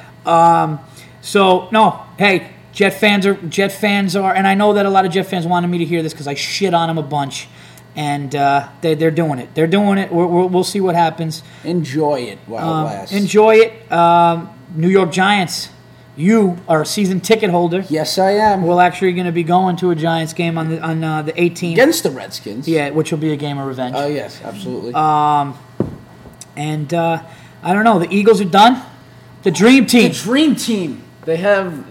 Um, 0.64 0.80
so 1.22 1.68
no, 1.72 2.01
hey, 2.18 2.51
Jet 2.72 2.91
fans 2.91 3.26
are 3.26 3.34
Jet 3.57 3.74
fans 3.74 4.16
are, 4.16 4.34
and 4.34 4.47
I 4.47 4.53
know 4.53 4.72
that 4.74 4.86
a 4.86 4.89
lot 4.89 5.05
of 5.05 5.12
Jet 5.12 5.24
fans 5.24 5.45
wanted 5.45 5.68
me 5.68 5.80
to 5.80 5.86
hear 5.86 6.01
this 6.01 6.14
because 6.14 6.28
I 6.28 6.36
shit 6.36 6.74
on 6.74 6.88
them 6.88 6.97
a 6.97 7.03
bunch, 7.03 7.49
and 7.95 8.33
uh, 8.35 8.69
they, 8.81 8.95
they're 8.95 9.11
doing 9.11 9.39
it. 9.39 9.53
They're 9.53 9.67
doing 9.67 9.97
it. 9.97 10.11
We're, 10.11 10.25
we'll 10.45 10.63
see 10.63 10.79
what 10.81 10.95
happens. 10.95 11.43
enjoy 11.63 12.21
it 12.21 12.39
while 12.45 12.69
Um, 12.73 12.85
it 12.85 12.89
lasts. 12.89 13.15
enjoy 13.15 13.55
it, 13.57 13.91
um, 13.91 14.49
New 14.75 14.89
York 14.89 15.11
Giants. 15.11 15.69
You 16.17 16.57
are 16.67 16.81
a 16.81 16.85
season 16.85 17.21
ticket 17.21 17.49
holder. 17.49 17.85
yes, 17.89 18.17
I 18.17 18.31
am. 18.31 18.63
We're 18.63 18.81
actually 18.81 19.13
going 19.13 19.25
to 19.27 19.31
be 19.31 19.43
going 19.43 19.77
to 19.77 19.91
a 19.91 19.95
Giants 19.95 20.33
game 20.33 20.57
on 20.57 20.69
the 20.69 20.79
on 20.81 21.03
uh, 21.03 21.21
the 21.21 21.31
18th. 21.33 21.71
Against 21.73 22.03
the 22.03 22.11
Redskins. 22.11 22.67
Yeah, 22.67 22.89
which 22.91 23.11
will 23.11 23.17
be 23.19 23.31
a 23.31 23.37
game 23.37 23.57
of 23.57 23.65
revenge. 23.65 23.95
Oh 23.97 24.07
yes, 24.07 24.41
absolutely. 24.43 24.93
Um, 24.93 25.57
And 26.57 26.93
uh, 26.93 27.23
I 27.63 27.73
don't 27.73 27.85
know. 27.85 27.97
The 27.99 28.13
Eagles 28.13 28.41
are 28.41 28.45
done. 28.45 28.81
The 29.43 29.51
dream 29.51 29.85
team. 29.85 30.09
the 30.11 30.15
dream 30.17 30.55
team. 30.55 31.01
They 31.25 31.37
have. 31.37 31.85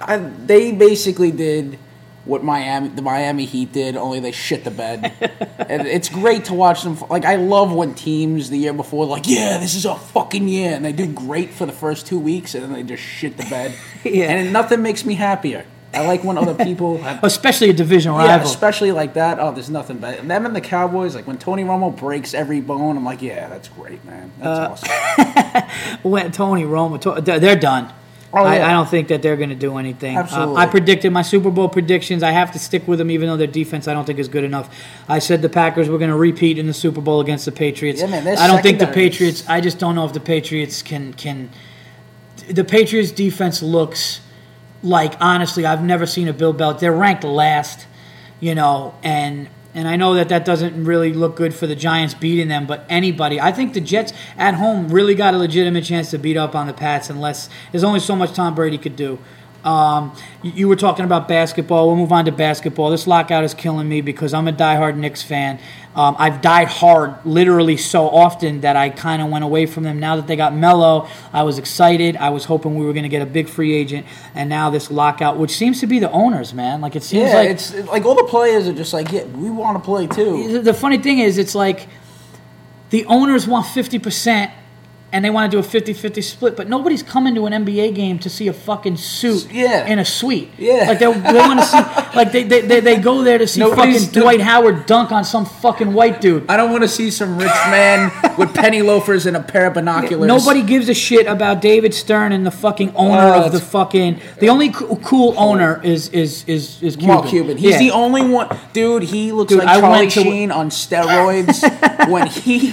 I, 0.00 0.16
they 0.18 0.72
basically 0.72 1.30
did 1.30 1.78
what 2.24 2.42
Miami, 2.42 2.88
the 2.88 3.02
Miami 3.02 3.44
Heat 3.44 3.72
did, 3.72 3.96
only 3.96 4.18
they 4.20 4.32
shit 4.32 4.64
the 4.64 4.70
bed. 4.70 5.12
and 5.68 5.86
it's 5.86 6.08
great 6.08 6.46
to 6.46 6.54
watch 6.54 6.82
them. 6.82 6.98
Like 7.10 7.24
I 7.24 7.36
love 7.36 7.72
when 7.72 7.94
teams 7.94 8.50
the 8.50 8.58
year 8.58 8.72
before, 8.72 9.04
like, 9.06 9.28
yeah, 9.28 9.58
this 9.58 9.74
is 9.74 9.84
a 9.84 9.94
fucking 9.94 10.48
year, 10.48 10.72
and 10.74 10.84
they 10.84 10.92
do 10.92 11.06
great 11.12 11.50
for 11.50 11.66
the 11.66 11.72
first 11.72 12.06
two 12.06 12.18
weeks, 12.18 12.54
and 12.54 12.64
then 12.64 12.72
they 12.72 12.82
just 12.82 13.02
shit 13.02 13.36
the 13.36 13.44
bed. 13.44 13.74
Yeah. 14.04 14.30
And 14.32 14.52
nothing 14.52 14.82
makes 14.82 15.04
me 15.06 15.14
happier 15.14 15.64
I 15.94 16.04
like 16.06 16.24
when 16.24 16.36
other 16.36 16.54
people 16.64 16.98
have 16.98 17.22
Especially 17.24 17.70
a 17.70 17.72
division 17.72 18.12
Yeah, 18.12 18.26
rival. 18.26 18.48
especially 18.48 18.90
like 18.92 19.14
that. 19.14 19.38
Oh, 19.40 19.52
there's 19.52 19.70
nothing 19.70 19.98
better. 19.98 20.18
And 20.20 20.30
them 20.30 20.44
and 20.44 20.54
the 20.54 20.60
Cowboys, 20.60 21.14
like 21.14 21.26
when 21.26 21.38
Tony 21.38 21.62
Romo 21.62 21.96
breaks 21.96 22.34
every 22.34 22.60
bone, 22.60 22.96
I'm 22.96 23.04
like, 23.04 23.22
yeah, 23.22 23.48
that's 23.48 23.68
great, 23.68 24.04
man. 24.04 24.32
That's 24.40 24.88
Uh, 24.88 25.62
awesome. 25.62 26.10
when 26.10 26.32
Tony 26.32 26.64
Romo, 26.64 27.24
they're 27.24 27.38
they're 27.38 27.56
done. 27.56 27.92
Oh, 28.36 28.44
I, 28.44 28.56
yeah. 28.56 28.68
I 28.68 28.72
don't 28.72 28.88
think 28.88 29.08
that 29.08 29.22
they're 29.22 29.36
going 29.36 29.50
to 29.50 29.54
do 29.54 29.76
anything. 29.76 30.16
Uh, 30.18 30.54
I 30.54 30.66
predicted 30.66 31.12
my 31.12 31.22
Super 31.22 31.50
Bowl 31.50 31.68
predictions. 31.68 32.22
I 32.22 32.32
have 32.32 32.50
to 32.52 32.58
stick 32.58 32.88
with 32.88 32.98
them, 32.98 33.10
even 33.10 33.28
though 33.28 33.36
their 33.36 33.46
defense 33.46 33.86
I 33.86 33.94
don't 33.94 34.04
think 34.04 34.18
is 34.18 34.28
good 34.28 34.44
enough. 34.44 34.74
I 35.08 35.20
said 35.20 35.40
the 35.40 35.48
Packers 35.48 35.88
were 35.88 35.98
going 35.98 36.10
to 36.10 36.16
repeat 36.16 36.58
in 36.58 36.66
the 36.66 36.74
Super 36.74 37.00
Bowl 37.00 37.20
against 37.20 37.44
the 37.44 37.52
Patriots. 37.52 38.00
Yeah, 38.00 38.08
man, 38.08 38.26
I 38.26 38.46
don't 38.46 38.62
think 38.62 38.80
the 38.80 38.88
Patriots. 38.88 39.48
I 39.48 39.60
just 39.60 39.78
don't 39.78 39.94
know 39.94 40.04
if 40.04 40.12
the 40.12 40.20
Patriots 40.20 40.82
can 40.82 41.12
can. 41.14 41.50
The 42.48 42.64
Patriots 42.64 43.12
defense 43.12 43.62
looks 43.62 44.20
like 44.82 45.14
honestly, 45.20 45.64
I've 45.64 45.84
never 45.84 46.04
seen 46.04 46.28
a 46.28 46.32
Bill 46.32 46.52
Belichick. 46.52 46.80
They're 46.80 46.92
ranked 46.92 47.24
last, 47.24 47.86
you 48.40 48.54
know, 48.54 48.94
and 49.02 49.48
and 49.74 49.88
I 49.88 49.96
know 49.96 50.14
that 50.14 50.28
that 50.28 50.44
doesn't 50.44 50.84
really 50.84 51.12
look 51.12 51.36
good 51.36 51.52
for 51.52 51.66
the 51.66 51.74
Giants 51.74 52.14
beating 52.14 52.48
them. 52.48 52.66
But 52.66 52.86
anybody, 52.88 53.40
I 53.40 53.52
think 53.52 53.74
the 53.74 53.80
Jets 53.80 54.12
at 54.36 54.54
home 54.54 54.88
really 54.88 55.14
got 55.14 55.34
a 55.34 55.38
legitimate 55.38 55.84
chance 55.84 56.10
to 56.12 56.18
beat 56.18 56.36
up 56.36 56.54
on 56.54 56.66
the 56.66 56.72
Pats, 56.72 57.10
unless 57.10 57.50
there's 57.72 57.84
only 57.84 58.00
so 58.00 58.14
much 58.14 58.32
Tom 58.32 58.54
Brady 58.54 58.78
could 58.78 58.96
do. 58.96 59.18
Um, 59.64 60.14
you, 60.42 60.52
you 60.52 60.68
were 60.68 60.76
talking 60.76 61.04
about 61.04 61.26
basketball. 61.26 61.88
We'll 61.88 61.96
move 61.96 62.12
on 62.12 62.26
to 62.26 62.32
basketball. 62.32 62.90
This 62.90 63.06
lockout 63.06 63.44
is 63.44 63.54
killing 63.54 63.88
me 63.88 64.02
because 64.02 64.34
I'm 64.34 64.46
a 64.46 64.52
diehard 64.52 64.96
Knicks 64.96 65.22
fan. 65.22 65.58
Um, 65.96 66.16
I've 66.18 66.42
died 66.42 66.68
hard 66.68 67.14
literally 67.24 67.76
so 67.76 68.08
often 68.08 68.62
that 68.62 68.76
I 68.76 68.90
kind 68.90 69.22
of 69.22 69.28
went 69.28 69.44
away 69.44 69.66
from 69.66 69.84
them. 69.84 70.00
Now 70.00 70.16
that 70.16 70.26
they 70.26 70.36
got 70.36 70.54
Melo, 70.54 71.08
I 71.32 71.44
was 71.44 71.58
excited. 71.58 72.16
I 72.16 72.30
was 72.30 72.44
hoping 72.44 72.74
we 72.74 72.84
were 72.84 72.92
going 72.92 73.04
to 73.04 73.08
get 73.08 73.22
a 73.22 73.26
big 73.26 73.48
free 73.48 73.74
agent, 73.74 74.06
and 74.34 74.48
now 74.48 74.70
this 74.70 74.90
lockout, 74.90 75.38
which 75.38 75.52
seems 75.52 75.80
to 75.80 75.86
be 75.86 76.00
the 76.00 76.10
owners, 76.10 76.52
man. 76.52 76.80
Like 76.80 76.96
it 76.96 77.04
seems 77.04 77.30
yeah, 77.30 77.36
like 77.36 77.50
it's 77.50 77.74
like 77.86 78.04
all 78.04 78.16
the 78.16 78.24
players 78.24 78.66
are 78.66 78.72
just 78.72 78.92
like, 78.92 79.12
yeah, 79.12 79.24
we 79.24 79.50
want 79.50 79.78
to 79.78 79.84
play 79.84 80.06
too. 80.08 80.60
the 80.60 80.74
funny 80.74 80.98
thing 80.98 81.20
is, 81.20 81.38
it's 81.38 81.54
like 81.54 81.88
the 82.90 83.06
owners 83.06 83.46
want 83.46 83.66
50% 83.66 84.52
and 85.14 85.24
they 85.24 85.30
want 85.30 85.50
to 85.50 85.56
do 85.56 85.66
a 85.66 85.66
50-50 85.82 86.22
split, 86.24 86.56
but 86.56 86.68
nobody's 86.68 87.02
coming 87.02 87.34
to 87.36 87.46
an 87.46 87.52
NBA 87.64 87.94
game 87.94 88.18
to 88.18 88.28
see 88.28 88.48
a 88.48 88.52
fucking 88.52 88.96
suit 88.96 89.48
Yeah. 89.52 89.86
in 89.86 89.98
a 90.00 90.04
suite. 90.04 90.50
Yeah. 90.58 90.86
Like 90.88 90.98
they, 90.98 91.06
they 91.12 91.38
want 91.38 91.60
to 91.60 91.66
see 91.66 91.78
like 92.16 92.32
they, 92.32 92.42
they, 92.42 92.60
they, 92.62 92.80
they 92.80 92.96
go 92.96 93.22
there 93.22 93.38
to 93.38 93.46
see 93.46 93.60
Nobody's 93.60 94.00
fucking 94.06 94.12
do- 94.12 94.20
Dwight 94.22 94.40
Howard 94.40 94.86
dunk 94.86 95.12
on 95.12 95.24
some 95.24 95.46
fucking 95.46 95.92
white 95.92 96.20
dude. 96.20 96.44
I 96.50 96.56
don't 96.56 96.70
want 96.72 96.82
to 96.82 96.88
see 96.88 97.10
some 97.12 97.38
rich 97.38 97.46
man 97.70 98.10
with 98.36 98.52
penny 98.54 98.82
loafers 98.82 99.26
and 99.26 99.36
a 99.36 99.42
pair 99.42 99.66
of 99.68 99.74
binoculars. 99.74 100.26
Nobody 100.28 100.62
gives 100.62 100.88
a 100.88 100.94
shit 100.94 101.26
about 101.28 101.62
David 101.62 101.94
Stern 101.94 102.32
and 102.32 102.44
the 102.44 102.50
fucking 102.50 102.94
owner 102.96 103.20
Oh, 103.36 103.44
of 103.44 103.52
the 103.52 103.60
fucking. 103.60 104.20
The 104.40 104.48
only 104.48 104.70
co- 104.70 104.96
cool 104.96 105.34
owner 105.38 105.80
is 105.84 106.08
is 106.08 106.44
is 106.48 106.82
is 106.82 106.96
Cuban. 106.96 107.14
Mark 107.14 107.28
Cuban. 107.28 107.56
He's 107.56 107.70
Yeah. 107.72 107.78
the 107.78 107.90
only 107.92 108.22
one, 108.22 108.48
dude. 108.72 109.04
He 109.04 109.30
looks 109.30 109.50
Dude, 109.50 109.60
like 109.60 109.68
I 109.68 109.80
Charlie 109.80 109.98
went 110.00 110.10
to- 110.12 110.22
Sheen 110.22 110.50
on 110.50 110.70
steroids. 110.70 112.08
when 112.10 112.26
he, 112.26 112.72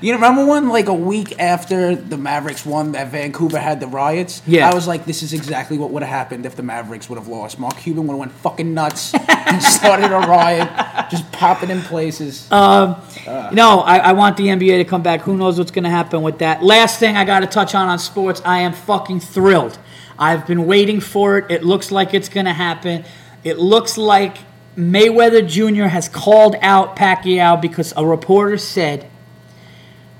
you 0.00 0.14
remember 0.14 0.46
when 0.46 0.68
like 0.68 0.88
a 0.88 0.94
week 0.94 1.38
after 1.38 1.94
the 1.94 2.16
Mavericks 2.16 2.64
won, 2.64 2.92
that 2.92 3.08
Vancouver 3.08 3.58
had 3.58 3.80
the 3.80 3.86
riots. 3.86 4.42
Yeah. 4.46 4.70
I 4.70 4.74
was 4.74 4.86
like, 4.86 5.04
this 5.04 5.22
is 5.22 5.32
exactly 5.32 5.78
what 5.78 5.90
would 5.90 6.02
have 6.02 6.10
happened 6.10 6.46
if 6.46 6.56
the 6.56 6.62
Mavericks 6.62 7.08
would 7.08 7.18
have 7.18 7.28
lost. 7.28 7.58
Mark 7.58 7.76
Cuban 7.76 8.06
would 8.06 8.12
have 8.14 8.18
went 8.18 8.32
fucking 8.32 8.72
nuts 8.72 9.14
and 9.14 9.62
started 9.62 10.12
a 10.12 10.18
riot, 10.20 10.68
just 11.10 11.30
popping 11.32 11.70
in 11.70 11.80
places. 11.82 12.50
Um, 12.50 12.96
uh. 13.26 13.50
No, 13.52 13.80
I, 13.80 13.98
I 13.98 14.12
want 14.12 14.36
the 14.36 14.44
NBA 14.44 14.78
to 14.78 14.84
come 14.84 15.02
back. 15.02 15.20
Who 15.22 15.36
knows 15.36 15.58
what's 15.58 15.70
going 15.70 15.84
to 15.84 15.90
happen 15.90 16.22
with 16.22 16.38
that? 16.38 16.62
Last 16.62 16.98
thing 16.98 17.16
I 17.16 17.24
got 17.24 17.40
to 17.40 17.46
touch 17.46 17.74
on 17.74 17.88
on 17.88 17.98
sports. 17.98 18.40
I 18.44 18.60
am 18.60 18.72
fucking 18.72 19.20
thrilled. 19.20 19.78
I've 20.18 20.46
been 20.46 20.66
waiting 20.66 21.00
for 21.00 21.38
it. 21.38 21.50
It 21.50 21.64
looks 21.64 21.90
like 21.90 22.14
it's 22.14 22.28
going 22.28 22.46
to 22.46 22.52
happen. 22.52 23.04
It 23.42 23.58
looks 23.58 23.96
like 23.96 24.36
Mayweather 24.76 25.46
Jr. 25.46 25.84
has 25.84 26.08
called 26.08 26.56
out 26.60 26.96
Pacquiao 26.96 27.60
because 27.60 27.92
a 27.96 28.04
reporter 28.04 28.58
said 28.58 29.10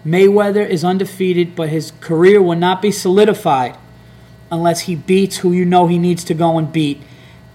Mayweather 0.04 0.66
is 0.66 0.84
undefeated, 0.84 1.54
but 1.54 1.68
his 1.68 1.92
career 2.00 2.40
will 2.40 2.56
not 2.56 2.80
be 2.80 2.90
solidified 2.90 3.76
unless 4.50 4.80
he 4.82 4.96
beats 4.96 5.38
who 5.38 5.52
you 5.52 5.64
know 5.64 5.86
he 5.86 5.98
needs 5.98 6.24
to 6.24 6.34
go 6.34 6.58
and 6.58 6.72
beat. 6.72 7.02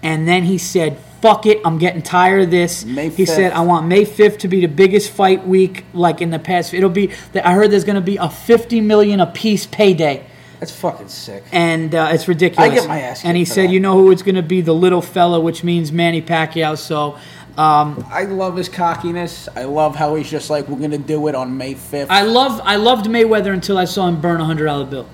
And 0.02 0.28
then 0.28 0.44
he 0.44 0.56
said, 0.56 0.98
"Fuck 1.20 1.46
it, 1.46 1.60
I'm 1.64 1.78
getting 1.78 2.02
tired 2.02 2.42
of 2.44 2.50
this." 2.50 2.84
May 2.84 3.08
he 3.08 3.26
said, 3.26 3.52
"I 3.52 3.60
want 3.62 3.86
May 3.86 4.04
5th 4.04 4.38
to 4.38 4.48
be 4.48 4.60
the 4.60 4.68
biggest 4.68 5.10
fight 5.10 5.46
week 5.46 5.84
like 5.92 6.20
in 6.22 6.30
the 6.30 6.38
past. 6.38 6.72
It'll 6.72 6.88
be. 6.90 7.10
I 7.34 7.54
heard 7.54 7.70
there's 7.70 7.84
going 7.84 7.96
to 7.96 8.00
be 8.00 8.16
a 8.16 8.28
50 8.28 8.80
million 8.80 9.20
a 9.20 9.26
piece 9.26 9.66
payday." 9.66 10.24
That's 10.60 10.72
fucking 10.72 11.08
sick. 11.08 11.44
and 11.52 11.94
uh, 11.94 12.08
it's 12.12 12.28
ridiculous. 12.28 12.70
I 12.70 12.74
get 12.74 12.88
my 12.88 13.00
ass 13.02 13.26
And 13.26 13.36
he 13.36 13.44
said, 13.44 13.68
that. 13.68 13.72
"You 13.72 13.80
know 13.80 13.92
who 13.98 14.10
it's 14.10 14.22
going 14.22 14.36
to 14.36 14.42
be? 14.42 14.62
The 14.62 14.72
little 14.72 15.02
fella, 15.02 15.38
which 15.38 15.62
means 15.62 15.92
Manny 15.92 16.22
Pacquiao." 16.22 16.78
So, 16.78 17.18
um, 17.58 18.04
I 18.10 18.24
love 18.24 18.56
his 18.56 18.68
cockiness. 18.68 19.48
I 19.56 19.64
love 19.64 19.96
how 19.96 20.14
he's 20.14 20.30
just 20.30 20.50
like, 20.50 20.68
we're 20.68 20.78
gonna 20.80 20.98
do 20.98 21.26
it 21.28 21.34
on 21.34 21.56
May 21.56 21.74
fifth. 21.74 22.10
I 22.10 22.22
love, 22.22 22.60
I 22.64 22.76
loved 22.76 23.06
Mayweather 23.06 23.52
until 23.52 23.78
I 23.78 23.84
saw 23.86 24.06
him 24.08 24.20
burn 24.20 24.40
a 24.40 24.44
hundred 24.44 24.66
dollar 24.66 24.84
bill. 24.84 25.08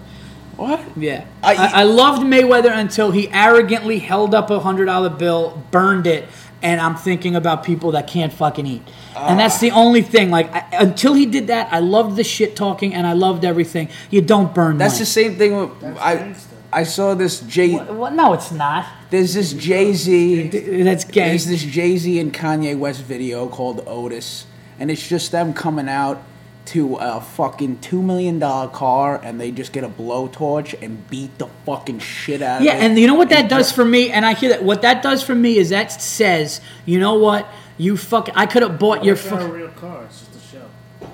what? 0.56 0.80
Yeah, 0.96 1.24
I- 1.42 1.54
I, 1.54 1.66
I 1.80 1.82
loved 1.84 2.22
Mayweather 2.22 2.72
until 2.76 3.10
he 3.10 3.28
arrogantly 3.30 3.98
held 4.00 4.34
up 4.34 4.50
a 4.50 4.58
hundred 4.60 4.86
dollar 4.86 5.10
bill, 5.10 5.62
burned 5.70 6.06
it, 6.06 6.26
and 6.62 6.80
I'm 6.80 6.96
thinking 6.96 7.34
about 7.36 7.64
people 7.64 7.92
that 7.92 8.06
can't 8.06 8.32
fucking 8.32 8.66
eat. 8.66 8.82
and 9.16 9.38
that's 9.38 9.58
the 9.60 9.70
only 9.72 10.02
thing. 10.02 10.30
Like 10.30 10.52
I, 10.52 10.64
until 10.72 11.14
he 11.14 11.26
did 11.26 11.46
that, 11.48 11.72
I 11.72 11.78
loved 11.80 12.16
the 12.16 12.24
shit 12.24 12.56
talking 12.56 12.94
and 12.94 13.06
I 13.06 13.12
loved 13.12 13.44
everything. 13.44 13.88
You 14.10 14.20
don't 14.20 14.54
burn. 14.54 14.78
That's 14.78 14.94
money. 14.94 15.00
the 15.00 15.06
same 15.06 15.36
thing. 15.36 15.56
With, 15.56 15.98
I 15.98 16.16
gangster. 16.16 16.56
I 16.72 16.82
saw 16.84 17.14
this 17.14 17.40
Jay. 17.40 17.74
Well, 17.74 18.10
no, 18.12 18.32
it's 18.32 18.50
not. 18.50 18.86
There's 19.12 19.34
this 19.34 19.52
Jay 19.52 19.92
Z. 19.92 20.82
That's 20.84 21.04
gay. 21.04 21.28
There's 21.28 21.44
this 21.44 21.62
Jay 21.62 21.98
Z 21.98 22.18
and 22.18 22.32
Kanye 22.32 22.78
West 22.78 23.02
video 23.02 23.46
called 23.46 23.84
Otis, 23.86 24.46
and 24.80 24.90
it's 24.90 25.06
just 25.06 25.32
them 25.32 25.52
coming 25.52 25.86
out 25.86 26.22
to 26.64 26.96
a 26.96 27.20
fucking 27.20 27.80
two 27.80 28.02
million 28.02 28.38
dollar 28.38 28.68
car, 28.68 29.20
and 29.22 29.38
they 29.38 29.50
just 29.50 29.74
get 29.74 29.84
a 29.84 29.88
blowtorch 29.90 30.82
and 30.82 31.10
beat 31.10 31.36
the 31.36 31.46
fucking 31.66 31.98
shit 31.98 32.40
out 32.40 32.62
Yeah, 32.62 32.72
of 32.72 32.78
it. 32.78 32.80
Yeah, 32.80 32.86
and 32.86 32.98
you 32.98 33.06
know 33.06 33.14
what 33.14 33.28
that 33.28 33.50
does 33.50 33.70
for 33.70 33.84
me, 33.84 34.10
and 34.10 34.24
I 34.24 34.32
hear 34.32 34.48
that. 34.48 34.64
What 34.64 34.80
that 34.80 35.02
does 35.02 35.22
for 35.22 35.34
me 35.34 35.58
is 35.58 35.68
that 35.68 35.92
says, 35.92 36.62
you 36.86 36.98
know 36.98 37.16
what, 37.16 37.46
you 37.76 37.98
fuck. 37.98 38.30
I 38.34 38.46
could 38.46 38.62
have 38.62 38.78
bought 38.78 39.04
your 39.04 39.16
It's 39.16 39.30
not 39.30 39.42
a 39.42 39.46
real 39.46 39.68
car. 39.72 40.04
It's 40.04 40.20
just 40.20 40.36
a 40.36 40.56
show. 40.56 40.64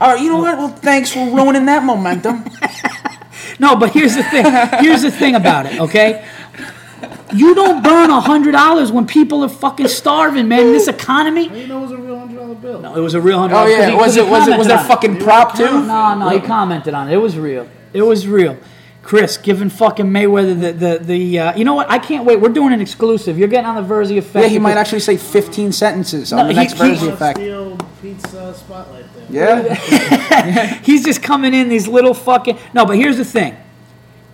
All 0.00 0.10
right, 0.10 0.20
oh, 0.20 0.22
you 0.22 0.30
know 0.30 0.38
what? 0.38 0.56
Well, 0.56 0.68
thanks 0.68 1.10
for 1.10 1.28
ruining 1.28 1.66
that 1.66 1.82
momentum. 1.82 2.44
No, 3.60 3.76
but 3.76 3.90
here's 3.90 4.14
the 4.14 4.22
thing. 4.22 4.44
Here's 4.80 5.02
the 5.02 5.10
thing 5.10 5.34
about 5.34 5.66
it. 5.66 5.80
Okay, 5.80 6.24
you 7.34 7.54
don't 7.54 7.82
burn 7.82 8.10
a 8.10 8.20
hundred 8.20 8.52
dollars 8.52 8.90
when 8.92 9.06
people 9.06 9.42
are 9.44 9.48
fucking 9.48 9.88
starving, 9.88 10.48
man. 10.48 10.66
In 10.66 10.72
this 10.72 10.88
economy. 10.88 11.48
How 11.48 11.54
do 11.54 11.60
you 11.60 11.66
know 11.66 11.78
it 11.78 11.82
was 11.82 11.90
a 11.92 11.96
real 11.96 12.18
hundred 12.18 12.36
dollar 12.38 12.54
bill? 12.54 12.80
No, 12.80 12.94
it 12.96 13.00
was 13.00 13.14
a 13.14 13.20
real 13.20 13.38
hundred. 13.38 13.56
Oh 13.56 13.66
yeah, 13.66 13.94
was 13.94 14.16
it 14.16 14.28
was 14.28 14.48
it 14.48 14.56
was 14.58 14.66
there 14.68 14.78
fucking 14.84 15.18
prop 15.18 15.56
too? 15.56 15.64
No, 15.64 16.14
no, 16.18 16.28
he 16.30 16.40
commented 16.40 16.94
on 16.94 17.08
it. 17.08 17.14
It 17.14 17.18
was 17.18 17.36
real. 17.38 17.68
It 17.92 18.02
was 18.02 18.26
real. 18.26 18.56
Chris 19.02 19.38
giving 19.38 19.70
fucking 19.70 20.04
Mayweather 20.06 20.60
the 20.60 20.72
the 20.72 20.98
the. 21.02 21.38
Uh, 21.38 21.56
you 21.56 21.64
know 21.64 21.74
what? 21.74 21.90
I 21.90 21.98
can't 21.98 22.26
wait. 22.26 22.40
We're 22.40 22.50
doing 22.50 22.72
an 22.74 22.80
exclusive. 22.82 23.38
You're 23.38 23.48
getting 23.48 23.64
on 23.66 23.76
the 23.76 23.94
Virzi 23.94 24.18
effect. 24.18 24.42
Yeah, 24.42 24.48
he 24.48 24.58
might 24.58 24.76
actually 24.76 25.00
say 25.00 25.16
15 25.16 25.72
sentences 25.72 26.30
on 26.32 26.40
No, 26.40 26.48
the 26.48 26.52
next 26.54 26.72
he- 26.74 26.78
version 26.78 26.98
Wanna 27.06 27.12
effect. 27.14 27.38
steal 27.38 27.76
Pete's 28.02 28.34
uh, 28.34 28.52
spotlight 28.52 29.06
there. 29.14 29.26
Yeah, 29.30 30.74
He's 30.82 31.04
just 31.04 31.22
coming 31.22 31.54
in 31.54 31.68
these 31.70 31.88
little 31.88 32.12
fucking. 32.12 32.58
No, 32.74 32.84
but 32.84 32.96
here's 32.96 33.16
the 33.16 33.24
thing. 33.24 33.56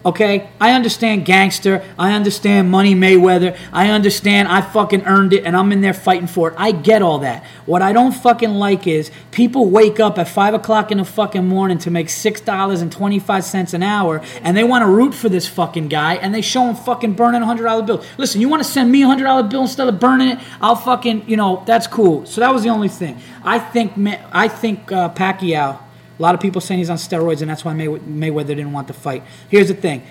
Okay, 0.07 0.51
I 0.61 0.73
understand 0.73 1.25
gangster. 1.25 1.83
I 1.99 2.13
understand 2.13 2.71
money 2.71 2.95
Mayweather. 2.95 3.57
I 3.73 3.89
understand 3.89 4.49
I 4.49 4.61
fucking 4.61 5.05
earned 5.07 5.33
it 5.33 5.45
and 5.45 5.57
I'm 5.57 5.73
in 5.73 5.81
there 5.81 5.95
fighting 5.95 6.27
for 6.27 6.51
it. 6.51 6.55
I 6.59 6.73
get 6.73 7.01
all 7.01 7.21
that. 7.21 7.43
What 7.65 7.81
I 7.81 7.95
don't 7.95 8.13
fucking 8.13 8.51
like 8.51 8.87
is 8.87 9.11
people 9.31 9.71
wake 9.71 10.01
up 10.01 10.19
at 10.19 10.29
five 10.29 10.53
o'clock 10.53 10.93
in 10.93 10.99
the 10.99 11.07
fucking 11.07 11.49
morning 11.49 11.79
to 11.79 11.91
make 11.91 12.11
six 12.11 12.43
dollars 12.43 12.83
and 12.83 12.93
twenty 12.93 13.19
five 13.19 13.45
cents 13.45 13.73
an 13.73 13.83
hour 13.83 14.21
and 14.43 14.55
they 14.55 14.65
want 14.65 14.83
to 14.83 14.89
root 14.91 15.15
for 15.15 15.31
this 15.31 15.49
fucking 15.49 15.89
guy 15.89 16.17
and 16.17 16.35
they 16.35 16.43
show 16.43 16.65
him 16.65 16.77
fucking 16.77 17.15
burning 17.15 17.41
a 17.41 17.47
hundred 17.47 17.65
dollar 17.65 17.83
bill. 17.83 18.05
Listen, 18.19 18.43
you 18.43 18.49
want 18.51 18.63
to 18.63 18.69
send 18.69 18.93
me 18.93 19.03
a 19.03 19.07
hundred 19.07 19.25
dollar 19.25 19.43
bill 19.45 19.63
instead 19.63 19.89
of 19.89 19.99
burning 19.99 20.29
it? 20.29 20.39
I'll 20.61 20.77
fucking 20.77 21.31
you 21.31 21.39
know 21.39 21.63
that's 21.67 21.87
cool. 21.87 22.27
So 22.27 22.43
that 22.43 22.53
was 22.53 22.63
the 22.63 22.69
only 22.69 22.89
thing. 22.89 23.19
I 23.43 23.59
think 23.59 23.93
I 24.31 24.49
think 24.49 24.93
uh, 24.93 25.15
Pacquiao. 25.15 25.79
A 26.19 26.23
lot 26.23 26.35
of 26.35 26.41
people 26.41 26.61
saying 26.61 26.79
he's 26.79 26.91
on 26.91 26.97
steroids, 26.97 27.41
and 27.41 27.51
that's 27.51 27.65
why 27.65 27.73
May- 27.73 27.87
Mayweather 27.87 28.49
didn't 28.49 28.73
want 28.73 28.87
to 28.89 28.95
fight. 28.95 29.23
Here's 29.49 29.69
the 29.69 29.75
thing. 29.75 30.07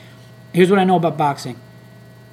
Here's 0.53 0.69
what 0.69 0.79
I 0.79 0.83
know 0.83 0.97
about 0.97 1.17
boxing. 1.17 1.59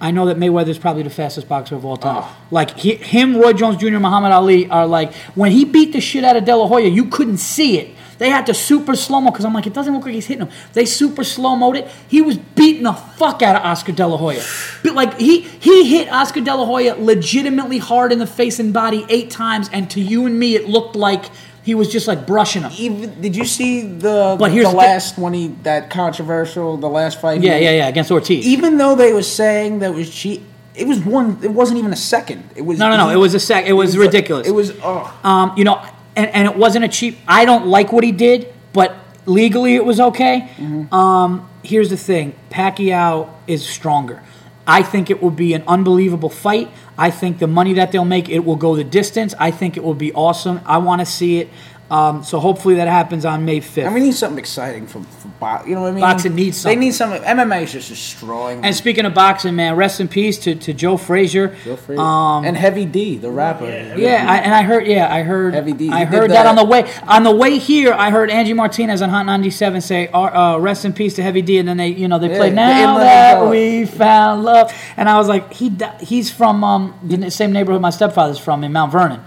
I 0.01 0.11
know 0.11 0.27
that 0.27 0.39
Mayweather's 0.39 0.79
probably 0.79 1.03
the 1.03 1.11
fastest 1.11 1.47
boxer 1.47 1.75
of 1.75 1.85
all 1.85 1.99
time. 1.99 2.23
Oh. 2.25 2.37
Like 2.51 2.79
he, 2.79 2.95
him, 2.95 3.37
Roy 3.37 3.53
Jones 3.53 3.77
Jr., 3.77 3.99
Muhammad 3.99 4.33
Ali 4.33 4.69
are 4.71 4.87
like 4.87 5.15
when 5.35 5.53
he 5.53 5.65
beat 5.65 5.93
the 5.93 6.01
shit 6.01 6.25
out 6.25 6.37
of 6.37 6.45
De 6.45 6.57
La 6.57 6.67
Hoya, 6.67 6.89
you 6.89 7.07
couldn't 7.07 7.37
see 7.37 7.79
it. 7.79 7.95
They 8.17 8.29
had 8.29 8.47
to 8.47 8.55
super 8.55 8.97
slow 8.97 9.21
mo 9.21 9.31
because 9.31 9.47
I'm 9.47 9.55
like, 9.55 9.67
it 9.67 9.73
doesn't 9.73 9.95
look 9.95 10.05
like 10.05 10.15
he's 10.15 10.27
hitting 10.27 10.47
him. 10.47 10.53
They 10.75 10.85
super 10.85 11.25
slow 11.25 11.57
moed 11.57 11.79
it. 11.79 11.89
He 12.09 12.21
was 12.21 12.37
beating 12.37 12.83
the 12.83 12.93
fuck 12.93 13.41
out 13.41 13.57
of 13.57 13.63
Oscar 13.63 13.93
De 13.93 14.07
La 14.07 14.17
Hoya. 14.17 14.43
But 14.83 14.95
like 14.95 15.19
he 15.19 15.41
he 15.41 15.89
hit 15.89 16.11
Oscar 16.11 16.41
De 16.41 16.55
La 16.55 16.65
Hoya 16.65 16.97
legitimately 16.97 17.79
hard 17.79 18.13
in 18.13 18.19
the 18.19 18.27
face 18.27 18.59
and 18.59 18.73
body 18.73 19.07
eight 19.09 19.31
times, 19.31 19.71
and 19.73 19.91
to 19.91 20.01
you 20.01 20.27
and 20.27 20.39
me, 20.39 20.55
it 20.55 20.69
looked 20.69 20.97
like 20.97 21.27
he 21.71 21.75
was 21.77 21.89
just 21.89 22.09
like 22.09 22.27
brushing 22.27 22.63
him. 22.63 22.73
even 22.79 23.21
did 23.21 23.37
you 23.37 23.45
see 23.45 23.83
the 23.83 24.35
But 24.37 24.51
here's 24.51 24.67
the 24.67 24.73
the- 24.73 24.77
last 24.77 25.17
when 25.17 25.33
he 25.35 25.45
that 25.63 25.89
controversial 25.89 26.77
the 26.77 26.89
last 26.89 27.21
fight? 27.21 27.43
Yeah, 27.43 27.59
yeah, 27.59 27.71
yeah, 27.71 27.87
against 27.87 28.11
Ortiz. 28.11 28.45
Even 28.45 28.77
though 28.77 28.97
they 28.97 29.13
were 29.13 29.23
saying 29.23 29.79
that 29.79 29.95
was 29.95 30.11
cheap, 30.13 30.43
it 30.75 30.89
was 30.89 30.99
one. 31.05 31.39
It 31.43 31.53
wasn't 31.53 31.79
even 31.79 31.93
a 31.93 32.03
second. 32.15 32.43
It 32.57 32.63
was 32.63 32.77
No, 32.81 32.91
no, 32.91 32.97
no. 32.97 33.11
It 33.11 33.21
was 33.27 33.35
a 33.35 33.39
sec. 33.49 33.67
It 33.67 33.75
was 33.75 33.97
ridiculous. 33.97 34.49
It 34.49 34.51
was 34.51 34.73
oh. 34.83 35.17
Um, 35.23 35.53
you 35.57 35.63
know, 35.63 35.81
and, 36.17 36.29
and 36.35 36.49
it 36.49 36.57
wasn't 36.57 36.85
a 36.85 36.89
cheap. 36.89 37.19
I 37.29 37.45
don't 37.45 37.67
like 37.69 37.93
what 37.93 38.03
he 38.03 38.11
did, 38.11 38.53
but 38.73 38.97
legally 39.27 39.77
it 39.77 39.85
was 39.85 40.01
okay. 40.01 40.49
Mm-hmm. 40.57 40.93
Um, 40.93 41.49
here's 41.63 41.91
the 41.91 41.97
thing: 41.97 42.35
Pacquiao 42.51 43.29
is 43.47 43.65
stronger. 43.65 44.25
I 44.67 44.83
think 44.83 45.09
it 45.09 45.23
will 45.23 45.37
be 45.47 45.55
an 45.55 45.63
unbelievable 45.69 46.31
fight. 46.31 46.69
I 47.01 47.11
think 47.11 47.39
the 47.39 47.47
money 47.47 47.73
that 47.73 47.93
they'll 47.93 48.05
make, 48.05 48.29
it 48.29 48.41
will 48.41 48.57
go 48.57 48.77
the 48.77 48.85
distance. 48.85 49.35
I 49.39 49.51
think 49.51 49.79
it 49.79 49.83
will 49.83 49.95
be 49.95 50.13
awesome. 50.13 50.61
I 50.67 50.77
want 50.77 51.01
to 51.01 51.07
see 51.07 51.39
it. 51.39 51.49
Um, 51.91 52.23
so 52.23 52.39
hopefully 52.39 52.77
that 52.77 52.87
happens 52.87 53.25
on 53.25 53.45
May 53.45 53.61
5th. 53.61 53.87
And 53.87 53.95
we 53.95 54.01
need 54.01 54.15
something 54.15 54.39
exciting 54.39 54.87
for, 54.87 55.03
for 55.03 55.27
bo- 55.41 55.65
you 55.67 55.75
know 55.75 55.83
what 55.83 55.89
I 55.89 55.91
mean. 55.91 56.01
Boxing 56.03 56.37
needs 56.37 56.57
something. 56.59 56.79
They 56.79 56.87
need 56.87 56.93
something. 56.95 57.21
MMA 57.21 57.63
is 57.65 57.73
just 57.73 57.89
destroying. 57.89 58.65
and 58.65 58.73
speaking 58.77 59.05
of 59.07 59.13
boxing, 59.15 59.57
man, 59.57 59.75
rest 59.75 59.99
in 60.01 60.07
peace 60.07 60.39
to, 60.45 60.55
to 60.55 60.73
Joe 60.73 60.97
Frazier. 60.97 61.57
Joe 61.65 61.75
Frazier. 61.75 62.01
Um, 62.01 62.45
and 62.45 62.57
Heavy 62.57 62.85
D, 62.85 63.17
the 63.17 63.31
rapper. 63.31 63.65
yeah. 63.67 63.97
Yeah, 63.97 64.25
I, 64.29 64.37
and 64.39 64.55
I 64.55 64.63
heard. 64.63 64.87
Yeah, 64.87 65.13
I 65.13 65.23
heard. 65.23 65.55
Heavy 65.55 65.73
D. 65.73 65.91
I 65.91 66.01
He 66.01 66.05
heard 66.05 66.31
that. 66.31 66.45
that. 66.45 66.47
on 66.47 66.55
the 66.55 66.65
way 66.65 66.89
on 67.09 67.25
the 67.25 67.35
way 67.35 67.59
here. 67.59 67.93
I 67.93 68.11
heard 68.11 68.31
Angie 68.31 68.53
Martinez 68.53 69.03
on 69.03 69.09
Hot 69.09 69.27
97 69.27 69.81
say, 69.81 70.07
uh, 70.09 70.21
uh, 70.55 70.59
"Rest 70.59 70.85
in 70.85 70.93
peace 70.93 71.15
to 71.17 71.25
Heavy 71.25 71.43
D," 71.43 71.59
and 71.59 71.69
then 71.69 71.77
they, 71.79 71.89
you 71.89 72.07
know, 72.07 72.21
they 72.21 72.31
Yeah, 72.31 72.37
played 72.39 72.55
"Now 72.55 72.99
that 72.99 73.51
we 73.51 73.85
found 73.87 74.45
love," 74.45 74.73
and 74.97 75.09
I 75.09 75.19
was 75.19 75.27
like, 75.27 75.53
"He 75.55 75.73
he's 76.01 76.31
from 76.31 76.63
um, 76.63 76.95
the 77.03 77.31
same 77.33 77.51
neighborhood 77.53 77.83
my 77.83 77.91
stepfather's 77.91 78.39
from 78.39 78.63
in 78.63 78.73
Mount 78.73 78.93
Vernon," 78.93 79.21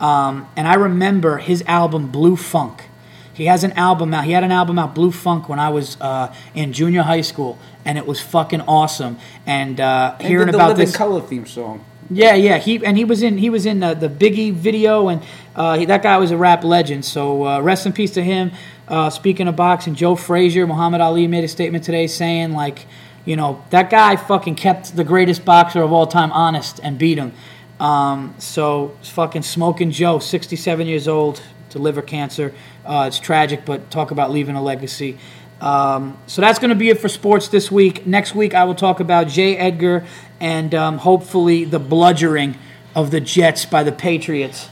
um, 0.00 0.48
and 0.56 0.66
I 0.68 0.74
remember 0.74 1.38
his 1.38 1.62
album 1.66 2.08
Blue 2.08 2.36
Funk. 2.36 2.84
He 3.32 3.46
has 3.46 3.64
an 3.64 3.72
album 3.72 4.14
out. 4.14 4.24
He 4.24 4.32
had 4.32 4.44
an 4.44 4.52
album 4.52 4.78
out, 4.78 4.94
Blue 4.94 5.12
Funk, 5.12 5.48
when 5.48 5.58
I 5.58 5.68
was 5.68 5.98
uh, 6.00 6.34
in 6.54 6.72
junior 6.72 7.02
high 7.02 7.20
school, 7.20 7.58
and 7.84 7.98
it 7.98 8.06
was 8.06 8.18
fucking 8.20 8.62
awesome. 8.62 9.18
And 9.44 9.78
uh, 9.78 10.16
And 10.18 10.28
hearing 10.28 10.46
did 10.46 10.54
the 10.54 10.58
about 10.58 10.68
Living 10.70 10.86
this, 10.86 10.96
Color 10.96 11.20
theme 11.20 11.44
song. 11.46 11.84
yeah, 12.08 12.34
yeah. 12.34 12.56
He 12.56 12.84
and 12.84 12.96
he 12.96 13.04
was 13.04 13.22
in 13.22 13.36
he 13.36 13.50
was 13.50 13.66
in 13.66 13.80
the, 13.80 13.92
the 13.92 14.08
Biggie 14.08 14.52
video, 14.54 15.08
and 15.08 15.22
uh, 15.54 15.76
he, 15.76 15.84
that 15.84 16.02
guy 16.02 16.16
was 16.16 16.30
a 16.30 16.36
rap 16.36 16.64
legend. 16.64 17.04
So 17.04 17.46
uh, 17.46 17.60
rest 17.60 17.84
in 17.84 17.92
peace 17.92 18.12
to 18.12 18.22
him. 18.22 18.52
Uh, 18.88 19.10
speaking 19.10 19.48
of 19.48 19.56
boxing, 19.56 19.94
Joe 19.94 20.14
Frazier, 20.16 20.66
Muhammad 20.66 21.00
Ali 21.02 21.26
made 21.26 21.44
a 21.44 21.48
statement 21.48 21.84
today 21.84 22.06
saying 22.06 22.52
like, 22.52 22.86
you 23.26 23.36
know, 23.36 23.62
that 23.70 23.90
guy 23.90 24.16
fucking 24.16 24.54
kept 24.54 24.96
the 24.96 25.04
greatest 25.04 25.44
boxer 25.44 25.82
of 25.82 25.92
all 25.92 26.06
time 26.06 26.32
honest 26.32 26.80
and 26.82 26.96
beat 26.96 27.18
him. 27.18 27.32
Um, 27.78 28.34
so 28.38 28.96
fucking 29.02 29.42
smoking 29.42 29.90
Joe, 29.90 30.18
67 30.18 30.86
years 30.86 31.08
old, 31.08 31.42
to 31.70 31.78
liver 31.78 32.02
cancer. 32.02 32.54
Uh, 32.84 33.04
it's 33.08 33.18
tragic, 33.18 33.64
but 33.64 33.90
talk 33.90 34.10
about 34.10 34.30
leaving 34.30 34.56
a 34.56 34.62
legacy. 34.62 35.18
Um, 35.60 36.18
so 36.26 36.42
that's 36.42 36.58
going 36.58 36.70
to 36.70 36.76
be 36.76 36.90
it 36.90 37.00
for 37.00 37.08
sports 37.08 37.48
this 37.48 37.70
week. 37.70 38.06
Next 38.06 38.34
week, 38.34 38.54
I 38.54 38.64
will 38.64 38.74
talk 38.74 39.00
about 39.00 39.28
Jay 39.28 39.56
Edgar 39.56 40.06
and 40.40 40.74
um, 40.74 40.98
hopefully 40.98 41.64
the 41.64 41.78
bludgeoning 41.78 42.56
of 42.94 43.10
the 43.10 43.20
Jets 43.20 43.64
by 43.64 43.82
the 43.82 43.92
Patriots. 43.92 44.68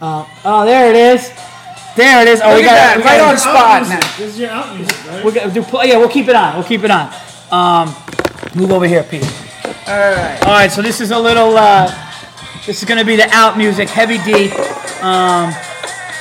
Uh, 0.00 0.26
oh, 0.44 0.64
there 0.64 0.90
it 0.90 0.96
is. 0.96 1.30
There 1.96 2.22
it 2.22 2.28
is. 2.28 2.40
Oh, 2.42 2.54
we 2.54 2.62
got 2.62 2.72
that, 2.72 2.96
we 2.96 3.02
right 3.04 3.20
on 3.20 3.36
spot. 3.36 3.84
This 4.18 4.32
is 4.32 4.38
your 4.38 4.50
out 4.50 4.74
music, 4.74 5.06
right? 5.06 5.24
We 5.24 5.32
got 5.32 5.52
do. 5.52 5.64
Yeah, 5.86 5.98
we'll 5.98 6.08
keep 6.08 6.28
it 6.28 6.34
on. 6.34 6.54
We'll 6.54 6.64
keep 6.64 6.84
it 6.84 6.90
on. 6.90 7.12
Um, 7.50 7.94
move 8.54 8.72
over 8.72 8.86
here, 8.86 9.02
Pete. 9.02 9.22
All 9.86 9.98
right. 9.98 10.38
All 10.42 10.52
right, 10.52 10.72
so 10.72 10.80
this 10.80 11.02
is 11.02 11.10
a 11.10 11.18
little. 11.18 11.54
Uh, 11.56 12.11
this 12.66 12.78
is 12.78 12.84
going 12.84 12.98
to 12.98 13.04
be 13.04 13.16
the 13.16 13.28
out 13.30 13.58
music, 13.58 13.88
heavy 13.88 14.18
D. 14.18 14.50
Um, 15.02 15.50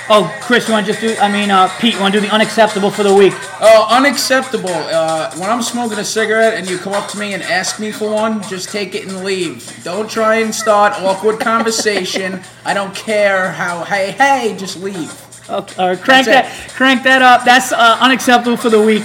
oh, 0.10 0.36
Chris, 0.42 0.68
you 0.68 0.74
want 0.74 0.86
to 0.88 0.92
just 0.92 1.02
do? 1.02 1.16
I 1.22 1.32
mean, 1.32 1.52
uh, 1.52 1.70
Pete, 1.80 1.94
you 1.94 2.00
want 2.00 2.14
to 2.14 2.20
do 2.20 2.28
the 2.28 2.34
unacceptable 2.34 2.89
for 2.89 3.04
the 3.04 3.14
week? 3.14 3.34
Oh, 3.62 3.88
unacceptable. 3.89 4.70
Uh, 4.70 5.32
when 5.36 5.50
I'm 5.50 5.62
smoking 5.62 6.00
a 6.00 6.04
cigarette 6.04 6.56
and 6.56 6.68
you 6.70 6.78
come 6.78 6.94
up 6.94 7.10
to 7.10 7.18
me 7.20 7.34
and 7.34 7.44
ask 7.44 7.80
me 7.80 7.92
for 7.92 8.10
one, 8.10 8.42
just 8.44 8.70
take 8.70 8.96
it 8.96 9.08
and 9.08 9.24
leave. 9.24 9.84
Don't 9.84 10.10
try 10.10 10.38
and 10.38 10.54
start 10.54 10.94
awkward 11.02 11.39
conversation. 11.42 12.42
I 12.66 12.74
don't 12.74 12.96
care 12.96 13.52
how. 13.52 13.84
Hey, 13.84 14.12
hey, 14.12 14.56
just 14.58 14.78
leave. 14.78 15.12
Okay, 15.50 15.76
all 15.82 15.89
right, 15.89 16.00
crank 16.00 16.28
That's 16.28 16.50
that, 16.50 16.72
crank 16.72 17.04
that 17.04 17.22
up. 17.22 17.44
That's 17.44 17.72
uh, 17.72 17.98
unacceptable 18.00 18.58
for 18.58 18.70
the 18.70 18.82
week. 18.82 19.04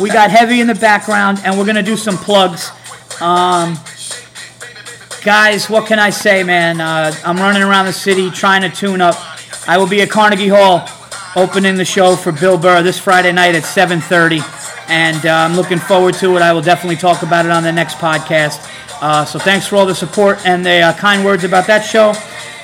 We 0.00 0.08
got 0.08 0.30
heavy 0.30 0.60
in 0.60 0.66
the 0.66 0.74
background, 0.74 1.40
and 1.44 1.58
we're 1.58 1.66
gonna 1.66 1.82
do 1.82 1.96
some 1.96 2.16
plugs. 2.16 2.70
Um, 3.20 3.76
guys, 5.24 5.70
what 5.70 5.86
can 5.86 5.98
I 5.98 6.10
say, 6.10 6.42
man? 6.42 6.80
Uh, 6.80 7.14
I'm 7.24 7.36
running 7.36 7.62
around 7.62 7.86
the 7.86 7.92
city 7.92 8.30
trying 8.30 8.62
to 8.62 8.68
tune 8.68 9.00
up. 9.00 9.14
I 9.68 9.78
will 9.78 9.88
be 9.88 10.02
at 10.02 10.10
Carnegie 10.10 10.48
Hall 10.48 10.88
opening 11.36 11.76
the 11.76 11.84
show 11.84 12.16
for 12.16 12.32
Bill 12.32 12.58
Burr 12.58 12.82
this 12.82 12.98
Friday 12.98 13.32
night 13.32 13.54
at 13.54 13.62
7:30, 13.62 14.40
and 14.88 15.24
uh, 15.24 15.30
I'm 15.30 15.54
looking 15.54 15.78
forward 15.78 16.14
to 16.14 16.36
it. 16.36 16.42
I 16.42 16.52
will 16.52 16.62
definitely 16.62 16.96
talk 16.96 17.22
about 17.22 17.44
it 17.44 17.52
on 17.52 17.62
the 17.62 17.72
next 17.72 17.96
podcast. 17.96 18.68
Uh, 19.00 19.24
so 19.24 19.38
thanks 19.38 19.66
for 19.66 19.76
all 19.76 19.86
the 19.86 19.94
support 19.94 20.44
and 20.44 20.64
the 20.64 20.80
uh, 20.80 20.92
kind 20.94 21.24
words 21.24 21.44
about 21.44 21.66
that 21.68 21.80
show. 21.80 22.14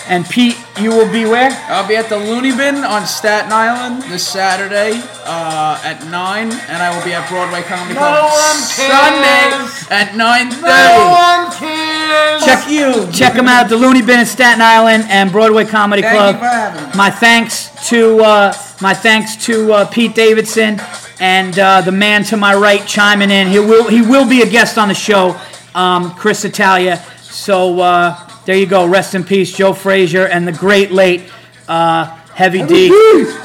And 0.09 0.29
Pete, 0.29 0.57
you 0.81 0.91
will 0.91 1.11
be 1.11 1.25
where? 1.25 1.51
I'll 1.69 1.87
be 1.87 1.97
at 1.97 2.09
the 2.09 2.17
Looney 2.17 2.53
Bin 2.57 2.77
on 2.85 3.07
Staten 3.07 3.53
Island 3.53 4.03
this 4.05 4.27
Saturday 4.27 5.01
uh, 5.25 5.81
at 5.85 6.05
9, 6.05 6.53
and 6.53 6.83
I 6.83 6.97
will 6.97 7.05
be 7.05 7.13
at 7.13 7.29
Broadway 7.29 7.63
Comedy 7.63 7.95
No 7.95 8.01
Club 8.01 8.57
Sunday 8.63 9.43
at 9.91 10.15
9.30. 10.15 10.63
No 10.63 11.15
one 11.19 11.53
cares. 11.57 12.45
Check 12.45 12.71
you. 12.71 13.11
Check 13.13 13.35
them 13.35 13.49
out 13.49 13.65
at 13.65 13.69
the 13.71 13.77
Looney 13.77 14.03
Bin 14.03 14.21
in 14.21 14.27
Staten 14.27 14.63
Island 14.63 15.05
and 15.09 15.33
Broadway 15.33 15.65
Comedy 15.65 16.03
Thank 16.03 16.17
Club. 16.17 16.35
you 16.35 16.41
for 16.41 16.47
having 16.47 16.91
me. 16.91 16.97
My 16.97 17.11
thanks 17.11 17.71
to 17.89 18.19
uh, 18.21 18.53
my 18.81 18.95
thanks 18.95 19.37
to 19.47 19.73
uh, 19.73 19.87
Pete 19.87 20.15
Davidson 20.15 20.81
and 21.21 21.59
uh, 21.59 21.81
the 21.81 21.93
man 21.93 22.23
to 22.25 22.37
my 22.37 22.55
right 22.55 22.87
chiming 22.87 23.31
in. 23.31 23.49
He 23.49 23.59
will 23.59 23.89
he 23.89 24.03
will 24.03 24.29
be 24.29 24.43
a 24.43 24.47
guest 24.49 24.79
on 24.79 24.89
the 24.89 24.95
show, 24.95 25.41
um, 25.75 26.15
Chris 26.15 26.45
Italia. 26.45 27.05
So 27.23 27.81
uh, 27.81 28.28
there 28.49 28.57
you 28.57 28.65
go. 28.65 28.87
Rest 28.87 29.15
in 29.15 29.25
peace, 29.25 29.53
Joe 29.55 29.75
Frazier 29.75 30.27
and 30.27 30.49
the 30.49 30.53
great 30.53 30.91
late 30.91 31.31
uh, 31.69 32.07
Heavy 32.33 32.63
D. 32.65 32.89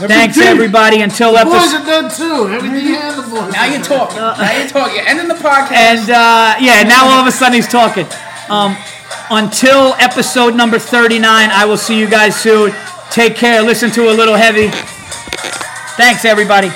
Thanks 0.07 0.37
D. 0.37 0.43
everybody. 0.43 1.01
Until 1.01 1.33
The 1.33 1.43
boys 1.43 1.73
episode. 1.73 1.81
are 1.81 1.85
done 1.85 2.09
too. 2.09 2.53
Everything 2.53 2.95
and 2.95 3.17
the 3.17 3.27
boys. 3.29 3.51
Now 3.51 3.65
you're 3.65 3.81
talking. 3.83 4.15
now 4.15 4.57
you're 4.57 4.67
talking. 4.69 4.95
You're 4.95 5.05
ending 5.05 5.27
the 5.27 5.33
podcast. 5.33 5.71
And 5.73 6.09
uh, 6.09 6.55
yeah, 6.61 6.83
now 6.83 7.03
all 7.03 7.19
of 7.19 7.27
a 7.27 7.31
sudden 7.33 7.55
he's 7.55 7.67
talking. 7.67 8.05
Um, 8.49 8.77
until 9.29 9.93
episode 9.99 10.55
number 10.55 10.79
39, 10.79 11.49
I 11.51 11.65
will 11.65 11.75
see 11.75 11.99
you 11.99 12.09
guys 12.09 12.39
soon. 12.39 12.71
Take 13.11 13.35
care. 13.35 13.61
Listen 13.61 13.91
to 13.91 14.09
a 14.09 14.13
little 14.13 14.35
heavy. 14.35 14.69
Thanks, 15.97 16.23
everybody. 16.23 16.69